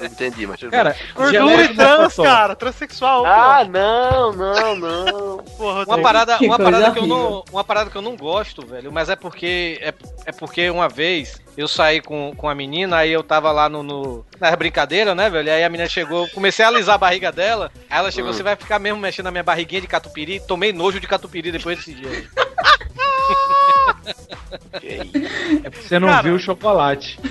Eu 0.00 0.06
entendi, 0.06 0.46
mas 0.46 0.60
Cara, 0.60 0.96
Gordura 1.14 1.30
geleia 1.50 1.64
e 1.70 1.74
trans, 1.76 2.16
cara. 2.16 2.56
Transexual, 2.56 3.22
bem. 3.22 3.32
Ah, 3.32 3.64
não, 3.64 4.32
não, 4.32 4.76
não. 4.76 5.36
porra. 5.56 5.84
Uma 5.86 5.98
parada, 6.00 6.38
Que 6.38 6.46
uma 6.46 6.58
parada 6.58 6.90
que 6.90 6.98
eu 6.98 7.02
horrível. 7.04 7.18
não, 7.18 7.44
uma 7.52 7.64
parada 7.64 7.90
que 7.90 7.96
eu 7.96 8.02
não 8.02 8.16
gosto, 8.16 8.66
velho, 8.66 8.90
mas 8.92 9.08
é 9.08 9.16
porque 9.16 9.78
é, 9.80 9.94
é 10.26 10.32
porque 10.32 10.68
uma 10.70 10.88
vez 10.88 11.40
eu 11.56 11.68
saí 11.68 12.00
com, 12.00 12.32
com 12.36 12.48
a 12.48 12.54
menina, 12.54 12.96
aí 12.96 13.12
eu 13.12 13.22
tava 13.22 13.52
lá 13.52 13.68
no, 13.68 13.82
no 13.82 14.26
na 14.40 14.54
brincadeira, 14.56 15.14
né, 15.14 15.28
velho? 15.30 15.52
Aí 15.52 15.62
a 15.62 15.68
menina 15.68 15.88
chegou, 15.88 16.26
comecei 16.30 16.64
a 16.64 16.68
alisar 16.68 16.94
a 16.96 16.98
barriga 16.98 17.11
dela. 17.32 17.70
Aí 17.90 17.98
ela 17.98 18.10
chegou, 18.10 18.30
Hum. 18.30 18.34
você 18.34 18.42
vai 18.42 18.56
ficar 18.56 18.78
mesmo 18.78 18.98
mexendo 18.98 19.24
na 19.24 19.30
minha 19.30 19.42
barriguinha 19.42 19.80
de 19.80 19.86
catupiry? 19.86 20.40
Tomei 20.40 20.72
nojo 20.72 21.00
de 21.00 21.06
catupiry 21.06 21.50
depois 21.52 21.78
desse 21.78 21.94
dia. 21.94 22.28
É 24.82 25.70
porque 25.70 25.88
você 25.88 25.98
não 25.98 26.08
Cara. 26.08 26.22
viu 26.22 26.34
o 26.34 26.38
chocolate. 26.38 27.18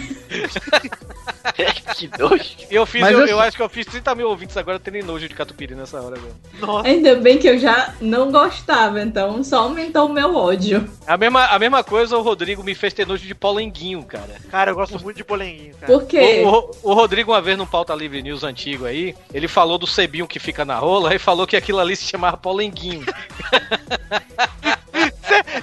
que 1.98 2.10
nojo. 2.18 2.44
Eu 2.70 2.86
fiz, 2.86 3.02
Mas 3.02 3.12
eu, 3.12 3.24
assim- 3.24 3.32
eu 3.32 3.40
acho 3.40 3.58
que 3.58 3.64
eu 3.64 3.70
fiz 3.70 3.86
30 3.86 4.16
mil 4.16 4.30
ouvintes 4.30 4.56
agora 4.58 4.80
terem 4.80 5.04
nojo 5.04 5.28
de 5.28 5.34
catupiry 5.36 5.76
nessa 5.76 6.02
hora, 6.02 6.16
velho. 6.16 6.36
Ainda 6.84 7.16
bem 7.16 7.38
que 7.38 7.48
eu 7.48 7.58
já 7.58 7.94
não 8.00 8.32
gostava, 8.32 9.02
então 9.02 9.44
só 9.44 9.64
aumentou 9.64 10.08
o 10.08 10.14
meu 10.14 10.36
ódio. 10.36 10.90
A 11.06 11.18
mesma, 11.18 11.46
a 11.48 11.60
mesma 11.60 11.84
coisa 11.84 12.18
o 12.18 12.22
Rodrigo 12.22 12.64
me 12.64 12.74
fez 12.74 12.94
ter 12.94 13.06
nojo 13.06 13.26
de 13.26 13.36
polenguinho, 13.36 14.04
cara. 14.04 14.38
Cara, 14.50 14.72
eu 14.72 14.76
gosto 14.76 15.00
muito 15.02 15.18
de 15.18 15.24
polenguinho, 15.24 15.76
cara. 15.76 15.92
Por 15.92 16.06
quê? 16.06 16.44
O, 16.46 16.50
o- 16.50 16.72
o 16.92 16.94
Rodrigo, 16.94 17.32
uma 17.32 17.42
vez 17.42 17.58
no 17.58 17.68
Pauta 17.68 17.94
Livre 17.94 18.22
News 18.22 18.44
antigo 18.44 18.86
aí, 18.86 19.16
ele 19.34 19.48
falou 19.48 19.78
do 19.78 19.86
cebinho 19.88 20.28
que 20.28 20.40
fica 20.40 20.64
na 20.64 20.76
rola 20.78 21.14
e 21.14 21.20
falou 21.20 21.46
que 21.46 21.56
aquilo 21.58 21.80
ali 21.80 21.96
se 21.96 22.06
chamava 22.06 22.38
polenguinho. 22.38 23.06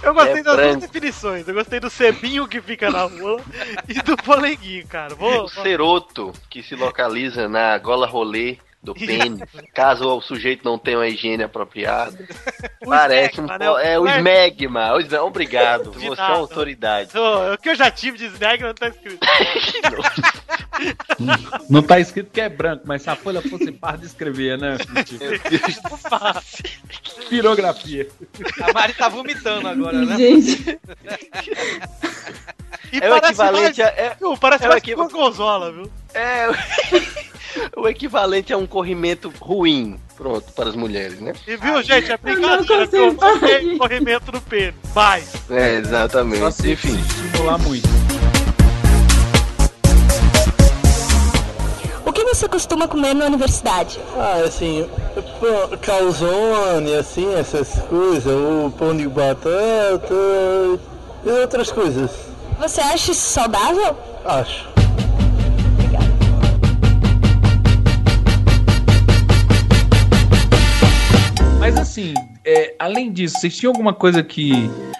Eu 0.03 0.15
gostei 0.15 0.41
É 0.41 0.43
das 0.43 0.57
duas 0.57 0.88
Eu 1.37 1.55
gostei 1.55 1.81
do 1.81 1.91
cebinho 1.91 2.47
que 2.49 2.61
fica 2.61 2.91
na 2.91 3.03
rua 3.05 3.41
e 3.89 3.95
do 4.03 4.16
polenguinho, 4.16 4.87
cara. 4.87 5.14
Vou, 5.14 5.45
O 5.45 5.49
ceroto 5.49 6.33
que 6.51 6.62
se 6.62 6.74
localiza 6.74 7.49
na 7.49 7.76
gola 7.79 8.07
rolê 8.07 8.59
do 8.81 8.95
pênis, 8.95 9.41
caso 9.74 10.09
o 10.09 10.20
sujeito 10.20 10.64
não 10.64 10.79
tenha 10.79 10.99
uma 10.99 11.09
higiene 11.09 11.43
apropriada. 11.43 12.16
Parece 12.87 13.41
um. 13.41 13.45
esmegma, 13.45 13.59
né? 13.59 13.66
po- 13.72 13.79
É 13.79 13.99
o 13.99 14.07
esmegma. 14.07 14.95
o 14.95 15.01
esme- 15.01 15.18
Obrigado. 15.18 15.93
Você 15.93 16.20
é 16.20 16.24
autoridade. 16.24 17.11
O 17.16 17.59
que 17.59 17.70
eu 17.70 17.74
já 17.74 17.91
tive 17.91 18.16
de 18.16 18.26
snag 18.26 18.62
não 18.62 18.72
tá 18.72 18.89
escrito. 18.89 19.18
Não 21.68 21.83
tá 21.83 21.99
escrito 22.01 22.31
que 22.31 22.41
é 22.41 22.49
branco, 22.49 22.85
mas 22.87 23.03
se 23.03 23.11
a 23.11 23.16
folha 23.16 23.43
fosse 23.43 23.70
parda, 23.72 24.05
escrevia, 24.07 24.57
né? 24.57 24.76
Pirografia. 27.29 28.09
A 28.62 28.72
Mari 28.72 28.93
tá 28.95 29.09
vomitando 29.09 29.68
agora, 29.68 29.99
né? 30.05 30.16
Gente. 30.16 30.79
E 32.93 32.99
É 33.01 33.12
o 33.12 33.16
equivalente 33.16 33.81
mais, 33.81 33.81
a- 33.81 33.95
é- 33.97 34.16
Viu, 34.18 34.37
parece 34.39 34.64
é 34.64 34.66
o 34.66 34.70
mais 34.70 34.83
equi- 34.83 34.95
que 34.95 35.01
uma 35.01 35.09
gonzola, 35.09 35.70
viu? 35.72 35.91
É 36.14 36.47
o 37.76 37.87
equivalente 37.87 38.53
a 38.53 38.57
um 38.57 38.66
corrimento 38.66 39.33
ruim. 39.41 39.99
Pronto, 40.16 40.51
para 40.53 40.70
as 40.70 40.74
mulheres, 40.74 41.20
né? 41.20 41.33
E 41.47 41.57
viu, 41.57 41.83
gente, 41.83 42.11
é 42.11 42.18
não 42.24 42.35
brincadeira? 42.35 43.07
Não 43.07 43.14
parar 43.14 43.39
tem 43.41 43.79
corrimento 43.79 44.33
no 44.33 44.41
pênis. 44.41 44.74
Vai! 44.95 45.22
É, 45.51 45.74
exatamente. 45.76 46.41
Só 46.41 46.51
se 46.51 46.72
Enfim. 46.72 46.99
estimular 46.99 47.59
muito. 47.59 47.89
Que 52.25 52.35
você 52.35 52.49
costuma 52.49 52.89
comer 52.89 53.14
na 53.14 53.27
universidade? 53.27 54.01
Ah, 54.16 54.43
assim, 54.45 54.89
calzone, 55.81 56.95
assim, 56.95 57.33
essas 57.35 57.81
coisas, 57.89 58.33
o 58.33 58.73
pão 58.77 58.97
de 58.97 59.09
batata 59.09 60.14
e 61.25 61.31
outras 61.31 61.71
coisas. 61.71 62.11
Você 62.59 62.81
acha 62.81 63.12
isso 63.12 63.31
saudável? 63.31 63.97
Acho. 64.25 64.69
Mas 71.61 71.77
assim, 71.77 72.14
é, 72.51 72.75
além 72.79 73.13
disso, 73.13 73.39
vocês 73.39 73.55
tinham 73.55 73.71
alguma 73.71 73.93
coisa 73.93 74.23
que, 74.23 74.53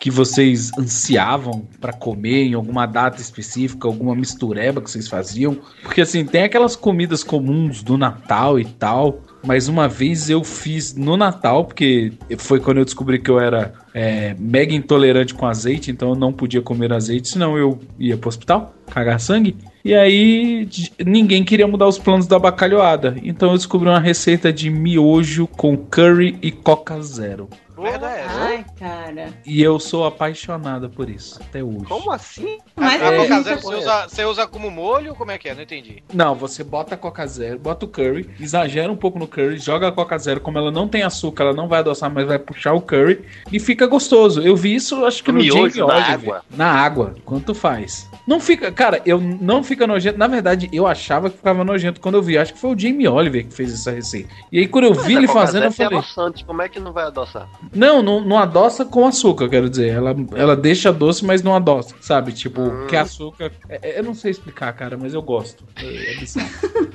que 0.03 0.11
vocês 0.11 0.71
ansiavam 0.79 1.67
pra 1.81 1.95
comer 1.95 2.45
em 2.45 2.53
alguma 2.53 2.85
data 2.85 3.23
específica, 3.23 3.89
alguma 3.89 4.15
mistureba 4.15 4.83
que 4.83 4.91
vocês 4.91 5.09
faziam? 5.09 5.57
Porque 5.83 6.03
assim, 6.03 6.27
tem 6.27 6.43
aquelas 6.43 6.77
comidas 6.77 7.25
comuns 7.25 7.83
do 7.83 7.97
Natal 7.97 8.61
e 8.61 8.67
tal. 8.67 9.23
Mas 9.43 9.67
uma 9.67 9.89
vez 9.89 10.29
eu 10.29 10.45
fiz 10.45 10.95
no 10.95 11.17
Natal, 11.17 11.65
porque 11.65 12.13
foi 12.37 12.61
quando 12.61 12.79
eu 12.79 12.85
descobri 12.85 13.19
que 13.19 13.31
eu 13.31 13.41
era 13.41 13.73
é, 13.99 14.37
mega 14.39 14.73
intolerante 14.73 15.35
com 15.35 15.45
azeite, 15.45 15.91
então 15.91 16.11
eu 16.11 16.15
não 16.15 16.33
podia 16.33 16.63
comer 16.63 16.93
azeite, 16.93 17.27
senão 17.27 17.59
eu 17.59 17.81
ia 17.99 18.17
pro 18.17 18.29
hospital, 18.29 18.73
cagar 18.89 19.19
sangue. 19.19 19.57
E 19.85 19.93
aí 19.93 20.69
ninguém 21.05 21.43
queria 21.43 21.67
mudar 21.67 21.89
os 21.89 21.99
planos 21.99 22.29
da 22.29 22.39
bacalhoada. 22.39 23.17
Então 23.25 23.51
eu 23.51 23.57
descobri 23.57 23.89
uma 23.89 23.99
receita 23.99 24.53
de 24.53 24.71
miojo 24.71 25.49
com 25.49 25.77
curry 25.77 26.39
e 26.41 26.53
coca 26.53 27.03
zero. 27.03 27.49
Ai, 27.81 28.65
cara. 28.77 29.29
E 29.47 29.63
eu 29.63 29.79
sou 29.79 30.05
apaixonada 30.05 30.89
por 30.89 31.09
isso, 31.09 31.41
até 31.41 31.63
hoje. 31.63 31.85
Como 31.85 32.11
assim? 32.11 32.59
Mas 32.75 33.01
a 33.01 33.13
É. 33.15 33.17
Coca 33.19 33.43
Zero 33.43 33.61
você 33.61 33.75
usa, 33.77 34.09
você 34.09 34.25
usa 34.25 34.47
como 34.49 34.71
molho? 34.71 35.15
Como 35.15 35.31
é 35.31 35.39
que 35.39 35.49
é? 35.49 35.55
Não 35.55 35.63
entendi. 35.63 36.03
Não, 36.13 36.35
você 36.35 36.65
bota 36.65 36.97
a 36.97 36.99
Coca 36.99 37.25
Zero, 37.27 37.59
bota 37.59 37.87
o 37.87 37.89
curry, 37.89 38.29
exagera 38.41 38.91
um 38.91 38.97
pouco 38.97 39.19
no 39.19 39.29
curry, 39.29 39.59
joga 39.59 39.89
a 39.89 39.93
Coca 39.93 40.19
Zero, 40.19 40.41
como 40.41 40.59
ela 40.59 40.73
não 40.73 40.89
tem 40.89 41.03
açúcar, 41.03 41.45
ela 41.45 41.53
não 41.55 41.69
vai 41.69 41.79
adoçar, 41.79 42.11
mas 42.13 42.27
vai 42.27 42.39
puxar 42.39 42.73
o 42.73 42.81
curry 42.81 43.21
e 43.53 43.61
fica 43.61 43.87
gostoso. 43.89 44.41
Eu 44.43 44.55
vi 44.55 44.75
isso, 44.75 45.05
acho 45.05 45.23
que 45.25 45.33
No 45.33 45.39
no, 45.39 45.45
miojo, 45.45 45.75
Jamie 45.75 45.79
na 45.79 45.95
Oliver. 45.97 46.13
água? 46.13 46.43
Na 46.57 46.67
água, 46.71 47.15
quanto 47.25 47.55
faz? 47.55 48.09
Não 48.27 48.39
fica, 48.39 48.71
cara, 48.71 49.01
eu 49.07 49.19
não 49.21 49.65
fica 49.65 49.87
nojento. 49.87 50.19
Na 50.19 50.27
verdade, 50.27 50.69
eu 50.73 50.87
achava 50.87 51.31
que 51.31 51.37
ficava 51.39 51.65
nojento 51.65 52.01
quando 52.01 52.17
eu 52.17 52.23
vi. 52.23 52.37
Acho 52.39 52.53
que 52.55 52.61
foi 52.61 52.75
o 52.75 52.79
Jamie 52.79 53.09
Oliver 53.09 53.47
que 53.47 53.55
fez 53.55 53.73
essa 53.73 53.91
receita. 53.91 54.29
E 54.53 54.59
aí, 54.59 54.69
quando 54.69 54.85
eu 54.85 54.93
vi 54.95 55.01
Mas 55.01 55.07
a 55.09 55.13
ele 55.19 55.27
Coca 55.27 55.41
fazendo, 55.41 55.65
eu 55.65 55.71
Zero 55.71 55.75
tem 55.77 55.87
falei: 55.87 55.99
adoçante, 55.99 56.45
Como 56.45 56.63
é 56.63 56.69
que 56.69 56.79
não 56.79 56.93
vai 56.93 57.05
adoçar? 57.05 57.49
Não, 57.75 58.03
não, 58.03 58.21
não 58.21 58.39
adoça 58.39 58.85
com 58.85 59.07
açúcar, 59.07 59.49
quero 59.49 59.69
dizer. 59.71 59.89
Ela, 59.89 60.15
ela 60.35 60.55
deixa 60.57 60.93
doce, 60.93 61.25
mas 61.25 61.43
não 61.43 61.55
adoça, 61.55 61.95
sabe? 62.01 62.33
Tipo, 62.33 62.61
Hum. 62.63 62.87
que 62.87 62.97
açúcar. 62.97 63.51
é- 63.69 63.81
é- 63.83 63.99
eu 63.99 64.05
não 64.05 64.15
sei 64.15 64.31
explicar, 64.31 64.73
cara, 64.75 64.97
mas 64.97 65.15
eu 65.15 65.23
gosto. 65.23 65.65
É, 65.83 66.13
é 66.13 66.17
bizarro. 66.19 66.49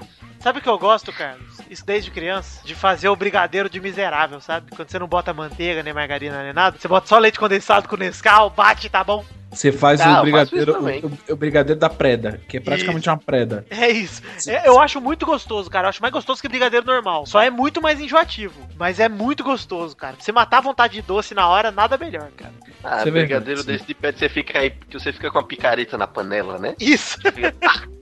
Sabe 0.44 0.60
o 0.60 0.62
que 0.62 0.68
eu 0.68 0.78
gosto, 0.78 1.14
Carlos? 1.14 1.58
Isso 1.70 1.86
desde 1.86 2.12
criança? 2.12 2.60
De 2.66 2.76
fazer 2.76 3.08
o 3.08 3.16
brigadeiro 3.16 3.70
de 3.70 3.80
miserável, 3.80 4.42
sabe? 4.42 4.72
Quando 4.76 4.90
você 4.90 5.00
não 5.00 5.08
bota 5.08 5.34
manteiga, 5.34 5.82
nem 5.82 5.94
margarina, 5.94 6.44
nem 6.44 6.52
nada. 6.52 6.78
Você 6.78 6.86
bota 6.86 7.08
só 7.08 7.18
leite 7.18 7.40
condensado 7.40 7.88
com 7.88 7.96
Nescau, 7.96 8.50
bate, 8.50 8.90
tá 8.90 9.06
bom? 9.06 9.24
Você 9.50 9.72
faz 9.72 10.02
Tá, 10.02 10.20
o 10.20 10.22
brigadeiro, 10.24 10.72
isso 10.72 11.22
o, 11.30 11.34
o 11.34 11.36
brigadeiro 11.38 11.80
da 11.80 11.90
preda, 11.90 12.42
que 12.50 12.58
é 12.58 12.60
praticamente 12.60 13.08
uma 13.08 13.18
preda. 13.18 13.66
É 13.70 13.88
isso. 13.90 14.22
É, 14.48 14.68
eu 14.68 14.82
acho 14.82 15.00
muito 15.00 15.26
gostoso, 15.26 15.70
cara. 15.70 15.86
Eu 15.86 15.90
acho 15.90 16.02
mais 16.02 16.12
gostoso 16.12 16.42
que 16.42 16.50
brigadeiro 16.50 16.86
normal. 16.86 17.26
Só 17.26 17.40
é 17.40 17.50
muito 17.50 17.82
mais 17.82 18.02
enjoativo. 18.02 18.68
Mas 18.76 19.00
é 19.00 19.08
muito 19.08 19.46
gostoso, 19.46 19.96
cara. 19.96 20.16
Pra 20.16 20.26
você 20.26 20.32
matar 20.34 20.58
a 20.58 20.62
vontade 20.62 20.96
de 20.96 21.02
doce 21.04 21.34
na 21.34 21.48
hora, 21.48 21.72
nada 21.72 21.98
melhor, 21.98 22.30
cara. 22.36 22.54
Ah, 22.84 22.98
Isso 22.98 23.08
é 23.08 23.12
brigadeiro 23.12 23.62
verdade, 23.62 23.78
desse 23.78 23.88
de 23.88 23.94
pé 23.94 24.12
você 24.12 24.28
fica 24.28 24.60
aí, 24.60 24.72
que 24.72 25.00
você 25.00 25.14
fica 25.14 25.32
com 25.32 25.40
a 25.40 25.44
picareta 25.44 25.98
na 25.98 26.08
panela, 26.08 26.58
né? 26.58 26.76
Isso. 26.80 27.18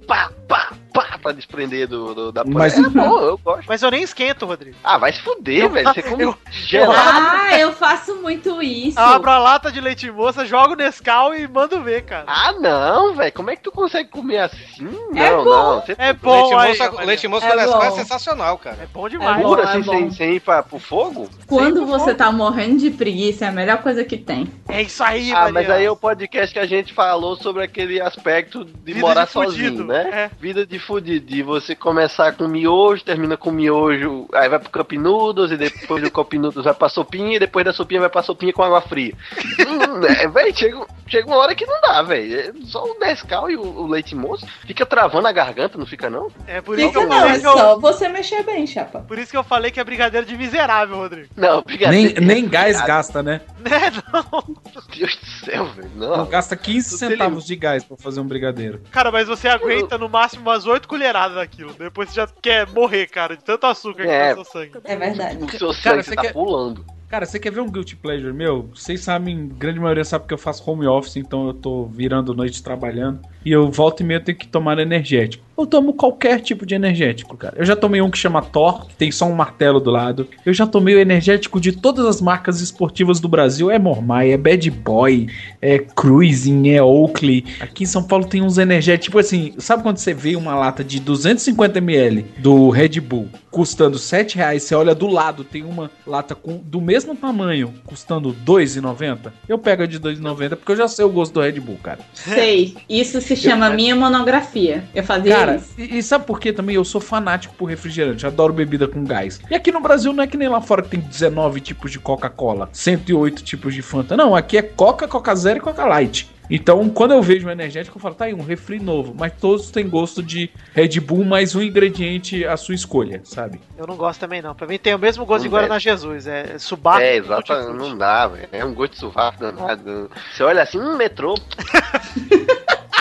Pá, 0.08 0.30
pá, 0.48 0.74
pá, 0.94 1.18
pra 1.22 1.32
desprender 1.32 1.88
do, 1.88 2.14
do- 2.14 2.32
da. 2.32 2.44
Mas- 2.44 2.78
É 2.78 2.82
bom, 2.90 3.20
eu 3.22 3.38
gosto. 3.38 3.66
Mas 3.68 3.82
eu 3.82 3.92
nem 3.92 4.02
esquento, 4.04 4.46
Rodrigo. 4.46 4.76
Ah, 4.84 4.98
vai 4.98 5.14
se 5.14 5.22
fuder, 5.22 5.64
Eu- 5.64 5.70
velho. 5.70 5.88
Você 5.94 6.02
come 6.02 6.24
eu- 6.24 6.38
gelado. 6.50 6.94
Ah, 7.00 7.58
eu 7.60 7.72
faço 7.72 8.16
muito 8.18 8.62
isso. 8.62 9.00
Eu 9.00 9.04
abro 9.06 9.30
a 9.30 9.38
lata 9.38 9.72
de 9.72 9.80
leite 9.80 10.10
moça, 10.12 10.46
jogo 10.46 10.76
Nescau 10.76 11.34
e 11.36 11.48
mando 11.48 11.82
ver, 11.82 12.02
cara. 12.04 12.26
Ah, 12.28 12.52
não, 12.54 13.14
velho. 13.14 13.32
Como 13.32 13.50
é 13.52 13.56
que 13.56 13.62
tu 13.64 13.72
consegue 13.72 14.10
comer 14.10 14.40
assim? 14.40 14.82
Não, 14.82 15.18
É 15.22 15.32
bom. 15.36 15.44
não. 15.46 15.82
Você 15.82 15.96
É 15.98 16.14
bom, 16.14 16.32
leite 16.50 16.54
aí, 16.56 16.70
moça, 16.70 16.84
Rafael. 16.86 17.08
leite 17.08 17.28
moça 17.28 17.46
É 17.46 17.50
com 17.52 17.56
Nescau 17.58 17.84
é 17.84 17.92
sensacional, 17.92 18.58
cara. 18.58 18.78
É 18.82 18.88
bom 18.88 19.08
demais. 19.08 19.42
bom. 19.42 19.50
pura 19.50 19.62
é 19.62 19.66
assim, 19.68 19.84
sem, 19.84 20.12
sem 20.12 20.34
ir 20.36 20.40
pra, 20.42 20.62
pro 20.64 20.80
fogo? 20.80 21.30
Quando 21.48 21.86
você 21.86 22.14
tá 22.14 22.32
morrendo 22.32 22.80
de 22.80 22.90
preguiça, 22.92 23.46
é 23.46 23.48
a 23.48 23.52
melhor 23.52 23.78
coisa 23.78 24.04
que 24.04 24.18
tem. 24.18 24.52
É 24.68 24.82
isso 24.82 25.02
aí, 25.04 25.32
Ah, 25.32 25.50
mas 25.52 25.70
aí 25.70 25.86
é 25.86 25.92
o 25.92 25.96
podcast 25.96 26.52
que 26.54 26.60
a 26.60 26.66
gente 26.66 26.94
falou 26.94 27.36
sobre 27.36 27.64
aquele 27.64 28.02
aspecto 28.02 28.66
de 28.66 28.94
Vida 28.94 29.00
morar 29.08 29.26
de 29.26 29.32
sozinho, 29.32 29.66
fudido, 29.70 29.84
né? 29.92 30.10
é. 30.12 30.32
Vida 30.40 30.66
de 30.66 30.80
fudido. 30.80 31.26
De 31.26 31.44
você 31.44 31.76
começar 31.76 32.34
com 32.34 32.48
miojo, 32.48 33.04
termina 33.04 33.38
com 33.38 33.52
miojo, 33.52 34.28
aí 34.34 34.50
vai 34.50 34.60
pro 34.60 34.70
Cup 34.72 34.92
Noodles, 34.94 35.52
e 35.52 35.58
depois 35.58 36.02
do 36.04 36.12
Cup 36.12 36.34
Noodles 36.34 36.66
vai 36.66 36.74
pra 36.74 36.90
sopinha, 36.90 37.36
e 37.36 37.40
depois 37.40 37.66
da 37.66 37.74
sopinha 37.74 38.00
vai 38.02 38.10
pra 38.10 38.24
sopinha 38.24 38.54
com 38.54 38.64
água 38.64 38.82
fria. 38.82 39.14
hum, 39.60 40.06
é, 40.06 40.28
véi, 40.28 40.54
chega, 40.54 40.86
chega 41.08 41.28
uma 41.28 41.38
hora 41.38 41.54
que 41.56 41.66
não 41.66 41.80
dá, 41.82 42.02
velho. 42.02 42.40
É 42.40 42.52
Só 42.66 42.84
o 42.84 43.00
Nescau 43.00 43.50
e 43.50 43.56
o, 43.56 43.62
o 43.62 43.88
leite 43.88 44.16
moço 44.16 44.46
fica 44.66 44.86
travando 44.86 45.28
a 45.28 45.32
garganta, 45.32 45.78
não 45.78 45.86
fica 45.86 46.10
não? 46.10 46.30
É 46.48 46.62
por 46.62 46.78
isso 46.78 46.88
que 46.92 47.00
Fica 47.00 47.04
eu 47.06 47.10
não, 47.10 47.28
é 47.28 47.38
eu... 47.38 47.42
só 47.42 47.80
você 47.80 48.08
mexer 48.10 48.44
bem, 48.44 48.66
chapa. 48.68 49.00
Por 49.02 49.18
isso 49.18 49.32
que 49.32 49.38
eu 49.38 49.44
falei 49.44 49.72
que 49.72 49.80
é 49.80 49.84
brigadeiro 49.84 50.26
de 50.26 50.38
miserável, 50.38 50.98
Rodrigo. 50.98 51.30
Não, 51.36 51.56
Nem, 51.56 51.64
brigadeiro. 51.64 52.22
nem 52.26 52.48
gás 52.48 52.82
gasta, 52.82 53.22
né? 53.24 53.42
Né, 53.62 53.92
não. 54.12 54.44
Meu 54.74 54.84
Deus 54.98 55.16
do 55.18 55.46
céu, 55.46 55.66
velho. 55.68 55.92
Não 55.96 56.18
Não. 56.18 56.26
gasta 56.26 56.56
15 56.56 56.90
Tudo 56.90 56.98
centavos 57.00 57.46
de 57.46 57.56
gás 57.56 57.84
pra 57.84 57.96
fazer 57.96 58.20
um 58.20 58.26
brigadeiro. 58.26 58.82
Cara, 58.92 59.12
mas 59.12 59.28
você 59.28 59.48
aguenta 59.48 59.81
no 59.98 60.10
máximo 60.10 60.42
umas 60.44 60.66
8 60.66 60.88
colheradas 60.88 61.36
daquilo. 61.36 61.74
Depois 61.74 62.10
você 62.10 62.16
já 62.16 62.28
quer 62.42 62.68
morrer, 62.70 63.08
cara, 63.08 63.36
de 63.38 63.44
tanto 63.44 63.66
açúcar 63.68 64.04
que 64.04 64.10
É. 64.10 64.30
tá 64.30 64.36
no 64.40 64.46
seu 64.46 64.54
sangue. 64.54 64.72
É 64.84 64.96
verdade. 64.96 65.44
O 65.44 65.50
seu 65.52 65.74
sangue 65.74 65.84
Cara, 65.84 66.04
você 66.04 66.10
você 66.10 66.16
tá 66.16 66.22
quer- 66.22 66.34
pulando. 66.34 66.86
Cara, 67.10 67.26
você 67.26 67.38
quer 67.40 67.52
ver 67.52 67.60
um 67.60 67.70
guilty 67.70 67.98
pleasure 67.98 68.32
meu? 68.32 68.70
Vocês 68.74 69.02
sabem, 69.02 69.46
grande 69.50 69.82
maioria 69.82 70.06
sabe 70.06 70.26
que 70.28 70.34
eu 70.34 70.38
faço 70.38 70.64
home 70.70 70.88
office, 70.88 71.18
então 71.18 71.48
eu 71.48 71.54
tô 71.54 71.84
virando 71.88 72.34
noite 72.34 72.64
trabalhando. 72.64 73.20
E 73.44 73.52
eu 73.52 73.70
volto 73.70 74.00
e 74.00 74.04
meio 74.06 74.24
tenho 74.24 74.38
que 74.38 74.48
tomar 74.48 74.80
energético. 74.80 75.44
Eu 75.62 75.68
tomo 75.68 75.94
qualquer 75.94 76.40
tipo 76.40 76.66
de 76.66 76.74
energético, 76.74 77.38
cara. 77.38 77.54
Eu 77.56 77.66
já 77.66 77.76
tomei 77.76 78.02
um 78.02 78.10
que 78.10 78.18
chama 78.18 78.42
Thor, 78.42 78.88
que 78.88 78.96
tem 78.96 79.12
só 79.12 79.26
um 79.26 79.36
martelo 79.36 79.80
do 79.80 79.92
lado. 79.92 80.28
Eu 80.44 80.54
já 80.54 80.66
tomei 80.66 80.96
o 80.96 81.00
energético 81.00 81.62
de 81.62 81.72
todas 81.72 82.06
as 82.06 82.20
marcas 82.20 82.62
esportivas 82.62 83.20
do 83.20 83.28
Brasil. 83.28 83.70
É 83.70 83.78
Mormai, 83.78 84.32
é 84.32 84.38
Bad 84.38 84.70
Boy, 84.72 85.28
é 85.62 85.78
Cruising, 85.78 86.70
é 86.70 86.82
Oakley. 86.82 87.46
Aqui 87.60 87.84
em 87.84 87.88
São 87.88 88.04
Paulo 88.04 88.26
tem 88.26 88.42
uns 88.42 88.58
energéticos, 88.58 89.06
tipo 89.06 89.20
assim, 89.20 89.54
sabe 89.58 89.84
quando 89.84 89.98
você 89.98 90.14
vê 90.14 90.36
uma 90.36 90.56
lata 90.56 90.84
de 90.84 91.00
250ml 91.00 92.26
do 92.40 92.70
Red 92.70 93.00
Bull 93.00 93.30
custando 93.52 94.00
7 94.00 94.38
reais, 94.38 94.64
você 94.64 94.74
olha 94.74 94.96
do 94.96 95.08
lado, 95.08 95.44
tem 95.44 95.64
uma 95.64 95.92
lata 96.08 96.34
com, 96.34 96.58
do 96.58 96.80
mesmo 96.80 97.14
tamanho, 97.14 97.74
custando 97.86 98.34
2,90? 98.46 99.32
Eu 99.48 99.60
pego 99.60 99.84
a 99.84 99.86
de 99.86 100.00
2,90 100.00 100.56
porque 100.56 100.72
eu 100.72 100.78
já 100.78 100.88
sei 100.88 101.04
o 101.04 101.10
gosto 101.10 101.34
do 101.34 101.42
Red 101.42 101.60
Bull, 101.60 101.78
cara. 101.84 102.00
Sei. 102.14 102.76
Isso 102.90 103.20
se 103.20 103.36
chama 103.36 103.70
minha 103.70 103.96
monografia. 103.96 104.86
Eu 104.96 105.04
fazia 105.04 105.36
Cara, 105.36 105.51
Cara, 105.60 105.64
e, 105.78 105.98
e 105.98 106.04
sabe 106.04 106.26
por 106.26 106.40
que 106.40 106.54
também? 106.54 106.76
Eu 106.76 106.86
sou 106.86 107.02
fanático 107.02 107.54
por 107.56 107.66
refrigerante, 107.66 108.26
adoro 108.26 108.54
bebida 108.54 108.88
com 108.88 109.04
gás. 109.04 109.40
E 109.50 109.56
aqui 109.56 109.72
no 109.72 109.82
Brasil 109.82 110.14
não 110.14 110.24
é 110.24 110.28
que 110.28 110.38
nem 110.38 110.50
lá 110.50 110.62
fora 110.62 110.82
que 110.82 110.90
tem 110.90 111.00
19 111.00 111.62
tipos 111.62 111.92
de 111.92 112.00
Coca-Cola, 112.00 112.70
108 112.72 113.44
tipos 113.44 113.74
de 113.74 113.82
Fanta. 113.82 114.16
Não, 114.16 114.36
aqui 114.36 114.58
é 114.58 114.62
Coca, 114.62 115.08
Coca 115.08 115.36
Zero 115.36 115.60
e 115.60 115.62
Coca 115.62 115.86
Light. 115.86 116.30
Então, 116.54 116.90
quando 116.90 117.14
eu 117.14 117.22
vejo 117.22 117.48
um 117.48 117.50
energético, 117.50 117.98
eu 117.98 118.02
falo, 118.02 118.14
tá 118.14 118.26
aí, 118.26 118.34
um 118.34 118.44
refri 118.44 118.78
novo. 118.78 119.16
Mas 119.18 119.32
todos 119.40 119.72
têm 119.72 119.88
gosto 119.88 120.22
de 120.22 120.52
Red 120.74 121.00
Bull, 121.00 121.24
mais 121.24 121.56
um 121.56 121.62
ingrediente 121.62 122.44
à 122.44 122.58
sua 122.58 122.76
escolha, 122.76 123.22
sabe? 123.24 123.62
Eu 123.78 123.88
não 123.88 123.96
gosto 123.96 124.20
também, 124.20 124.42
não. 124.42 124.54
Pra 124.54 124.68
mim 124.68 124.78
tem 124.78 124.94
o 124.94 125.00
mesmo 125.00 125.26
gosto 125.26 125.44
Não 125.44 125.50
de 125.50 125.50
Guaraná 125.50 125.76
deve. 125.76 125.84
Jesus. 125.86 126.28
É 126.28 126.58
subaco. 126.60 127.00
É, 127.00 127.16
exato, 127.16 127.54
não 127.74 127.98
dá, 127.98 128.28
velho. 128.28 128.50
É 128.52 128.66
um 128.66 128.74
gosto 128.74 128.92
de 128.92 129.00
sovaco 129.00 129.40
danado. 129.40 130.12
Você 130.34 130.44
olha 130.44 130.62
assim, 130.62 130.78
um 130.78 130.98
metrô. 130.98 131.36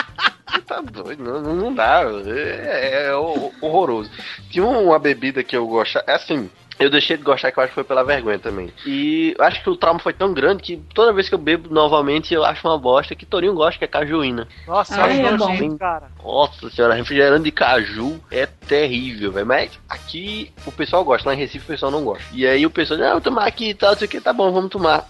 tá 0.65 0.81
doido, 0.81 1.23
não, 1.23 1.41
não- 1.55 1.73
dá. 1.73 2.01
É, 2.25 3.05
é 3.07 3.15
hor- 3.15 3.51
horroroso. 3.61 4.09
Tinha 4.49 4.65
uma 4.65 4.99
bebida 4.99 5.43
que 5.43 5.55
eu 5.55 5.65
gostava. 5.67 6.05
É 6.07 6.13
assim. 6.15 6.49
Eu 6.79 6.89
deixei 6.89 7.15
de 7.15 7.21
gostar 7.21 7.51
que 7.51 7.59
eu 7.59 7.63
acho 7.63 7.69
que 7.71 7.75
foi 7.75 7.83
pela 7.83 8.03
vergonha 8.03 8.39
também. 8.39 8.73
E 8.87 9.35
eu 9.37 9.45
acho 9.45 9.61
que 9.61 9.69
o 9.69 9.75
trauma 9.75 9.99
foi 9.99 10.13
tão 10.13 10.33
grande 10.33 10.63
que 10.63 10.77
toda 10.95 11.13
vez 11.13 11.29
que 11.29 11.35
eu 11.35 11.37
bebo 11.37 11.71
novamente 11.71 12.33
eu 12.33 12.43
acho 12.43 12.67
uma 12.67 12.75
bosta 12.77 13.13
que 13.13 13.23
Torinho 13.23 13.53
gosta, 13.53 13.77
que 13.77 13.85
é 13.85 13.87
cajuína. 13.87 14.47
Nossa, 14.65 14.99
Ai, 14.99 15.23
é 15.23 15.37
bom. 15.37 15.47
nojento, 15.49 15.77
cara. 15.77 16.07
Nossa 16.23 16.71
senhora, 16.71 16.95
refrigerante 16.95 17.43
de 17.43 17.51
caju 17.51 18.19
é 18.31 18.47
terrível, 18.47 19.31
velho. 19.31 19.45
Mas 19.45 19.77
aqui 19.87 20.51
o 20.65 20.71
pessoal 20.71 21.03
gosta, 21.05 21.29
lá 21.29 21.35
em 21.35 21.37
Recife 21.37 21.65
o 21.65 21.67
pessoal 21.67 21.91
não 21.91 22.03
gosta. 22.03 22.23
E 22.33 22.47
aí 22.47 22.65
o 22.65 22.71
pessoal, 22.71 22.99
não, 22.99 23.11
vou 23.11 23.21
tomar 23.21 23.45
aqui 23.45 23.69
e 23.69 23.73
tal, 23.75 23.91
não 23.91 23.97
sei 23.99 24.07
o 24.07 24.09
que, 24.09 24.19
tá 24.19 24.33
bom, 24.33 24.51
vamos 24.51 24.71
tomar. 24.71 25.07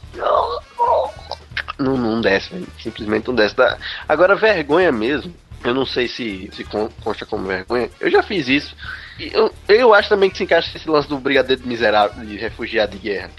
Não, 1.82 1.98
não 1.98 2.22
desce, 2.22 2.50
velho. 2.52 2.68
Simplesmente 2.82 3.28
não 3.28 3.36
desce. 3.36 3.56
Dá- 3.56 3.78
Agora, 4.08 4.36
vergonha 4.36 4.92
mesmo. 4.92 5.34
Eu 5.64 5.74
não 5.76 5.86
sei 5.86 6.08
se, 6.08 6.50
se 6.54 6.64
con- 6.64 6.90
consta 7.04 7.26
como 7.26 7.46
vergonha. 7.46 7.90
Eu 8.00 8.10
já 8.10 8.24
fiz 8.24 8.48
isso. 8.48 8.76
Eu, 9.20 9.54
eu 9.68 9.94
acho 9.94 10.10
também 10.10 10.30
que 10.30 10.38
se 10.38 10.44
encaixa 10.44 10.76
esse 10.76 10.90
lance 10.90 11.08
do 11.08 11.18
brigadeiro 11.20 11.62
de 11.62 11.68
miserável, 11.68 12.26
de 12.26 12.36
refugiado 12.38 12.94
de 12.94 12.98
guerra. 13.10 13.30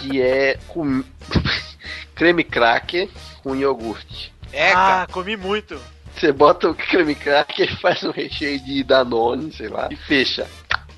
Que 0.00 0.22
é 0.22 0.58
com 0.68 1.02
creme 2.14 2.44
cracker 2.44 3.08
com 3.42 3.56
iogurte. 3.56 4.32
É, 4.52 4.72
ah, 4.72 5.06
comi 5.10 5.36
muito. 5.36 5.80
Você 6.14 6.32
bota 6.32 6.68
o 6.68 6.74
creme 6.74 7.14
cracker, 7.14 7.74
faz 7.80 8.02
um 8.04 8.10
recheio 8.10 8.60
de 8.60 8.82
Danone, 8.84 9.52
sei 9.52 9.68
lá, 9.68 9.88
e 9.90 9.96
fecha. 9.96 10.46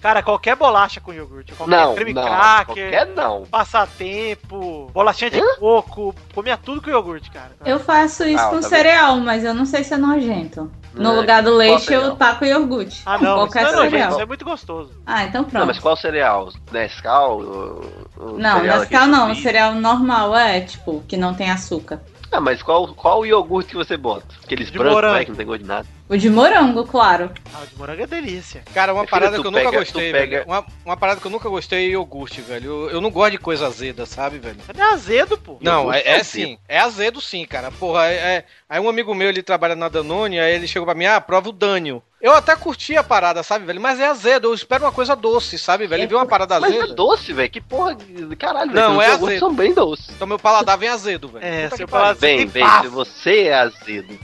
Cara, 0.03 0.21
qualquer 0.23 0.57
bolacha 0.57 1.01
com 1.01 1.13
iogurte. 1.13 1.55
Qualquer 1.55 1.77
Não, 1.77 1.95
creme 1.95 2.13
não, 2.13 2.25
cracker. 2.25 2.67
qualquer 2.91 3.07
não. 3.07 3.45
Passatempo. 3.47 4.91
Bolachinha 4.93 5.31
de 5.31 5.41
coco. 5.59 6.13
Comia 6.35 6.57
tudo 6.57 6.83
com 6.83 6.91
iogurte, 6.91 7.31
cara. 7.31 7.53
Eu 7.65 7.79
faço 7.79 8.25
isso 8.25 8.43
Ah, 8.43 8.49
com 8.51 8.61
tá 8.61 8.69
cereal, 8.69 9.17
mas 9.19 9.45
eu 9.45 9.55
não 9.55 9.65
sei 9.65 9.85
se 9.85 9.95
é 9.95 9.97
nojento. 9.97 10.71
No 10.93 11.13
É, 11.13 11.17
lugar 11.17 11.43
do 11.43 11.55
leite 11.55 11.83
cereal? 11.85 12.03
eu 12.03 12.17
taco 12.17 12.45
iogurte. 12.45 13.01
Ah, 13.07 13.17
não. 13.17 13.37
Qualquer 13.37 13.63
isso 13.63 13.73
não 13.73 13.79
é 13.81 13.85
nojento, 13.85 13.91
cereal. 13.93 14.11
isso 14.11 14.21
é 14.21 14.27
muito 14.27 14.45
gostoso. 14.45 14.91
Ah, 15.07 15.25
então 15.25 15.43
Não, 15.43 15.49
pronto. 15.51 15.67
mas 15.67 15.79
qual 15.79 15.97
cereal? 15.97 16.49
Nescau? 16.73 17.41
O- 17.41 17.91
o 18.35 18.39
Não, 18.39 18.57
cereal 18.59 18.81
Nescau 18.81 19.07
não. 19.07 19.35
Cereal 19.37 19.75
normal 19.75 20.37
é, 20.37 20.61
tipo, 20.63 21.03
que 21.09 21.17
não 21.17 21.33
tem 21.33 21.51
açúcar. 21.51 22.01
Ah, 22.31 22.41
mas 22.41 22.63
qual, 22.63 22.89
qual 22.95 23.21
o 23.21 23.27
iogurte 23.27 23.71
que 23.71 23.77
você 23.77 23.95
bota? 23.97 24.27
Aqueles 24.43 24.71
De 24.71 24.79
brancos, 24.79 25.03
né, 25.13 25.25
que 25.25 25.31
não 25.31 25.37
tem 25.37 25.47
gosto 25.47 25.63
de 25.63 25.69
nada. 25.69 25.87
O 26.13 26.17
de 26.19 26.29
morango, 26.29 26.85
claro. 26.85 27.31
Ah, 27.55 27.63
o 27.63 27.67
de 27.67 27.75
morango 27.75 28.03
é 28.03 28.07
delícia. 28.07 28.63
Cara, 28.75 28.93
uma 28.93 29.07
parada 29.07 29.41
que 29.41 29.47
eu 29.47 29.51
nunca 29.51 29.65
pega- 29.65 29.79
gostei, 29.79 30.13
velho. 30.13 30.45
Uma, 30.45 30.67
uma 30.85 30.95
parada 30.95 31.19
que 31.19 31.27
eu 31.27 31.31
nunca 31.31 31.49
gostei 31.49 31.87
é 31.87 31.89
iogurte, 31.93 32.43
velho. 32.43 32.67
Eu, 32.71 32.91
eu 32.91 33.01
não 33.01 33.11
gosto 33.11 33.31
de 33.33 33.39
coisa 33.39 33.67
azeda, 33.67 34.05
sabe, 34.05 34.39
velho? 34.39 34.59
É 34.77 34.83
azedo, 34.83 35.39
pô. 35.39 35.57
Não, 35.63 35.91
é, 35.91 36.01
é 36.01 36.11
é 36.17 36.23
sim. 36.23 36.59
É 36.69 36.79
azedo 36.81 37.19
sim, 37.19 37.47
cara. 37.47 37.71
Porra, 37.71 38.09
é, 38.09 38.15
é- 38.15 38.45
Aí 38.69 38.79
um 38.79 38.91
amigo 38.91 39.15
meu, 39.15 39.31
ele 39.31 39.43
trabalha 39.43 39.75
na 39.75 39.89
Danone, 39.89 40.39
aí 40.39 40.55
ele 40.55 40.67
chegou 40.67 40.85
pra 40.85 40.95
mim, 40.95 41.07
ah, 41.07 41.19
prova 41.19 41.49
o 41.49 41.53
Dânio. 41.53 42.03
Eu 42.23 42.33
até 42.35 42.55
curti 42.55 42.97
a 42.97 43.03
parada, 43.03 43.43
sabe, 43.43 43.67
velho? 43.67 43.81
Mas 43.81 43.99
é 43.99 44.07
azedo, 44.07 44.47
eu 44.47 44.55
espero 44.55 44.85
uma 44.85 44.93
coisa 44.93 45.17
doce, 45.17 45.59
sabe, 45.59 45.89
velho? 45.89 46.03
Ele 46.03 46.07
viu 46.07 46.19
uma 46.19 46.25
parada 46.27 46.61
Mas 46.61 46.71
azeda. 46.73 46.93
é 46.93 46.95
doce, 46.95 47.33
velho. 47.33 47.51
Que 47.51 47.61
porra 47.61 47.97
de 47.97 48.37
caralho, 48.37 48.71
velho. 48.71 48.89
Não, 48.89 48.99
Os 48.99 49.03
é 49.05 49.09
iogurtes 49.09 49.27
azedo. 49.29 49.41
são 49.41 49.55
bem 49.55 49.75
doces. 49.75 50.09
Então 50.11 50.27
meu 50.29 50.39
paladar 50.39 50.79
vem 50.79 50.89
azedo, 50.89 51.27
velho. 51.27 51.45
É, 51.45 51.65
Puta 51.65 51.77
seu 51.79 51.89
paladar- 51.89 52.15
Vem, 52.15 52.47
vem, 52.47 52.65
se 52.81 52.87
você 52.87 53.47
é 53.49 53.55
azedo. 53.55 54.17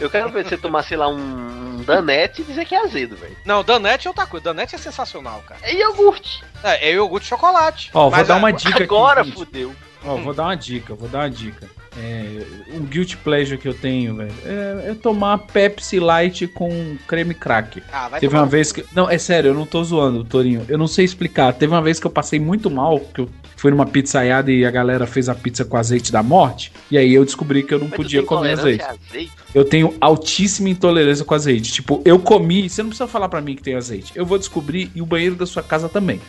Eu 0.00 0.08
quero 0.08 0.30
ver 0.30 0.46
você 0.48 0.56
tomar, 0.56 0.82
sei 0.84 0.96
lá, 0.96 1.08
um 1.08 1.82
danete 1.84 2.40
e 2.40 2.44
dizer 2.44 2.64
que 2.64 2.74
é 2.74 2.82
azedo, 2.82 3.16
velho. 3.16 3.36
Não, 3.44 3.62
Danete 3.62 4.06
é 4.06 4.10
outra 4.10 4.26
coisa. 4.26 4.44
Danete 4.44 4.74
é 4.74 4.78
sensacional, 4.78 5.42
cara. 5.46 5.60
É 5.62 5.74
iogurte. 5.74 6.42
É, 6.64 6.88
é 6.88 6.92
iogurte 6.94 7.24
de 7.24 7.28
chocolate. 7.30 7.90
Ó, 7.92 8.02
vou 8.08 8.10
Mas 8.12 8.26
dar 8.26 8.36
uma 8.36 8.50
dica 8.52 8.82
Agora 8.82 9.20
aqui. 9.20 9.28
gente. 9.30 9.38
fudeu. 9.38 9.74
Ó, 10.04 10.16
vou 10.16 10.32
dar 10.32 10.44
uma 10.44 10.56
dica, 10.56 10.94
vou 10.94 11.08
dar 11.08 11.18
uma 11.20 11.30
dica. 11.30 11.68
É, 11.98 12.42
um 12.74 12.80
guilty 12.80 13.16
pleasure 13.16 13.56
que 13.56 13.66
eu 13.66 13.74
tenho, 13.74 14.16
velho, 14.16 14.32
é, 14.44 14.90
é 14.90 14.94
tomar 14.94 15.38
Pepsi 15.38 15.98
Light 15.98 16.46
com 16.48 16.96
creme 17.06 17.32
cracker. 17.34 17.82
Ah, 17.92 18.08
vai 18.08 18.20
Teve 18.20 18.36
uma 18.36 18.46
vez 18.46 18.70
que. 18.70 18.84
Não, 18.94 19.08
é 19.08 19.16
sério, 19.16 19.48
eu 19.48 19.54
não 19.54 19.64
tô 19.64 19.82
zoando, 19.82 20.22
Torinho. 20.24 20.64
Eu 20.68 20.76
não 20.76 20.86
sei 20.86 21.04
explicar. 21.04 21.52
Teve 21.54 21.72
uma 21.72 21.80
vez 21.82 21.98
que 21.98 22.06
eu 22.06 22.10
passei 22.10 22.38
muito 22.38 22.70
mal, 22.70 23.00
que 23.00 23.22
eu 23.22 23.30
fui 23.56 23.70
numa 23.70 23.86
pizzaiada 23.86 24.52
e 24.52 24.64
a 24.64 24.70
galera 24.70 25.06
fez 25.06 25.28
a 25.28 25.34
pizza 25.34 25.64
com 25.64 25.76
azeite 25.76 26.12
da 26.12 26.22
morte. 26.22 26.70
E 26.90 26.98
aí 26.98 27.14
eu 27.14 27.24
descobri 27.24 27.62
que 27.62 27.72
eu 27.72 27.78
não 27.78 27.88
Mas 27.88 27.96
podia 27.96 28.22
comer 28.22 28.52
azeite. 28.52 28.84
azeite? 28.84 29.32
Eu 29.54 29.64
tenho 29.64 29.94
altíssima 30.00 30.68
intolerância 30.68 31.24
com 31.24 31.34
azeite. 31.34 31.72
Tipo, 31.72 32.02
eu 32.04 32.18
comi, 32.18 32.68
você 32.68 32.82
não 32.82 32.90
precisa 32.90 33.08
falar 33.08 33.28
pra 33.28 33.40
mim 33.40 33.56
que 33.56 33.62
tem 33.62 33.74
azeite. 33.74 34.12
Eu 34.14 34.26
vou 34.26 34.36
descobrir 34.38 34.90
e 34.94 35.00
o 35.00 35.06
banheiro 35.06 35.34
da 35.34 35.46
sua 35.46 35.62
casa 35.62 35.88
também. 35.88 36.20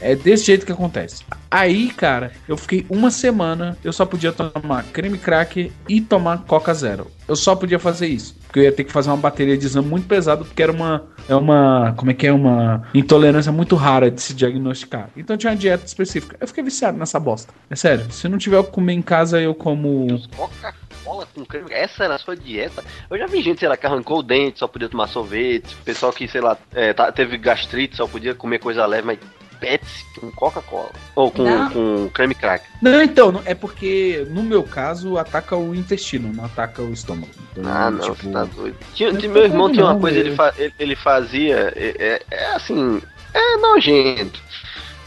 É 0.00 0.14
desse 0.14 0.44
jeito 0.44 0.66
que 0.66 0.72
acontece. 0.72 1.24
Aí, 1.50 1.90
cara, 1.90 2.32
eu 2.46 2.56
fiquei 2.56 2.84
uma 2.90 3.10
semana, 3.10 3.78
eu 3.82 3.92
só 3.92 4.04
podia 4.04 4.32
tomar 4.32 4.84
creme 4.84 5.13
cracker 5.18 5.70
e 5.88 6.00
tomar 6.00 6.44
Coca 6.44 6.72
Zero. 6.74 7.10
Eu 7.26 7.36
só 7.36 7.54
podia 7.56 7.78
fazer 7.78 8.06
isso. 8.06 8.34
Porque 8.44 8.60
eu 8.60 8.64
ia 8.64 8.72
ter 8.72 8.84
que 8.84 8.92
fazer 8.92 9.10
uma 9.10 9.16
bateria 9.16 9.56
de 9.58 9.64
exame 9.66 9.88
muito 9.88 10.06
pesada, 10.06 10.44
porque 10.44 10.62
era 10.62 10.70
uma. 10.70 11.04
É 11.28 11.34
uma. 11.34 11.92
Como 11.96 12.10
é 12.10 12.14
que 12.14 12.26
é? 12.26 12.32
Uma 12.32 12.82
intolerância 12.94 13.50
muito 13.50 13.74
rara 13.74 14.10
de 14.10 14.20
se 14.20 14.34
diagnosticar. 14.34 15.08
Então 15.16 15.36
tinha 15.36 15.50
uma 15.50 15.56
dieta 15.58 15.84
específica. 15.84 16.36
Eu 16.40 16.46
fiquei 16.46 16.62
viciado 16.62 16.96
nessa 16.98 17.18
bosta. 17.18 17.52
É 17.68 17.74
sério. 17.74 18.10
Se 18.12 18.28
não 18.28 18.38
tiver 18.38 18.58
o 18.58 18.64
que 18.64 18.70
comer 18.70 18.92
em 18.92 19.02
casa, 19.02 19.40
eu 19.40 19.54
como. 19.54 20.06
Coca-Cola 20.36 21.26
com 21.34 21.44
creme. 21.44 21.66
Essa 21.72 22.04
era 22.04 22.14
a 22.14 22.18
sua 22.18 22.36
dieta? 22.36 22.84
Eu 23.10 23.18
já 23.18 23.26
vi 23.26 23.42
gente, 23.42 23.58
sei 23.60 23.68
lá, 23.68 23.76
que 23.76 23.86
arrancou 23.86 24.18
o 24.18 24.22
dente, 24.22 24.58
só 24.58 24.68
podia 24.68 24.88
tomar 24.88 25.08
sorvete. 25.08 25.74
Pessoal 25.84 26.12
que, 26.12 26.28
sei 26.28 26.40
lá, 26.40 26.56
é, 26.72 26.92
tá- 26.92 27.10
teve 27.10 27.36
gastrite, 27.38 27.96
só 27.96 28.06
podia 28.06 28.34
comer 28.34 28.58
coisa 28.60 28.86
leve, 28.86 29.06
mas 29.06 29.18
Pepsi 29.64 30.04
com 30.20 30.30
Coca-Cola. 30.30 30.90
Ou 31.14 31.30
com, 31.30 31.42
Não. 31.42 31.70
com 31.70 32.10
creme 32.10 32.34
cracker. 32.34 32.68
Não, 32.82 33.02
então, 33.02 33.42
é 33.44 33.54
porque 33.54 34.26
no 34.30 34.42
meu 34.42 34.62
caso 34.62 35.16
ataca 35.18 35.56
o 35.56 35.74
intestino, 35.74 36.32
não 36.32 36.44
ataca 36.44 36.82
o 36.82 36.92
estômago. 36.92 37.28
Então, 37.56 37.70
Ah, 37.72 37.90
não, 37.90 38.00
tipo, 38.00 38.14
você 38.16 38.30
tá 38.30 38.44
doido. 38.44 38.76
Tinha, 38.94 39.12
Não 39.12 39.18
tinha- 39.20 39.32
meu 39.32 39.42
irmão 39.44 39.70
tinha 39.72 39.84
uma 39.84 39.94
não, 39.94 40.00
coisa, 40.00 40.18
ele, 40.18 40.34
fa- 40.34 40.54
ele, 40.56 40.74
ele 40.78 40.96
fazia. 40.96 41.72
É, 41.76 41.94
é- 41.98 42.22
é 42.30 42.46
assim. 42.54 43.00
É 43.32 43.56
nojento. 43.56 44.40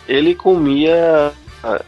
Ele 0.07 0.33
comia 0.35 1.31
ah, 1.63 1.81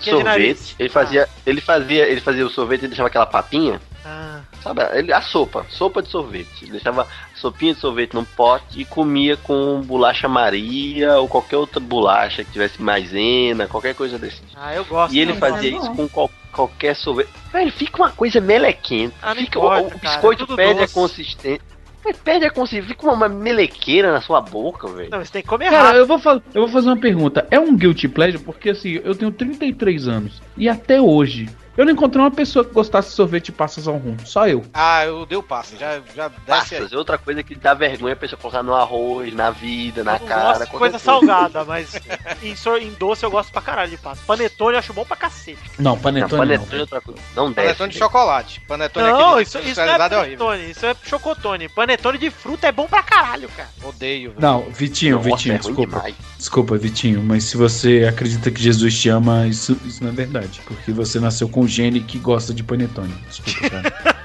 sorvete. 0.00 0.74
Ele 0.78 0.88
fazia, 0.88 1.28
ele 1.46 1.60
fazia. 1.60 2.08
Ele 2.08 2.20
fazia 2.20 2.46
o 2.46 2.50
sorvete, 2.50 2.80
ele 2.80 2.88
deixava 2.88 3.08
aquela 3.08 3.26
papinha. 3.26 3.80
Ah, 4.04 4.40
Sabe, 4.62 4.82
ele, 4.92 5.12
a 5.12 5.20
sopa, 5.22 5.64
sopa 5.70 6.02
de 6.02 6.08
sorvete. 6.10 6.62
Ele 6.62 6.72
deixava 6.72 7.06
sopinha 7.34 7.72
de 7.74 7.80
sorvete 7.80 8.14
num 8.14 8.24
pote 8.24 8.80
e 8.80 8.84
comia 8.84 9.36
com 9.36 9.80
bolacha 9.80 10.28
Maria 10.28 11.18
ou 11.18 11.26
qualquer 11.28 11.56
outra 11.56 11.80
bolacha 11.80 12.44
que 12.44 12.52
tivesse 12.52 12.80
maisena, 12.82 13.66
qualquer 13.66 13.94
coisa 13.94 14.18
desse. 14.18 14.42
ah, 14.54 14.74
eu 14.74 14.84
gosto. 14.84 15.14
E 15.14 15.18
ele 15.20 15.34
fazia 15.34 15.70
gosto. 15.70 15.84
isso 15.86 15.94
com 15.96 16.08
qual- 16.08 16.30
qualquer 16.52 16.94
sorvete. 16.94 17.30
Velho, 17.52 17.72
fica 17.72 17.96
uma 18.02 18.10
coisa 18.10 18.40
melequenta. 18.40 19.14
Ah, 19.22 19.34
fica, 19.34 19.58
importa, 19.58 19.82
o, 19.82 19.86
o 19.86 19.90
cara, 19.90 19.98
biscoito 20.14 20.42
é 20.42 20.46
tudo 20.46 20.56
perde 20.56 20.80
doce. 20.80 20.84
a 20.92 20.94
consistência. 20.94 21.70
Mas 22.04 22.16
perde 22.16 22.46
a 22.46 22.50
consistência, 22.50 22.88
fica 22.88 23.10
uma 23.12 23.28
melequeira 23.28 24.10
na 24.12 24.20
sua 24.22 24.40
boca, 24.40 24.88
velho. 24.88 25.10
Não, 25.10 25.18
você 25.24 25.32
tem 25.32 25.42
que 25.42 25.48
comer 25.48 25.70
Cara, 25.70 25.82
rápido. 25.82 25.98
eu 25.98 26.06
vou, 26.06 26.20
eu 26.54 26.62
vou 26.62 26.68
fazer 26.68 26.88
uma 26.88 26.96
pergunta. 27.00 27.46
É 27.50 27.58
um 27.60 27.76
guilty 27.76 28.08
pleasure? 28.08 28.42
Porque 28.42 28.70
assim, 28.70 29.00
eu 29.04 29.14
tenho 29.14 29.30
33 29.30 30.08
anos 30.08 30.40
e 30.56 30.68
até 30.68 31.00
hoje 31.00 31.48
eu 31.80 31.86
não 31.86 31.92
encontrei 31.92 32.22
uma 32.22 32.30
pessoa 32.30 32.64
que 32.64 32.72
gostasse 32.72 33.08
de 33.08 33.14
sorvete 33.14 33.46
de 33.46 33.52
passas 33.52 33.88
ao 33.88 33.96
rum. 33.96 34.14
Só 34.24 34.46
eu. 34.46 34.62
Ah, 34.74 35.04
eu 35.06 35.24
dei 35.24 35.38
o 35.38 35.42
passo. 35.42 35.76
Já, 35.78 36.00
já. 36.14 36.28
Passas, 36.28 36.92
é 36.92 36.96
outra 36.96 37.16
coisa 37.16 37.42
que 37.42 37.54
dá 37.54 37.72
vergonha 37.74 38.12
a 38.12 38.16
pessoa 38.16 38.38
colocar 38.38 38.62
no 38.62 38.74
arroz, 38.74 39.32
na 39.34 39.50
vida, 39.50 40.04
na 40.04 40.16
Eu 40.16 40.20
não 40.20 40.26
cara. 40.26 40.42
gosto 40.42 40.60
de 40.64 40.66
qualquer 40.70 40.78
coisa 40.78 40.98
salgada, 40.98 41.64
mas 41.64 41.94
em, 42.42 42.54
em 42.84 42.90
doce 42.98 43.24
eu 43.24 43.30
gosto 43.30 43.50
pra 43.50 43.62
caralho 43.62 43.90
de 43.90 43.96
pasta. 43.96 44.22
Panetone 44.26 44.72
eu 44.74 44.78
acho 44.78 44.92
bom 44.92 45.04
pra 45.04 45.16
cacete. 45.16 45.58
Não, 45.78 45.92
Não, 45.92 45.98
panetone 45.98 46.30
não. 46.32 46.38
panetone 46.58 46.76
é 46.78 46.80
outra 46.82 47.00
coisa. 47.00 47.20
Não 47.34 47.46
desce. 47.50 47.66
Panetone 47.66 47.92
de 47.92 47.98
chocolate. 47.98 48.60
Panetone 48.68 49.06
Não, 49.08 49.28
aquele 49.30 49.42
isso, 49.42 49.58
isso 49.60 49.80
não 49.80 49.86
é 49.86 49.94
é 49.94 49.98
panetone, 50.08 50.70
isso 50.70 50.86
é 50.86 50.96
chocotone. 51.02 51.68
Panetone 51.70 52.18
de 52.18 52.30
fruta 52.30 52.66
é 52.66 52.72
bom 52.72 52.86
pra 52.86 53.02
caralho, 53.02 53.48
cara. 53.56 53.70
Odeio, 53.82 54.30
velho. 54.32 54.42
Não, 54.42 54.62
Vitinho, 54.70 55.16
Nossa, 55.16 55.28
Vitinho, 55.30 55.54
é 55.54 55.58
ruim 55.58 55.66
desculpa. 55.72 55.96
demais. 55.96 56.14
Desculpa, 56.36 56.76
Vitinho, 56.76 57.22
mas 57.22 57.44
se 57.44 57.56
você 57.56 58.06
acredita 58.08 58.50
que 58.50 58.62
Jesus 58.62 58.98
te 58.98 59.08
ama, 59.08 59.46
isso, 59.46 59.78
isso 59.84 60.02
não 60.02 60.10
é 60.10 60.14
verdade. 60.14 60.60
Porque 60.66 60.92
você 60.92 61.18
nasceu 61.20 61.48
com 61.48 61.66
gene 61.70 62.00
que 62.00 62.18
gosta 62.18 62.52
de 62.52 62.62
panetone. 62.62 63.14
Desculpa, 63.28 63.70
cara. 63.70 64.20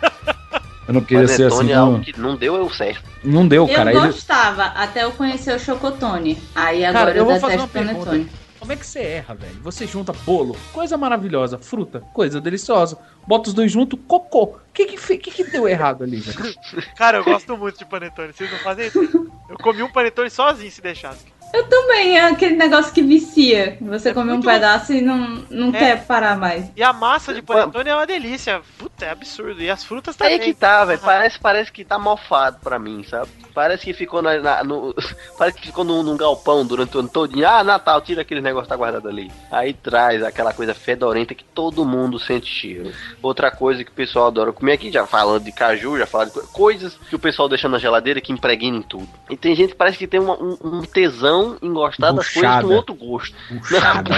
Eu 0.87 0.93
não 0.93 1.01
queria 1.01 1.27
ser 1.27 1.47
assim, 1.47 1.71
é 1.71 1.75
não. 1.75 1.85
algo 1.85 2.01
que 2.01 2.19
não 2.19 2.35
deu 2.35 2.55
eu 2.55 2.69
certo. 2.69 3.03
Não 3.23 3.47
deu, 3.47 3.67
Eu 3.67 3.75
cara. 3.75 3.91
Ele... 3.91 4.05
gostava, 4.05 4.65
até 4.65 5.03
eu 5.03 5.11
conhecer 5.11 5.55
o 5.55 5.59
Chocotone. 5.59 6.37
Aí 6.53 6.81
Cara, 6.81 6.99
agora 6.99 7.11
eu 7.11 7.17
eu, 7.17 7.25
vou 7.25 7.39
fazer 7.39 7.57
detesto 7.57 7.77
uma 7.77 7.85
pergunta. 7.85 8.05
Panetone. 8.11 8.23
Vou 8.23 8.59
Como 8.59 8.71
é 8.71 8.75
que 8.75 8.85
você 8.85 8.99
erra, 8.99 9.33
velho? 9.33 9.55
Você 9.63 9.87
junta 9.87 10.13
bolo, 10.25 10.55
coisa 10.71 10.95
maravilhosa, 10.95 11.57
fruta, 11.57 12.01
coisa 12.13 12.39
deliciosa. 12.39 12.97
Bota 13.27 13.49
os 13.49 13.55
dois 13.55 13.71
juntos, 13.71 13.99
cocô. 14.07 14.43
O 14.43 14.59
que 14.73 14.85
que, 14.85 15.17
que 15.17 15.31
que 15.31 15.43
deu 15.45 15.67
errado 15.67 16.03
ali, 16.03 16.17
velho? 16.17 16.55
Cara, 16.95 17.17
eu 17.17 17.23
gosto 17.23 17.57
muito 17.57 17.79
de 17.79 17.85
panetone. 17.85 18.33
Vocês 18.33 18.51
não 18.51 18.59
fazem 18.59 18.87
isso? 18.87 19.31
Eu 19.49 19.57
comi 19.57 19.81
um 19.81 19.91
panetone 19.91 20.29
sozinho 20.29 20.71
se 20.71 20.81
deixasse. 20.81 21.25
Eu 21.53 21.67
também, 21.69 22.17
é 22.17 22.25
aquele 22.27 22.55
negócio 22.55 22.93
que 22.93 23.01
vicia. 23.01 23.77
Você 23.79 24.13
come 24.13 24.31
um 24.33 24.41
pedaço 24.41 24.91
e 24.93 25.01
não, 25.01 25.45
não 25.49 25.69
É. 25.69 25.79
quer 25.79 26.05
parar 26.05 26.37
mais. 26.37 26.65
E 26.75 26.83
a 26.83 26.91
massa 26.91 27.33
de 27.33 27.41
panetone 27.41 27.89
é 27.89 27.95
uma 27.95 28.05
delícia. 28.05 28.61
Puta, 28.95 29.05
é 29.05 29.09
absurdo. 29.11 29.61
E 29.61 29.69
as 29.69 29.83
frutas 29.83 30.15
também. 30.15 30.33
Aí 30.35 30.39
que 30.39 30.53
tá, 30.53 30.85
velho. 30.85 30.99
Parece, 30.99 31.37
parece 31.39 31.71
que 31.71 31.83
tá 31.83 31.99
mofado 31.99 32.59
pra 32.63 32.79
mim, 32.79 33.03
sabe? 33.03 33.29
Parece 33.53 33.83
que 33.83 33.93
ficou 33.93 34.21
na, 34.21 34.37
na- 34.39 34.63
no, 34.63 34.95
parece 35.37 35.57
que 35.57 35.67
ficou 35.67 35.83
num, 35.83 36.01
num 36.01 36.15
galpão 36.15 36.65
durante 36.65 36.95
o 36.95 37.01
ano 37.01 37.09
todinho. 37.09 37.45
Ah, 37.47 37.63
Natal, 37.63 37.99
tira 38.01 38.21
aquele 38.21 38.39
negócio 38.41 38.63
que 38.65 38.69
tá 38.69 38.75
guardado 38.77 39.07
ali. 39.09 39.29
Aí 39.51 39.73
traz 39.73 40.23
aquela 40.23 40.53
coisa 40.53 40.73
fedorenta 40.73 41.35
que 41.35 41.43
todo 41.43 41.83
mundo 41.85 42.17
sente 42.17 42.47
cheiro. 42.47 42.91
Outra 43.21 43.51
coisa 43.51 43.83
que 43.83 43.91
o 43.91 43.93
pessoal 43.93 44.27
adora 44.27 44.53
comer 44.53 44.73
aqui, 44.73 44.89
já 44.91 45.05
falando 45.05 45.43
de 45.43 45.51
caju, 45.51 45.97
já 45.97 46.05
falando 46.07 46.27
de 46.29 46.39
co- 46.39 46.47
coisas 46.47 46.97
que 47.09 47.15
o 47.15 47.19
pessoal 47.19 47.49
deixa 47.49 47.67
na 47.67 47.77
geladeira 47.77 48.21
que 48.21 48.31
impregna 48.31 48.77
em 48.77 48.81
tudo. 48.81 49.09
E 49.29 49.35
tem 49.35 49.55
gente 49.55 49.71
que 49.71 49.75
parece 49.77 49.97
que 49.97 50.07
tem 50.07 50.19
uma- 50.21 50.41
um, 50.41 50.57
um 50.63 50.81
tesão 50.83 51.57
em 51.61 51.71
gostar 51.73 52.11
das 52.13 52.27
coisas 52.29 52.41
Buchada. 52.49 52.67
com 52.67 52.73
outro 52.73 52.95
gosto. 52.95 53.35
Buchada. 53.51 54.09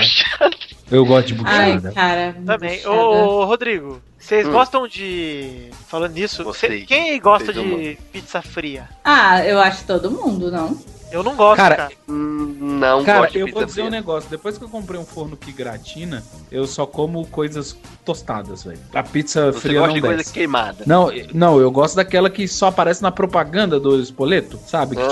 Eu 0.89 1.05
gosto 1.05 1.33
de 1.33 1.41
Ai, 1.45 1.73
buchada. 1.73 1.91
cara. 1.93 2.35
Também. 2.45 2.77
buchada. 2.77 2.95
Ô, 2.95 3.43
Rodrigo, 3.45 4.01
vocês 4.27 4.45
Hum. 4.47 4.51
gostam 4.51 4.87
de. 4.87 5.69
Falando 5.87 6.13
nisso, 6.13 6.43
Vocês. 6.43 6.81
cê- 6.81 6.85
quem 6.85 7.19
gosta 7.19 7.53
de 7.53 7.97
pizza 8.11 8.41
fria? 8.41 8.89
Ah, 9.03 9.45
eu 9.45 9.57
acho 9.59 9.85
todo 9.85 10.11
mundo, 10.11 10.51
não? 10.51 10.77
Eu 11.11 11.23
não 11.23 11.35
gosto, 11.35 11.57
Cara, 11.57 11.75
cara. 11.75 11.91
Não 12.07 13.03
Cara, 13.03 13.19
gosto 13.21 13.33
de 13.33 13.39
eu 13.39 13.45
pizza 13.45 13.57
vou 13.59 13.65
dizer 13.65 13.81
fria. 13.81 13.87
um 13.87 13.91
negócio. 13.91 14.29
Depois 14.29 14.57
que 14.57 14.63
eu 14.63 14.69
comprei 14.69 14.99
um 14.99 15.05
forno 15.05 15.35
que 15.37 15.51
gratina, 15.51 16.23
eu 16.51 16.65
só 16.67 16.85
como 16.85 17.25
coisas 17.27 17.75
tostadas, 18.05 18.63
velho. 18.63 18.79
A 18.93 19.03
pizza 19.03 19.51
Você 19.51 19.59
fria 19.59 19.79
gosta 19.79 19.87
não 19.87 19.95
de 19.95 20.01
coisa 20.01 20.33
queimada. 20.33 20.83
Não, 20.85 21.09
não, 21.33 21.59
eu 21.59 21.71
gosto 21.71 21.95
daquela 21.95 22.29
que 22.29 22.47
só 22.47 22.67
aparece 22.67 23.01
na 23.01 23.11
propaganda 23.11 23.79
do 23.79 23.99
espoleto, 23.99 24.59
sabe? 24.67 24.95
Que 24.95 25.01
Ah, 25.01 25.07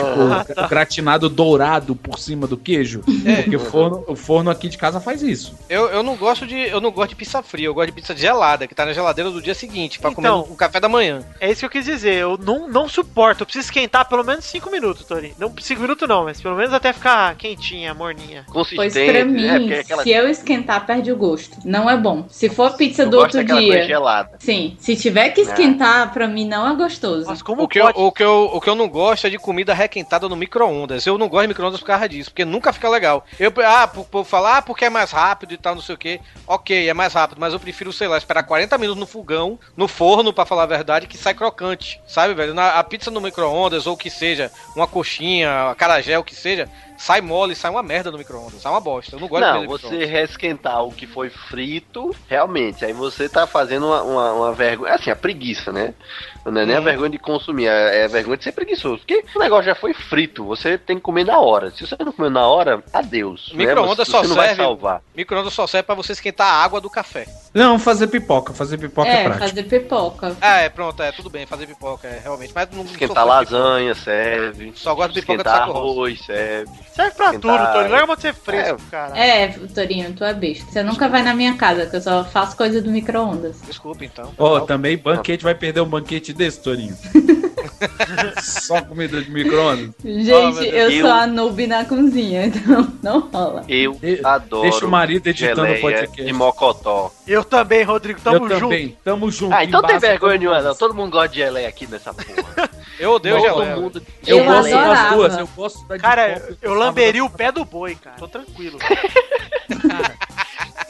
tipo, 0.45 0.53
tá. 0.53 0.67
gratinado 0.69 1.29
dourado 1.29 1.95
por 1.95 2.19
cima 2.19 2.45
do 2.47 2.57
queijo. 2.57 3.01
É. 3.25 3.41
Porque 3.43 3.55
o 3.55 3.59
forno, 3.59 4.03
o 4.07 4.15
forno 4.15 4.49
aqui 4.49 4.69
de 4.69 4.77
casa 4.77 4.99
faz 4.99 5.21
isso. 5.21 5.55
Eu, 5.69 5.87
eu 5.89 6.03
não 6.03 6.15
gosto 6.15 6.45
de 6.45 6.55
eu 6.55 6.79
não 6.81 6.91
gosto 6.91 7.09
de 7.09 7.15
pizza 7.15 7.41
fria, 7.41 7.67
eu 7.67 7.73
gosto 7.73 7.87
de 7.87 7.93
pizza 7.93 8.15
gelada, 8.15 8.67
que 8.67 8.75
tá 8.75 8.85
na 8.85 8.93
geladeira 8.93 9.29
do 9.31 9.41
dia 9.41 9.55
seguinte, 9.55 9.99
pra 9.99 10.11
comer 10.11 10.27
Então. 10.27 10.41
no, 10.43 10.47
no 10.49 10.55
café 10.55 10.79
da 10.79 10.89
manhã. 10.89 11.21
É 11.39 11.49
isso 11.51 11.59
que 11.61 11.65
eu 11.65 11.69
quis 11.69 11.85
dizer. 11.85 12.13
Eu 12.15 12.37
não, 12.37 12.67
não 12.67 12.87
suporto. 12.87 13.41
Eu 13.41 13.45
preciso 13.45 13.65
esquentar 13.65 14.07
pelo 14.07 14.23
menos 14.23 14.45
5 14.45 14.69
minutos, 14.71 15.05
Tori. 15.05 15.33
Não 15.37 15.53
5 15.59 15.81
minutos 15.85 16.07
não, 16.07 16.23
mas 16.25 16.41
pelo 16.41 16.55
menos 16.55 16.73
até 16.73 16.91
ficar 16.93 17.35
quentinha, 17.35 17.93
morninha. 17.93 18.45
Pois 18.51 18.69
Consistente. 18.69 19.11
pra 19.11 19.25
mim, 19.25 19.45
é, 19.47 19.59
porque 19.59 19.73
é 19.73 19.79
aquela 19.79 20.03
se 20.03 20.11
eu 20.11 20.27
esquentar, 20.29 20.85
perde 20.85 21.11
o 21.11 21.15
gosto. 21.15 21.57
Não 21.63 21.89
é 21.89 21.95
bom. 21.97 22.25
Se 22.29 22.49
for 22.49 22.75
pizza 22.75 23.03
Eu 23.03 23.09
do 23.09 23.17
gosto 23.17 23.37
outro 23.37 23.57
dia. 23.59 23.85
gelada. 23.85 24.37
Sim, 24.39 24.75
se 24.79 24.95
tiver 24.95 25.29
que 25.29 25.41
É. 25.41 25.43
esquentar, 25.43 26.11
pra 26.13 26.27
mim 26.27 26.47
não 26.47 26.67
é 26.67 26.75
gostoso. 26.75 27.25
Mas 27.27 27.41
como 27.41 27.63
O 27.63 27.67
que, 27.67 27.79
eu, 27.79 27.85
pode? 27.85 27.99
o, 27.99 28.11
que 28.11 28.23
eu, 28.23 28.49
o 28.53 28.61
que 28.61 28.69
eu 28.69 28.75
não 28.75 28.87
gosto 28.89 29.27
é 29.27 29.29
de 29.29 29.37
comida 29.37 29.73
requentada 29.73 30.27
no 30.29 30.35
micro-ondas. 30.35 31.05
Eu 31.05 31.17
não 31.17 31.27
gosto 31.29 31.43
de 31.43 31.47
micro-ondas 31.49 31.79
por 31.79 31.85
causa 31.87 32.09
disso, 32.09 32.29
porque 32.31 32.45
nunca 32.45 32.73
fica 32.73 32.89
legal. 32.89 33.25
Eu, 33.39 33.53
ah, 33.65 33.87
por, 33.87 34.05
por 34.05 34.25
falar, 34.25 34.57
ah, 34.57 34.61
porque 34.61 34.85
é 34.85 34.89
mais 34.89 35.11
rápido 35.11 35.53
e 35.53 35.57
tal, 35.57 35.75
não 35.75 35.81
sei 35.81 35.95
o 35.95 35.97
que. 35.97 36.19
Ok, 36.47 36.87
é 36.89 36.93
mais 36.93 37.13
rápido, 37.13 37.37
mas 37.39 37.53
eu 37.53 37.59
prefiro, 37.59 37.91
sei 37.93 38.07
lá, 38.07 38.17
esperar 38.17 38.43
40 38.43 38.77
minutos 38.77 38.99
no 38.99 39.05
fogão, 39.07 39.59
no 39.75 39.87
forno, 39.87 40.31
pra 40.33 40.45
falar 40.45 40.63
a 40.63 40.67
verdade, 40.67 41.07
que 41.07 41.17
sai 41.17 41.33
crocante. 41.33 41.99
Sabe, 42.07 42.33
velho? 42.33 42.53
Na, 42.53 42.71
a 42.79 42.83
pizza 42.83 43.11
no 43.11 43.21
micro-ondas, 43.21 43.85
ou 43.87 43.93
o 43.93 43.97
que 43.97 44.09
seja, 44.09 44.51
uma 44.75 44.87
coxinha, 44.87 45.74
acarajé, 45.75 46.17
o 46.17 46.23
que 46.23 46.33
seja, 46.33 46.67
sai 46.97 47.21
mole, 47.21 47.55
sai 47.55 47.69
uma 47.71 47.83
merda 47.83 48.11
no 48.11 48.17
micro-ondas, 48.17 48.61
sai 48.61 48.71
uma 48.71 48.79
bosta. 48.81 49.15
Eu 49.15 49.19
não 49.19 49.27
gosto 49.27 49.43
de 49.45 49.51
Não, 49.51 49.61
no 49.63 49.67
você 49.69 49.85
micro-ondas. 49.87 50.09
resquentar 50.09 50.83
o 50.83 50.91
que 50.91 51.05
foi 51.07 51.29
frito, 51.29 52.15
realmente, 52.27 52.83
aí 52.85 52.93
você 52.93 53.27
tá 53.29 53.45
fazendo 53.47 53.85
uma, 53.87 54.01
uma, 54.03 54.31
uma 54.33 54.53
vergonha, 54.53 54.93
assim, 54.93 55.09
a 55.11 55.15
preguiça, 55.15 55.71
né? 55.71 55.93
Não 56.45 56.61
é 56.61 56.65
nem 56.65 56.75
a 56.75 56.79
Uhum. 56.79 56.85
vergonha 56.85 57.09
de 57.09 57.17
consumir, 57.17 57.65
é 57.67 58.01
é 58.01 58.05
a 58.05 58.07
vergonha 58.07 58.37
de 58.37 58.43
ser 58.43 58.51
preguiçoso. 58.51 58.99
Porque 58.99 59.23
o 59.35 59.39
negócio 59.39 59.65
já 59.65 59.73
foi 59.73 59.93
frito, 59.95 60.45
você 60.45 60.77
tem 60.77 60.97
que 60.97 61.01
comer 61.01 61.23
na 61.25 61.39
hora. 61.39 61.71
Se 61.71 61.85
você 61.87 61.95
não 62.03 62.11
comer 62.11 62.29
na 62.29 62.45
hora, 62.47 62.83
adeus. 62.93 63.51
né? 63.53 63.65
Micro-ondas 63.65 64.07
Você- 64.07 64.11
só 64.11 64.21
você 64.21 64.27
não 64.27 64.35
vai 64.35 64.47
serve. 64.49 64.61
salvar. 64.61 65.01
Micro-ondas 65.15 65.53
só 65.53 65.65
serve 65.65 65.83
pra 65.87 65.95
você 65.95 66.11
esquentar 66.11 66.47
a 66.47 66.63
água 66.63 66.79
do 66.79 66.89
café. 66.89 67.25
Não, 67.53 67.79
fazer 67.79 68.07
pipoca. 68.07 68.53
Fazer 68.53 68.77
pipoca 68.77 69.09
é, 69.09 69.21
é, 69.21 69.23
prático. 69.23 69.47
fazer 69.49 69.63
pipoca. 69.63 70.37
Ah, 70.39 70.59
é, 70.59 70.69
pronto, 70.69 71.01
é, 71.01 71.11
tudo 71.11 71.29
bem, 71.31 71.47
fazer 71.47 71.65
pipoca, 71.65 72.07
é, 72.07 72.19
realmente. 72.23 72.51
Mas 72.53 72.69
não 72.71 72.83
Esquentar 72.85 73.23
de 73.23 73.29
lasanha, 73.29 73.95
serve. 73.95 74.71
Só 74.75 74.93
gosto 74.93 75.13
de 75.13 75.21
pipoca 75.21 75.37
de 75.43 75.49
Esquentar 75.49 75.67
saco 75.67 75.71
rosa. 75.79 75.91
arroz, 75.91 76.25
serve. 76.25 76.71
Serve 76.95 77.11
pra 77.15 77.25
Esquentar- 77.25 77.57
tudo, 77.59 77.73
Tori. 77.73 77.89
Larga 77.89 78.15
de 78.15 78.21
ser 78.21 78.33
fresco, 78.33 78.81
cara. 78.89 79.17
É, 79.19 79.47
Torinho, 79.49 80.13
tu 80.13 80.23
é 80.23 80.33
besta. 80.33 80.71
Você 80.71 80.81
nunca 80.81 81.09
vai 81.09 81.21
na 81.23 81.33
minha 81.33 81.53
casa, 81.55 81.85
que 81.85 81.95
eu 81.97 82.01
só 82.01 82.23
faço 82.23 82.55
coisa 82.55 82.81
do 82.81 82.89
micro-ondas. 82.89 83.61
Desculpa, 83.67 84.05
então. 84.05 84.31
Ó, 84.37 84.61
também 84.61 84.97
banquete 84.97 85.43
vai 85.43 85.53
perder 85.53 85.81
um 85.81 85.85
banquete 85.89 86.31
desse, 86.31 86.61
Torinho. 86.61 86.95
Só 88.41 88.81
comida 88.81 89.21
de 89.21 89.29
micro-ondas. 89.31 89.91
Gente, 90.03 90.31
Oh, 90.31 90.61
eu 90.63 90.89
Deus. 90.89 91.01
sou 91.01 91.11
a 91.11 91.27
noob 91.27 91.67
na 91.67 91.85
cozinha, 91.85 92.45
então 92.47 92.91
não 93.03 93.19
rola. 93.21 93.63
Eu 93.67 93.97
adoro. 94.23 94.63
deixa 94.63 94.85
o 94.85 94.89
marido 94.89 95.27
editando 95.27 95.71
o 95.71 95.81
podcast. 95.81 96.23
De 96.23 96.33
mocotó. 96.33 97.11
Eu 97.27 97.43
também, 97.43 97.83
Rodrigo. 97.83 98.19
Tamo 98.21 98.45
eu 98.45 98.49
junto. 98.49 98.61
também. 98.61 98.97
Tamo 99.03 99.31
junto. 99.31 99.53
Ah, 99.53 99.63
então 99.63 99.81
tem 99.81 99.99
vergonha 99.99 100.37
nenhuma, 100.37 100.61
não. 100.61 100.75
Todo 100.75 100.93
mundo 100.93 101.11
gosta 101.11 101.29
de 101.29 101.35
geleia 101.35 101.67
aqui 101.67 101.87
nessa 101.87 102.13
porra. 102.13 102.69
Eu 102.97 103.11
odeio 103.11 103.35
Todo 103.41 103.53
geleia. 103.59 103.75
mundo. 103.75 104.01
Eu, 104.25 104.37
Eu 104.37 104.45
gosto 104.45 104.71
das 104.71 105.09
duas. 105.13 105.37
Eu 105.37 105.47
gosto 105.53 105.85
da 105.85 105.95
de 105.97 106.01
Cara, 106.01 106.29
e 106.49 106.55
eu 106.65 106.79
da- 106.79 107.25
o 107.25 107.29
pé 107.29 107.51
do 107.51 107.65
boi, 107.65 107.93
cara. 107.95 108.15
Tô 108.17 108.25
tranquilo. 108.27 108.79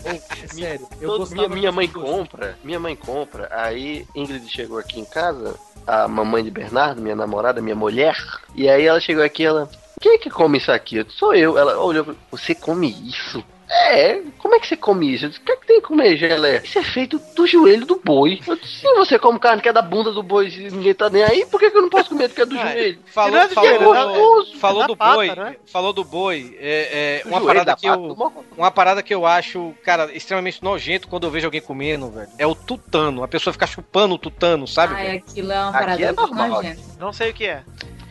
É 0.03 0.47
Sério, 0.47 0.87
eu 1.01 1.17
Todo- 1.17 1.31
minha, 1.31 1.49
minha 1.49 1.71
mãe 1.71 1.87
compra, 1.87 2.55
minha 2.63 2.79
mãe 2.79 2.95
compra, 2.95 3.49
aí 3.51 4.05
Ingrid 4.15 4.47
chegou 4.47 4.77
aqui 4.77 4.99
em 4.99 5.05
casa, 5.05 5.55
a 5.85 6.07
mamãe 6.07 6.43
de 6.43 6.51
Bernardo, 6.51 7.01
minha 7.01 7.15
namorada, 7.15 7.61
minha 7.61 7.75
mulher, 7.75 8.17
e 8.55 8.69
aí 8.69 8.85
ela 8.85 8.99
chegou 8.99 9.23
aqui, 9.23 9.45
ela, 9.45 9.69
quem 9.99 10.13
é 10.13 10.17
que 10.17 10.29
come 10.29 10.57
isso 10.57 10.71
aqui? 10.71 10.97
Eu 10.97 11.05
Sou 11.09 11.33
eu. 11.33 11.57
Ela 11.57 11.79
olhou, 11.79 12.15
você 12.31 12.53
come 12.55 12.89
isso? 13.07 13.43
É, 13.67 14.21
como 14.37 14.53
é 14.53 14.59
que 14.59 14.67
você 14.67 14.77
come 14.77 15.11
isso? 15.11 15.25
Eu 15.25 15.29
disse, 15.29 15.41
o 15.41 15.43
que 15.43 15.51
é 15.51 15.55
que 15.55 15.65
tem 15.65 15.81
que 15.81 15.87
comer 15.87 16.15
geleia? 16.17 16.61
Isso 16.63 16.77
é 16.77 16.83
feito 16.83 17.19
do 17.35 17.47
joelho 17.47 17.83
do 17.83 17.99
boi. 18.01 18.39
Eu 18.47 18.55
disse, 18.55 18.81
se 18.81 18.93
você 18.93 19.17
come 19.17 19.39
carne 19.39 19.59
que 19.59 19.67
é 19.67 19.73
da 19.73 19.81
bunda 19.81 20.11
do 20.11 20.21
boi 20.21 20.47
e 20.49 20.69
ninguém 20.69 20.93
tá 20.93 21.09
nem 21.09 21.23
aí, 21.23 21.47
por 21.47 21.59
que, 21.59 21.71
que 21.71 21.75
eu 21.77 21.81
não 21.81 21.89
posso 21.89 22.09
comer 22.09 22.27
do 22.27 22.35
que 22.35 22.41
é 22.41 22.45
do 22.45 22.55
Ah, 22.59 22.71
joelho? 22.71 22.99
Falou, 23.07 23.31
Não 23.31 23.39
é 23.39 23.47
do 23.47 23.53
falou, 23.55 23.79
gostoso. 24.05 24.57
falou 24.59 24.83
É 24.83 24.87
do 24.87 24.95
pata, 24.95 25.15
boi, 25.15 25.35
né? 25.35 25.55
falou 25.65 25.93
do 25.93 26.03
boi, 26.03 26.55
é, 26.59 27.21
é, 27.21 27.23
Do 27.23 27.29
uma 27.29 27.39
joelho, 27.39 27.47
parada 27.47 27.65
da 27.71 27.75
que 27.75 27.87
pata, 27.87 27.99
eu, 28.03 28.33
uma 28.55 28.71
parada 28.71 29.01
que 29.03 29.13
eu 29.15 29.25
acho, 29.25 29.73
cara, 29.83 30.11
extremamente 30.13 30.63
nojento 30.63 31.07
quando 31.07 31.23
eu 31.25 31.31
vejo 31.31 31.47
alguém 31.47 31.59
comendo, 31.61 32.11
velho. 32.11 32.29
É 32.37 32.45
o 32.45 32.53
tutano, 32.53 33.23
a 33.23 33.27
pessoa 33.27 33.51
fica 33.51 33.65
chupando 33.65 34.13
o 34.13 34.19
tutano, 34.19 34.67
sabe? 34.67 34.93
Ai, 34.93 35.05
velho? 35.07 35.23
aquilo 35.27 35.51
é 35.51 35.59
uma 35.59 35.69
Aqui 35.69 35.79
parada 35.79 36.01
é 36.03 36.05
muito 36.05 36.21
normal. 36.21 36.49
nojenta. 36.49 36.81
Não 36.99 37.11
sei 37.11 37.31
o 37.31 37.33
que 37.33 37.45
é. 37.47 37.63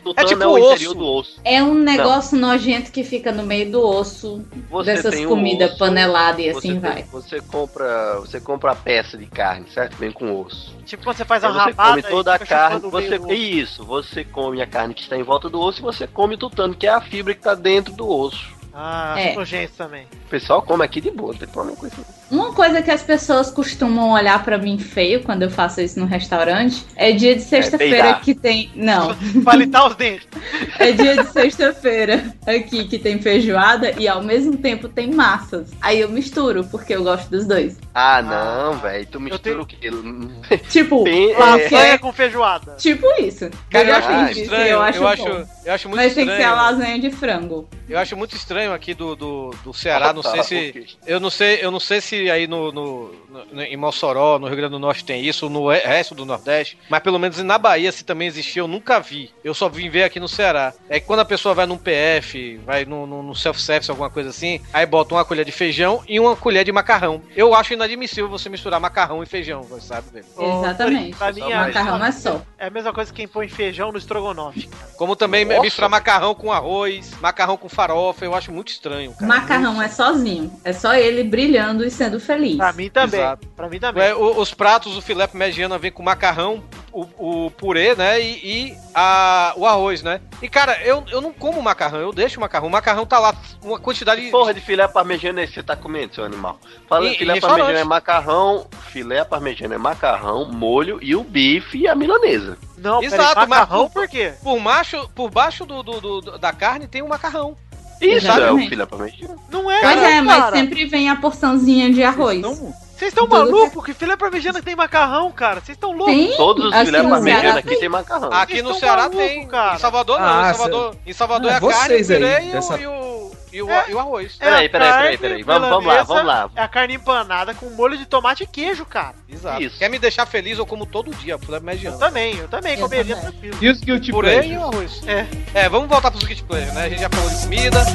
Tutano 0.05 0.27
tipo 0.27 0.43
o 0.45 0.51
osso. 0.53 0.73
interior 0.73 0.93
do 0.93 1.05
osso. 1.07 1.39
É 1.43 1.63
um 1.63 1.73
negócio 1.73 2.37
nojento 2.37 2.91
que 2.91 3.03
fica 3.03 3.31
no 3.31 3.41
meio 3.43 3.71
do 3.71 3.81
osso 3.81 4.45
Você 4.69 4.93
dessas 4.93 5.19
o 5.19 5.27
comidas 5.27 5.71
osso, 5.71 5.79
paneladas 5.79 6.39
e 6.45 6.51
Você, 6.53 6.57
assim 6.59 6.79
tem- 6.79 6.79
vai. 6.79 7.03
você 7.11 7.41
compra, 7.41 8.19
você 8.19 8.39
compra 8.39 8.71
a 8.73 8.75
peça 8.75 9.17
de 9.17 9.25
carne, 9.25 9.65
certo? 9.69 9.97
Vem 9.97 10.11
com 10.11 10.39
osso. 10.41 10.75
Tipo 10.85 11.03
quando 11.03 11.17
você 11.17 11.25
faz 11.25 11.43
Aí 11.43 11.49
uma 11.51 11.63
você 11.63 11.69
rabada 11.71 11.89
come 11.89 12.03
toda 12.03 12.35
a 12.35 12.39
carne, 12.39 12.79
você 12.81 13.15
osso. 13.17 13.33
isso, 13.33 13.83
você 13.83 14.23
come 14.23 14.61
a 14.61 14.67
carne 14.67 14.93
que 14.93 15.01
está 15.01 15.17
em 15.17 15.23
volta 15.23 15.49
do 15.49 15.59
osso 15.59 15.79
e 15.79 15.81
você 15.81 16.05
come 16.05 16.35
o 16.35 16.37
tutano, 16.37 16.75
que 16.75 16.85
é 16.85 16.91
a 16.91 17.01
fibra 17.01 17.33
que 17.33 17.39
está 17.39 17.55
dentro 17.55 17.91
do 17.93 18.07
osso. 18.07 18.53
Ah, 18.77 19.15
É. 19.17 19.29
acho 19.29 19.39
nojento 19.39 19.73
também. 19.77 20.03
O 20.25 20.29
pessoal 20.29 20.61
come 20.61 20.83
aqui 20.83 20.99
de 20.99 21.09
boa, 21.09 21.31
não 21.31 21.39
tem 21.39 21.47
problema 21.47 21.77
com 21.77 21.87
isso. 21.87 22.05
Uma 22.29 22.51
coisa 22.53 22.81
que 22.81 22.91
as 22.91 23.01
pessoas 23.01 23.49
costumam 23.49 24.11
olhar 24.11 24.43
pra 24.43 24.57
mim 24.57 24.77
feio 24.77 25.23
quando 25.23 25.43
eu 25.43 25.49
faço 25.49 25.79
isso 25.79 25.97
no 25.99 26.05
restaurante 26.05 26.85
é 26.95 27.11
dia 27.13 27.35
de 27.35 27.41
sexta-feira 27.41 28.03
peidar. 28.03 28.21
que 28.21 28.33
tem. 28.35 28.69
Não, 28.75 29.15
Palitar 29.45 29.87
os 29.87 29.95
dentes. 29.95 30.27
é 30.79 30.91
dia 30.91 31.23
de 31.23 31.29
sexta-feira 31.31 32.35
aqui 32.45 32.85
que 32.85 32.99
tem 32.99 33.19
feijoada 33.21 33.91
e 33.97 34.07
ao 34.07 34.21
mesmo 34.21 34.57
tempo 34.57 34.89
tem 34.89 35.11
massas. 35.13 35.71
Aí 35.81 36.01
eu 36.01 36.09
misturo, 36.09 36.65
porque 36.65 36.93
eu 36.95 37.03
gosto 37.03 37.29
dos 37.29 37.45
dois. 37.45 37.77
Ah, 37.93 38.21
não, 38.21 38.77
velho, 38.79 39.05
tu 39.07 39.19
mistura 39.21 39.41
tenho- 39.41 39.61
o 39.61 39.65
quê? 39.65 39.77
Tipo, 40.69 41.03
Tem- 41.05 41.31
é, 41.31 41.37
Lasanha 41.37 41.99
com 41.99 42.11
feijoada. 42.11 42.73
tipo 42.77 43.05
isso. 43.21 43.49
Cara, 43.69 43.87
eu 43.89 43.95
acho 43.95 44.07
Ah, 44.09 44.31
isso, 44.31 44.41
estranho, 44.41 44.67
eu 44.67 44.81
acho, 44.81 44.97
eu 44.97 45.07
acho, 45.07 45.27
eu 45.65 45.73
acho 45.73 45.87
muito 45.89 46.01
Mas 46.01 46.13
tem 46.13 46.23
estranho. 46.23 46.29
que 46.31 46.37
ser 46.37 46.43
a 46.43 46.55
lasanha 46.55 46.99
de 46.99 47.11
frango. 47.11 47.69
Eu 47.87 47.99
acho 47.99 48.17
muito 48.17 48.35
estranho 48.35 48.64
aqui 48.73 48.93
do, 48.93 49.15
do, 49.15 49.51
do 49.63 49.73
Ceará, 49.73 50.11
não 50.13 50.21
Tá, 50.21 50.31
sei 50.31 50.43
se. 50.43 50.97
Eu 51.05 51.19
não 51.19 51.29
sei, 51.29 51.59
eu 51.61 51.71
não 51.71 51.79
sei 51.79 52.01
se 52.01 52.29
aí 52.29 52.47
no, 52.47 52.71
no- 52.71 53.11
no- 53.51 53.61
em 53.61 53.77
Mossoró, 53.77 54.39
no 54.39 54.47
Rio 54.47 54.55
Grande 54.57 54.71
do 54.71 54.79
Norte 54.79 55.03
tem 55.05 55.23
isso, 55.25 55.49
no 55.49 55.67
resto 55.69 56.15
do 56.15 56.25
Nordeste, 56.25 56.77
mas 56.89 57.01
pelo 57.01 57.19
menos 57.19 57.37
na 57.43 57.57
Bahia, 57.57 57.91
se 57.91 58.03
também 58.03 58.27
existia, 58.27 58.61
eu 58.61 58.67
nunca 58.67 58.99
vi. 58.99 59.31
Eu 59.43 59.53
só 59.53 59.69
vim 59.69 59.89
ver 59.89 60.03
aqui 60.03 60.19
no 60.19 60.27
Ceará. 60.27 60.73
É 60.89 60.99
que 60.99 61.05
quando 61.05 61.19
a 61.19 61.25
pessoa 61.25 61.53
vai 61.53 61.65
num 61.65 61.77
PF, 61.77 62.57
vai 62.65 62.85
no, 62.85 63.05
no- 63.05 63.23
no 63.23 63.35
self-service, 63.35 63.89
alguma 63.89 64.09
coisa 64.09 64.29
assim, 64.29 64.59
aí 64.73 64.85
bota 64.85 65.13
uma 65.15 65.25
colher 65.25 65.45
de 65.45 65.51
feijão 65.51 66.03
e 66.07 66.19
uma 66.19 66.35
colher 66.35 66.63
de 66.63 66.71
macarrão. 66.71 67.21
Eu 67.35 67.53
acho 67.53 67.73
inadmissível 67.73 68.29
você 68.29 68.49
misturar 68.49 68.79
macarrão 68.79 69.21
e 69.21 69.25
feijão, 69.25 69.61
você 69.63 69.87
sabe, 69.87 70.07
velho? 70.11 70.25
Exatamente. 70.39 71.17
Pra 71.17 71.31
mim, 71.31 71.41
é, 71.51 71.55
Macarrão 71.55 72.05
é 72.05 72.11
só. 72.11 72.41
é 72.57 72.67
a 72.67 72.69
mesma 72.69 72.93
coisa 72.93 73.11
que 73.11 73.15
quem 73.17 73.27
põe 73.27 73.47
feijão 73.47 73.91
no 73.91 73.97
estrogonofe. 73.97 74.69
Como 74.97 75.15
também 75.15 75.45
Nossa. 75.45 75.61
misturar 75.61 75.89
macarrão 75.89 76.33
com 76.35 76.51
arroz, 76.51 77.11
macarrão 77.21 77.57
com 77.57 77.67
farofa, 77.69 78.25
eu 78.25 78.33
acho 78.35 78.51
muito 78.55 78.69
estranho, 78.69 79.13
cara. 79.13 79.25
Macarrão 79.27 79.81
é 79.81 79.87
sozinho. 79.89 80.51
É 80.63 80.71
só 80.73 80.93
ele 80.95 81.23
brilhando 81.23 81.85
e 81.85 81.91
sendo 81.91 82.19
feliz. 82.19 82.55
Pra 82.57 82.71
mim 82.73 82.89
também. 82.89 83.19
Exato. 83.19 83.47
Pra 83.55 83.69
mim 83.69 83.79
também. 83.79 84.03
É, 84.03 84.15
o- 84.15 84.39
os 84.39 84.53
pratos, 84.53 84.95
o 84.97 85.01
filé 85.01 85.27
parmegiana 85.27 85.77
vem 85.77 85.91
com 85.91 86.01
macarrão, 86.01 86.63
o, 86.91 87.45
o 87.45 87.51
purê, 87.51 87.93
né? 87.95 88.19
E, 88.21 88.69
e 88.71 88.77
a, 88.93 89.53
o 89.57 89.65
arroz, 89.65 90.01
né? 90.01 90.21
E, 90.41 90.47
cara, 90.47 90.81
eu, 90.83 91.03
eu 91.11 91.19
não 91.21 91.33
como 91.33 91.61
macarrão, 91.61 91.99
eu 91.99 92.13
deixo 92.13 92.37
o 92.37 92.41
macarrão. 92.41 92.67
O 92.67 92.71
macarrão 92.71 93.05
tá 93.05 93.19
lá, 93.19 93.35
uma 93.63 93.79
quantidade. 93.79 94.21
Porra 94.31 94.53
de 94.53 94.61
filé 94.61 94.87
parmegiana 94.87 95.41
é 95.41 95.43
esse 95.43 95.53
que 95.53 95.59
você 95.59 95.63
tá 95.65 95.75
comendo, 95.75 96.15
seu 96.15 96.23
animal? 96.23 96.57
Fala 96.87 97.07
Em- 97.07 97.15
filé 97.15 97.39
parmegiana 97.39 97.79
é 97.79 97.83
macarrão, 97.83 98.67
filé 98.89 99.23
parmegiana 99.25 99.75
é 99.75 99.77
macarrão, 99.77 100.45
molho 100.51 100.99
e 101.01 101.15
o 101.15 101.23
bife 101.23 101.77
e 101.79 101.87
a 101.87 101.93
milanesa. 101.95 102.57
Não, 102.77 103.01
Exato, 103.01 103.33
peraí, 103.33 103.47
macarrão 103.49 103.83
mas 103.83 103.93
por 103.93 104.07
quê? 104.07 104.33
Por, 104.43 104.59
macho, 104.59 105.09
por 105.15 105.29
baixo 105.31 105.65
do, 105.65 105.81
do- 105.81 105.99
do- 106.21 106.37
da 106.37 106.51
carne 106.53 106.87
tem 106.87 107.01
o 107.01 107.07
macarrão. 107.09 107.55
Isso 108.01 108.27
é 108.27 108.51
o 108.51 108.57
filé 108.59 108.85
parmegiana. 108.85 109.35
Não 109.49 109.69
é, 109.71 109.81
Pois 109.81 110.03
é, 110.03 110.21
mas 110.21 110.37
cara. 110.37 110.55
sempre 110.57 110.85
vem 110.85 111.09
a 111.09 111.15
porçãozinha 111.15 111.91
de 111.91 112.03
arroz. 112.03 112.41
Vocês 112.41 113.09
estão 113.11 113.27
malucos? 113.27 113.83
Que 113.83 113.93
filé 113.93 114.15
parmegiana 114.15 114.61
tem 114.61 114.75
macarrão, 114.75 115.29
cara? 115.31 115.55
Vocês 115.59 115.75
estão 115.75 115.91
loucos? 115.91 116.15
Tem? 116.15 116.35
Todos 116.37 116.65
os 116.67 116.73
Aqui 116.73 116.85
filé 116.85 117.01
no 117.01 117.09
parmegiana 117.09 117.41
Ceará 117.43 117.59
aqui 117.59 117.67
tem. 117.69 117.79
tem 117.79 117.89
macarrão. 117.89 118.29
Aqui 118.31 118.51
Vocês 118.53 118.63
no 118.63 118.69
tão 118.71 118.79
Ceará 118.79 119.01
maluco, 119.03 119.17
tem. 119.17 119.47
cara. 119.47 119.75
Em 119.75 119.79
Salvador 119.79 120.19
não. 120.19 120.25
Ah, 120.27 120.49
em 120.49 120.53
Salvador, 120.53 120.95
em 121.07 121.13
Salvador 121.13 121.51
Ah, 121.51 121.53
é 121.53 121.57
a 121.57 121.59
carne, 121.61 121.75
o 121.75 121.87
vocês 121.87 122.11
aí, 122.11 122.17
purê 122.17 122.41
e, 122.45 122.49
o, 122.49 122.51
dessa- 122.53 122.77
e, 122.79 122.87
o, 122.87 123.24
e, 123.55 123.61
o, 123.61 123.69
É. 123.71 123.85
e 123.89 123.93
o 123.93 123.99
arroz. 123.99 124.35
É 124.39 124.43
Peraí, 124.45 124.69
peraí, 124.69 124.91
peraí, 124.91 125.17
peraí. 125.17 125.43
Vamos- 125.43 125.69
vamos 125.69 125.85
lá, 125.85 126.03
vamos 126.03 126.25
lá. 126.25 126.49
É 126.55 126.61
a 126.61 126.67
carne 126.67 126.95
empanada 126.95 127.53
com 127.53 127.69
molho 127.69 127.97
de 127.97 128.05
tomate 128.05 128.43
e 128.43 128.47
queijo, 128.47 128.85
cara. 128.85 129.15
Exato. 129.29 129.61
Isso. 129.61 129.77
Quer 129.79 129.89
me 129.89 129.97
deixar 129.97 130.25
feliz, 130.25 130.57
eu 130.57 130.65
como 130.65 130.85
todo 130.85 131.13
dia, 131.15 131.37
filé 131.37 131.57
Eu 131.83 131.97
também, 131.97 132.35
eu 132.35 132.47
também 132.49 132.73
Eu 132.73 132.81
comeria 132.81 133.15
também. 133.15 133.31
tranquilo. 133.31 133.57
E 133.61 133.69
os 133.69 133.79
Guilty 133.79 134.11
Purê 134.11 134.35
e 134.47 134.57
o 134.57 134.69
Pleasures? 134.69 135.03
arroz. 135.03 135.07
É. 135.53 135.61
É, 135.65 135.69
vamos 135.69 135.87
voltar 135.87 136.11
pros 136.11 136.23
Guilty 136.25 136.43
Pleasure, 136.43 136.71
né? 136.73 136.83
A 136.85 136.89
gente 136.89 136.99
já 137.01 137.09
falou 137.09 137.29
de 137.29 137.41
comida. 137.43 137.85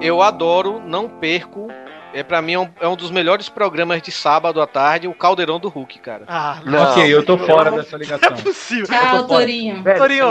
Eu 0.00 0.22
adoro, 0.22 0.80
não 0.84 1.08
perco. 1.08 1.68
É, 2.16 2.22
pra 2.22 2.40
mim 2.40 2.54
é 2.54 2.58
um, 2.58 2.68
é 2.80 2.88
um 2.88 2.96
dos 2.96 3.10
melhores 3.10 3.48
programas 3.48 4.00
de 4.00 4.10
sábado 4.10 4.60
à 4.60 4.66
tarde, 4.66 5.06
o 5.06 5.14
Caldeirão 5.14 5.58
do 5.60 5.68
Hulk, 5.68 5.98
cara. 5.98 6.24
Ah, 6.26 6.60
Não. 6.64 6.92
Ok, 6.92 7.06
eu 7.14 7.24
tô 7.24 7.36
fora 7.38 7.70
não- 7.70 7.78
dessa 7.78 7.92
Não 7.92 7.98
ligação. 7.98 8.30
é 8.38 8.42
possível. 8.42 8.86
Tchau, 8.86 9.26
Torinho. 9.26 9.82
Torinho, 9.82 10.26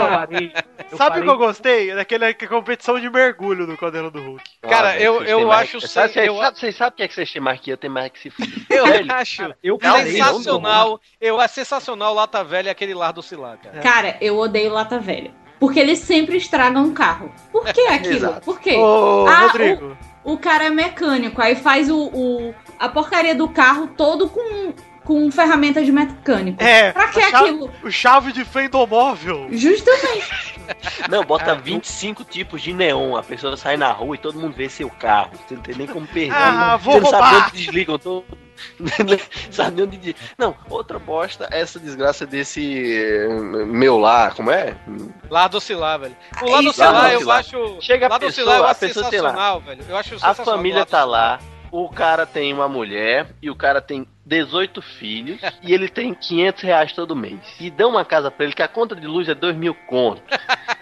Eu 0.90 0.98
sabe 0.98 1.20
o 1.20 1.22
que 1.22 1.28
eu 1.28 1.36
gostei? 1.38 1.94
Daquela 1.94 2.32
competição 2.34 2.98
de 2.98 3.08
mergulho 3.08 3.66
do 3.66 3.76
Caldeirão 3.76 4.10
do 4.10 4.20
Hulk. 4.20 4.44
Cara, 4.62 4.90
Ah, 4.90 5.00
eu- 5.00 5.22
eu 5.22 5.46
mais- 5.46 5.74
acho 5.74 5.86
Sabe- 5.86 6.12
Vocês 6.12 6.26
eu- 6.26 6.36
sabem 6.36 6.54
vocês 6.60 6.76
sabem 6.76 6.92
o 6.92 6.96
que 6.96 7.02
é 7.02 7.08
que 7.08 7.14
vocês 7.14 7.32
têm 7.32 7.40
mais 7.42 7.60
que 7.60 7.70
eu? 7.70 7.76
Tenho 7.76 7.92
mais 7.92 8.10
que 8.10 8.18
se 8.18 8.30
fuder. 8.30 8.52
Eu 8.70 8.86
Velho, 8.86 9.12
acho 9.12 9.54
Eu 9.62 9.78
parei, 9.78 10.12
sensacional. 10.12 11.00
Eu 11.20 11.40
acho 11.40 11.54
sensacional 11.54 12.14
Lata 12.14 12.42
Velha 12.44 12.68
e 12.68 12.70
aquele 12.70 12.94
lar 12.94 13.12
do 13.12 13.22
cara. 13.22 13.80
Cara, 13.82 14.16
eu 14.20 14.36
odeio 14.38 14.72
lata 14.72 14.98
velha. 14.98 15.30
Porque 15.58 15.80
eles 15.80 16.00
sempre 16.00 16.36
estragam 16.36 16.84
o 16.88 16.92
carro. 16.92 17.32
Por 17.50 17.64
que 17.66 17.80
aquilo? 17.88 18.40
Por 18.42 18.60
quê? 18.60 18.76
Ô, 18.76 19.26
Ah, 19.26 19.46
Rodrigo. 19.46 19.96
O 20.26 20.36
cara 20.36 20.64
é 20.64 20.70
mecânico, 20.70 21.40
aí 21.40 21.54
faz 21.54 21.88
o, 21.88 21.96
o- 22.12 22.54
a 22.78 22.88
porcaria 22.88 23.34
do 23.34 23.48
carro 23.48 23.86
todo 23.96 24.28
com, 24.28 24.72
com 25.04 25.30
ferramenta 25.30 25.82
de 25.84 25.92
mecânico. 25.92 26.62
É, 26.62 26.90
Pra 26.92 27.08
que 27.08 27.20
chave- 27.20 27.36
aquilo? 27.36 27.70
O 27.84 27.90
chave 27.90 28.32
de 28.32 28.44
fenda 28.44 28.84
móvel. 28.86 29.46
Justamente. 29.52 30.56
Não, 31.08 31.22
bota 31.22 31.54
25 31.54 32.24
tipos 32.24 32.60
de 32.60 32.72
neon. 32.72 33.14
A 33.16 33.22
pessoa 33.22 33.56
sai 33.56 33.76
na 33.76 33.92
rua 33.92 34.16
e 34.16 34.18
todo 34.18 34.38
mundo 34.38 34.54
vê 34.56 34.68
seu 34.68 34.90
carro. 34.90 35.30
Você 35.46 35.54
não 35.54 35.62
tem 35.62 35.76
nem 35.76 35.86
como 35.86 36.04
perder. 36.08 36.34
Ah, 36.34 36.76
vou 36.76 36.94
Você 36.94 37.00
não 37.02 37.10
sabe 37.10 37.22
roubar. 37.22 37.46
onde 37.46 37.56
desligam 37.64 37.98
todo. 37.98 38.24
sabe 39.50 39.82
onde. 39.82 39.96
de- 39.96 40.16
Não, 40.38 40.56
outra 40.68 40.98
bosta 40.98 41.48
é 41.50 41.60
essa 41.60 41.78
desgraça 41.78 42.26
desse 42.26 42.94
eh, 42.96 43.28
meu 43.66 43.98
lá, 43.98 44.30
como 44.30 44.50
é? 44.50 44.76
Lar 45.30 45.48
do 45.48 45.60
Cilar, 45.60 45.98
velho. 46.00 46.16
O 46.42 46.46
do 46.46 46.50
Lar 46.50 46.72
Cilar 46.72 47.02
do 47.08 47.12
eu 47.12 47.18
Cilar. 47.20 47.38
acho. 47.38 47.76
Chega 47.80 48.06
a 48.06 48.08
Lar 48.10 48.18
do 48.18 48.24
eu 48.24 48.28
acho 48.28 48.42
lá. 48.42 48.74
sensacional, 48.74 49.60
velho. 49.60 49.84
Eu 49.88 49.96
acho 49.96 50.16
A 50.22 50.34
família 50.34 50.84
tá 50.86 51.04
lá, 51.04 51.38
o 51.70 51.88
cara 51.88 52.24
tem 52.26 52.52
uma 52.52 52.68
mulher 52.68 53.28
e 53.42 53.50
o 53.50 53.54
cara 53.56 53.80
tem 53.80 54.06
18 54.26 54.82
filhos 54.82 55.40
e 55.62 55.72
ele 55.72 55.88
tem 55.88 56.12
500 56.12 56.62
reais 56.64 56.92
todo 56.92 57.14
mês. 57.14 57.38
E 57.60 57.70
dão 57.70 57.90
uma 57.90 58.04
casa 58.04 58.28
pra 58.30 58.44
ele 58.44 58.54
que 58.54 58.62
a 58.62 58.66
conta 58.68 58.96
de 58.96 59.06
luz 59.06 59.28
é 59.28 59.34
2 59.34 59.56
mil 59.56 59.72
conto. 59.86 60.20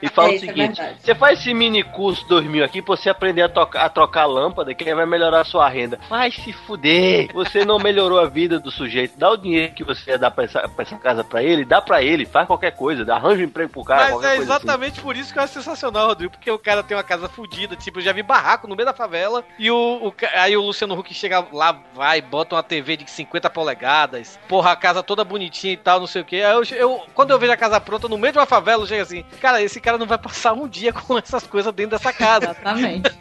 E 0.01 0.09
fala 0.09 0.25
É, 0.25 0.33
o 0.33 0.35
é 0.37 0.39
seguinte: 0.39 0.77
verdade. 0.81 1.01
você 1.03 1.15
faz 1.15 1.39
esse 1.39 1.53
mini 1.53 1.83
curso 1.83 2.27
2 2.27 2.47
mil 2.47 2.65
aqui 2.65 2.81
pra 2.81 2.97
você 2.97 3.11
aprender 3.11 3.43
a, 3.43 3.49
tocar- 3.49 3.85
a 3.85 3.89
trocar 3.91 4.25
lâmpada, 4.25 4.75
que 4.75 4.89
aí 4.89 4.95
vai 4.95 5.05
melhorar 5.05 5.43
a 5.43 5.45
sua 5.45 5.69
renda. 5.69 6.01
Vai 6.09 6.31
se 6.31 6.53
fuder! 6.53 7.29
Você 7.35 7.65
não 7.67 7.79
melhorou 7.79 8.19
a 8.19 8.27
vida 8.27 8.59
do 8.59 8.71
sujeito. 8.71 9.19
Dá 9.19 9.31
o 9.31 9.37
dinheiro 9.37 9.75
que 9.75 9.85
você 9.85 10.13
ia 10.13 10.19
dar 10.19 10.31
pra 10.31 10.45
essa, 10.45 10.67
pra 10.67 10.83
essa 10.83 10.97
casa 10.97 11.23
pra 11.23 11.43
ele, 11.43 11.65
dá 11.67 11.83
pra 11.83 12.03
ele, 12.03 12.25
faz 12.25 12.47
qualquer 12.47 12.71
coisa, 12.71 13.13
arranja 13.13 13.43
um 13.43 13.47
emprego 13.47 13.71
pro 13.71 13.85
cara. 13.85 14.05
Mas 14.05 14.09
é 14.11 14.13
coisa 14.13 14.29
assim. 14.33 14.43
exatamente 14.43 15.01
por 15.03 15.17
isso 15.17 15.33
que 15.33 15.39
eu 15.39 15.43
acho 15.43 15.53
sensacional, 15.53 16.07
Rodrigo. 16.09 16.33
Porque 16.33 16.51
o 16.51 16.59
cara 16.59 16.83
tem 16.83 16.97
uma 16.97 17.03
casa 17.03 17.29
fodida, 17.29 17.77
tipo, 17.77 17.99
eu 17.99 18.03
já 18.03 18.13
vi 18.13 18.23
barraco 18.23 18.67
no 18.67 18.75
meio 18.75 18.87
da 18.87 18.95
favela. 18.95 19.45
E 19.59 19.71
o, 19.71 19.77
o 20.09 20.15
aí 20.35 20.57
o 20.57 20.63
Luciano 20.63 20.99
Huck 20.99 21.13
chega 21.13 21.47
lá, 21.53 21.79
vai, 21.95 22.23
bota 22.23 22.55
uma 22.55 22.63
TV 22.63 22.97
de 22.97 23.11
50 23.11 23.34
polegadas. 23.41 24.39
Porra, 24.49 24.73
a 24.73 24.77
casa 24.77 25.03
toda 25.03 25.25
bonitinha 25.25 25.73
e 25.73 25.77
tal, 25.77 26.01
não 26.01 26.07
sei 26.07 26.23
o 26.23 26.25
que. 26.25 26.37
Aí 26.43 26.53
eu, 26.53 26.63
eu- 26.77 27.03
quando 27.15 27.31
eu 27.31 27.39
vejo 27.39 27.53
a 27.53 27.57
casa 27.57 27.81
pronta 27.81 28.09
no 28.09 28.19
meio 28.19 28.33
de 28.33 28.39
uma 28.39 28.47
favela, 28.47 28.83
eu 28.83 28.87
chego 28.87 29.03
assim, 29.03 29.23
cara, 29.41 29.63
esse 29.63 29.81
cara 29.81 29.99
não 29.99 30.07
vai 30.07 30.19
passar 30.19 30.53
um 30.53 30.69
dia 30.69 30.93
com 30.93 31.17
essas 31.19 31.47
coisas 31.47 31.73
dentro 31.73 31.93
dessa 31.97 32.13
casa. 32.13 32.47
Exatamente. 32.51 33.11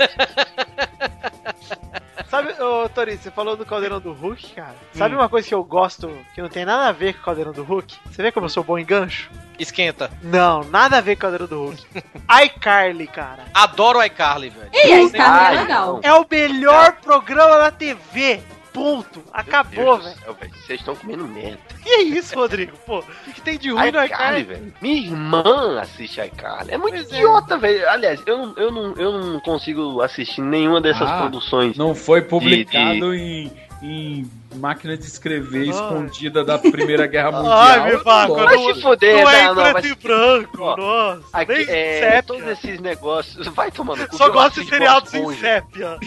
Sabe, 2.30 2.52
ô 2.60 2.90
Torinho, 2.90 3.20
você 3.20 3.30
falou 3.30 3.56
do 3.56 3.64
Caldeirão 3.66 4.00
do 4.00 4.12
Hulk, 4.12 4.56
cara. 4.56 4.72
Hum. 4.72 4.98
Sabe 4.98 5.14
uma 5.16 5.30
coisa 5.30 5.48
que 5.48 5.54
eu 5.54 5.64
gosto, 5.64 6.10
que 6.34 6.42
não 6.42 6.50
tem 6.50 6.66
nada 6.66 6.88
a 6.88 6.92
ver 6.92 7.14
com 7.14 7.20
o 7.20 7.24
Caldeirão 7.26 7.52
do 7.52 7.64
Hulk? 7.64 7.96
Você 8.10 8.24
vê 8.24 8.32
como 8.32 8.48
eu 8.48 8.50
sou 8.50 8.64
bom 8.64 8.78
em 8.80 8.86
gancho? 8.86 9.30
Esquenta. 9.60 10.10
Não, 10.22 10.64
nada 10.64 10.98
a 10.98 11.02
ver 11.02 11.16
com 11.16 11.20
o 11.20 11.22
Caldeirão 11.22 11.48
do 11.48 11.64
Hulk. 11.66 11.86
iCarly, 12.46 13.06
cara. 13.06 13.44
Adoro 13.54 14.04
iCarly, 14.04 14.50
velho. 14.50 14.70
E 14.74 15.10
cara, 15.12 15.54
é 15.54 15.62
legal. 15.62 16.00
É 16.02 16.12
o 16.14 16.26
melhor 16.30 16.94
programa 16.94 17.60
da 17.60 17.70
TV. 17.72 18.42
Ponto. 18.74 19.24
Acabou, 19.32 19.98
Meu 20.26 20.34
velho. 20.34 20.52
Vocês 20.66 20.80
estão 20.80 20.96
comendo 20.96 21.28
merda. 21.28 21.60
Que 21.84 21.90
é 21.90 22.02
isso, 22.02 22.36
Rodrigo? 22.36 22.76
Pô, 22.86 23.00
o 23.00 23.04
que, 23.26 23.34
que 23.34 23.42
tem 23.42 23.58
de 23.58 23.70
ruim 23.70 23.92
no 23.92 24.04
iCarly, 24.04 24.44
velho. 24.44 24.74
Minha 24.82 24.96
irmã 25.06 25.80
assiste 25.80 26.20
iCarly. 26.20 26.72
É 26.72 26.78
muito 26.78 26.96
Pois 26.96 27.12
é. 27.12 27.16
idiota, 27.16 27.58
velho. 27.58 27.88
Aliás, 27.90 28.20
eu 28.26 28.38
não, 28.38 28.54
eu, 28.58 28.72
não, 28.72 28.94
eu 28.96 29.12
não 29.20 29.40
consigo 29.42 30.02
assistir 30.02 30.42
nenhuma 30.42 30.82
dessas 30.82 31.08
Ah, 31.10 31.20
produções. 31.20 31.78
Não 31.78 31.94
foi 31.94 32.22
publicado 32.24 33.14
Em, 33.14 33.52
em 33.84 34.30
máquina 34.56 34.98
de 34.98 35.06
escrever 35.06 35.64
Ai. 35.64 35.70
escondida 35.70 36.44
da 36.44 36.58
Primeira 36.58 37.06
Guerra 37.06 37.32
Mundial. 37.38 37.54
Ai, 37.58 37.92
me 37.92 37.98
vaca, 38.04 38.34
Vai 38.34 38.56
não, 38.56 38.74
se 38.74 38.82
fuder, 38.82 39.24
não 39.24 39.30
é 39.30 39.44
não, 39.44 39.52
em 39.52 39.56
não, 39.56 39.64
vai 39.64 39.74
preto 39.74 39.86
se- 39.88 39.92
e 39.94 39.96
branco, 40.08 40.62
Ó, 40.64 40.78
nossa. 40.78 41.24
Aqui, 41.34 41.54
nem 41.54 41.62
é, 41.70 42.00
sépia. 42.00 42.24
todos 42.24 42.48
esses 42.48 42.80
negócios. 42.80 43.48
Vai 43.48 43.70
tomando 43.72 44.08
cu. 44.08 44.18
Só 44.18 44.30
gosto 44.30 44.64
de 44.64 44.70
seriados 44.70 45.14
em 45.14 45.36
sépia. 45.36 45.98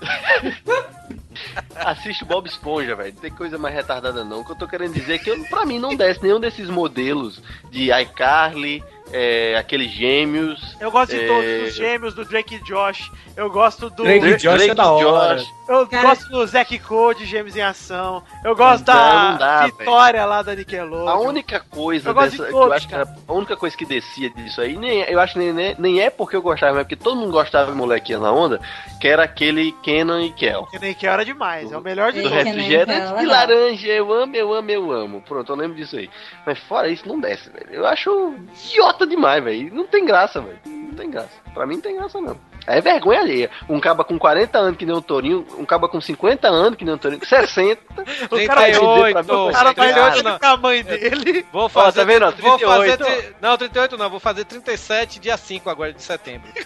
Assisto 1.74 2.24
Bob 2.24 2.46
Esponja, 2.46 2.94
velho. 2.94 3.14
Não 3.14 3.20
tem 3.20 3.30
coisa 3.30 3.58
mais 3.58 3.74
retardada, 3.74 4.24
não. 4.24 4.40
O 4.40 4.44
que 4.44 4.52
eu 4.52 4.56
tô 4.56 4.66
querendo 4.66 4.94
dizer 4.94 5.14
é 5.14 5.18
que 5.18 5.30
eu, 5.30 5.44
pra 5.44 5.64
mim 5.64 5.78
não 5.78 5.94
desce 5.94 6.22
nenhum 6.22 6.40
desses 6.40 6.68
modelos 6.68 7.42
de 7.70 7.90
iCarly, 7.92 8.82
é, 9.12 9.56
aqueles 9.56 9.90
gêmeos. 9.92 10.76
Eu 10.80 10.90
gosto 10.90 11.10
de 11.14 11.20
é, 11.22 11.26
todos 11.26 11.68
os 11.68 11.74
gêmeos, 11.74 12.14
do 12.14 12.24
Drake 12.24 12.56
e 12.56 12.58
Josh. 12.64 13.10
Eu 13.36 13.50
gosto 13.50 13.90
do. 13.90 14.02
Drake 14.04 14.26
e 14.26 14.36
Josh 14.36 14.62
é 14.68 14.74
da 14.74 14.90
hora. 14.90 15.42
Eu 15.66 15.86
Cara- 15.86 16.08
gosto 16.08 16.28
do 16.28 16.46
Zack 16.46 16.78
Code, 16.78 17.24
Gêmeos 17.24 17.56
em 17.56 17.62
Ação. 17.62 18.22
Eu 18.44 18.54
gosto 18.54 18.86
Não, 18.86 18.94
da 18.94 19.30
não 19.30 19.38
dá, 19.38 19.66
Vitória 19.66 20.24
lá 20.26 20.42
da 20.42 20.54
Nickelodeon. 20.54 21.08
A 21.08 21.18
única 21.18 21.58
coisa 21.58 22.10
Eu 22.10 22.14
gosto 22.14 22.32
de 22.32 22.36
dessa, 22.36 22.46
que 22.48 22.52
todos, 22.52 22.66
eu 22.68 22.72
acho 22.74 22.88
que 22.88 22.94
era 22.94 23.14
a 23.26 23.32
única 23.32 23.56
coisa 23.56 23.74
que 23.76 23.86
descia 23.86 24.28
disso 24.28 24.60
aí, 24.60 24.76
nem, 24.76 25.00
eu 25.04 25.18
acho 25.18 25.32
que 25.32 25.38
nem, 25.38 25.52
nem, 25.54 25.74
nem 25.78 26.00
é 26.02 26.10
porque 26.10 26.36
eu 26.36 26.42
gostava, 26.42 26.72
mas 26.72 26.80
é 26.82 26.84
porque 26.84 26.96
todo 26.96 27.16
mundo 27.16 27.32
gostava 27.32 27.72
de 27.72 27.76
molequinha 27.78 28.18
na 28.18 28.30
onda, 28.30 28.60
que 29.00 29.08
era 29.08 29.24
aquele 29.24 29.72
Kenan 29.82 30.22
e 30.22 30.32
Kel. 30.32 30.66
Que 30.66 30.78
nem 30.78 30.92
que 30.92 31.06
era 31.06 31.24
demais, 31.24 31.72
é 31.72 31.78
o 31.78 31.80
melhor 31.80 32.12
de 32.12 32.20
Do 32.20 32.28
Kenan 32.28 32.40
e 32.40 32.44
todos. 32.44 32.56
refrigerante 32.56 33.08
Kel, 33.08 33.18
de 33.18 33.26
laranja, 33.26 33.86
eu 33.88 34.12
amo, 34.12 34.36
eu 34.36 34.52
amo, 34.52 34.70
eu 34.70 34.92
amo. 34.92 35.22
Pronto, 35.22 35.50
eu 35.50 35.56
lembro 35.56 35.76
disso 35.76 35.96
aí. 35.96 36.10
Mas 36.46 36.58
fora 36.58 36.88
isso, 36.88 37.08
não 37.08 37.18
desce, 37.18 37.48
velho. 37.48 37.68
Eu 37.72 37.86
acho 37.86 38.34
idiota 38.70 39.03
demais, 39.06 39.42
velho. 39.42 39.74
Não 39.74 39.86
tem 39.86 40.04
graça, 40.04 40.40
velho. 40.40 40.58
Não 40.66 40.94
tem 40.94 41.10
graça. 41.10 41.30
Pra 41.52 41.66
mim 41.66 41.74
não 41.74 41.80
tem 41.82 41.96
graça, 41.96 42.20
não. 42.20 42.36
É 42.66 42.80
vergonha 42.80 43.20
alheia. 43.20 43.50
Um 43.68 43.78
caba 43.78 44.04
com 44.04 44.18
40 44.18 44.58
anos 44.58 44.78
que 44.78 44.86
nem 44.86 44.96
o 44.96 45.02
Torinho, 45.02 45.46
um 45.58 45.66
caba 45.66 45.86
com 45.86 46.00
50 46.00 46.48
anos 46.48 46.78
que 46.78 46.84
nem 46.84 46.94
o 46.94 46.98
Torinho, 46.98 47.20
com 47.20 47.26
60. 47.26 47.82
O 48.30 48.46
cara 48.46 48.60
vai 48.60 48.70
dizer 48.70 48.80
pra 49.12 49.22
mim, 49.22 49.28
38. 49.28 49.48
o 49.48 49.52
cara 49.52 49.74
38 49.74 50.22
não. 50.22 50.38
com 50.38 50.46
a 50.46 50.56
mãe 50.56 50.82
dele. 50.82 51.46
Vou 51.52 51.64
Ó, 51.64 51.68
fazer. 51.68 52.00
tá 52.00 52.04
vendo? 52.06 52.24
ó, 52.24 52.30
Vou 52.30 52.58
fazer. 52.58 52.96
38, 52.96 53.02
ó. 53.02 53.04
tri- 53.04 53.36
Não, 53.42 53.58
38 53.58 53.96
não, 53.98 54.08
vou 54.10 54.18
fazer 54.20 54.44
37 54.46 55.20
dia 55.20 55.36
5 55.36 55.68
agora 55.68 55.92
de 55.92 56.02
setembro. 56.02 56.48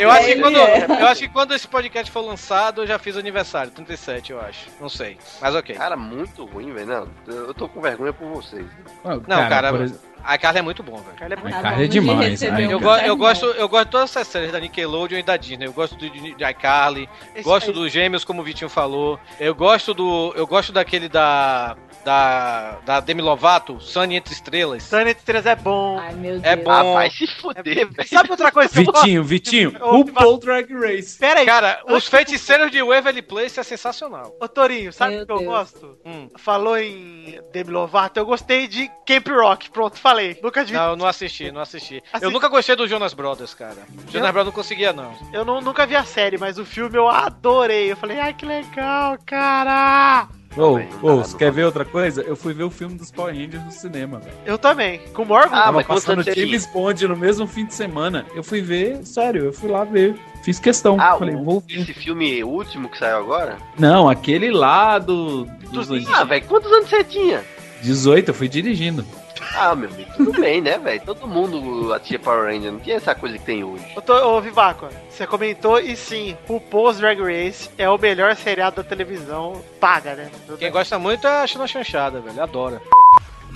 Eu 0.00 0.10
acho, 0.10 0.26
que 0.26 0.40
quando, 0.40 0.58
é. 0.58 0.86
eu 1.00 1.06
acho 1.06 1.20
que 1.20 1.28
quando 1.28 1.54
esse 1.54 1.68
podcast 1.68 2.10
for 2.10 2.20
lançado, 2.22 2.82
eu 2.82 2.86
já 2.86 2.98
fiz 2.98 3.16
aniversário. 3.16 3.70
37, 3.70 4.32
eu 4.32 4.40
acho. 4.40 4.66
Não 4.80 4.88
sei. 4.88 5.16
Mas 5.40 5.54
ok. 5.54 5.76
Cara, 5.76 5.96
muito 5.96 6.44
ruim, 6.44 6.72
velho. 6.72 6.86
Não, 6.86 7.08
eu 7.34 7.54
tô 7.54 7.68
com 7.68 7.80
vergonha 7.80 8.12
por 8.12 8.26
vocês. 8.28 8.66
Não, 9.04 9.16
Não, 9.26 9.48
cara, 9.48 9.70
por 9.72 9.88
exemplo, 10.26 10.34
iCarly 10.34 10.58
é 10.58 10.62
muito 10.62 10.82
bom, 10.82 10.96
velho. 10.96 11.14
iCarly 11.14 11.34
é 11.34 11.36
muito 11.36 11.58
iCarly 11.58 11.84
é 11.84 11.88
demais. 11.88 12.42
Eu, 12.42 12.80
go- 12.80 12.96
eu 12.96 13.16
gosto, 13.16 13.46
eu 13.46 13.68
gosto 13.68 13.84
de 13.86 13.90
todas 13.90 14.10
essas 14.10 14.26
séries 14.28 14.52
da 14.52 14.60
Nickelodeon 14.60 15.18
e 15.18 15.22
da 15.22 15.36
Disney. 15.36 15.66
Eu 15.66 15.72
gosto 15.72 15.96
de, 15.96 16.10
de 16.34 16.44
iCarly, 16.44 17.08
gosto 17.42 17.68
aí. 17.70 17.74
dos 17.74 17.92
Gêmeos, 17.92 18.24
como 18.24 18.40
o 18.42 18.44
Vitinho 18.44 18.68
falou. 18.70 19.18
Eu 19.40 19.54
gosto 19.54 19.94
do, 19.94 20.32
eu 20.36 20.46
gosto 20.46 20.72
daquele 20.72 21.08
da 21.08 21.76
da 22.04 22.78
da 22.84 23.00
Demi 23.00 23.20
Lovato, 23.20 23.80
Sunny 23.80 24.14
entre 24.16 24.32
estrelas. 24.32 24.82
Sunny 24.84 25.10
entre 25.10 25.18
estrelas 25.18 25.46
é 25.46 25.56
bom. 25.56 25.98
Ai, 25.98 26.14
meu 26.14 26.36
É 26.42 26.54
Deus. 26.54 26.64
bom. 26.64 26.70
Ah, 26.70 26.82
vai 26.94 27.10
se 27.10 27.26
fuder, 27.26 27.88
velho. 27.90 28.08
Sabe 28.08 28.30
outra 28.30 28.52
coisa 28.52 28.70
que 28.72 28.78
eu? 28.88 28.92
Vitinho, 28.92 29.24
Vitinho, 29.24 29.72
RuPaul 29.80 30.38
Drag 30.38 30.72
Race. 30.72 31.18
Pera 31.18 31.40
aí. 31.40 31.46
Cara, 31.46 31.82
os 31.88 32.06
feiticeiros 32.06 32.70
de 32.70 32.82
Waverly 32.82 33.22
Place 33.22 33.58
é 33.58 33.62
sensacional. 33.62 34.36
Ô 34.40 34.46
Torinho, 34.48 34.92
sabe 34.92 35.20
o 35.22 35.26
que 35.26 35.32
eu 35.32 35.38
Deus. 35.38 35.48
gosto? 35.50 35.98
Hum. 36.04 36.28
Falou 36.36 36.78
em 36.78 37.40
Demi 37.52 37.70
Lovato, 37.70 38.20
eu 38.20 38.26
gostei 38.26 38.68
de 38.68 38.88
Camp 39.06 39.26
Rock. 39.28 39.70
Pronto, 39.70 39.98
falei. 39.98 40.15
Nunca 40.42 40.64
vi. 40.64 40.72
Não, 40.72 40.90
eu 40.90 40.96
não 40.96 41.06
assisti, 41.06 41.50
não 41.50 41.60
assisti. 41.60 42.02
Assi- 42.12 42.24
Eu 42.24 42.30
nunca 42.30 42.48
gostei 42.48 42.74
do 42.76 42.86
Jonas 42.88 43.14
Brothers, 43.14 43.54
cara. 43.54 43.76
Jonas 44.10 44.30
Brothers 44.30 44.46
não 44.46 44.52
conseguia, 44.52 44.92
não. 44.92 45.12
Eu 45.32 45.44
não- 45.44 45.60
nunca 45.60 45.86
vi 45.86 45.96
a 45.96 46.04
série, 46.04 46.38
mas 46.38 46.58
o 46.58 46.64
filme 46.64 46.96
eu 46.96 47.08
adorei. 47.08 47.90
Eu 47.92 47.96
falei, 47.96 48.18
ai 48.18 48.32
que 48.34 48.44
legal, 48.46 49.16
cara. 49.26 50.28
Ô, 50.56 50.78
você 51.02 51.32
não 51.32 51.38
quer 51.38 51.52
ver 51.52 51.64
outra 51.64 51.84
coisa? 51.84 52.22
Eu 52.22 52.34
fui 52.34 52.54
ver 52.54 52.64
o 52.64 52.70
filme 52.70 52.96
dos 52.96 53.10
Power 53.10 53.34
Rangers 53.34 53.62
no 53.62 53.70
cinema, 53.70 54.18
velho. 54.18 54.34
Eu 54.46 54.56
também. 54.56 55.00
Com 55.12 55.22
o 55.22 55.26
Morgan. 55.26 55.54
Ah, 55.54 55.64
Tava 55.64 55.72
mas 55.72 55.86
passando 55.86 56.22
James 56.22 56.64
Bond 56.66 57.06
no 57.06 57.14
mesmo 57.14 57.46
fim 57.46 57.66
de 57.66 57.74
semana. 57.74 58.24
Eu 58.34 58.42
fui 58.42 58.62
ver, 58.62 59.04
sério, 59.04 59.44
eu 59.44 59.52
fui 59.52 59.68
lá 59.70 59.84
ver. 59.84 60.14
Fiz 60.42 60.58
questão. 60.58 60.96
Ah, 60.98 61.16
Falei, 61.18 61.34
o- 61.34 61.44
vou 61.44 61.60
ver. 61.60 61.80
esse 61.80 61.92
filme 61.92 62.42
último 62.42 62.88
que 62.88 62.96
saiu 62.96 63.18
agora? 63.18 63.58
Não, 63.78 64.08
aquele 64.08 64.50
lá 64.50 64.98
do. 64.98 65.44
Dos 65.70 65.90
Ah, 66.14 66.24
velho, 66.24 66.46
quantos 66.46 66.72
anos 66.72 66.88
você 66.88 67.04
tinha? 67.04 67.44
18, 67.82 68.30
eu 68.30 68.34
fui 68.34 68.48
dirigindo. 68.48 69.04
Ah, 69.54 69.74
meu 69.74 69.88
amigo, 69.88 70.10
tudo 70.16 70.40
bem, 70.40 70.60
né, 70.60 70.78
velho? 70.78 71.00
Todo 71.04 71.26
mundo 71.26 71.92
assistia 71.92 72.18
Power 72.18 72.52
Ranger, 72.52 72.72
não 72.72 72.80
tinha 72.80 72.96
essa 72.96 73.14
coisa 73.14 73.38
que 73.38 73.44
tem 73.44 73.64
hoje. 73.64 73.84
Ô, 73.96 74.00
tô, 74.00 74.14
ô 74.14 74.40
Vivaco, 74.40 74.88
você 75.10 75.26
comentou 75.26 75.78
e 75.78 75.96
sim, 75.96 76.36
o 76.48 76.60
Post 76.60 77.00
Drag 77.00 77.20
Race 77.20 77.70
é 77.78 77.88
o 77.88 77.98
melhor 77.98 78.34
seriado 78.36 78.76
da 78.76 78.84
televisão 78.84 79.62
paga, 79.80 80.14
né? 80.14 80.30
Quem 80.58 80.70
gosta 80.70 80.98
muito 80.98 81.26
é 81.26 81.42
a 81.42 81.46
China 81.46 81.66
Chanchada, 81.66 82.20
velho. 82.20 82.42
Adora. 82.42 82.80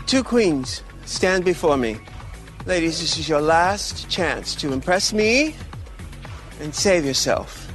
Two 0.07 0.25
queens 0.25 0.83
stand 1.07 1.43
before 1.43 1.77
me. 1.77 2.01
Ladies, 2.67 3.01
this 3.01 3.19
is 3.19 3.29
your 3.29 3.41
last 3.41 4.09
chance 4.11 4.55
to 4.55 4.73
impress 4.73 5.13
me 5.13 5.55
and 6.63 6.73
save 6.75 7.07
yourself 7.07 7.67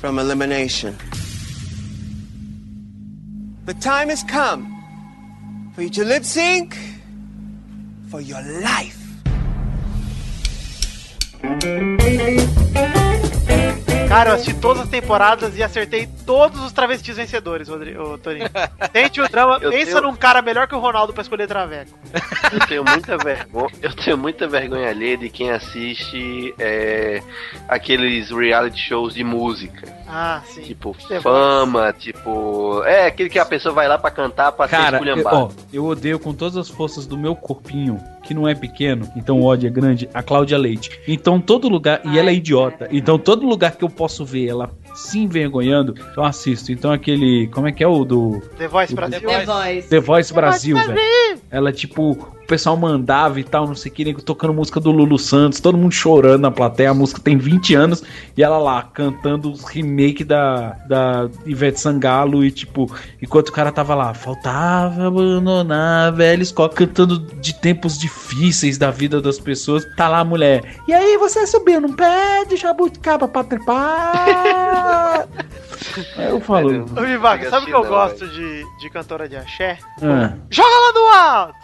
from 0.00 0.18
elimination. 0.18 0.96
The 3.66 3.74
time 3.74 4.10
has 4.10 4.22
come 4.24 4.66
for 5.74 5.82
you 5.82 5.90
to 5.90 6.04
lip 6.04 6.24
sync 6.24 6.76
for 8.10 8.20
your 8.20 8.40
life. 8.42 9.02
Cara, 14.08 14.30
eu 14.30 14.34
assisti 14.34 14.54
todas 14.54 14.82
as 14.84 14.88
temporadas 14.88 15.56
e 15.58 15.62
acertei 15.62 16.08
todos 16.24 16.60
os 16.60 16.72
travestis 16.72 17.16
vencedores, 17.16 17.68
Rodrigo, 17.68 18.16
Torinho. 18.18 18.48
Tente 18.92 19.20
o 19.20 19.28
drama, 19.28 19.58
Eu 19.60 19.70
pensa 19.72 19.86
tenho- 19.86 20.02
num 20.02 20.14
cara 20.14 20.40
melhor 20.40 20.68
que 20.68 20.74
o 20.74 20.78
Ronaldo 20.78 21.12
pra 21.12 21.22
escolher 21.22 21.48
Traveco. 21.48 21.90
Eu 22.52 22.60
tenho 22.66 22.84
muita 22.84 23.16
vergonha. 23.18 23.70
Eu 23.82 23.92
tenho 23.92 24.16
muita 24.16 24.46
vergonha 24.46 24.88
alheia 24.88 25.16
de 25.16 25.28
quem 25.30 25.50
assiste 25.50 26.54
é, 26.60 27.22
aqueles 27.68 28.30
reality 28.30 28.78
shows 28.80 29.14
de 29.14 29.24
música. 29.24 29.88
Ah, 30.16 30.40
sim. 30.46 30.62
Tipo, 30.62 30.94
fama, 31.20 31.92
tipo. 31.92 32.84
É, 32.84 33.06
aquele 33.06 33.28
que 33.28 33.38
a 33.38 33.44
pessoa 33.44 33.74
vai 33.74 33.88
lá 33.88 33.98
pra 33.98 34.12
cantar 34.12 34.52
pra 34.52 34.68
Cara, 34.68 34.98
ser 34.98 35.08
eu, 35.08 35.22
ó, 35.26 35.48
eu 35.72 35.84
odeio 35.86 36.20
com 36.20 36.32
todas 36.32 36.56
as 36.56 36.68
forças 36.68 37.04
do 37.04 37.18
meu 37.18 37.34
corpinho, 37.34 37.98
que 38.22 38.32
não 38.32 38.46
é 38.46 38.54
pequeno, 38.54 39.10
então 39.16 39.40
o 39.40 39.44
ódio 39.44 39.66
é 39.66 39.70
grande, 39.70 40.08
a 40.14 40.22
Cláudia 40.22 40.56
Leite. 40.56 41.00
Então 41.08 41.40
todo 41.40 41.68
lugar, 41.68 42.00
e 42.04 42.16
ela 42.16 42.30
é 42.30 42.34
idiota, 42.34 42.88
então 42.92 43.18
todo 43.18 43.44
lugar 43.44 43.72
que 43.72 43.82
eu 43.84 43.90
posso 43.90 44.24
ver 44.24 44.46
ela 44.46 44.70
se 44.94 45.18
envergonhando, 45.18 45.94
eu 46.16 46.22
assisto. 46.22 46.70
Então 46.70 46.92
aquele, 46.92 47.48
como 47.48 47.66
é 47.66 47.72
que 47.72 47.82
é 47.82 47.88
o 47.88 48.04
do 48.04 48.40
The 48.56 48.68
Voice 48.68 48.92
do- 48.92 48.96
Brasil. 48.96 49.20
The 49.28 49.44
Voice. 49.44 49.88
The 49.88 50.00
Voice 50.00 50.32
Brasil, 50.32 50.76
Brasil. 50.76 50.94
velho. 50.94 51.40
Ela, 51.50 51.72
tipo, 51.72 52.16
o 52.44 52.46
pessoal 52.46 52.76
mandava 52.76 53.40
e 53.40 53.44
tal, 53.44 53.66
não 53.66 53.74
sei 53.74 53.90
o 53.90 53.94
que, 53.94 54.14
tocando 54.22 54.52
música 54.52 54.78
do 54.78 54.90
Lulu 54.90 55.18
Santos, 55.18 55.60
todo 55.60 55.78
mundo 55.78 55.92
chorando 55.92 56.42
na 56.42 56.50
plateia, 56.50 56.90
a 56.90 56.94
música 56.94 57.20
tem 57.20 57.38
20 57.38 57.74
anos, 57.74 58.02
e 58.36 58.42
ela 58.42 58.58
lá 58.58 58.82
cantando 58.82 59.50
os 59.50 59.64
remake 59.64 60.22
da, 60.22 60.76
da 60.86 61.28
Ivete 61.46 61.80
Sangalo, 61.80 62.44
e 62.44 62.50
tipo, 62.50 62.90
enquanto 63.20 63.48
o 63.48 63.52
cara 63.52 63.72
tava 63.72 63.94
lá, 63.94 64.12
faltava 64.12 65.06
abandonar 65.06 66.08
a 66.08 66.10
velha 66.10 66.42
escola, 66.42 66.68
cantando 66.68 67.18
de 67.18 67.54
tempos 67.54 67.98
difíceis 67.98 68.76
da 68.76 68.90
vida 68.90 69.20
das 69.22 69.38
pessoas, 69.40 69.84
tá 69.96 70.08
lá 70.08 70.20
a 70.20 70.24
mulher, 70.24 70.76
e 70.86 70.92
aí 70.92 71.16
você 71.16 71.46
subiu 71.46 71.80
num 71.80 71.94
pé 71.94 72.44
de 72.44 72.56
jabuticaba 72.56 73.26
pra 73.26 73.42
trepar? 73.42 75.26
Aí 76.16 76.30
eu 76.30 76.40
falo, 76.40 76.84
Ô, 76.96 77.02
Vivaco, 77.02 77.38
Fica 77.38 77.50
sabe 77.50 77.64
o 77.64 77.66
que 77.66 77.74
eu 77.74 77.84
gosto 77.84 78.26
de, 78.28 78.64
de 78.78 78.90
cantora 78.90 79.28
de 79.28 79.36
axé? 79.36 79.78
ah, 80.02 80.32
Joga 80.50 80.68
lá 80.68 80.92
no 80.92 81.08
alto! 81.08 81.54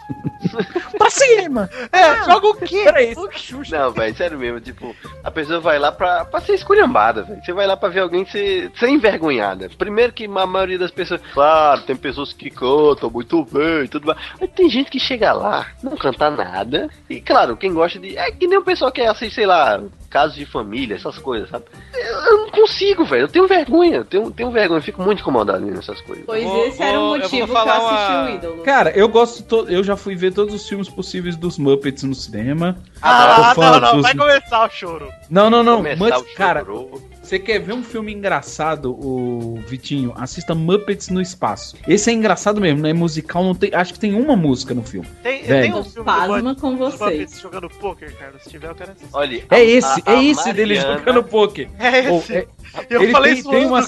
pra 0.97 1.09
cima! 1.09 1.69
É, 1.91 2.23
joga 2.25 2.47
o 2.47 2.55
quê? 2.55 2.81
Peraí, 2.83 3.15
Não, 3.15 3.91
velho, 3.91 4.15
sério 4.15 4.37
mesmo, 4.37 4.59
tipo, 4.59 4.95
a 5.23 5.31
pessoa 5.31 5.59
vai 5.59 5.79
lá 5.79 5.91
pra, 5.91 6.25
pra 6.25 6.41
ser 6.41 6.53
esculhambada, 6.53 7.23
velho. 7.23 7.43
Você 7.43 7.53
vai 7.53 7.67
lá 7.67 7.77
pra 7.77 7.89
ver 7.89 8.01
alguém 8.01 8.25
ser, 8.25 8.71
ser 8.77 8.89
envergonhada. 8.89 9.69
Primeiro 9.77 10.13
que 10.13 10.25
a 10.25 10.45
maioria 10.45 10.79
das 10.79 10.91
pessoas. 10.91 11.21
Claro, 11.33 11.81
tem 11.81 11.95
pessoas 11.95 12.33
que 12.33 12.49
cantam 12.49 13.09
muito 13.09 13.45
bem, 13.45 13.87
tudo 13.87 14.07
mais. 14.07 14.19
Mas 14.39 14.49
tem 14.51 14.69
gente 14.69 14.89
que 14.89 14.99
chega 14.99 15.31
lá, 15.33 15.67
não 15.83 15.95
canta 15.95 16.29
nada. 16.29 16.89
E 17.09 17.21
claro, 17.21 17.55
quem 17.55 17.73
gosta 17.73 17.99
de. 17.99 18.17
É 18.17 18.31
que 18.31 18.47
nem 18.47 18.57
o 18.57 18.63
pessoal 18.63 18.91
que 18.91 19.01
assiste, 19.01 19.35
sei 19.35 19.45
lá, 19.45 19.81
casos 20.11 20.35
de 20.35 20.45
família, 20.45 20.95
essas 20.95 21.17
coisas, 21.17 21.49
sabe? 21.49 21.65
Eu, 21.93 22.01
eu 22.19 22.37
não 22.41 22.49
consigo, 22.51 23.03
velho. 23.05 23.23
Eu 23.23 23.27
tenho 23.29 23.47
vergonha, 23.47 23.97
eu 23.97 24.05
tenho, 24.05 24.29
tenho 24.29 24.51
vergonha, 24.51 24.77
eu 24.79 24.83
fico 24.83 25.01
muito 25.01 25.21
incomodado 25.21 25.65
nessas 25.65 25.99
coisas. 26.01 26.25
Pois 26.25 26.43
Vou- 26.43 26.65
esse 26.67 26.83
era 26.83 26.99
o 26.99 27.07
motivo 27.07 27.47
que 27.47 27.53
eu 27.53 27.57
assisti 27.57 28.11
uma- 28.11 28.25
o 28.25 28.29
ídolo. 28.35 28.63
Cara, 28.63 28.91
eu 28.91 29.07
gosto. 29.07 29.41
To... 29.43 29.65
Eu 29.69 29.83
já 29.83 29.95
fui 29.95 30.13
ver 30.15 30.33
todos 30.33 30.53
os 30.53 30.67
filmes 30.67 30.89
possíveis 30.89 31.35
dos 31.35 31.57
Muppets 31.57 32.03
no 32.03 32.13
cinema. 32.13 32.77
Ah, 33.01 33.53
não, 33.57 33.79
não, 33.79 33.91
dos- 33.93 34.01
vai 34.03 34.15
começar 34.15 34.65
o 34.67 34.69
choro. 34.69 35.07
Não, 35.29 35.49
não, 35.49 35.63
não. 35.63 35.81
O 35.81 36.35
cara. 36.35 36.65
Você 37.31 37.39
quer 37.39 37.59
ver 37.59 37.71
um 37.73 37.81
filme 37.81 38.11
engraçado, 38.13 38.91
o 38.91 39.55
Vitinho? 39.65 40.11
Assista 40.17 40.53
Muppets 40.53 41.07
no 41.07 41.21
Espaço. 41.21 41.77
Esse 41.87 42.09
é 42.09 42.13
engraçado 42.13 42.59
mesmo, 42.59 42.81
não 42.81 42.89
é 42.89 42.93
musical, 42.93 43.41
não 43.41 43.55
tem. 43.55 43.73
Acho 43.73 43.93
que 43.93 43.99
tem 43.99 44.13
uma 44.13 44.35
música 44.35 44.73
no 44.73 44.83
filme. 44.83 45.07
Tem, 45.23 45.41
Velho. 45.43 45.61
tem 45.61 45.73
um 45.79 45.83
filme 45.85 46.05
Pasma 46.05 46.55
com 46.55 46.75
vocês. 46.75 46.99
Muppets 46.99 47.39
jogando 47.39 47.69
poker, 47.69 48.13
cara. 48.17 48.33
Se 48.39 48.49
tiver, 48.49 48.67
eu 48.69 48.75
quero 48.75 48.91
assistir. 48.91 49.09
Olha, 49.13 49.43
É 49.49 49.55
a- 49.55 49.63
esse, 49.63 49.87
a- 50.05 50.11
é 50.11 50.15
a 50.17 50.23
esse 50.23 50.51
dele 50.51 50.75
Mariana- 50.75 50.99
jogando 50.99 51.23
poker. 51.23 51.69
É 51.79 51.99
esse. 52.17 52.35
é- 52.35 52.47
Eu 52.89 53.01
ele 53.03 53.11
falei 53.13 53.31
tem, 53.31 53.39
isso 53.39 53.49
tem 53.49 53.65
uma 53.65 53.81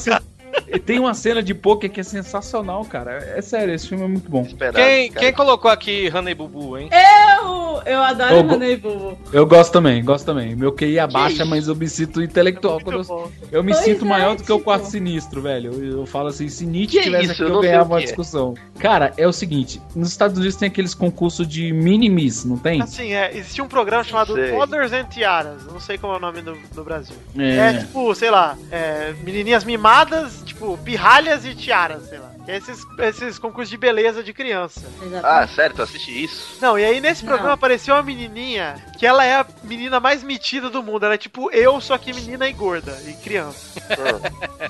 tem 0.86 1.00
uma 1.00 1.14
cena 1.14 1.42
de 1.42 1.54
poker 1.54 1.90
que 1.90 2.00
é 2.00 2.04
sensacional, 2.04 2.84
cara. 2.86 3.18
É 3.36 3.42
sério, 3.42 3.74
esse 3.74 3.88
filme 3.88 4.04
é 4.04 4.08
muito 4.08 4.30
bom. 4.30 4.42
Esperado, 4.44 4.78
Quem, 4.78 5.12
quem 5.12 5.34
colocou 5.34 5.70
aqui 5.70 6.12
Honey 6.14 6.34
Bubu, 6.34 6.78
hein? 6.78 6.90
Eu, 6.92 7.82
eu 7.86 8.02
adoro 8.02 8.36
Eu 8.36 8.46
Honey 8.50 8.78
Bubu. 8.78 9.18
Eu 9.32 9.46
gosto 9.46 9.72
também, 9.72 10.04
gosto 10.04 10.26
também. 10.26 10.56
Meu 10.56 10.72
QI 10.72 11.00
abaixa, 11.00 11.46
mas 11.46 11.68
eu 11.68 11.76
me 11.76 11.88
sinto 11.88 12.22
intelectual. 12.22 12.80
Quando 12.82 13.02
eu, 13.08 13.32
eu 13.52 13.64
me 13.64 13.72
Pois 13.74 13.84
sinto 13.84 14.06
é, 14.06 14.08
maior 14.08 14.36
do 14.36 14.44
que 14.44 14.52
o 14.52 14.56
tipo- 14.56 14.66
quarto 14.66 14.86
sinistro, 14.86 15.42
velho. 15.42 15.74
Eu, 15.74 16.00
eu 16.00 16.06
falo 16.06 16.28
assim, 16.28 16.48
se 16.50 16.66
Nietzsche 16.66 16.98
Que 16.98 17.04
tivesse 17.04 17.24
isso? 17.26 17.32
aqui, 17.34 17.42
Eu 17.44 17.56
eu 17.56 17.62
ganhava 17.62 17.90
uma 17.90 17.98
que 17.98 18.04
é. 18.04 18.08
discussão. 18.08 18.54
Cara, 18.80 19.14
é 19.18 19.28
o 19.28 19.34
seguinte: 19.34 19.82
nos 19.96 20.10
Estados 20.10 20.38
Unidos 20.38 20.56
tem 20.56 20.68
aqueles 20.68 20.94
concursos 20.94 21.48
de 21.48 21.72
mini-miss, 21.74 22.46
não 22.46 22.58
tem? 22.58 22.82
Assim, 22.82 23.14
é, 23.14 23.36
existia 23.36 23.64
um 23.64 23.68
programa 23.68 24.04
chamado 24.04 24.34
Sei. 24.34 24.52
Mothers 24.52 24.92
and 24.92 25.06
Tiaras, 25.06 25.66
não 25.66 25.80
sei 25.80 25.98
como 25.98 26.14
é 26.14 26.18
o 26.18 26.20
nome 26.20 26.42
no, 26.42 26.58
no 26.76 26.84
Brasil. 26.84 27.16
É. 27.38 27.54
É. 27.64 27.74
tipo, 27.80 28.14
sei 28.16 28.30
lá, 28.30 28.58
é, 28.72 29.14
menininhas 29.24 29.64
mimadas, 29.64 30.43
tipo, 30.44 30.78
pirralhas 30.80 31.46
e 31.46 31.56
tiaras, 31.56 32.10
sei 32.10 32.20
lá. 32.20 32.32
Que 32.46 32.52
é 32.52 32.58
esses, 32.58 32.86
esses 33.00 33.40
concursos 33.40 33.70
de 33.70 33.78
beleza 33.78 34.22
de 34.22 34.34
criança. 34.34 34.82
Ah, 35.24 35.48
sério, 35.48 35.76
tu 35.76 35.82
assiste 35.82 36.24
isso? 36.24 36.58
Não, 36.62 36.78
e 36.78 36.84
aí 36.84 37.00
nesse 37.00 37.24
programa 37.24 37.50
Não. 37.50 37.54
apareceu 37.54 37.96
uma 37.96 38.04
menininha 38.04 38.76
que 38.98 39.06
ela 39.06 39.24
é 39.24 39.36
a 39.36 39.46
menina 39.64 40.00
mais 40.00 40.22
metida 40.24 40.70
do 40.70 40.84
mundo. 40.84 41.06
Ela 41.06 41.16
é 41.16 41.18
tipo 41.18 41.50
eu, 41.52 41.80
só 41.80 41.98
que 41.98 42.12
menina 42.12 42.48
e 42.48 42.54
gorda, 42.54 42.98
e 43.08 43.14
criança. 43.14 43.80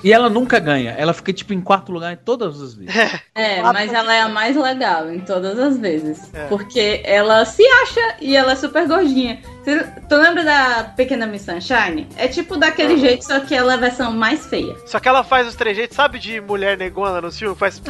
E 0.02 0.12
ela 0.12 0.30
nunca 0.30 0.58
ganha. 0.58 0.92
Ela 0.92 1.12
fica, 1.12 1.32
tipo, 1.32 1.52
em 1.52 1.60
quarto 1.60 1.90
lugar 1.90 2.12
em 2.12 2.16
todas 2.16 2.60
as 2.60 2.74
vezes. 2.74 2.94
É, 3.34 3.60
mas 3.62 3.92
ela 3.92 4.14
é 4.14 4.20
a 4.20 4.28
mais 4.28 4.56
legal 4.56 5.10
em 5.10 5.18
todas 5.20 5.58
as 5.58 5.76
vezes. 5.76 6.32
É. 6.32 6.46
Porque 6.46 7.02
ela 7.04 7.44
se 7.44 7.66
acha 7.66 8.16
e 8.20 8.36
ela 8.36 8.52
é 8.52 8.56
super 8.56 8.86
gordinha. 8.86 9.40
Tu 10.08 10.14
lembra 10.14 10.44
da 10.44 10.84
Pequena 10.96 11.26
Miss 11.26 11.42
Sunshine? 11.42 12.06
É 12.16 12.28
tipo 12.28 12.56
daquele 12.56 12.98
jeito, 12.98 13.24
só 13.24 13.40
que 13.40 13.54
ela 13.54 13.72
é 13.72 13.76
a 13.76 13.78
versão 13.78 14.12
mais 14.12 14.46
feia. 14.46 14.74
Só 14.86 15.00
que 15.00 15.08
ela 15.08 15.24
faz 15.24 15.48
os 15.48 15.54
trejeitos, 15.54 15.96
sabe, 15.96 16.18
de 16.18 16.40
mulher 16.40 16.76
negona 16.76 17.20
no 17.20 17.32
filme? 17.32 17.56
faz. 17.56 17.80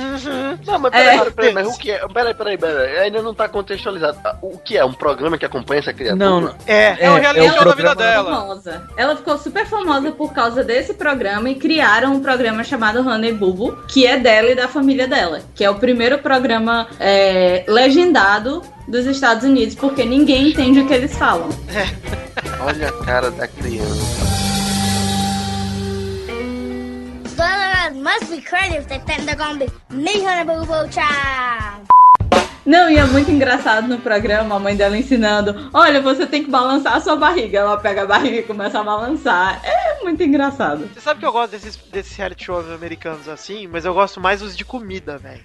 Não, 0.67 0.79
mas 0.79 0.93
peraí, 0.93 1.19
peraí, 1.19 1.33
peraí, 1.33 1.53
mas 1.55 1.67
o 1.69 1.79
que 1.79 1.91
é? 1.91 2.07
Peraí, 2.09 2.35
peraí, 2.35 2.59
peraí, 2.59 2.99
ainda 2.99 3.23
não 3.23 3.35
tá 3.35 3.49
contextualizado. 3.49 4.19
O 4.41 4.59
que 4.59 4.77
é? 4.77 4.85
Um 4.85 4.93
programa 4.93 5.37
que 5.37 5.45
acompanha 5.45 5.81
essa 5.81 5.93
criatura? 5.93 6.25
Não, 6.25 6.41
não. 6.41 6.55
É, 6.67 6.97
É 7.05 7.11
o 7.11 7.17
reality 7.17 7.49
show 7.51 7.65
da 7.65 7.75
vida 7.75 7.91
ficou 7.91 7.95
dela. 7.97 8.37
famosa. 8.37 8.89
Ela 8.97 9.17
ficou 9.17 9.39
super 9.39 9.67
famosa 9.67 10.13
por 10.13 10.33
causa 10.33 10.63
desse 10.63 10.95
programa 10.95 11.51
e 11.51 11.57
criaram 11.57 12.15
um 12.15 12.21
programa 12.21 12.63
chamado 12.63 13.01
Honey 13.07 13.33
Bubu, 13.33 13.77
que 13.89 14.07
é 14.07 14.17
dela 14.19 14.51
e 14.51 14.55
da 14.55 14.69
família 14.69 15.09
dela. 15.09 15.41
Que 15.55 15.65
é 15.65 15.71
o 15.71 15.75
primeiro 15.77 16.19
programa 16.19 16.87
é, 17.01 17.65
legendado 17.67 18.63
dos 18.87 19.07
Estados 19.07 19.45
Unidos, 19.45 19.75
porque 19.75 20.05
ninguém 20.05 20.49
entende 20.49 20.81
o 20.81 20.87
que 20.87 20.95
eles 20.95 21.17
falam. 21.17 21.49
Olha 22.61 22.89
a 22.89 23.05
cara 23.05 23.31
da 23.31 23.47
criança. 23.47 24.25
Must 28.05 28.31
be 28.31 28.41
crazy 28.41 28.77
if 28.77 28.87
they 28.87 28.99
think 28.99 29.25
they're 29.25 29.35
gonna 29.35 29.59
be 29.59 29.69
me 29.91 30.27
on 30.27 30.39
a 30.39 30.45
boo 30.45 30.65
boo 30.67 30.87
child. 30.89 31.87
Não, 32.65 32.89
e 32.89 32.97
é 32.97 33.05
muito 33.05 33.31
engraçado 33.31 33.87
no 33.87 33.99
programa, 33.99 34.57
a 34.57 34.59
mãe 34.59 34.77
dela 34.77 34.97
ensinando: 34.97 35.71
olha, 35.73 36.01
você 36.01 36.27
tem 36.27 36.45
que 36.45 36.51
balançar 36.51 36.95
a 36.97 37.01
sua 37.01 37.17
barriga. 37.17 37.59
Ela 37.59 37.77
pega 37.77 38.03
a 38.03 38.07
barriga 38.07 38.39
e 38.39 38.43
começa 38.43 38.81
a 38.81 38.83
balançar. 38.83 39.61
É 39.65 40.03
muito 40.03 40.23
engraçado. 40.23 40.89
Você 40.93 41.01
sabe 41.01 41.21
que 41.21 41.27
eu 41.27 41.33
gosto 41.33 41.53
desses, 41.53 41.77
desses 41.77 42.17
reality 42.17 42.45
shows 42.45 42.71
americanos 42.71 43.29
assim, 43.29 43.67
mas 43.67 43.85
eu 43.85 43.95
gosto 43.95 44.21
mais 44.21 44.43
os 44.43 44.57
de 44.57 44.65
comida, 44.65 45.19
velho. 45.19 45.43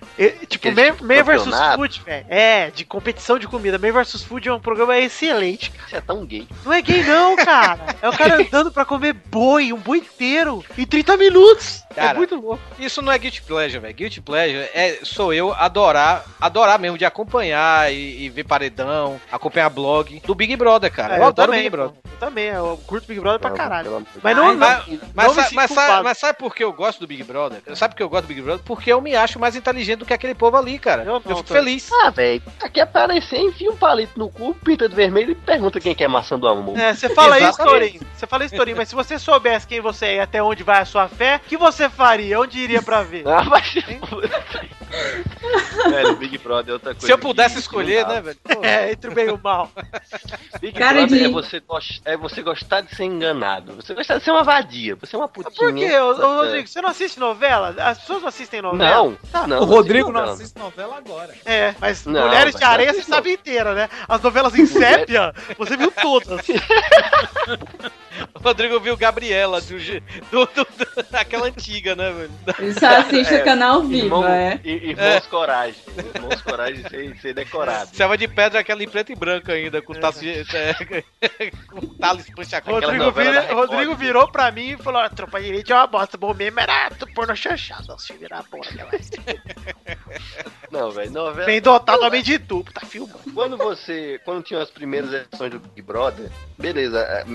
Tipo, 0.48 0.68
Man 0.72 1.24
vs 1.24 1.44
campeonato? 1.44 1.78
Food, 1.78 2.02
velho. 2.06 2.26
É, 2.30 2.70
de 2.72 2.86
competição 2.86 3.40
de 3.40 3.48
comida. 3.48 3.78
Man 3.78 3.92
vs 3.92 4.24
Food 4.24 4.48
é 4.48 4.54
um 4.54 4.60
programa 4.60 4.98
excelente, 4.98 5.72
cara. 5.72 5.90
Você 5.90 5.96
é 5.98 6.02
tão 6.02 6.26
gay. 6.26 6.48
Não 6.66 6.74
é 6.74 6.82
gay, 6.82 7.04
não, 7.04 7.36
cara. 7.36 7.80
É 8.02 8.08
o 8.10 8.14
cara 8.14 8.36
andando 8.36 8.72
pra 8.72 8.86
comer 8.86 9.14
boi, 9.14 9.74
um 9.74 9.78
boi 9.78 10.00
inteiro, 10.00 10.64
em 10.78 10.86
30 10.86 11.18
minutos. 11.18 11.84
é 11.92 11.96
Cara, 11.96 12.18
muito 12.18 12.36
louco. 12.36 12.62
Isso 12.78 13.02
não 13.02 13.12
é 13.12 13.18
guilty 13.18 13.42
pleasure, 13.42 13.80
velho. 13.80 13.94
Guilty 13.94 14.22
pleasure 14.22 14.70
é 14.74 15.00
sou 15.04 15.34
eu 15.34 15.54
adorar, 15.54 16.26
adorar 16.40 16.80
mesmo 16.80 16.98
de 16.98 17.06
acompanhar 17.10 17.92
e, 17.92 18.24
e 18.26 18.30
ver 18.30 18.44
paredão, 18.46 19.20
acompanhar 19.32 19.70
blog 19.70 20.22
do 20.26 20.34
Big 20.36 20.56
Brother, 20.56 20.92
cara. 20.92 21.16
É, 21.16 21.18
eu, 21.18 21.22
eu 21.24 21.28
adoro 21.28 21.48
também, 21.52 21.64
Big 21.64 21.70
Brother. 21.72 21.96
Eu 22.12 22.18
também, 22.20 22.46
eu 22.46 22.80
curto 22.88 23.08
Big 23.08 23.20
Brother 23.20 23.40
pra 23.40 23.50
Não, 23.50 23.58
caralho. 23.58 24.06
Mas 24.24 24.36
não, 24.36 24.56
Mas, 24.56 24.88
não, 24.88 25.00
mas, 25.14 25.28
não 25.28 25.36
me 25.36 25.42
sa- 25.44 25.50
mas, 25.54 25.72
sabe, 25.72 26.04
mas 26.04 26.18
sabe 26.18 26.38
por 26.40 26.56
que 26.56 26.64
eu 26.64 26.74
gosto 26.74 27.00
do 27.00 27.08
Big 27.08 27.24
Brother? 27.24 27.62
Sabe 27.76 27.94
por 27.94 27.98
que 27.98 28.04
eu 28.04 28.10
gosto 28.10 28.26
do 28.26 28.28
Big 28.28 28.42
Brother? 28.42 28.64
Porque 28.66 28.92
eu 28.92 29.02
me 29.02 29.16
acho 29.16 29.40
mais 29.40 29.56
inteligente 29.56 30.00
do 30.00 30.06
que 30.06 30.14
aquele 30.14 30.36
povo 30.36 30.58
ali, 30.58 30.78
cara. 30.80 31.04
Eu, 31.04 31.14
não, 31.14 31.22
fico 31.22 31.44
tô- 31.44 31.54
feliz. 31.54 31.90
Ah, 32.04 32.10
velho, 32.10 32.42
aqui 32.62 32.80
aparecer, 32.82 33.38
enfia 33.40 33.72
um 33.72 33.76
palito 33.78 34.18
no 34.18 34.30
cu, 34.30 34.54
pinta 34.54 34.88
de 34.88 34.96
vermelho 34.96 35.32
e 35.32 35.36
pergunta 35.36 35.80
quem 35.80 35.96
quer 35.96 36.08
maçã 36.08 36.38
do 36.38 36.48
amor. 36.48 36.78
É, 36.78 36.94
você 36.94 37.10
fala 37.10 37.40
isso. 37.40 37.58
Torinho. 37.58 38.02
Você 38.16 38.28
fala 38.28 38.46
isso, 38.46 38.56
Torinho, 38.56 38.78
mas 38.78 38.90
se 38.90 38.96
você 38.96 39.18
soubesse 39.20 39.68
quem 39.68 39.82
você 39.82 40.06
é 40.06 40.16
e 40.16 40.20
até 40.20 40.42
onde 40.44 40.64
vai 40.64 40.82
a 40.82 40.86
sua 40.86 41.08
fé, 41.08 41.38
o 41.38 41.50
que 41.50 41.58
você 41.58 41.90
faria? 41.90 42.40
Onde 42.40 42.60
iria 42.60 42.82
pra 42.82 43.02
ver? 43.02 43.28
Ah, 43.28 43.44
mas... 43.44 43.74
Velho, 45.90 46.16
Big 46.18 46.38
Brother 46.38 46.72
é 46.72 46.74
outra 46.74 46.94
coisa. 47.00 47.06
Se 47.08 47.12
eu 47.12 47.18
pudesse 47.18 47.54
que- 47.56 47.60
escolher, 47.62 48.04
que 48.04 48.10
não 48.10 48.16
né, 48.16 48.22
velho? 48.22 48.38
É, 48.62 48.92
entre 48.92 49.10
o 49.10 49.14
bem 49.14 49.26
e 49.28 49.32
o 49.32 49.40
mal. 49.42 49.72
Big 50.62 50.78
Cara 50.78 51.06
de- 51.08 51.24
é, 51.26 51.30
você 51.30 51.62
é 52.06 52.18
você 52.18 52.42
gostar 52.42 52.82
de 52.82 52.96
ser 52.96 53.06
enganado. 53.06 53.76
Você 53.76 53.94
gostar 53.94 54.18
de 54.18 54.24
ser 54.24 54.32
uma 54.32 54.44
vadia. 54.44 54.96
Você 54.96 55.16
é 55.16 55.20
uma 55.20 55.28
putinha. 55.28 55.56
Por 55.56 55.74
quê, 55.74 55.98
ô, 56.00 56.10
ô, 56.12 56.16
tá 56.16 56.28
Rodrigo? 56.28 56.68
Você 56.68 56.82
não 56.82 56.90
assiste 56.90 57.20
novela? 57.20 57.76
As 57.78 58.00
pessoas 58.00 58.22
não 58.22 58.30
assistem 58.30 58.62
novela? 58.62 58.96
Não, 58.96 59.18
Tá. 59.32 59.48
não. 59.48 59.62
o 59.62 59.66
Rodrigo 59.66 60.08
não 60.08 60.14
novela. 60.22 60.34
assiste 60.34 60.58
novela 60.58 60.98
agora. 60.98 61.34
É, 61.46 61.74
mas 61.80 62.06
Não, 62.06 62.28
Mulheres 62.28 62.56
de 62.56 62.62
mas 62.62 62.70
Areia 62.70 62.94
você 62.94 63.04
sabe 63.04 63.34
inteira, 63.34 63.74
né? 63.74 63.90
As 64.08 64.22
novelas 64.22 64.56
em 64.56 64.66
sépia, 64.66 65.34
você 65.58 65.76
viu 65.78 65.92
todas. 65.92 66.46
O 68.40 68.44
Rodrigo 68.44 68.80
viu 68.80 68.96
Gabriela, 68.96 69.60
do, 69.62 69.78
do, 69.78 70.46
do- 70.46 70.66
do- 70.66 71.18
aquela 71.18 71.48
antiga, 71.48 71.96
né, 71.96 72.12
velho? 72.12 72.32
Ele 72.60 72.74
só 72.74 72.88
assiste 72.98 73.34
É, 73.34 73.42
o 73.42 73.44
canal 73.44 73.84
vivo, 73.84 74.06
Irmão, 74.06 74.28
é. 74.28 74.60
Irmãos 74.64 75.28
Coragem. 75.28 75.76
Irmãos 76.16 76.42
Coragem 76.42 76.84
ser, 76.90 77.18
ser 77.20 77.34
decorado. 77.34 77.90
Selva 77.96 78.18
de 78.18 78.28
pedra, 78.28 78.60
aquela 78.62 78.82
em 78.84 78.88
preto 78.90 79.12
e 79.12 79.16
branco 79.16 79.52
ainda, 79.52 79.82
com 79.82 79.94
taço 79.94 80.20
de. 80.22 80.30
É, 80.56 80.74
com 81.68 81.82
talis. 81.96 82.26
Rodrigo, 82.66 83.04
novela 83.04 83.42
vira- 83.42 83.54
Rodrigo 83.54 83.92
né? 83.92 83.98
virou 83.98 84.28
pra 84.32 84.52
mim 84.52 84.72
e 84.72 84.78
falou: 84.78 85.02
"Ah, 85.02 85.10
Tropa 85.10 85.42
de 85.42 85.48
Elite 85.50 85.72
é 85.72 85.76
uma 85.76 85.88
bosta, 85.88 86.18
bom 86.18 86.34
mesmo 86.34 86.60
era 86.60 86.90
tu 86.92 87.06
pôr 87.14 87.28
no 87.28 87.36
chanchado. 87.36 87.88
Não, 87.88 87.98
se 88.00 88.14
virar 88.14 88.40
a 88.40 88.44
porra, 88.44 88.70
aquela. 88.72 88.92
Não, 90.72 90.92
velho, 90.92 91.12
novela. 91.12 91.46
Bem 91.46 91.60
dotado, 91.62 92.04
homem 92.04 92.22
de 92.22 92.38
duplo, 92.38 92.72
tá 92.74 92.82
filmando. 92.86 93.20
Quando 93.34 93.58
você. 93.58 94.20
Quando 94.24 94.44
tinha 94.44 94.62
as 94.62 94.70
primeiras 94.70 95.12
edições 95.14 95.52
do 95.52 95.60
Big 95.60 95.82
Brother, 95.82 96.30
beleza, 96.58 97.00
é, 97.00 97.26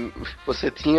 você 0.47 0.71
tinha 0.71 0.94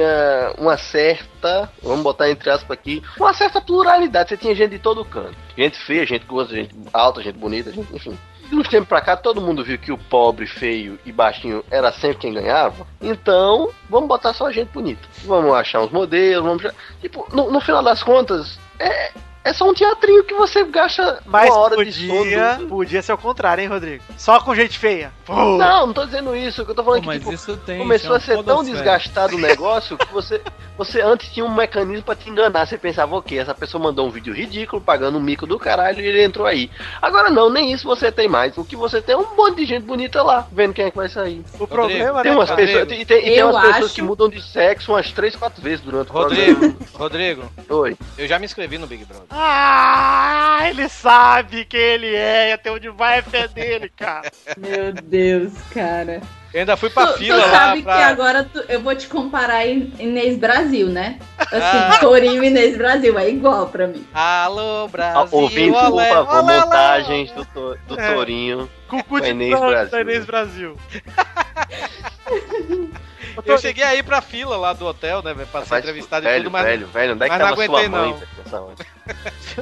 uma 0.58 0.78
certa. 0.78 1.70
Vamos 1.82 2.04
botar 2.04 2.30
entre 2.30 2.50
aspas 2.50 2.78
aqui, 2.78 3.04
uma 3.18 3.34
certa 3.34 3.62
pluralidade. 3.62 4.30
Você 4.30 4.38
tinha 4.38 4.56
gente 4.56 4.72
de 4.72 4.80
todo 4.80 5.06
canto. 5.06 5.36
Gente 5.58 5.78
feia, 5.78 6.06
gente 6.06 6.26
gorda, 6.26 6.54
gente 6.54 6.76
alta, 6.94 7.22
gente 7.22 7.38
bonita, 7.38 7.72
gente, 7.72 7.94
enfim. 7.96 8.18
De 8.50 8.56
uns 8.56 8.68
tempos 8.68 8.88
pra 8.88 9.02
cá, 9.02 9.18
todo 9.18 9.42
mundo 9.42 9.64
viu 9.64 9.78
que 9.78 9.92
o 9.92 9.98
pobre, 9.98 10.46
feio 10.46 11.00
e 11.04 11.12
baixinho 11.12 11.64
era 11.72 11.92
sempre 11.92 12.18
quem 12.20 12.34
ganhava. 12.34 12.86
Então, 13.02 13.72
vamos 13.90 14.08
botar 14.08 14.34
só 14.34 14.52
gente 14.52 14.70
bonita. 14.72 15.02
Vamos 15.24 15.52
achar 15.56 15.82
uns 15.82 15.92
modelos, 15.92 16.46
vamos. 16.46 16.76
Tipo, 17.02 17.28
no, 17.34 17.50
no 17.50 17.60
final 17.60 17.82
das 17.82 18.04
contas, 18.04 18.60
é, 18.80 19.12
é 19.46 19.54
só 19.54 19.70
um 19.70 19.74
teatrinho 19.74 20.24
que 20.26 20.34
você 20.34 20.64
gasta 20.66 21.22
Mas 21.26 21.50
uma 21.50 21.58
hora 21.60 21.86
de 21.86 22.08
podia, 22.08 22.56
sono. 22.56 22.68
podia 22.68 23.02
ser 23.02 23.14
o 23.14 23.18
contrário, 23.18 23.62
hein, 23.62 23.68
Rodrigo? 23.70 24.04
Só 24.18 24.40
com 24.42 24.54
gente 24.56 24.78
feia. 24.78 25.14
Pô. 25.26 25.34
Não, 25.58 25.88
não 25.88 25.94
tô 25.94 26.04
dizendo 26.06 26.36
isso. 26.36 26.62
Eu 26.68 26.76
tô 26.76 26.84
falando 26.84 26.98
Pô, 27.00 27.02
que 27.04 27.08
mas 27.08 27.20
tipo, 27.20 27.34
isso 27.34 27.56
tem, 27.58 27.78
começou 27.78 28.16
a 28.16 28.20
chama 28.20 28.40
ser 28.40 28.44
tão 28.44 28.64
desgastado 28.64 29.36
o 29.36 29.40
negócio 29.40 29.98
que 29.98 30.12
você, 30.14 30.42
você 30.78 31.02
antes 31.02 31.32
tinha 31.32 31.46
um 31.46 31.54
mecanismo 31.54 32.04
pra 32.04 32.16
te 32.16 32.30
enganar. 32.30 32.66
Você 32.68 32.78
pensava, 32.78 33.16
ok, 33.16 33.38
essa 33.40 33.54
pessoa 33.54 33.82
mandou 33.84 34.06
um 34.08 34.12
vídeo 34.12 34.34
ridículo, 34.34 34.82
pagando 34.82 35.18
um 35.18 35.22
mico 35.22 35.46
do 35.48 35.58
caralho 35.60 36.02
e 36.02 36.06
ele 36.08 36.24
entrou 36.24 36.46
aí. 36.46 36.70
Agora 37.02 37.30
não, 37.30 37.50
nem 37.50 37.72
isso 37.72 37.86
você 37.88 38.12
tem 38.12 38.28
mais. 38.28 38.58
O 38.58 38.66
que 38.66 38.76
você 38.76 39.02
tem 39.02 39.14
é 39.16 39.18
um 39.18 39.36
monte 39.36 39.58
de 39.58 39.66
gente 39.66 39.84
bonita 39.84 40.22
lá, 40.24 40.48
vendo 40.52 40.74
quem 40.74 40.86
é 40.86 40.92
que 40.92 40.98
vai 40.98 41.08
sair. 41.10 41.44
O 41.60 41.68
problema, 41.68 42.22
Tem 42.24 42.32
né, 42.32 42.38
umas 42.38 42.52
pessoas, 42.52 42.84
e 42.84 42.86
tem, 42.86 43.02
e 43.02 43.06
tem 43.06 43.44
umas 43.44 43.62
pessoas 43.62 43.86
acho- 43.86 43.96
que 43.96 44.02
mudam 44.02 44.28
de 44.30 44.42
sexo 44.42 44.92
umas 44.92 45.12
3, 45.12 45.36
4 45.36 45.62
vezes 45.62 45.82
durante 45.82 46.10
o 46.10 46.14
Rodrigo, 46.14 46.56
programa. 46.60 46.78
Rodrigo, 46.94 47.52
Oi. 47.70 47.98
eu 48.18 48.28
já 48.28 48.38
me 48.40 48.46
inscrevi 48.46 48.78
no 48.78 48.88
Big 48.88 49.06
Brother. 49.06 49.26
Ah, 49.38 50.60
ele 50.70 50.88
sabe 50.88 51.66
quem 51.66 51.80
ele 51.80 52.16
é 52.16 52.50
e 52.50 52.54
até 52.54 52.72
onde 52.72 52.88
vai 52.90 53.20
a 53.20 53.24
fé 53.24 53.48
dele, 53.50 53.92
cara. 53.96 54.32
Meu 54.58 54.94
Deus, 54.94 55.52
cara. 55.74 56.22
Eu 56.54 56.62
ainda 56.62 56.78
fui 56.78 56.90
pra 56.90 57.08
tu, 57.08 57.18
fila 57.18 57.42
tu 57.42 57.50
lá 57.52 57.58
sabe 57.58 57.82
pra. 57.84 57.98
que 57.98 58.04
agora 58.04 58.44
tu- 58.46 58.64
eu 58.70 58.80
vou 58.82 58.96
te 58.96 59.08
comparar 59.10 59.68
em 59.68 59.92
Inês 60.00 60.38
Brasil, 60.38 60.88
né? 60.88 61.20
Ah. 61.38 61.90
Assim, 61.90 62.00
Torinho 62.00 62.42
e 62.44 62.48
Inês 62.48 62.78
Brasil, 62.78 63.20
é 63.20 63.30
igual 63.30 63.68
pra 63.68 63.88
mim. 63.88 64.08
Alô, 64.14 64.86
Ah, 64.86 64.88
Brasil. 64.88 65.38
Ouvintes, 65.38 65.82
por 65.82 65.92
olé, 65.92 66.10
favor, 66.10 66.34
olé, 66.44 66.54
olé. 66.56 66.62
montagens 66.66 67.32
do, 67.34 67.44
to- 67.46 67.78
do 67.90 68.00
É. 68.00 68.14
Torinho. 68.14 68.70
Com 68.88 68.98
o 69.00 69.04
cu 69.04 69.20
de 69.20 69.32
Inês 69.32 69.60
Brasil. 69.60 69.92
da 69.92 70.02
Inês 70.02 70.26
Brasil. 70.26 70.78
Eu 73.46 73.58
cheguei 73.58 73.84
aí 73.84 74.04
pra 74.04 74.22
fila 74.22 74.58
lá 74.58 74.74
do 74.74 74.86
hotel, 74.86 75.22
né, 75.22 75.34
velho? 75.34 75.48
Pra 75.48 75.66
ser 75.66 75.80
entrevistado 75.80 76.26
e 76.26 76.30
velho, 76.30 76.44
tudo, 76.44 76.52
mas, 76.54 76.64
velho, 76.66 76.88
velho, 76.88 77.14
onde 77.14 77.24
é 77.24 77.30
que 77.30 77.32
mas 77.32 77.40
não 77.40 77.50
tava 77.50 77.64
aguentei, 77.64 77.90
sua 77.90 77.90
mãe, 77.90 78.10
não. 78.52 78.76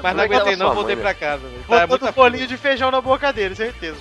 mas 0.01 0.15
não 0.15 0.21
é 0.21 0.25
aguentei 0.25 0.55
não, 0.55 0.73
voltei 0.73 0.95
mãe, 0.95 1.03
pra 1.03 1.13
casa, 1.13 1.47
velho. 1.47 1.87
Muita 1.87 2.09
um 2.09 2.11
bolinho 2.11 2.47
de 2.47 2.57
feijão 2.57 2.91
na 2.91 3.01
boca 3.01 3.31
dele, 3.33 3.55
certeza. 3.55 3.97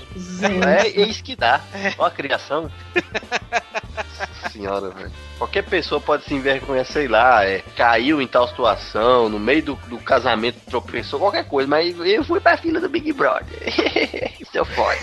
É, 0.67 0.87
é 0.87 0.89
isso 0.89 1.23
que 1.23 1.37
dá. 1.37 1.61
Ó 1.99 2.05
a 2.05 2.11
criação. 2.11 2.71
Nossa 2.95 4.49
senhora, 4.51 4.91
velho. 4.91 5.13
Qualquer 5.43 5.65
pessoa 5.65 6.01
pode 6.01 6.25
se 6.25 6.35
envergonhar, 6.35 6.85
sei 6.87 7.09
lá, 7.09 7.45
é, 7.45 7.65
caiu 7.77 8.23
em 8.23 8.29
tal 8.29 8.47
situação, 8.47 9.29
no 9.29 9.41
meio 9.41 9.61
do, 9.63 9.75
do 9.89 9.99
casamento 9.99 10.57
tropeçou, 10.71 11.19
qualquer 11.19 11.45
coisa, 11.49 11.69
mas 11.69 11.97
eu 11.99 12.23
fui 12.23 12.39
pra 12.39 12.57
fila 12.57 12.79
do 12.81 12.89
Big 12.89 13.13
Brother. 13.13 13.59
Isso 14.41 14.57
é 14.57 14.65
foda. 14.65 14.97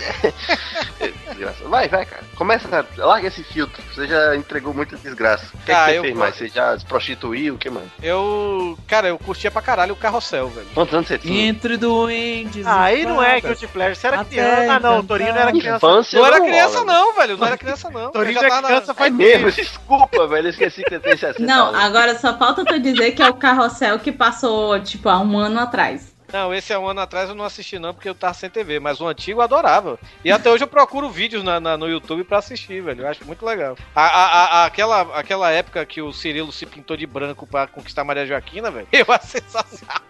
Desgraça. 1.28 1.64
Vai, 1.70 1.88
vai, 1.88 2.04
cara. 2.06 2.22
Começa, 2.36 2.68
cara. 2.68 2.86
larga 2.96 3.28
esse 3.28 3.42
filtro. 3.44 3.82
Você 3.94 4.06
já 4.06 4.34
entregou 4.36 4.72
muita 4.72 4.96
desgraça. 4.96 5.46
O 5.54 5.58
que, 5.64 5.70
é 5.70 5.74
Ah, 5.74 5.84
que 5.86 5.90
você 5.92 5.98
eu- 5.98 6.02
fez 6.02 6.16
mais? 6.16 6.36
Você 6.36 6.48
já 6.48 6.78
se 6.78 6.84
prostituiu? 6.86 7.54
O 7.54 7.58
que, 7.58 7.68
mano? 7.70 7.90
Eu. 8.02 8.78
Cara, 8.86 9.08
eu 9.08 9.18
curtia 9.18 9.50
pra 9.50 9.60
caralho 9.62 9.92
o 9.92 9.96
carrossel, 9.96 10.48
velho. 10.48 10.66
Quantos 10.74 10.94
anos 10.94 11.06
você 11.08 11.18
tinha? 11.18 11.48
Entre 11.48 11.76
doentes. 11.76 12.66
Ah, 12.66 12.84
aí 12.84 13.04
não 13.04 13.22
é 13.22 13.40
fadas. 13.40 13.58
Guilty 13.58 13.66
Pleasure, 13.68 13.96
você 13.96 14.06
era 14.06 14.20
Até 14.20 14.30
criança. 14.30 14.72
Ah, 14.72 14.80
não, 14.80 14.98
o 15.00 15.02
Torinho 15.04 15.32
não 15.34 15.40
era 15.40 15.52
criança. 15.52 15.76
Infância 15.76 16.18
Não 16.18 16.26
era 16.26 16.40
criança, 16.40 16.84
não, 16.84 17.14
velho. 17.14 17.36
Não 17.36 17.46
era 17.46 17.58
criança, 17.58 17.90
não. 17.90 18.10
Torinho 18.10 18.34
já 18.34 18.40
já 18.40 18.46
é 18.46 18.50
tava 18.50 18.66
criança 18.66 18.92
É 18.92 18.94
faz 18.94 19.14
mesmo, 19.14 19.44
tempo. 19.46 19.56
desculpa, 19.56 20.26
velho. 20.30 20.46
Eu 20.46 20.50
esqueci 20.50 20.82
que 20.82 20.90
você 20.90 21.00
tem 21.00 21.16
60 21.16 21.42
Não, 21.44 21.68
anos. 21.68 21.80
agora 21.80 22.18
só 22.18 22.36
falta 22.38 22.64
tu 22.64 22.78
dizer 22.80 23.12
que 23.12 23.22
é 23.22 23.28
o 23.28 23.34
carrossel 23.34 23.98
que 23.98 24.10
passou, 24.12 24.80
tipo, 24.80 25.08
há 25.08 25.18
um 25.20 25.36
ano 25.38 25.60
atrás. 25.60 26.10
Não, 26.32 26.54
esse 26.54 26.72
há 26.72 26.78
um 26.78 26.86
ano 26.88 27.00
atrás 27.00 27.28
eu 27.28 27.34
não 27.34 27.44
assisti 27.44 27.76
não, 27.76 27.92
porque 27.92 28.08
eu 28.08 28.14
tava 28.14 28.32
sem 28.34 28.48
TV, 28.48 28.78
mas 28.78 29.00
o 29.00 29.06
antigo 29.08 29.40
eu 29.40 29.42
adorava. 29.42 29.98
E 30.24 30.30
até 30.30 30.48
hoje 30.48 30.62
eu 30.62 30.68
procuro 30.68 31.10
vídeos 31.10 31.42
na, 31.42 31.58
na- 31.58 31.76
no 31.76 31.88
YouTube 31.88 32.22
pra 32.22 32.38
assistir, 32.38 32.80
velho. 32.80 33.02
Eu 33.02 33.08
acho 33.08 33.24
muito 33.26 33.44
legal. 33.44 33.76
A, 33.96 34.06
a- 34.06 34.44
a- 34.62 34.64
aquela, 34.66 35.00
aquela 35.18 35.50
época 35.50 35.84
que 35.84 36.00
o 36.00 36.12
Cirilo 36.12 36.52
se 36.52 36.64
pintou 36.66 36.96
de 36.96 37.04
branco 37.04 37.48
pra 37.48 37.66
conquistar 37.66 38.04
Maria 38.04 38.24
Joaquina, 38.26 38.70
velho, 38.70 38.86
eu 38.94 39.06
acho 39.08 39.26
sensacional. 39.26 40.00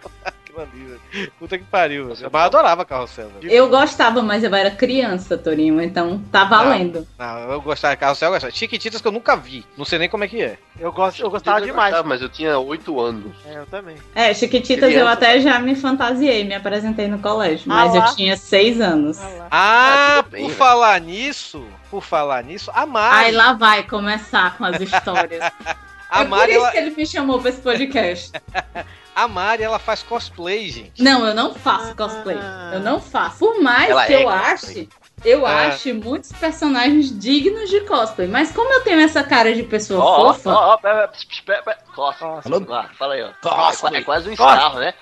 Aquilo 0.51 0.61
ali, 0.61 0.99
velho. 1.11 1.31
Puta 1.39 1.57
que 1.57 1.63
pariu, 1.63 2.07
velho. 2.07 2.29
Mas 2.31 2.41
eu 2.41 2.45
adorava 2.45 2.85
Carrossel, 2.85 3.29
velho. 3.29 3.51
Eu 3.51 3.69
gostava, 3.69 4.21
mas 4.21 4.43
eu 4.43 4.53
era 4.53 4.69
criança, 4.69 5.37
Torinho, 5.37 5.81
então 5.81 6.21
tá 6.31 6.43
valendo. 6.43 7.07
Não, 7.17 7.39
eu 7.51 7.61
gostava 7.61 7.95
de 7.95 7.99
Carrossel, 7.99 8.27
eu 8.27 8.33
gostava. 8.33 8.53
Chiquititas 8.53 9.01
que 9.01 9.07
eu 9.07 9.11
nunca 9.11 9.35
vi. 9.35 9.65
Não 9.77 9.85
sei 9.85 9.97
nem 9.99 10.09
como 10.09 10.23
é 10.23 10.27
que 10.27 10.41
é. 10.41 10.57
Eu, 10.79 10.91
gosto, 10.91 11.21
eu 11.21 11.29
gostava 11.29 11.61
demais. 11.61 11.91
gostava, 11.91 12.07
mas 12.07 12.21
eu 12.21 12.29
tinha 12.29 12.59
8 12.59 12.99
anos. 12.99 13.31
É, 13.45 13.57
eu 13.59 13.65
também. 13.65 13.95
É, 14.13 14.33
Chiquititas 14.33 14.89
eu 14.89 14.89
Criança. 14.89 15.11
até 15.11 15.39
já 15.39 15.59
me 15.59 15.75
fantasiei, 15.75 16.43
me 16.43 16.53
apresentei 16.53 17.07
no 17.07 17.19
colégio, 17.19 17.63
mas 17.67 17.95
Ah 17.95 17.97
eu 17.97 18.15
tinha 18.15 18.35
seis 18.35 18.81
anos. 18.81 19.19
Ah, 19.49 20.17
tudo 20.23 20.31
bem, 20.31 20.41
por 20.41 20.47
velho. 20.47 20.57
falar 20.57 20.99
nisso, 20.99 21.65
por 21.89 22.03
falar 22.03 22.43
nisso, 22.43 22.69
a 22.73 22.85
Mari. 22.85 23.25
Aí 23.25 23.31
lá 23.31 23.53
vai 23.53 23.83
começar 23.83 24.57
com 24.57 24.65
as 24.65 24.81
histórias. 24.81 25.43
a 26.09 26.21
é 26.21 26.23
por 26.23 26.29
Mari, 26.29 26.51
isso 26.51 26.59
ela, 26.61 26.71
que 26.71 26.77
ele 26.77 26.91
me 26.95 27.05
chamou 27.05 27.39
pra 27.39 27.49
esse 27.49 27.61
podcast. 27.61 28.31
a 29.15 29.27
Mari, 29.27 29.63
ela 29.63 29.79
faz 29.79 30.01
cosplay, 30.03 30.69
gente. 30.69 31.01
Não, 31.01 31.25
eu 31.25 31.33
não 31.33 31.53
faço 31.53 31.95
cosplay. 31.95 32.37
Eu 32.73 32.79
não 32.79 32.99
faço. 32.99 33.39
Por 33.39 33.61
mais 33.61 33.89
Ela 33.89 34.05
que 34.05 34.13
é 34.13 34.23
eu 34.23 34.29
cosplay. 34.29 34.53
ache, 34.53 34.89
eu 35.25 35.47
É. 35.47 35.67
ache 35.67 35.93
muitos 35.93 36.31
personagens 36.31 37.17
dignos 37.19 37.69
de 37.69 37.81
cosplay. 37.81 38.27
Mas 38.27 38.51
como 38.51 38.71
eu 38.73 38.83
tenho 38.83 38.99
essa 39.01 39.23
cara 39.23 39.53
de 39.53 39.63
pessoa 39.63 40.03
Ó, 40.03 40.29
ó, 40.29 40.33
fofa. 40.33 40.49
ó, 40.51 40.73
ó, 40.73 40.77
pera, 40.77 41.07
pera, 41.07 41.21
pera, 41.45 41.63
pera. 41.63 41.77
Costa. 41.95 42.25
Ah, 42.25 42.89
Fala 42.97 43.13
aí, 43.15 43.21
ó. 43.23 43.29
Costa. 43.41 43.87
É 43.87 43.89
qua- 43.91 43.97
É 43.97 44.01
quase 44.03 44.29
um 44.29 44.35
Costa. 44.35 44.53
estarro, 44.55 44.79
né? 44.79 44.93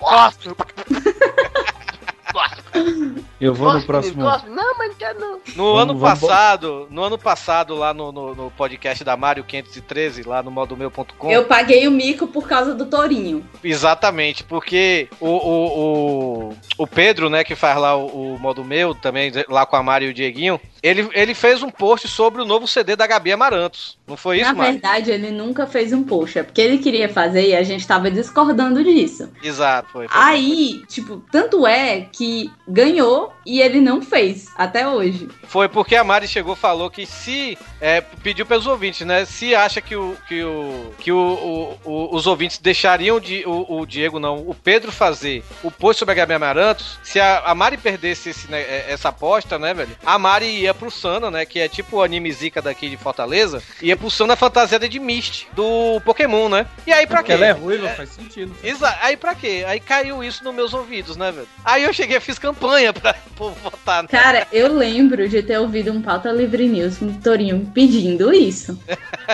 Eu 3.40 3.54
vou 3.54 3.72
no 3.72 3.82
próximo. 3.82 4.22
Não, 4.22 4.76
mas 4.76 4.88
não 4.90 4.94
quero 4.96 5.18
não. 5.18 5.32
No 5.56 5.74
Vamos- 5.74 5.82
ano 5.82 5.98
vamos- 5.98 6.20
passado, 6.20 6.86
no 6.90 7.02
ano 7.02 7.18
passado, 7.18 7.74
lá 7.74 7.94
no, 7.94 8.12
no, 8.12 8.34
no 8.34 8.50
podcast 8.50 9.02
da 9.02 9.16
Mario 9.16 9.44
513, 9.44 10.22
lá 10.22 10.42
no 10.42 10.50
modomeu.com. 10.50 11.30
Eu 11.30 11.44
paguei 11.44 11.88
o 11.88 11.90
mico 11.90 12.26
por 12.26 12.46
causa 12.46 12.74
do 12.74 12.84
Torinho. 12.86 13.44
Exatamente, 13.64 14.44
porque 14.44 15.08
o, 15.18 15.26
o, 15.28 16.48
o, 16.50 16.56
o 16.78 16.86
Pedro, 16.86 17.30
né, 17.30 17.42
que 17.42 17.54
faz 17.54 17.78
lá 17.78 17.96
o, 17.96 18.34
o 18.34 18.38
modo 18.38 18.62
meu, 18.64 18.94
também 18.94 19.32
lá 19.48 19.64
com 19.64 19.76
a 19.76 19.82
Mari 19.82 20.06
e 20.06 20.10
o 20.10 20.14
Dieguinho, 20.14 20.60
ele, 20.82 21.08
ele 21.12 21.34
fez 21.34 21.62
um 21.62 21.70
post 21.70 22.08
sobre 22.08 22.42
o 22.42 22.44
novo 22.44 22.66
CD 22.66 22.94
da 22.96 23.06
Gabi 23.06 23.32
Amarantos. 23.32 23.98
Não 24.06 24.16
foi 24.16 24.36
isso, 24.40 24.46
Na 24.48 24.54
Mari? 24.54 24.72
verdade, 24.72 25.10
ele 25.10 25.30
nunca 25.30 25.66
fez 25.66 25.92
um 25.92 26.02
post. 26.02 26.38
É 26.38 26.42
porque 26.42 26.60
ele 26.60 26.78
queria 26.78 27.08
fazer 27.08 27.48
e 27.48 27.56
a 27.56 27.62
gente 27.62 27.86
tava 27.86 28.10
discordando 28.10 28.82
disso. 28.84 29.30
Exato, 29.42 29.88
foi. 29.92 30.08
foi. 30.08 30.20
Aí, 30.22 30.82
tipo, 30.88 31.22
tanto 31.32 31.66
é 31.66 32.02
que 32.12 32.19
ganhou 32.68 33.32
e 33.44 33.60
ele 33.60 33.80
não 33.80 34.00
fez 34.02 34.46
até 34.56 34.86
hoje. 34.88 35.28
Foi 35.44 35.68
porque 35.68 35.96
a 35.96 36.04
Mari 36.04 36.28
chegou 36.28 36.54
e 36.54 36.56
falou 36.56 36.90
que 36.90 37.04
se. 37.06 37.58
é, 37.80 38.00
pediu 38.00 38.44
pelos 38.46 38.66
ouvintes, 38.66 39.06
né? 39.06 39.24
Se 39.24 39.54
acha 39.54 39.80
que, 39.80 39.96
o, 39.96 40.16
que, 40.28 40.42
o, 40.44 40.92
que 40.98 41.10
o, 41.12 41.18
o- 41.18 41.78
o- 41.90 42.14
os 42.16 42.26
ouvintes 42.26 42.58
deixariam 42.58 43.18
de, 43.18 43.42
o, 43.46 43.80
o 43.80 43.86
Diego, 43.86 44.18
não, 44.20 44.38
o 44.38 44.54
Pedro 44.54 44.92
fazer 44.92 45.42
o 45.62 45.70
post 45.70 45.98
sobre 45.98 46.12
a 46.12 46.14
Gabi 46.16 46.34
Amarantos, 46.34 46.98
se 47.02 47.18
a, 47.18 47.40
a 47.40 47.54
Mari 47.54 47.76
perdesse 47.76 48.30
esse, 48.30 48.50
né, 48.50 48.60
é, 48.60 48.86
essa 48.88 49.08
aposta, 49.08 49.58
né, 49.58 49.72
velho? 49.74 49.96
A 50.04 50.18
Mari 50.18 50.46
ia 50.46 50.74
pro 50.74 50.90
Sana, 50.90 51.30
né? 51.30 51.44
Que 51.44 51.58
é 51.60 51.68
tipo 51.68 51.96
o 51.96 52.02
anime 52.02 52.30
Zika 52.30 52.60
daqui 52.62 52.88
de 52.88 52.96
Fortaleza, 52.96 53.62
ia 53.82 53.96
pro 53.96 54.10
Sana 54.10 54.36
fantasiada 54.36 54.88
de 54.88 54.98
Mist, 55.00 55.46
do 55.54 56.00
Pokémon, 56.04 56.48
né? 56.48 56.66
E 56.86 56.92
aí 56.92 57.06
pra 57.06 57.18
Porque 57.18 57.32
quê? 57.32 57.42
ela 57.42 57.46
é 57.46 57.52
ruiva, 57.52 57.88
faz 57.90 58.10
sentido. 58.10 58.54
Exa 58.62 58.96
aí 59.00 59.16
pra 59.16 59.34
quê? 59.34 59.64
Aí 59.66 59.80
caiu 59.80 60.22
isso 60.22 60.44
nos 60.44 60.54
meus 60.54 60.74
ouvidos, 60.74 61.16
né, 61.16 61.32
velho? 61.32 61.48
Aí 61.64 61.82
eu 61.84 61.92
cheguei, 62.00 62.20
fiz 62.20 62.38
campanha 62.38 62.92
pra 62.92 63.14
povo 63.36 63.54
votar. 63.62 64.02
né? 64.02 64.08
Cara, 64.10 64.46
eu 64.52 64.72
lembro 64.74 65.28
de 65.28 65.42
ter 65.42 65.58
ouvido 65.58 65.92
um 65.92 66.00
Pauta 66.00 66.30
Livre 66.32 66.66
News 66.68 66.98
com 66.98 67.06
o 67.06 67.14
Torinho 67.20 67.70
pedindo 67.74 68.32
isso. 68.32 68.78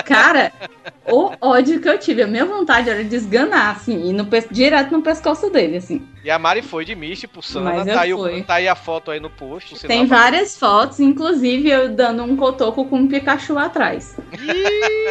Cara, 0.05 0.51
o 1.05 1.31
ódio 1.41 1.79
que 1.79 1.87
eu 1.89 1.97
tive, 1.97 2.23
a 2.23 2.27
minha 2.27 2.45
vontade 2.45 2.89
era 2.89 3.03
de 3.03 3.15
esganar, 3.15 3.75
assim, 3.75 4.09
e 4.09 4.13
no, 4.13 4.27
direto 4.51 4.91
no 4.91 5.01
pescoço 5.01 5.49
dele, 5.49 5.77
assim. 5.77 6.05
E 6.23 6.29
a 6.29 6.37
Mari 6.37 6.61
foi 6.61 6.83
de 6.83 6.93
Mist 6.95 7.25
pro 7.27 7.41
Sana, 7.41 7.71
Mas 7.71 7.87
eu 7.87 7.93
tá 7.93 8.01
aí, 8.01 8.13
o- 8.13 8.43
tá 8.43 8.53
aí 8.55 8.67
a 8.67 8.75
foto 8.75 9.11
aí 9.11 9.19
no 9.19 9.29
post. 9.29 9.79
Tem 9.87 10.01
lá, 10.01 10.05
várias 10.05 10.57
fotos, 10.57 10.99
inclusive 10.99 11.69
eu 11.69 11.89
dando 11.89 12.23
um 12.23 12.35
cotoco 12.35 12.85
com 12.85 12.97
um 12.99 13.07
Pikachu 13.07 13.57
atrás. 13.57 14.15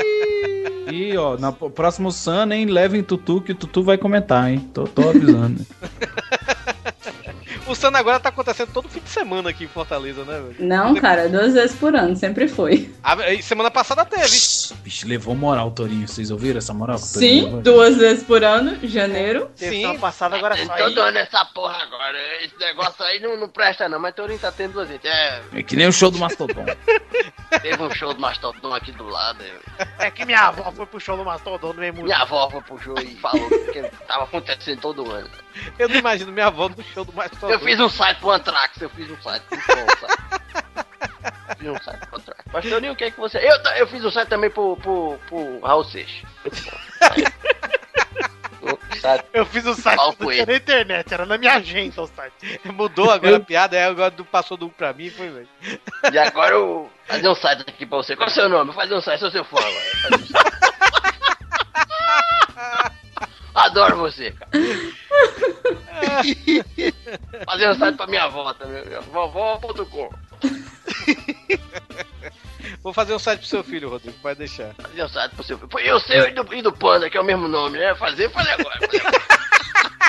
E 0.89 1.17
ó, 1.17 1.37
na 1.37 1.51
próximo 1.51 2.13
Sun, 2.13 2.53
hein? 2.53 2.67
Levem 2.67 3.03
Tutu, 3.03 3.41
que 3.41 3.51
o 3.51 3.55
Tutu 3.57 3.83
vai 3.83 3.99
comentar, 3.99 4.49
hein? 4.49 4.71
Tô, 4.73 4.85
tô 4.85 5.09
avisando. 5.09 5.67
O 7.67 7.75
Sana 7.75 7.99
agora 7.99 8.21
tá 8.21 8.29
acontecendo 8.29 8.73
todo 8.73 8.89
fim 8.89 9.01
de 9.01 9.09
semana 9.09 9.51
aqui 9.51 9.65
em 9.65 9.69
Fortaleza, 9.69 10.25
né, 10.25 10.35
velho? 10.41 10.57
Não, 10.61 10.95
cara, 10.95 11.29
duas 11.29 11.55
vezes 11.55 11.75
por 11.77 11.97
ano, 11.97 12.15
sempre 12.15 12.47
foi. 12.47 12.95
A- 13.03 13.17
semana 13.43 13.71
passada 13.73 14.05
teve. 14.05 14.23
Bicho, 14.83 15.07
levou 15.09 15.35
moral, 15.35 15.71
Torinho. 15.73 16.07
Vocês 16.07 16.31
ouviram 16.31 16.59
essa 16.59 16.73
moral? 16.73 16.97
Sim, 16.99 17.45
levou? 17.47 17.63
duas 17.63 17.97
vezes 17.97 18.23
por 18.23 18.45
ano, 18.45 18.79
janeiro. 18.87 19.51
Sim. 19.57 19.99
passada 19.99 20.37
agora 20.37 20.57
só 20.57 20.77
Tô 20.77 20.85
aí. 20.85 20.95
doando 20.95 21.19
essa 21.19 21.45
porra 21.47 21.83
agora. 21.83 22.17
Esse 22.45 22.57
negócio 22.59 23.05
aí 23.05 23.19
não, 23.21 23.37
não 23.37 23.49
presta 23.49 23.89
não, 23.89 23.99
mas 23.99 24.15
Torinho 24.15 24.39
tá 24.39 24.53
tendo 24.53 24.75
duas 24.75 24.89
vezes. 24.89 25.05
É, 25.05 25.43
É 25.55 25.63
que 25.63 25.75
nem 25.75 25.89
o 25.89 25.93
show 25.93 26.11
do 26.11 26.19
Mastodon. 26.19 26.65
teve 27.63 27.83
um 27.83 27.91
show 27.91 28.15
do 28.15 28.21
Mastodon 28.21 28.75
aqui 28.75 28.93
do 28.93 29.09
lado. 29.09 29.43
eu- 29.43 29.87
É 29.99 30.11
que 30.11 30.25
minha 30.25 30.41
avó 30.41 30.71
foi 30.71 30.87
pro 30.87 31.01
show 31.01 31.17
do 31.17 31.25
Mastodon 31.25 31.73
no 31.73 31.81
mesmo 31.81 32.05
Minha 32.05 32.19
avó 32.19 32.49
foi 32.49 32.61
pro 32.61 32.79
show 32.79 32.95
e 33.01 33.17
falou 33.17 33.49
que 33.73 33.83
tava 34.07 34.25
acontecendo 34.25 34.81
todo 34.81 35.11
ano. 35.11 35.29
Eu 35.79 35.89
não 35.89 35.97
imagino 35.97 36.33
minha 36.33 36.47
avó 36.47 36.69
no 36.69 36.83
show 36.85 37.05
do 37.05 37.13
Mastodon. 37.13 37.51
Eu 37.51 37.61
fiz 37.61 37.79
um 37.81 37.89
site 37.89 38.19
pro 38.19 38.31
Antrax, 38.31 38.81
eu 38.81 38.91
fiz 38.91 39.11
um 39.11 39.17
site 39.23 39.43
pro. 39.49 39.59
Fiz 41.59 41.69
um 41.69 41.79
site 41.83 42.07
pro 42.07 42.19
Antrax. 42.19 42.45
Mas 42.53 42.69
Torinho, 42.69 42.93
o 42.93 42.97
que 42.97 43.05
é 43.05 43.11
que 43.11 43.19
você... 43.19 43.39
Eu, 43.39 43.57
eu 43.77 43.87
fiz 43.87 44.05
um 44.05 44.11
site 44.11 44.29
também 44.29 44.51
pro, 44.51 44.77
pro, 44.77 45.19
pro 45.29 45.61
Raul 45.61 45.85
Seixas. 45.85 46.29
O 48.63 48.97
site- 48.99 49.25
Eu 49.33 49.47
fiz 49.47 49.65
o 49.67 49.75
site, 49.75 49.97
não 49.97 50.13
tinha 50.13 50.25
Coelho. 50.27 50.47
na 50.47 50.55
internet, 50.57 51.15
era 51.15 51.25
na 51.27 51.39
minha 51.39 51.55
agência 51.55 52.03
o 52.03 52.07
site. 52.09 52.61
Mudou 52.65 53.11
agora 53.11 53.37
a 53.37 53.41
piada, 53.41 53.87
agora 53.87 54.13
passou 54.31 54.57
do 54.57 54.67
um 54.67 54.71
pra 54.71 54.93
mim, 54.93 55.09
foi, 55.11 55.29
velho. 55.31 55.49
E 56.13 56.19
agora 56.19 56.55
eu 56.55 56.67
vou 56.67 56.91
fazer 57.07 57.29
um 57.29 57.35
site 57.35 57.61
aqui 57.61 57.87
pra 57.87 57.99
você. 57.99 58.17
Qual 58.17 58.29
é 58.29 58.31
o 58.31 58.35
seu 58.35 58.49
nome? 58.49 58.73
Vou 58.73 58.75
fazer 58.75 58.95
um 58.95 59.01
site, 59.01 59.21
sou 59.21 59.31
seu 59.31 59.45
fã 59.45 59.57
agora. 59.59 59.75
Fazer 60.03 60.23
um 60.23 60.27
site. 60.27 60.57
Adoro 63.57 63.97
você, 63.97 64.31
cara. 64.33 64.51
Fazer 67.47 67.71
um 67.71 67.75
site 67.75 67.97
pra 67.97 68.07
minha 68.07 68.25
avó 68.25 68.53
também. 68.53 68.83
Vovó.com. 69.11 70.11
Vou 72.83 72.93
fazer 72.93 73.15
um 73.15 73.19
site 73.19 73.39
pro 73.41 73.49
seu 73.49 73.65
filho, 73.65 73.89
Rodrigo, 73.89 74.19
pode 74.21 74.39
deixar. 74.39 74.75
Fazer 74.75 75.05
um 75.05 75.09
site 75.09 75.35
pro 75.35 75.45
seu 75.45 75.59
filho. 75.59 75.71
E 75.81 75.91
o 75.91 75.99
seu 76.01 76.29
e 76.29 76.33
do, 76.33 76.55
e 76.55 76.61
do 76.61 76.71
Panda, 76.73 77.09
que 77.09 77.17
é 77.17 77.21
o 77.21 77.25
mesmo 77.25 77.49
nome, 77.49 77.79
né? 77.79 77.95
Fazer, 77.95 78.31
fazer 78.31 78.53
agora. 78.53 78.79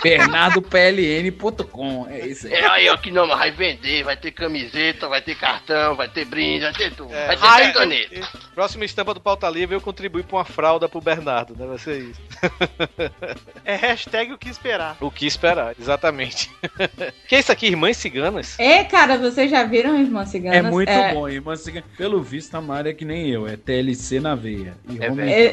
BernardoPLN.com. 0.03 2.07
É 2.09 2.27
isso 2.27 2.47
aí. 2.47 2.53
É 2.53 2.67
aí, 2.67 2.89
ó, 2.89 2.97
que 2.97 3.11
nome. 3.11 3.35
Vai 3.35 3.51
vender, 3.51 4.03
vai 4.03 4.15
ter 4.17 4.31
camiseta, 4.31 5.07
vai 5.07 5.21
ter 5.21 5.35
cartão, 5.35 5.95
vai 5.95 6.07
ter 6.07 6.25
brinde, 6.25 6.61
vai 6.63 6.73
ter 6.73 6.91
tudo. 6.93 7.13
É. 7.13 7.27
Vai 7.27 7.37
ter 7.37 7.45
Ah, 7.45 7.55
até 7.55 7.65
é. 7.65 7.71
caneta. 7.73 8.27
Próxima 8.53 8.85
estampa 8.85 9.13
do 9.13 9.19
Pauta 9.19 9.49
Livre, 9.49 9.75
eu 9.75 9.81
contribuí 9.81 10.23
pra 10.23 10.37
uma 10.37 10.45
fralda 10.45 10.87
pro 10.89 11.01
Bernardo, 11.01 11.55
né? 11.57 11.65
Vai 11.65 11.77
ser 11.77 12.01
isso. 12.01 12.21
É 13.65 13.75
hashtag 13.75 14.33
o 14.33 14.37
que 14.37 14.49
esperar. 14.49 14.97
O 14.99 15.11
que 15.11 15.25
esperar, 15.25 15.75
exatamente. 15.79 16.49
que 17.27 17.35
é 17.35 17.39
isso 17.39 17.51
aqui, 17.51 17.67
Irmãs 17.67 17.97
Ciganas? 17.97 18.57
É, 18.59 18.83
cara, 18.83 19.17
vocês 19.17 19.49
já 19.51 19.63
viram 19.63 19.99
Irmã 19.99 20.25
Cigana? 20.25 20.55
É 20.55 20.61
muito 20.61 20.91
bom, 21.13 21.27
irmã. 21.27 21.55
Cigana. 21.55 21.85
Pelo 21.97 22.21
visto, 22.21 22.55
a 22.55 22.61
Mari 22.61 22.89
é 22.89 22.93
que 22.93 23.05
nem 23.05 23.29
eu. 23.29 23.47
É 23.47 23.57
TLC 23.57 24.19
na 24.19 24.35
veia. 24.35 24.75
E 24.89 25.03
É 25.03 25.07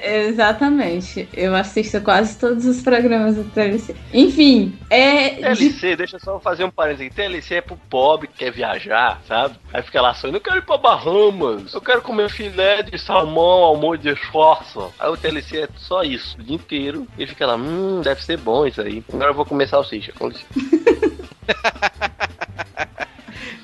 É, 0.05 0.25
exatamente. 0.27 1.29
Eu 1.33 1.55
assisto 1.55 2.01
quase 2.01 2.39
todos 2.39 2.65
os 2.67 2.83
programas 2.83 3.37
do 3.37 3.45
TLC. 3.45 3.95
Enfim, 4.13 4.79
é. 4.89 5.31
de- 5.31 5.41
TLC, 5.73 5.97
deixa 5.97 6.17
eu 6.17 6.21
só 6.21 6.39
fazer 6.39 6.63
um 6.65 6.71
parênteses 6.71 7.07
aqui. 7.09 7.17
TLC 7.17 7.57
é 7.57 7.61
pro 7.61 7.77
pobre 7.91 8.29
que 8.29 8.35
quer 8.39 8.53
viajar, 8.53 9.21
sabe? 9.27 9.57
Aí 9.73 9.83
fica 9.83 10.01
lá 10.01 10.15
sonhando, 10.15 10.37
eu 10.37 10.41
quero 10.41 10.59
ir 10.59 10.63
pra 10.63 10.77
Bahamas, 10.79 11.75
eu 11.75 11.81
quero 11.81 12.01
comer 12.03 12.31
filé 12.31 12.83
de 12.83 12.97
salmão 12.99 13.65
ao 13.65 13.77
molho 13.77 13.99
de 14.01 14.11
esforço. 14.11 14.93
Aí 15.01 15.11
o 15.11 15.17
TLC 15.17 15.63
é 15.63 15.69
só 15.77 16.03
isso, 16.05 16.37
o 16.39 16.43
dia 16.45 16.55
inteiro. 16.55 17.09
E 17.19 17.27
fica 17.27 17.45
lá, 17.47 17.57
hum, 17.57 18.01
deve 18.03 18.23
ser 18.23 18.37
bom 18.39 18.65
isso 18.67 18.81
aí. 18.81 19.03
Agora 19.13 19.31
eu 19.31 19.35
vou 19.35 19.45
comer 19.47 19.67
salsicha, 19.69 20.13
com 20.13 20.29
licença. 20.29 20.47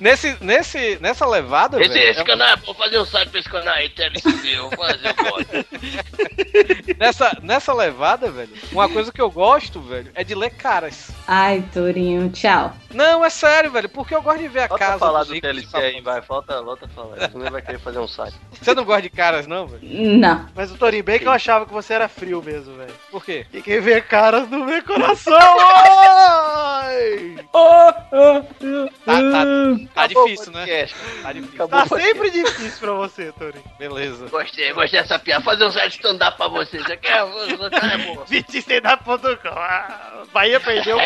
Nesse, 0.00 0.36
nesse, 0.40 0.98
nessa 1.00 1.26
levada, 1.26 1.80
Esse, 1.80 1.92
velho, 1.94 2.10
esse 2.10 2.24
canal 2.24 2.48
é 2.48 2.56
bom, 2.56 2.74
fazer 2.74 2.98
um 2.98 3.04
site 3.04 3.28
pra 3.30 3.40
esse 3.40 3.48
canal 3.48 3.74
aí, 3.74 3.88
TLC, 3.88 4.28
eu 4.56 4.70
vou 4.70 4.78
fazer, 4.78 5.14
gosto. 5.14 5.66
nessa, 6.98 7.38
nessa 7.42 7.74
levada, 7.74 8.30
velho, 8.30 8.50
uma 8.72 8.88
coisa 8.88 9.12
que 9.12 9.20
eu 9.20 9.30
gosto, 9.30 9.80
velho, 9.80 10.10
é 10.14 10.24
de 10.24 10.34
ler 10.34 10.50
caras. 10.50 11.10
Ai, 11.26 11.64
Torinho, 11.72 12.30
tchau. 12.30 12.74
Não, 12.92 13.24
é 13.24 13.30
sério, 13.30 13.70
velho, 13.70 13.88
porque 13.88 14.14
eu 14.14 14.22
gosto 14.22 14.40
de 14.40 14.48
ver 14.48 14.62
a 14.62 14.66
Volta 14.66 14.84
a 14.84 14.86
casa 14.88 14.98
falar 14.98 15.24
do. 15.24 15.40
TLC 15.40 15.76
aí, 15.76 16.00
vai, 16.00 16.20
volta, 16.20 16.60
volta 16.62 16.86
a 16.86 16.88
falar. 16.88 17.30
Senão 17.30 17.50
vai 17.50 17.62
querer 17.62 17.78
fazer 17.78 17.98
um 17.98 18.08
site. 18.08 18.36
Você 18.60 18.74
não 18.74 18.84
gosta 18.84 19.02
de 19.02 19.10
caras, 19.10 19.46
não, 19.46 19.66
velho? 19.66 19.82
Não. 20.18 20.48
Mas 20.54 20.70
o 20.72 20.76
Torinho, 20.76 21.04
bem 21.04 21.18
que 21.18 21.26
eu 21.26 21.32
achava 21.32 21.66
que 21.66 21.72
você 21.72 21.94
era 21.94 22.08
frio 22.08 22.42
mesmo, 22.42 22.76
velho. 22.76 22.92
Por 23.10 23.24
quê? 23.24 23.46
E 23.52 23.62
quem 23.62 23.80
vê 23.80 24.00
caras 24.00 24.48
no 24.48 24.64
meu 24.64 24.82
coração, 24.82 25.34
ai! 25.38 27.36
Tá, 27.52 27.92
tá, 29.12 29.44
Tá 29.94 30.04
Acabou 30.04 30.24
o 30.24 30.28
difícil, 30.28 30.52
né? 30.52 30.86
Tá 31.22 31.32
difícil. 31.32 31.68
Tá 31.68 31.86
sempre 31.86 32.30
difícil 32.30 32.78
pra 32.80 32.92
você, 32.92 33.32
Torinho. 33.32 33.64
Beleza. 33.78 34.26
Gostei, 34.28 34.72
gostei 34.72 35.00
dessa 35.00 35.18
piada. 35.18 35.44
Fazer 35.44 35.64
um 35.64 35.70
site 35.70 35.94
stand-up 35.94 36.36
pra 36.36 36.48
vocês. 36.48 36.82
Você 36.82 36.96
quer? 36.96 37.24
Você 37.24 37.76
é 37.86 37.98
bom. 37.98 38.24
Vitistendap.com. 38.26 39.48
Ah, 39.48 40.22
Bahia 40.32 40.60
perdeu. 40.60 40.96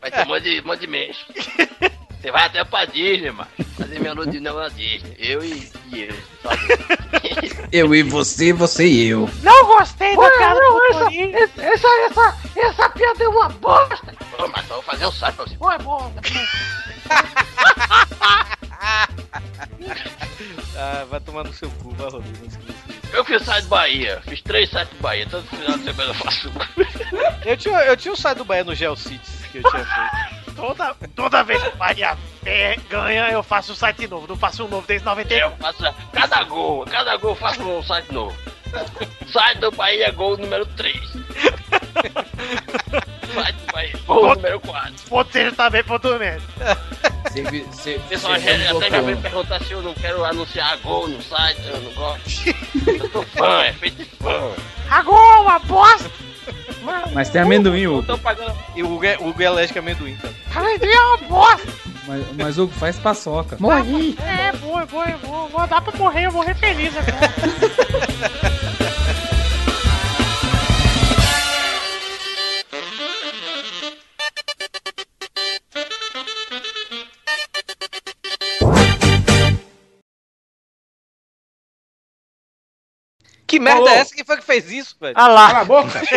Vai 0.00 0.10
ter 0.10 0.22
um 0.22 0.26
monte 0.26 0.42
de, 0.42 0.60
mês. 0.86 1.16
Você 2.20 2.32
vai 2.32 2.46
até 2.46 2.64
pra 2.64 2.84
Disney, 2.86 3.30
mano. 3.30 3.48
Fazer 3.76 4.00
minha 4.00 4.12
lua 4.12 4.26
de 4.26 4.40
mel 4.40 4.54
na 4.54 4.68
Disney. 4.68 5.14
Eu 5.16 5.44
e, 5.44 5.70
e 5.92 6.00
ele. 6.00 6.24
Eu 7.70 7.94
e 7.94 8.02
você, 8.02 8.52
você 8.52 8.86
e 8.86 9.08
eu. 9.08 9.28
Não 9.42 9.66
gostei 9.66 10.14
da 10.14 10.22
Ué, 10.22 10.38
piada 10.38 10.60
não, 10.60 10.72
do 10.72 10.84
essa, 11.34 11.62
essa, 11.62 11.88
essa, 11.88 12.36
essa 12.56 12.90
piada 12.90 13.24
é 13.24 13.28
uma 13.28 13.48
bosta. 13.48 14.14
Pô, 14.36 14.48
mas 14.48 14.66
só 14.66 14.74
vou 14.74 14.82
fazer 14.82 15.06
um 15.06 15.12
site 15.12 15.34
pra 15.34 15.44
você. 15.44 15.56
Pô, 15.56 15.70
é 15.70 15.78
bom. 15.78 16.12
Ah, 20.78 21.04
vai 21.08 21.20
tomar 21.20 21.44
no 21.44 21.52
seu 21.52 21.70
cu, 21.70 21.90
vai, 21.94 22.10
Rodrigo. 22.10 22.46
Eu 23.12 23.24
fiz 23.24 23.42
site 23.42 23.64
do 23.64 23.68
Bahia. 23.68 24.20
Fiz 24.28 24.42
três 24.42 24.68
sites 24.68 24.90
do 24.90 25.00
Bahia. 25.00 25.26
Todo 25.28 25.46
final 25.48 25.78
de 25.78 25.84
semana 25.84 26.10
eu 26.10 26.14
faço. 26.14 26.52
Eu 27.44 27.56
tinha, 27.56 27.78
eu 27.84 27.96
tinha 27.96 28.12
um 28.12 28.16
site 28.16 28.38
do 28.38 28.44
Bahia 28.44 28.64
no 28.64 28.74
GeoCities 28.74 29.46
que 29.50 29.58
eu 29.58 29.62
tinha 29.70 29.84
feito. 29.84 30.45
Toda, 30.56 30.94
toda 31.14 31.42
vez 31.44 31.62
que 31.62 31.68
o 31.68 31.76
Bahia 31.76 32.16
ganha, 32.88 33.30
eu 33.30 33.42
faço 33.42 33.72
um 33.72 33.74
site 33.76 34.06
novo. 34.08 34.26
Não 34.26 34.36
faço 34.36 34.64
um 34.64 34.68
novo 34.68 34.86
desde 34.86 35.04
91. 35.04 35.36
Eu 35.38 35.50
faço 35.56 35.94
cada 36.12 36.42
gol, 36.44 36.84
cada 36.86 37.16
gol 37.16 37.30
eu 37.32 37.36
faço 37.36 37.62
um 37.62 37.82
site 37.82 38.12
novo. 38.12 38.36
Site 39.30 39.58
do 39.58 39.70
Bahia, 39.70 40.10
gol 40.12 40.36
número 40.36 40.64
3. 40.66 40.96
Site 43.34 43.56
do 43.66 43.72
Bahia, 43.72 43.92
gol 44.06 44.20
Ponto- 44.20 44.36
número 44.36 44.60
4. 44.60 44.92
Ponto 45.08 45.32
seja 45.32 45.52
também, 45.52 45.84
ponto. 45.84 46.08
O 46.08 48.00
pessoal 48.08 48.32
até 48.34 48.58
já 48.90 49.00
veio 49.02 49.18
perguntar 49.18 49.62
se 49.62 49.72
eu 49.72 49.82
não 49.82 49.92
quero 49.94 50.24
anunciar 50.24 50.76
gol 50.78 51.06
no 51.08 51.20
site, 51.22 51.60
eu 51.66 51.80
não 51.80 51.92
gosto. 51.92 52.48
Eu 52.86 53.10
sou 53.10 53.22
fã, 53.26 53.62
é 53.64 53.72
feito 53.74 53.96
de 53.96 54.04
fã. 54.04 54.52
Agora 54.90 55.40
uma 55.42 55.58
bosta. 55.58 56.10
Mas 57.12 57.30
tem 57.30 57.40
amendoim, 57.40 57.86
Hugo. 57.86 58.02
Tô 58.02 58.18
pagando. 58.18 58.54
E 58.74 58.82
o 58.82 58.92
Hugo 58.92 59.04
é, 59.04 59.16
é 59.40 59.46
alérgico 59.46 59.78
a 59.78 59.82
amendoim, 59.82 60.16
cara. 60.16 60.34
Amendoim 60.54 60.90
é 60.90 61.00
uma 61.00 61.18
bosta. 61.18 61.72
Mas, 62.06 62.24
mas 62.36 62.58
Hugo, 62.58 62.72
faz 62.74 62.98
paçoca. 62.98 63.56
Morri. 63.58 64.16
É, 64.20 64.52
boa, 64.52 64.82
é 64.82 64.86
boa, 64.86 65.04
é 65.04 65.16
boa. 65.16 65.48
Vou 65.48 65.66
dar 65.66 65.80
pra 65.80 65.98
morrer, 65.98 66.26
eu 66.26 66.30
vou 66.30 66.42
morrer 66.42 66.54
feliz 66.54 66.92
agora. 66.96 68.66
Que 83.46 83.60
merda 83.60 83.80
Falou. 83.80 83.94
é 83.94 83.98
essa? 83.98 84.14
Quem 84.14 84.24
foi 84.24 84.36
que 84.38 84.44
fez 84.44 84.70
isso, 84.72 84.96
velho? 85.00 85.14
Ah 85.16 85.28
lá. 85.28 85.46
Cala 85.48 85.60
a 85.60 85.64
boca. 85.64 86.02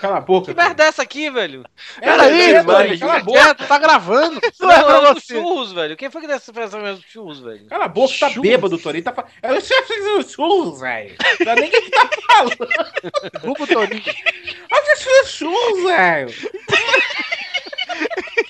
Cala 0.00 0.18
a 0.18 0.20
boca. 0.20 0.52
Que 0.54 0.60
merda 0.60 0.84
é 0.84 0.88
essa 0.88 1.02
aqui, 1.02 1.30
velho? 1.30 1.64
Peraí, 1.98 2.52
Velho, 2.52 2.64
Torinho, 2.64 2.88
velho, 2.88 3.00
cala 3.00 3.14
a 3.14 3.20
boca. 3.22 3.40
quieto, 3.40 3.66
tá 3.66 3.78
gravando. 3.78 4.40
Não 4.60 4.70
é 4.70 4.82
pra 4.82 5.00
do 5.12 5.20
você. 5.20 5.34
churros, 5.34 5.72
velho. 5.72 5.96
Quem 5.96 6.10
foi 6.10 6.20
que 6.20 6.26
desse 6.26 6.50
essa 6.58 6.78
mesmo 6.78 7.02
churros, 7.08 7.40
velho? 7.40 7.66
Cala 7.66 7.84
a 7.84 7.88
boca, 7.88 8.14
tá 8.18 8.30
bêbado, 8.30 8.78
Torinho. 8.78 9.04
Tá 9.04 9.12
fa... 9.12 9.24
Eu 9.42 9.60
já 9.60 9.82
fiz 9.82 10.04
o 10.06 10.22
churros, 10.22 10.80
velho. 10.80 11.16
Não 11.44 11.52
é 11.52 11.54
nem 11.56 11.70
que 11.70 11.90
tá 11.90 12.08
falando. 12.26 13.40
Grupo 13.42 13.66
Torinho. 13.66 14.02
Eu 14.06 14.86
já 14.86 14.96
fiz 14.96 15.06
o 15.06 15.26
churros, 15.26 15.82
velho. 15.84 16.34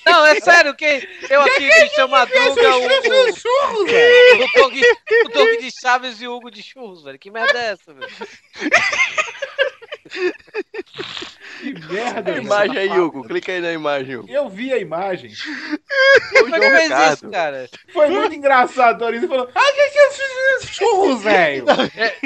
Não, 0.05 0.25
é 0.25 0.39
sério, 0.39 0.75
quem? 0.75 1.01
Eu 1.29 1.41
aqui, 1.41 1.67
Cristian 1.67 2.07
Madruga, 2.07 2.77
o, 2.77 2.81
o, 2.81 2.89
o, 2.89 4.47
Doug, 4.55 4.73
o 5.25 5.29
Doug 5.29 5.59
de 5.59 5.71
Chaves 5.71 6.21
e 6.21 6.27
o 6.27 6.35
Hugo 6.35 6.51
de 6.51 6.61
Churros, 6.61 7.03
velho. 7.03 7.17
Que 7.17 7.31
merda 7.31 7.57
é 7.59 7.71
essa, 7.71 7.93
velho? 7.93 8.07
Que 11.59 11.73
merda. 11.93 12.33
A 12.33 12.37
imagem 12.37 12.77
aí, 12.77 12.99
Hugo. 12.99 13.23
Clica 13.23 13.51
aí 13.51 13.61
na 13.61 13.71
imagem, 13.71 14.17
Hugo. 14.17 14.29
Eu 14.29 14.49
vi 14.49 14.71
a 14.73 14.77
imagem. 14.77 15.31
Foi 15.33 16.41
o 16.41 16.43
Como 16.43 16.55
é 16.55 16.59
que 16.59 16.65
João 16.65 16.77
fez 16.77 16.83
Ricardo. 16.89 17.13
isso, 17.13 17.29
cara? 17.29 17.69
Foi 17.93 18.09
muito 18.09 18.35
engraçado. 18.35 19.05
Você 19.05 19.27
falou, 19.27 19.49
ah, 19.53 19.73
gente, 19.75 19.95
eu 19.97 20.11
fiz 20.11 20.69
churros, 20.75 21.23
velho. 21.23 21.65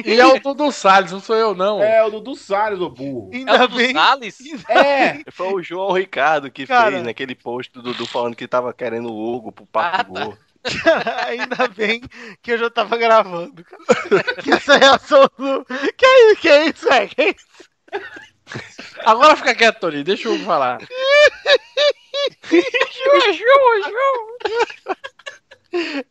E 0.06 0.20
é 0.20 0.26
o 0.26 0.40
Dudu 0.40 0.72
Salles, 0.72 1.12
não 1.12 1.20
sou 1.20 1.36
eu, 1.36 1.54
não. 1.56 1.82
É, 1.84 2.04
o 2.04 2.10
Dudu 2.10 2.36
Salles, 2.36 2.80
o 2.80 2.90
burro. 2.90 3.30
É 3.34 3.64
o 3.64 3.68
do 3.68 3.92
Salles? 3.92 4.38
É. 4.70 5.22
Foi 5.32 5.54
o 5.54 5.62
João 5.64 5.92
Ricardo 5.92 6.50
que 6.52 6.66
Cara. 6.66 6.92
fez 6.92 7.04
naquele 7.04 7.36
post 7.36 7.72
do 7.74 7.82
Dudu 7.82 8.06
falando 8.06 8.36
que 8.36 8.48
tava 8.48 8.74
querendo 8.74 9.10
o 9.12 9.36
Hugo 9.36 9.52
pro 9.52 9.66
Papo 9.66 9.96
Ah, 9.98 10.04
tá. 10.20 10.26
Gol. 10.26 10.38
Ainda 11.28 11.68
bem 11.70 12.02
que 12.42 12.52
eu 12.52 12.58
já 12.58 12.70
tava 12.70 12.98
gravando, 12.98 13.64
cara. 13.64 14.24
Que 14.44 14.52
essa 14.52 14.76
reação 14.78 15.30
do. 15.38 15.66
Que 15.96 16.06
é 16.06 16.32
isso? 16.32 16.42
Que 16.42 16.50
é 16.50 16.66
isso, 16.68 16.90
velho? 16.90 17.10
Que 17.10 17.22
é 17.22 17.30
isso? 17.30 17.69
Agora 19.06 19.36
fica 19.36 19.56
quieto, 19.56 19.80
Torinho, 19.80 20.04
deixa 20.04 20.28
eu 20.28 20.38
falar. 20.40 20.80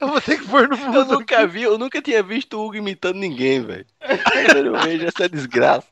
Eu 0.00 0.06
vou 0.08 0.20
ter 0.20 0.38
que 0.40 0.46
pôr 0.46 0.68
no 0.68 0.74
Eu 0.74 0.78
fundo. 0.78 1.04
nunca 1.18 1.44
vi, 1.46 1.62
eu 1.64 1.76
nunca 1.76 2.00
tinha 2.00 2.22
visto 2.22 2.54
o 2.56 2.64
Hugo 2.64 2.76
imitando 2.76 3.16
ninguém, 3.16 3.60
velho. 3.64 3.86
Eu 4.64 4.78
vejo 4.80 5.06
essa 5.06 5.28
desgraça. 5.28 5.86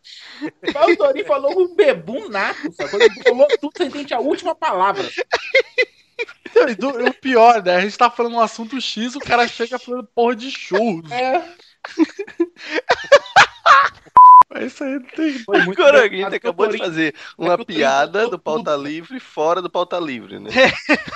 Mas 0.72 0.86
o 0.92 0.96
Torinho 0.96 1.26
falou 1.26 1.60
um 1.60 1.74
bebum 1.74 2.28
nato, 2.28 2.72
sabe? 2.72 2.90
Quando 2.90 3.02
ele 3.02 3.22
falou 3.24 3.48
tudo, 3.60 3.72
você 3.76 3.84
entende 3.84 4.14
a 4.14 4.20
última 4.20 4.54
palavra. 4.54 5.08
E 6.68 6.74
do- 6.76 7.06
O 7.06 7.12
pior, 7.12 7.60
né? 7.62 7.76
A 7.76 7.80
gente 7.80 7.98
tá 7.98 8.08
falando 8.08 8.34
um 8.36 8.40
assunto 8.40 8.80
X, 8.80 9.16
o 9.16 9.20
cara 9.20 9.46
chega 9.48 9.78
falando 9.78 10.04
porra 10.14 10.36
de 10.36 10.50
churros. 10.50 11.10
É. 11.10 11.44
Mas 14.48 14.73
isso 14.73 14.85
aí 14.85 14.94
não 14.94 15.01
tem. 15.02 15.32
Foi 15.40 15.59
muito 15.64 15.81
Agora 15.82 15.98
a 16.05 16.09
gente 16.09 16.28
que 16.31 16.36
acabou 16.36 16.68
de 16.68 16.78
fazer 16.78 17.12
que 17.12 17.18
uma 17.36 17.56
Torinho 17.59 17.66
piada 17.66 18.28
do 18.28 18.39
pauta 18.39 18.73
tudo. 18.77 18.86
livre 18.86 19.18
fora 19.18 19.60
do 19.60 19.68
pauta 19.68 19.98
livre, 19.98 20.39
né? 20.39 20.51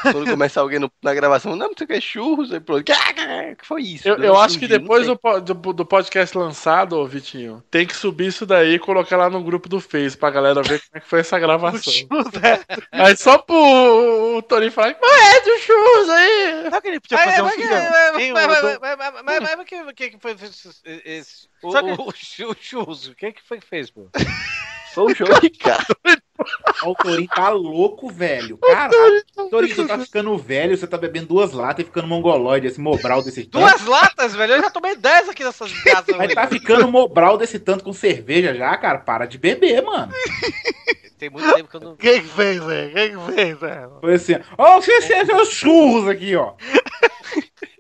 Quando 0.03 0.29
começa 0.31 0.61
alguém 0.61 0.81
no- 0.81 0.91
na 1.03 1.15
gravação, 1.15 1.55
não, 1.55 1.69
você 1.69 1.87
quer 1.87 2.01
churros, 2.01 2.53
aí 2.53 2.59
pronto. 2.59 2.91
"Ah, 2.91 3.55
que 3.55 3.65
foi 3.67 3.83
isso? 3.83 4.09
Eu, 4.09 4.17
eu 4.17 4.35
um 4.35 4.39
acho 4.41 4.59
que 4.59 4.67
depois 4.67 5.07
sei. 5.07 5.15
do, 5.23 5.41
do, 5.55 5.73
do 5.73 5.85
podcast 5.87 6.37
lançado, 6.37 6.95
ô 6.99 7.07
Vitinho, 7.07 7.63
tem 7.71 7.87
que 7.87 7.95
subir 7.97 8.27
isso 8.27 8.45
daí 8.45 8.75
e 8.75 8.79
colocar 8.81 9.17
lá 9.17 9.31
no 9.31 9.43
grupo 9.45 9.69
do 9.69 9.81
Face 9.81 10.17
pra 10.17 10.31
galera 10.31 10.61
ver 10.63 10.81
como 10.81 10.91
é 10.95 11.01
que 11.01 11.09
foi 11.09 11.21
essa 11.21 11.39
gravação. 11.39 11.93
Aí 12.93 13.17
só 13.17 13.39
pro 13.39 14.37
o 14.39 14.43
Torinho 14.43 14.73
falar, 14.73 14.97
mas 15.01 15.37
é 15.37 15.41
do 15.41 15.59
churros 15.59 16.09
aí. 16.11 16.71
Sabe 16.71 16.81
que 16.83 16.89
ele 16.89 17.01
podia 17.01 17.17
Mas- 17.19 17.27
fazer 17.31 17.43
um 17.43 17.45
mas- 17.45 17.55
filme? 17.55 17.71
mas- 17.71 17.91
mas- 17.91 18.33
mas- 18.33 18.63
mas- 18.63 18.81
mas- 18.81 18.99
mas- 19.25 19.41
mas- 19.41 19.57
mas 19.57 19.67
que- 19.67 19.93
que 19.95 20.11
que 20.11 20.19
foi 20.19 20.37
esse- 21.05 21.49
o 21.63 22.55
churros? 22.59 23.13
O 23.21 23.27
que 23.27 23.33
que 23.33 23.43
foi 23.47 23.61
que 23.61 23.67
fez, 23.67 23.91
pô? 23.91 24.09
Foi 24.95 25.13
o 25.13 25.15
João 25.15 25.39
Ricardo. 25.41 25.95
Ó, 26.83 26.91
O 26.91 26.95
Torinho 26.95 27.29
tá 27.29 27.51
louco, 27.51 28.09
velho. 28.11 28.57
Caralho. 28.57 29.23
Torinho, 29.51 29.77
você 29.77 29.87
tá 29.87 29.99
ficando 29.99 30.37
velho, 30.39 30.75
você 30.77 30.87
tá 30.87 30.97
bebendo 30.97 31.27
duas 31.27 31.53
latas 31.53 31.85
e 31.85 31.87
ficando 31.87 32.09
mongoloide, 32.09 32.67
esse 32.67 32.81
mobral 32.81 33.23
desse 33.23 33.45
tanto. 33.45 33.61
Duas 33.65 33.85
latas, 33.85 34.35
velho? 34.35 34.55
Eu 34.55 34.63
já 34.63 34.71
tomei 34.71 34.97
dez 34.97 35.29
aqui 35.29 35.45
nessas 35.45 35.71
casas, 35.85 36.17
Mas 36.17 36.35
tá 36.35 36.49
ficando 36.49 36.91
mobral 36.91 37.37
desse 37.37 37.59
tanto 37.61 37.85
com 37.85 37.93
cerveja 37.93 38.55
já, 38.55 38.75
cara. 38.79 38.99
Para 38.99 39.27
de 39.27 39.37
beber, 39.39 39.83
mano. 39.83 40.11
Tem 41.19 41.29
muito 41.29 41.55
tempo 41.55 41.69
que 41.69 41.77
eu 41.77 41.81
não. 41.81 41.97
Quem 41.97 42.23
que 42.23 42.29
fez, 42.29 42.65
velho? 42.65 42.93
Quem 42.95 43.11
que 43.11 43.33
fez, 43.35 43.61
velho? 43.61 43.99
Foi 44.01 44.15
assim, 44.15 44.37
ó, 44.57 44.81
você 44.81 45.03
serve 45.03 45.35
os 45.35 45.51
churros 45.51 46.09
aqui, 46.09 46.35
ó. 46.35 46.55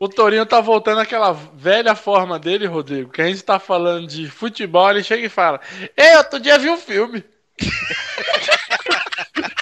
O 0.01 0.09
Torinho 0.09 0.47
tá 0.47 0.62
voltando 0.62 1.02
àquela 1.02 1.32
velha 1.32 1.94
forma 1.94 2.39
dele, 2.39 2.66
Rodrigo, 2.66 3.12
que 3.12 3.20
a 3.20 3.27
gente 3.27 3.43
tá 3.43 3.59
falando 3.59 4.06
de 4.06 4.31
futebol, 4.31 4.90
ele 4.90 5.05
chega 5.05 5.27
e 5.27 5.28
fala: 5.28 5.60
Ei, 5.94 6.16
outro 6.16 6.40
dia 6.40 6.59
vi 6.59 6.70
um 6.70 6.78
filme. 6.78 7.22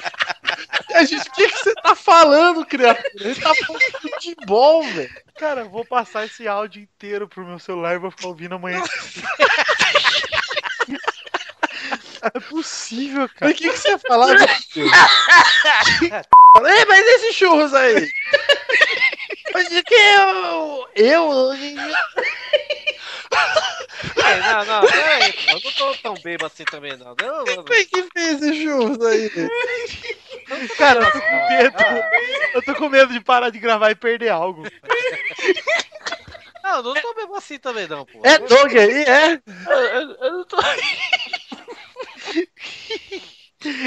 A 0.94 1.05
gente, 1.05 1.28
o 1.28 1.32
que, 1.32 1.48
que 1.48 1.59
você 1.59 1.74
tá 1.74 1.94
falando, 1.94 2.65
criatura? 2.66 3.09
Ele 3.15 3.40
tá 3.40 3.55
falando 3.55 3.78
de 3.78 3.93
futebol, 4.01 4.82
velho. 4.82 5.09
Cara, 5.39 5.60
eu 5.60 5.70
vou 5.70 5.85
passar 5.85 6.24
esse 6.24 6.48
áudio 6.48 6.82
inteiro 6.82 7.28
pro 7.28 7.47
meu 7.47 7.60
celular 7.60 7.94
e 7.94 7.98
vou 7.98 8.10
ficar 8.10 8.27
ouvindo 8.27 8.56
amanhã. 8.56 8.82
é 12.35 12.40
possível, 12.40 13.28
cara. 13.28 13.52
O 13.52 13.55
que, 13.55 13.70
que 13.70 13.77
você 13.77 13.90
ia 13.90 13.98
falar? 13.98 14.35
Ei, 16.66 16.85
mas 16.86 17.06
esses 17.06 17.36
churros 17.36 17.73
aí? 17.74 18.10
Mas 19.52 19.68
de 19.68 19.82
que 19.82 19.94
eu. 19.94 20.88
Eu. 20.94 21.52
É, 24.24 24.40
não, 24.40 24.64
não, 24.64 24.86
peraí, 24.86 25.32
pô, 25.32 25.40
eu 25.50 25.60
não 25.64 25.72
tô 25.72 25.94
tão 25.96 26.14
bêbado 26.14 26.52
assim 26.52 26.64
também, 26.64 26.96
não. 26.96 27.14
não, 27.20 27.44
não, 27.56 27.64
Quem 27.64 27.86
que 27.86 28.02
fez 28.12 28.42
esses 28.42 28.62
churros 28.62 29.04
aí? 29.06 29.30
Cara, 30.76 31.00
eu 31.00 31.12
tô 31.12 31.20
com 31.22 31.48
medo. 31.48 32.04
Eu 32.54 32.62
tô 32.62 32.74
com 32.74 32.88
medo 32.88 33.12
de 33.12 33.20
parar 33.20 33.50
de 33.50 33.58
gravar 33.58 33.90
e 33.90 33.94
perder 33.94 34.28
algo. 34.28 34.62
Não, 36.62 36.76
eu 36.76 36.82
não 36.82 36.94
tô 36.94 37.14
bêbado 37.14 37.36
assim 37.36 37.58
também, 37.58 37.86
não, 37.88 38.04
pô. 38.04 38.20
É 38.24 38.38
Doug 38.38 38.76
aí, 38.76 39.02
é? 39.04 39.40
Eu, 39.66 39.78
eu- 39.78 40.16
eu 40.16 40.32
não 40.32 40.44
tô. 40.44 40.56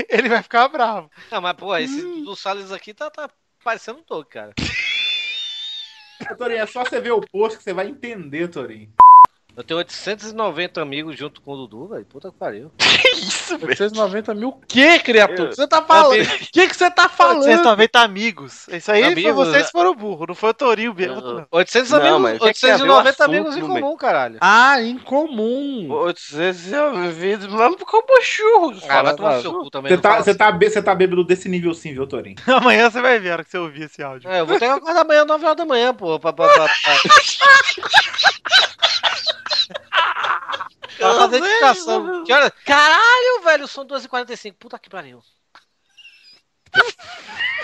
Ele 0.09 0.29
vai 0.29 0.41
ficar 0.43 0.67
bravo. 0.67 1.09
Não, 1.31 1.41
mas, 1.41 1.55
pô, 1.55 1.75
esse 1.77 2.01
do 2.23 2.35
Salles 2.35 2.71
aqui 2.71 2.93
tá, 2.93 3.09
tá 3.09 3.29
parecendo 3.63 3.99
um 3.99 4.03
Doug, 4.07 4.27
cara. 4.27 4.53
Torinho, 6.37 6.61
é 6.61 6.65
só 6.65 6.83
você 6.83 6.99
ver 6.99 7.11
o 7.11 7.21
post 7.21 7.57
que 7.57 7.63
você 7.63 7.73
vai 7.73 7.87
entender, 7.87 8.47
Torinho. 8.47 8.91
Eu 9.55 9.63
tenho 9.63 9.77
890 9.79 10.81
amigos 10.81 11.17
junto 11.17 11.41
com 11.41 11.51
o 11.51 11.57
Dudu, 11.57 11.87
velho. 11.87 12.05
Puta 12.05 12.31
que 12.31 12.37
pariu. 12.37 12.71
Isso, 13.13 13.53
890 13.55 14.33
mil 14.33 14.49
o 14.49 14.53
que, 14.65 14.99
criatura? 14.99 15.43
O 15.43 15.49
que 15.49 15.55
você 15.55 15.67
tá 15.67 15.81
falando? 15.81 16.21
O 16.21 16.25
que, 16.51 16.67
que 16.67 16.75
você 16.75 16.89
tá 16.89 17.09
falando? 17.09 17.43
890 17.43 17.99
amigos. 17.99 18.67
Isso 18.69 18.91
aí 18.91 19.03
foi 19.03 19.11
Amigos, 19.11 19.35
vocês 19.35 19.57
né? 19.57 19.63
que 19.63 19.71
foram 19.71 19.93
burro, 19.93 20.25
não 20.27 20.35
foi 20.35 20.51
o 20.51 20.53
Torinho 20.53 20.93
bêbado. 20.93 21.33
não. 21.33 21.47
800 21.51 21.89
Não, 21.91 21.99
amigos, 21.99 22.21
mas 22.21 22.35
o 22.37 22.39
que 22.45 22.53
que 22.53 22.61
tem 22.61 22.71
a 22.71 22.77
ver 22.77 22.83
o 22.83 22.95
890 22.95 23.09
assunto 23.09 23.23
amigos 23.23 23.57
em 23.57 23.61
comum, 23.61 23.73
meio? 23.73 23.97
caralho. 23.97 24.37
Ah, 24.39 24.81
em 24.81 24.97
comum. 24.97 25.91
800 25.91 26.73
amigos, 26.73 27.47
mas 27.47 27.75
como 27.83 28.21
churros. 28.21 28.83
Ah, 28.87 29.03
vai 29.03 29.15
tomar 29.15 29.31
tá. 29.33 29.41
seu 29.41 29.53
cu 29.53 29.69
também. 29.69 29.89
Você 29.89 29.95
não 29.95 30.01
tá, 30.01 30.23
você, 30.23 30.35
tá, 30.35 30.51
você 30.51 30.81
tá 30.81 30.95
bêbado 30.95 31.23
desse 31.25 31.49
nível 31.49 31.73
sim, 31.73 31.93
viu, 31.93 32.07
Torinho? 32.07 32.37
Amanhã 32.47 32.89
você 32.89 33.01
vai 33.01 33.19
ver 33.19 33.31
a 33.31 33.33
hora 33.33 33.43
que 33.43 33.51
você 33.51 33.57
ouvir 33.57 33.83
esse 33.83 34.01
áudio. 34.01 34.29
É, 34.29 34.39
eu 34.39 34.45
vou 34.45 34.57
ter 34.57 34.65
que 34.65 34.71
acordar 34.71 35.01
amanhã, 35.01 35.25
9 35.25 35.43
horas 35.45 35.57
da 35.57 35.65
manhã, 35.65 35.93
pô. 35.93 36.17
Pra, 36.19 36.31
pra, 36.31 36.47
pra, 36.47 36.65
pra... 36.65 36.71
pra 41.01 41.15
fazer 41.15 41.37
indicação. 41.37 42.23
Que 42.23 42.33
hora? 42.33 42.51
Caralho, 42.65 43.43
velho, 43.43 43.67
são 43.67 43.85
2h45. 43.85 44.55
Puta 44.57 44.79
que 44.79 44.89
pariu. 44.89 45.21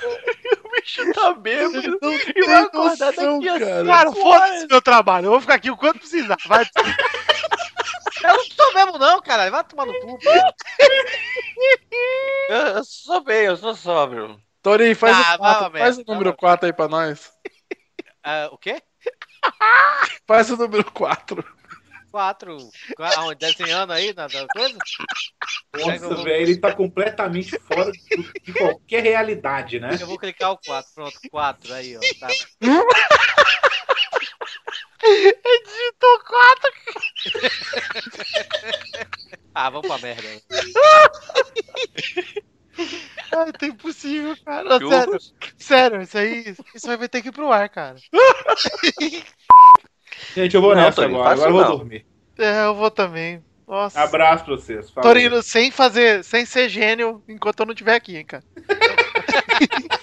O 0.00 0.70
bicho 0.70 1.12
tá 1.12 1.34
bêbado. 1.34 1.98
E 2.34 2.46
vai 2.46 2.62
acordar 2.62 3.12
daqui 3.12 3.48
a 3.48 3.58
cara. 3.58 3.84
Cara, 3.84 4.12
foda-se 4.12 4.66
meu 4.68 4.80
trabalho. 4.80 5.26
Eu 5.26 5.30
vou 5.32 5.40
ficar 5.40 5.54
aqui 5.54 5.70
o 5.70 5.76
quanto 5.76 5.98
precisar. 5.98 6.36
Vai. 6.46 6.64
Eu 8.22 8.36
não 8.36 8.48
tô 8.48 8.72
mesmo, 8.74 8.98
não, 8.98 9.20
caralho. 9.20 9.50
Vai 9.50 9.64
tomar 9.64 9.86
no 9.86 10.00
cu. 10.00 10.18
Eu, 12.48 12.56
eu 12.56 12.84
sou 12.84 13.20
bem, 13.22 13.44
eu 13.44 13.56
sou 13.56 13.74
sóbrio. 13.74 14.40
Torinho, 14.62 14.96
faz, 14.96 15.14
Ah, 15.14 15.34
o, 15.34 15.38
quatro, 15.38 15.70
vai, 15.70 15.82
faz 15.82 15.98
o 15.98 16.04
vai, 16.04 16.14
número 16.14 16.34
4 16.34 16.66
aí 16.66 16.72
pra 16.72 16.88
nós. 16.88 17.30
Ah, 18.22 18.48
o 18.50 18.56
quê? 18.56 18.82
Faz 20.26 20.50
o 20.50 20.56
número 20.56 20.90
4. 20.90 21.44
Quatro. 22.10 22.56
Qua- 22.96 23.14
Aonde? 23.16 23.38
Desenhando 23.46 23.92
aí 23.92 24.14
na, 24.14 24.26
coisa? 24.28 24.76
Nossa, 25.76 26.08
vou- 26.14 26.24
velho, 26.24 26.42
ele 26.42 26.56
tá 26.58 26.74
completamente 26.74 27.58
fora 27.60 27.90
de, 27.92 28.00
de 28.42 28.52
qualquer 28.54 29.02
realidade, 29.02 29.78
né? 29.78 29.90
Eu 30.00 30.06
vou 30.06 30.18
clicar 30.18 30.52
o 30.52 30.58
4. 30.58 30.90
Pronto, 30.94 31.18
4 31.30 31.74
aí, 31.74 31.96
ó. 31.96 32.00
Tá. 32.18 32.28
Ele 35.02 35.62
digitou 35.64 36.20
4. 36.24 36.72
Ah, 39.54 39.70
vamos 39.70 39.88
pra 39.88 39.98
merda. 39.98 40.22
Ai, 43.32 43.52
tá 43.52 43.66
impossível, 43.66 44.36
cara. 44.44 44.78
Sério, 44.78 45.18
sério, 45.58 46.02
isso 46.02 46.16
aí. 46.16 46.54
Isso 46.72 46.88
aí 46.88 46.96
vai 46.96 47.08
ter 47.08 47.22
que 47.22 47.28
ir 47.30 47.32
pro 47.32 47.50
ar, 47.50 47.68
cara. 47.68 47.96
Gente, 50.34 50.54
eu 50.54 50.60
vou 50.62 50.74
Não, 50.74 50.82
nessa 50.82 51.04
agora. 51.04 51.30
Agora 51.30 51.48
eu 51.50 51.52
vou 51.54 51.62
não. 51.62 51.76
dormir. 51.78 52.06
É, 52.38 52.64
eu 52.64 52.74
vou 52.74 52.90
também. 52.90 53.42
Nossa. 53.66 54.00
Abraço 54.00 54.44
pra 54.44 54.54
vocês. 54.54 54.90
falou. 54.90 55.10
Torino, 55.10 55.42
sem 55.42 55.70
fazer, 55.70 56.24
sem 56.24 56.44
ser 56.46 56.68
gênio 56.68 57.22
enquanto 57.28 57.60
eu 57.60 57.66
não 57.66 57.72
estiver 57.72 57.94
aqui, 57.94 58.16
hein, 58.16 58.24
cara. 58.24 58.44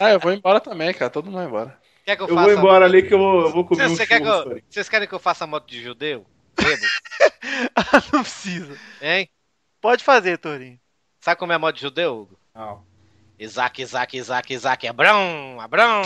Ah, 0.00 0.10
eu 0.10 0.20
vou 0.20 0.32
embora 0.32 0.60
também, 0.60 0.94
cara. 0.94 1.10
Todo 1.10 1.24
mundo 1.26 1.38
vai 1.38 1.46
embora. 1.46 1.76
Quer 2.04 2.16
que 2.16 2.22
eu, 2.22 2.28
Eu 2.28 2.34
faça? 2.36 2.48
vou 2.48 2.56
embora 2.58 2.84
ali 2.84 3.02
que 3.02 3.12
eu 3.12 3.18
vou, 3.18 3.40
eu 3.42 3.50
vou 3.52 3.64
comer 3.64 3.88
Você, 3.88 4.04
um 4.04 4.06
que 4.06 4.14
eu-. 4.14 4.62
Vocês 4.70 4.88
querem 4.88 5.08
que 5.08 5.14
eu 5.14 5.18
faça 5.18 5.44
moto 5.46 5.66
de 5.68 5.82
judeu? 5.82 6.24
Bebo? 6.56 6.82
não 8.12 8.22
precisa. 8.22 8.78
Hein? 9.02 9.28
Pode 9.80 10.04
fazer, 10.04 10.38
Torinho. 10.38 10.78
Sabe 11.20 11.38
como 11.38 11.52
é 11.52 11.56
a 11.56 11.58
moto 11.58 11.74
de 11.74 11.82
judeu, 11.82 12.20
Hugo? 12.20 12.38
Não. 12.54 12.82
Isaac, 13.38 13.82
Isaac, 13.82 14.16
Isaac, 14.16 14.54
Isaac, 14.54 14.86
Abrão, 14.88 15.60
Abrão. 15.60 16.02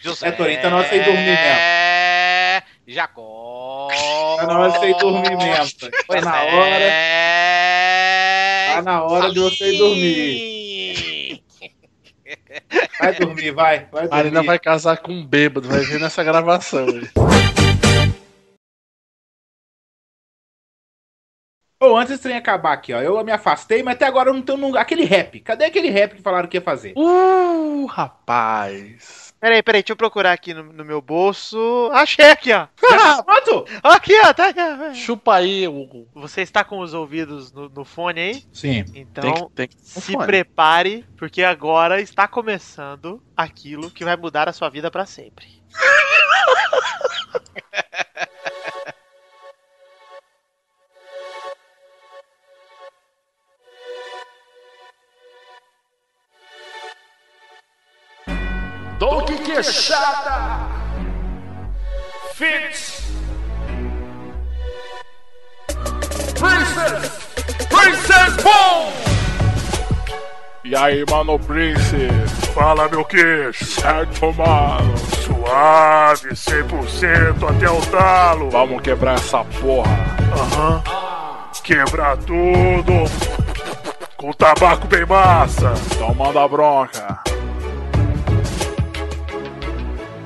José. 0.00 0.28
É, 0.28 0.32
Torinho, 0.32 0.60
tá 0.62 0.70
na 0.70 0.76
hora 0.78 0.88
de 0.88 0.98
dormir 1.00 1.24
mesmo. 1.24 2.66
Jacó. 2.88 3.88
Tá 4.38 4.46
na 4.46 4.58
hora 4.60 4.70
de 4.72 4.78
você 4.78 4.86
ir 4.90 4.96
dormir 4.98 5.36
mesmo. 5.36 5.78
Tá 5.80 5.88
Pois 6.06 6.24
na 6.24 6.44
é. 6.44 6.54
hora. 6.54 6.90
Tá 8.76 8.82
na 8.82 9.02
hora 9.02 9.32
de 9.32 9.40
você 9.40 9.72
ir 9.72 9.78
dormir. 9.78 11.42
Vai 13.00 13.14
dormir, 13.14 13.50
vai. 13.52 13.86
Vai 13.90 14.04
A 14.06 14.08
Marina 14.08 14.30
dormir. 14.34 14.46
vai 14.46 14.58
casar 14.58 14.96
com 14.98 15.12
um 15.12 15.24
bêbado, 15.26 15.68
vai 15.68 15.80
ver 15.80 16.00
nessa 16.00 16.22
gravação. 16.24 16.86
Ô, 21.78 21.94
antes 21.96 22.12
desse 22.12 22.22
trem 22.22 22.36
acabar 22.36 22.72
aqui, 22.72 22.92
ó. 22.94 23.00
Eu 23.02 23.22
me 23.22 23.30
afastei, 23.30 23.82
mas 23.82 23.96
até 23.96 24.06
agora 24.06 24.30
eu 24.30 24.34
não 24.34 24.40
tenho. 24.42 24.76
Aquele 24.78 25.04
rap. 25.04 25.40
Cadê 25.40 25.66
aquele 25.66 25.90
rap 25.90 26.14
que 26.16 26.22
falaram 26.22 26.48
que 26.48 26.56
ia 26.56 26.62
fazer? 26.62 26.94
Uh, 26.96 27.84
rapaz. 27.86 29.25
Peraí, 29.46 29.62
peraí, 29.62 29.80
deixa 29.80 29.92
eu 29.92 29.96
procurar 29.96 30.32
aqui 30.32 30.52
no, 30.52 30.72
no 30.72 30.84
meu 30.84 31.00
bolso. 31.00 31.88
Achei 31.92 32.32
aqui, 32.32 32.52
ó. 32.52 32.66
Pronto? 32.76 33.64
Aqui, 33.80 34.12
ó, 34.24 34.34
tá 34.34 34.48
aqui. 34.48 34.58
ó. 34.60 34.92
Chupa 34.92 35.36
aí, 35.36 35.68
Hugo. 35.68 36.08
Você 36.16 36.42
está 36.42 36.64
com 36.64 36.80
os 36.80 36.92
ouvidos 36.92 37.52
no, 37.52 37.68
no 37.68 37.84
fone 37.84 38.20
aí? 38.20 38.44
Sim. 38.52 38.84
Então, 38.92 39.22
Tem 39.22 39.34
que- 39.34 39.50
tem 39.54 39.68
que- 39.68 39.76
se 39.80 40.12
fone. 40.14 40.26
prepare, 40.26 41.04
porque 41.16 41.44
agora 41.44 42.00
está 42.00 42.26
começando 42.26 43.22
aquilo 43.36 43.88
que 43.88 44.04
vai 44.04 44.16
mudar 44.16 44.48
a 44.48 44.52
sua 44.52 44.68
vida 44.68 44.90
para 44.90 45.06
sempre. 45.06 45.46
Queixada. 59.62 60.58
Fitz. 62.34 63.02
Princess. 66.38 67.10
Princess 67.70 68.36
Bom. 68.42 68.92
E 70.62 70.76
aí, 70.76 71.02
mano, 71.10 71.38
Prince? 71.38 72.08
Fala, 72.52 72.86
meu 72.90 73.02
queixo. 73.06 73.64
Certo, 73.64 74.30
mano. 74.34 74.94
Suave, 75.24 76.34
100% 76.34 77.48
até 77.48 77.70
o 77.70 77.80
talo. 77.86 78.50
Vamos 78.50 78.82
quebrar 78.82 79.14
essa 79.14 79.42
porra. 79.42 79.96
Aham. 80.38 80.82
Quebrar 81.62 82.18
tudo. 82.18 83.10
Com 84.18 84.32
tabaco 84.32 84.86
bem 84.86 85.06
massa. 85.06 85.72
Então 85.94 86.14
manda 86.14 86.46
bronca. 86.46 87.35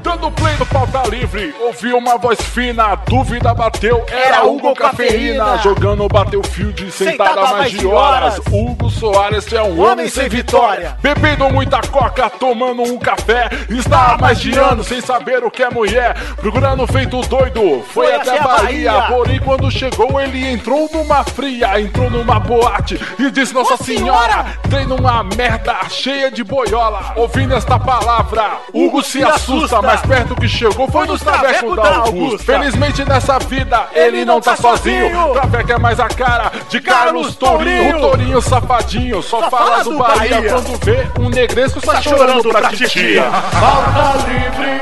Dando 0.03 0.31
play 0.31 0.57
no 0.57 0.65
pauta 0.65 1.03
livre, 1.09 1.55
ouvi 1.61 1.93
uma 1.93 2.17
voz 2.17 2.41
fina, 2.41 2.93
a 2.93 2.95
dúvida 2.95 3.53
bateu, 3.53 4.05
era 4.09 4.45
Hugo 4.45 4.75
Cafeína, 4.75 5.59
jogando 5.59 6.09
Battlefield 6.09 6.91
sentado 6.91 7.39
há 7.39 7.53
mais 7.53 7.73
de 7.73 7.87
horas. 7.87 8.39
Hugo 8.51 8.89
Soares 8.89 9.53
é 9.53 9.63
um 9.63 9.79
homem 9.79 10.09
sem 10.09 10.29
vitória, 10.29 10.97
bebendo 11.03 11.51
muita 11.51 11.81
coca, 11.83 12.31
tomando 12.31 12.83
um 12.83 12.99
café, 12.99 13.51
está 13.69 14.15
há 14.15 14.19
mais 14.19 14.41
de 14.41 14.57
anos 14.59 14.87
sem 14.87 15.03
saber 15.03 15.45
o 15.45 15.51
que 15.51 15.63
é 15.63 15.69
mulher, 15.71 16.15
procurando 16.37 16.87
feito 16.87 17.21
doido, 17.23 17.83
foi 17.93 18.15
até 18.15 18.39
a 18.39 18.43
Bahia, 18.43 19.03
porém 19.09 19.39
quando 19.39 19.71
chegou 19.71 20.19
ele 20.19 20.47
entrou 20.47 20.89
numa 20.93 21.23
fria, 21.25 21.79
entrou 21.79 22.09
numa 22.09 22.41
boate 22.41 22.99
e 23.19 23.31
disse 23.31 23.53
Nossa 23.53 23.77
Senhora, 23.77 24.47
entrei 24.65 24.87
numa 24.87 25.23
merda 25.23 25.77
cheia 25.91 26.31
de 26.31 26.43
boiola, 26.43 27.13
ouvindo 27.17 27.55
esta 27.55 27.79
palavra, 27.79 28.59
Hugo 28.73 29.03
se 29.03 29.23
assusta, 29.23 29.90
mais 29.91 30.03
perto 30.03 30.37
que 30.37 30.49
chegou 30.49 30.89
foi 30.89 31.07
nos 31.07 31.21
Traveco 31.21 31.75
da 31.75 31.97
Augusta. 31.97 32.53
Felizmente 32.53 33.05
nessa 33.05 33.39
vida 33.41 33.89
ele 33.93 34.25
não 34.25 34.41
tá 34.41 34.55
sozinho. 34.55 35.33
Traveco 35.33 35.73
é 35.73 35.79
mais 35.79 35.99
a 35.99 36.09
cara 36.09 36.53
de 36.69 36.81
Carlos 36.81 37.35
Tourinho. 37.35 37.97
O 37.97 38.01
Tourinho 38.01 38.41
safadinho 38.41 39.21
só 39.23 39.51
fala 39.51 39.83
do 39.83 39.99
Bahia. 39.99 40.43
Quando 40.49 40.85
vê 40.85 41.09
um 41.19 41.29
negresco 41.29 41.79
está 41.81 42.01
chorando 42.01 42.49
pra 42.49 42.71
titia. 42.71 43.25
Falta 43.25 44.29
livre. 44.29 44.81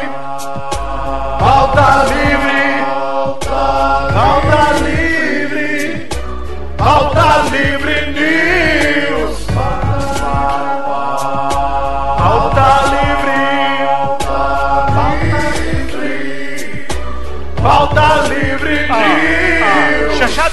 Falta 1.38 2.04
livre. 2.04 2.68
Falta 4.12 4.72
livre. 4.84 6.08
Falta 6.76 7.42
livre 7.50 7.77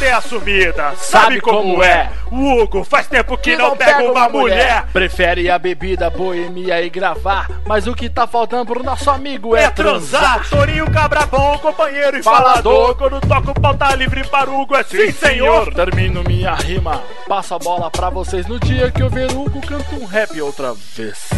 Chachada 0.06 0.08
é 0.08 0.14
assumida, 0.14 0.94
sabe 0.98 1.42
como 1.42 1.84
é. 1.84 2.12
O 2.32 2.62
Hugo 2.62 2.84
faz 2.84 3.08
tempo 3.08 3.38
que, 3.38 3.56
não, 3.56 3.76
pega 3.76 4.04
uma, 4.04 4.30
mulher. 4.30 4.86
Prefere 4.94 5.50
a 5.50 5.58
bebida, 5.58 6.10
boemia 6.10 6.82
e 6.82 6.90
gravar. 6.90 7.50
Mas 7.66 7.88
o 7.88 7.96
que 7.96 8.10
tá 8.10 8.28
faltando 8.28 8.66
pro 8.66 8.84
nosso 8.84 9.10
amigo 9.10 9.56
é, 9.56 9.64
É 9.64 9.70
transar, 9.70 10.48
Torinho 10.50 10.90
cabra 10.92 11.26
bom, 11.26 11.58
companheiro 11.58 12.18
e 12.18 12.24
falador. 12.24 12.96
Quando 12.96 13.20
toca 13.22 13.52
o 13.52 13.60
pau 13.60 13.74
tá 13.76 13.96
livre 13.96 14.24
para 14.26 14.50
o 14.50 14.62
Hugo, 14.62 14.76
é 14.76 14.84
sim, 14.84 15.12
senhor. 15.12 15.74
Termino 15.74 16.24
minha 16.24 16.54
rima. 16.54 17.02
Passo 17.28 17.56
a 17.56 17.60
bola 17.60 17.90
pra 17.90 18.10
vocês 18.10 18.46
no 18.48 18.60
dia 18.60 18.92
que 18.92 19.02
eu 19.02 19.10
ver 19.10 19.32
o 19.32 19.42
Hugo 19.42 19.62
canta 19.62 19.96
um 19.96 20.06
rap 20.06 20.40
outra 20.42 20.74
vez. 20.74 21.30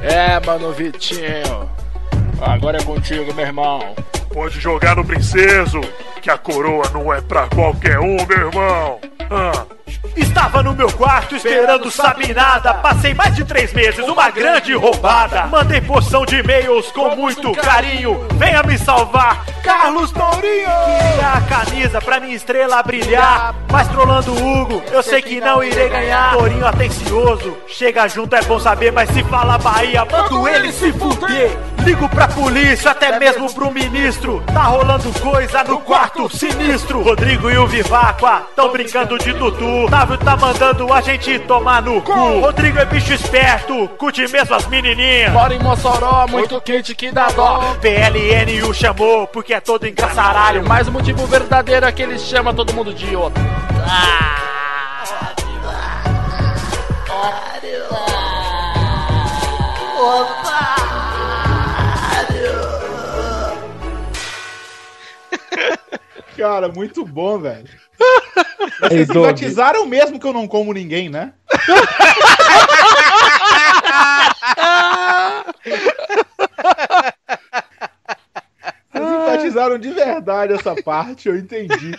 É, 0.00 0.44
mano, 0.44 0.72
Vitinho. 0.72 1.85
Agora 2.40 2.78
é 2.78 2.82
contigo, 2.82 3.32
meu 3.34 3.46
irmão. 3.46 3.94
Pode 4.32 4.60
jogar 4.60 4.96
no 4.96 5.04
princeso, 5.04 5.80
que 6.20 6.30
a 6.30 6.36
coroa 6.36 6.88
não 6.92 7.12
é 7.12 7.20
pra 7.20 7.48
qualquer 7.48 7.98
um, 7.98 8.16
meu 8.26 8.48
irmão. 8.48 9.00
Ah. 9.30 9.66
Estava 10.16 10.62
no 10.62 10.74
meu 10.74 10.90
quarto 10.92 11.36
esperando 11.36 11.90
sabe 11.90 12.32
nada. 12.32 12.74
Passei 12.74 13.14
mais 13.14 13.34
de 13.34 13.44
três 13.44 13.72
meses, 13.72 14.06
uma 14.06 14.30
grande 14.30 14.74
roubada. 14.74 15.46
Mandei 15.46 15.80
porção 15.80 16.24
de 16.24 16.36
e-mails 16.36 16.90
com 16.90 17.14
muito 17.14 17.52
carinho. 17.52 18.26
Venha 18.34 18.62
me 18.62 18.78
salvar, 18.78 19.44
Carlos 19.62 20.10
Tourinho. 20.10 20.40
Queria 20.40 21.32
a 21.34 21.40
camisa 21.42 22.00
pra 22.00 22.20
minha 22.20 22.34
estrela 22.34 22.82
brilhar. 22.82 23.54
Mas 23.70 23.88
trolando 23.88 24.32
o 24.32 24.62
Hugo, 24.62 24.82
eu 24.90 25.02
sei 25.02 25.20
que 25.20 25.40
não 25.40 25.62
irei 25.62 25.88
ganhar. 25.88 26.32
Tourinho 26.32 26.66
atencioso, 26.66 27.56
chega 27.66 28.08
junto 28.08 28.34
é 28.34 28.42
bom 28.42 28.58
saber. 28.58 28.92
Mas 28.92 29.10
se 29.10 29.22
fala 29.24 29.58
Bahia, 29.58 30.04
mando 30.04 30.48
ele 30.48 30.72
se 30.72 30.92
fuder. 30.92 31.56
Ligo 31.84 32.08
pra 32.08 32.26
polícia, 32.26 32.90
até 32.90 33.18
mesmo 33.18 33.52
pro 33.54 33.70
ministro. 33.70 34.42
Tá 34.52 34.64
rolando 34.64 35.12
coisa 35.20 35.62
no 35.64 35.78
quarto 35.80 36.28
sinistro. 36.34 37.02
Rodrigo 37.02 37.50
e 37.50 37.58
o 37.58 37.66
Viváqua 37.66 38.42
tão 38.56 38.72
brincando 38.72 39.18
de 39.18 39.32
tutu. 39.34 39.75
Távio 39.90 40.16
tá 40.16 40.36
mandando 40.36 40.92
a 40.92 41.00
gente 41.00 41.38
tomar 41.40 41.82
no 41.82 42.00
cu. 42.00 42.40
Rodrigo 42.40 42.78
é 42.78 42.84
bicho 42.86 43.12
esperto, 43.12 43.88
curte 43.98 44.26
mesmo 44.28 44.54
as 44.54 44.66
menininhas. 44.66 45.32
Mora 45.32 45.54
em 45.54 45.58
Mossoró, 45.58 46.26
muito 46.28 46.60
quente 46.62 46.94
que 46.94 47.10
dá 47.10 47.28
dó. 47.28 47.76
PLN 47.80 48.62
o 48.62 48.72
chamou 48.72 49.26
porque 49.26 49.52
é 49.52 49.60
todo 49.60 49.86
encaçaralho. 49.86 50.66
Mas 50.66 50.88
o 50.88 50.92
motivo 50.92 51.26
verdadeiro 51.26 51.84
é 51.84 51.92
que 51.92 52.02
ele 52.02 52.18
chama 52.18 52.54
todo 52.54 52.72
mundo 52.72 52.94
de 52.94 53.14
outro. 53.14 53.42
Cara, 66.36 66.68
muito 66.68 67.04
bom, 67.04 67.38
velho. 67.38 67.85
Ei, 68.82 68.88
Vocês 68.88 69.08
Doug. 69.08 69.26
batizaram 69.26 69.86
mesmo 69.86 70.20
que 70.20 70.26
eu 70.26 70.32
não 70.32 70.46
como 70.46 70.72
ninguém, 70.72 71.08
né? 71.08 71.32
Vocês 78.92 79.10
enfatizaram 79.10 79.78
de 79.78 79.90
verdade 79.92 80.54
essa 80.54 80.74
parte, 80.82 81.28
eu 81.28 81.36
entendi. 81.36 81.92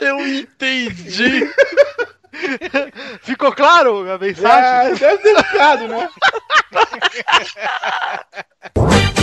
Eu 0.00 0.20
entendi. 0.26 1.50
Ficou 3.22 3.52
claro 3.52 4.08
a 4.10 4.14
É, 4.14 4.18
mensagem? 4.18 4.94
deve 4.96 5.18
ter 5.18 5.44
ficado, 5.44 5.88
né? 5.88 6.08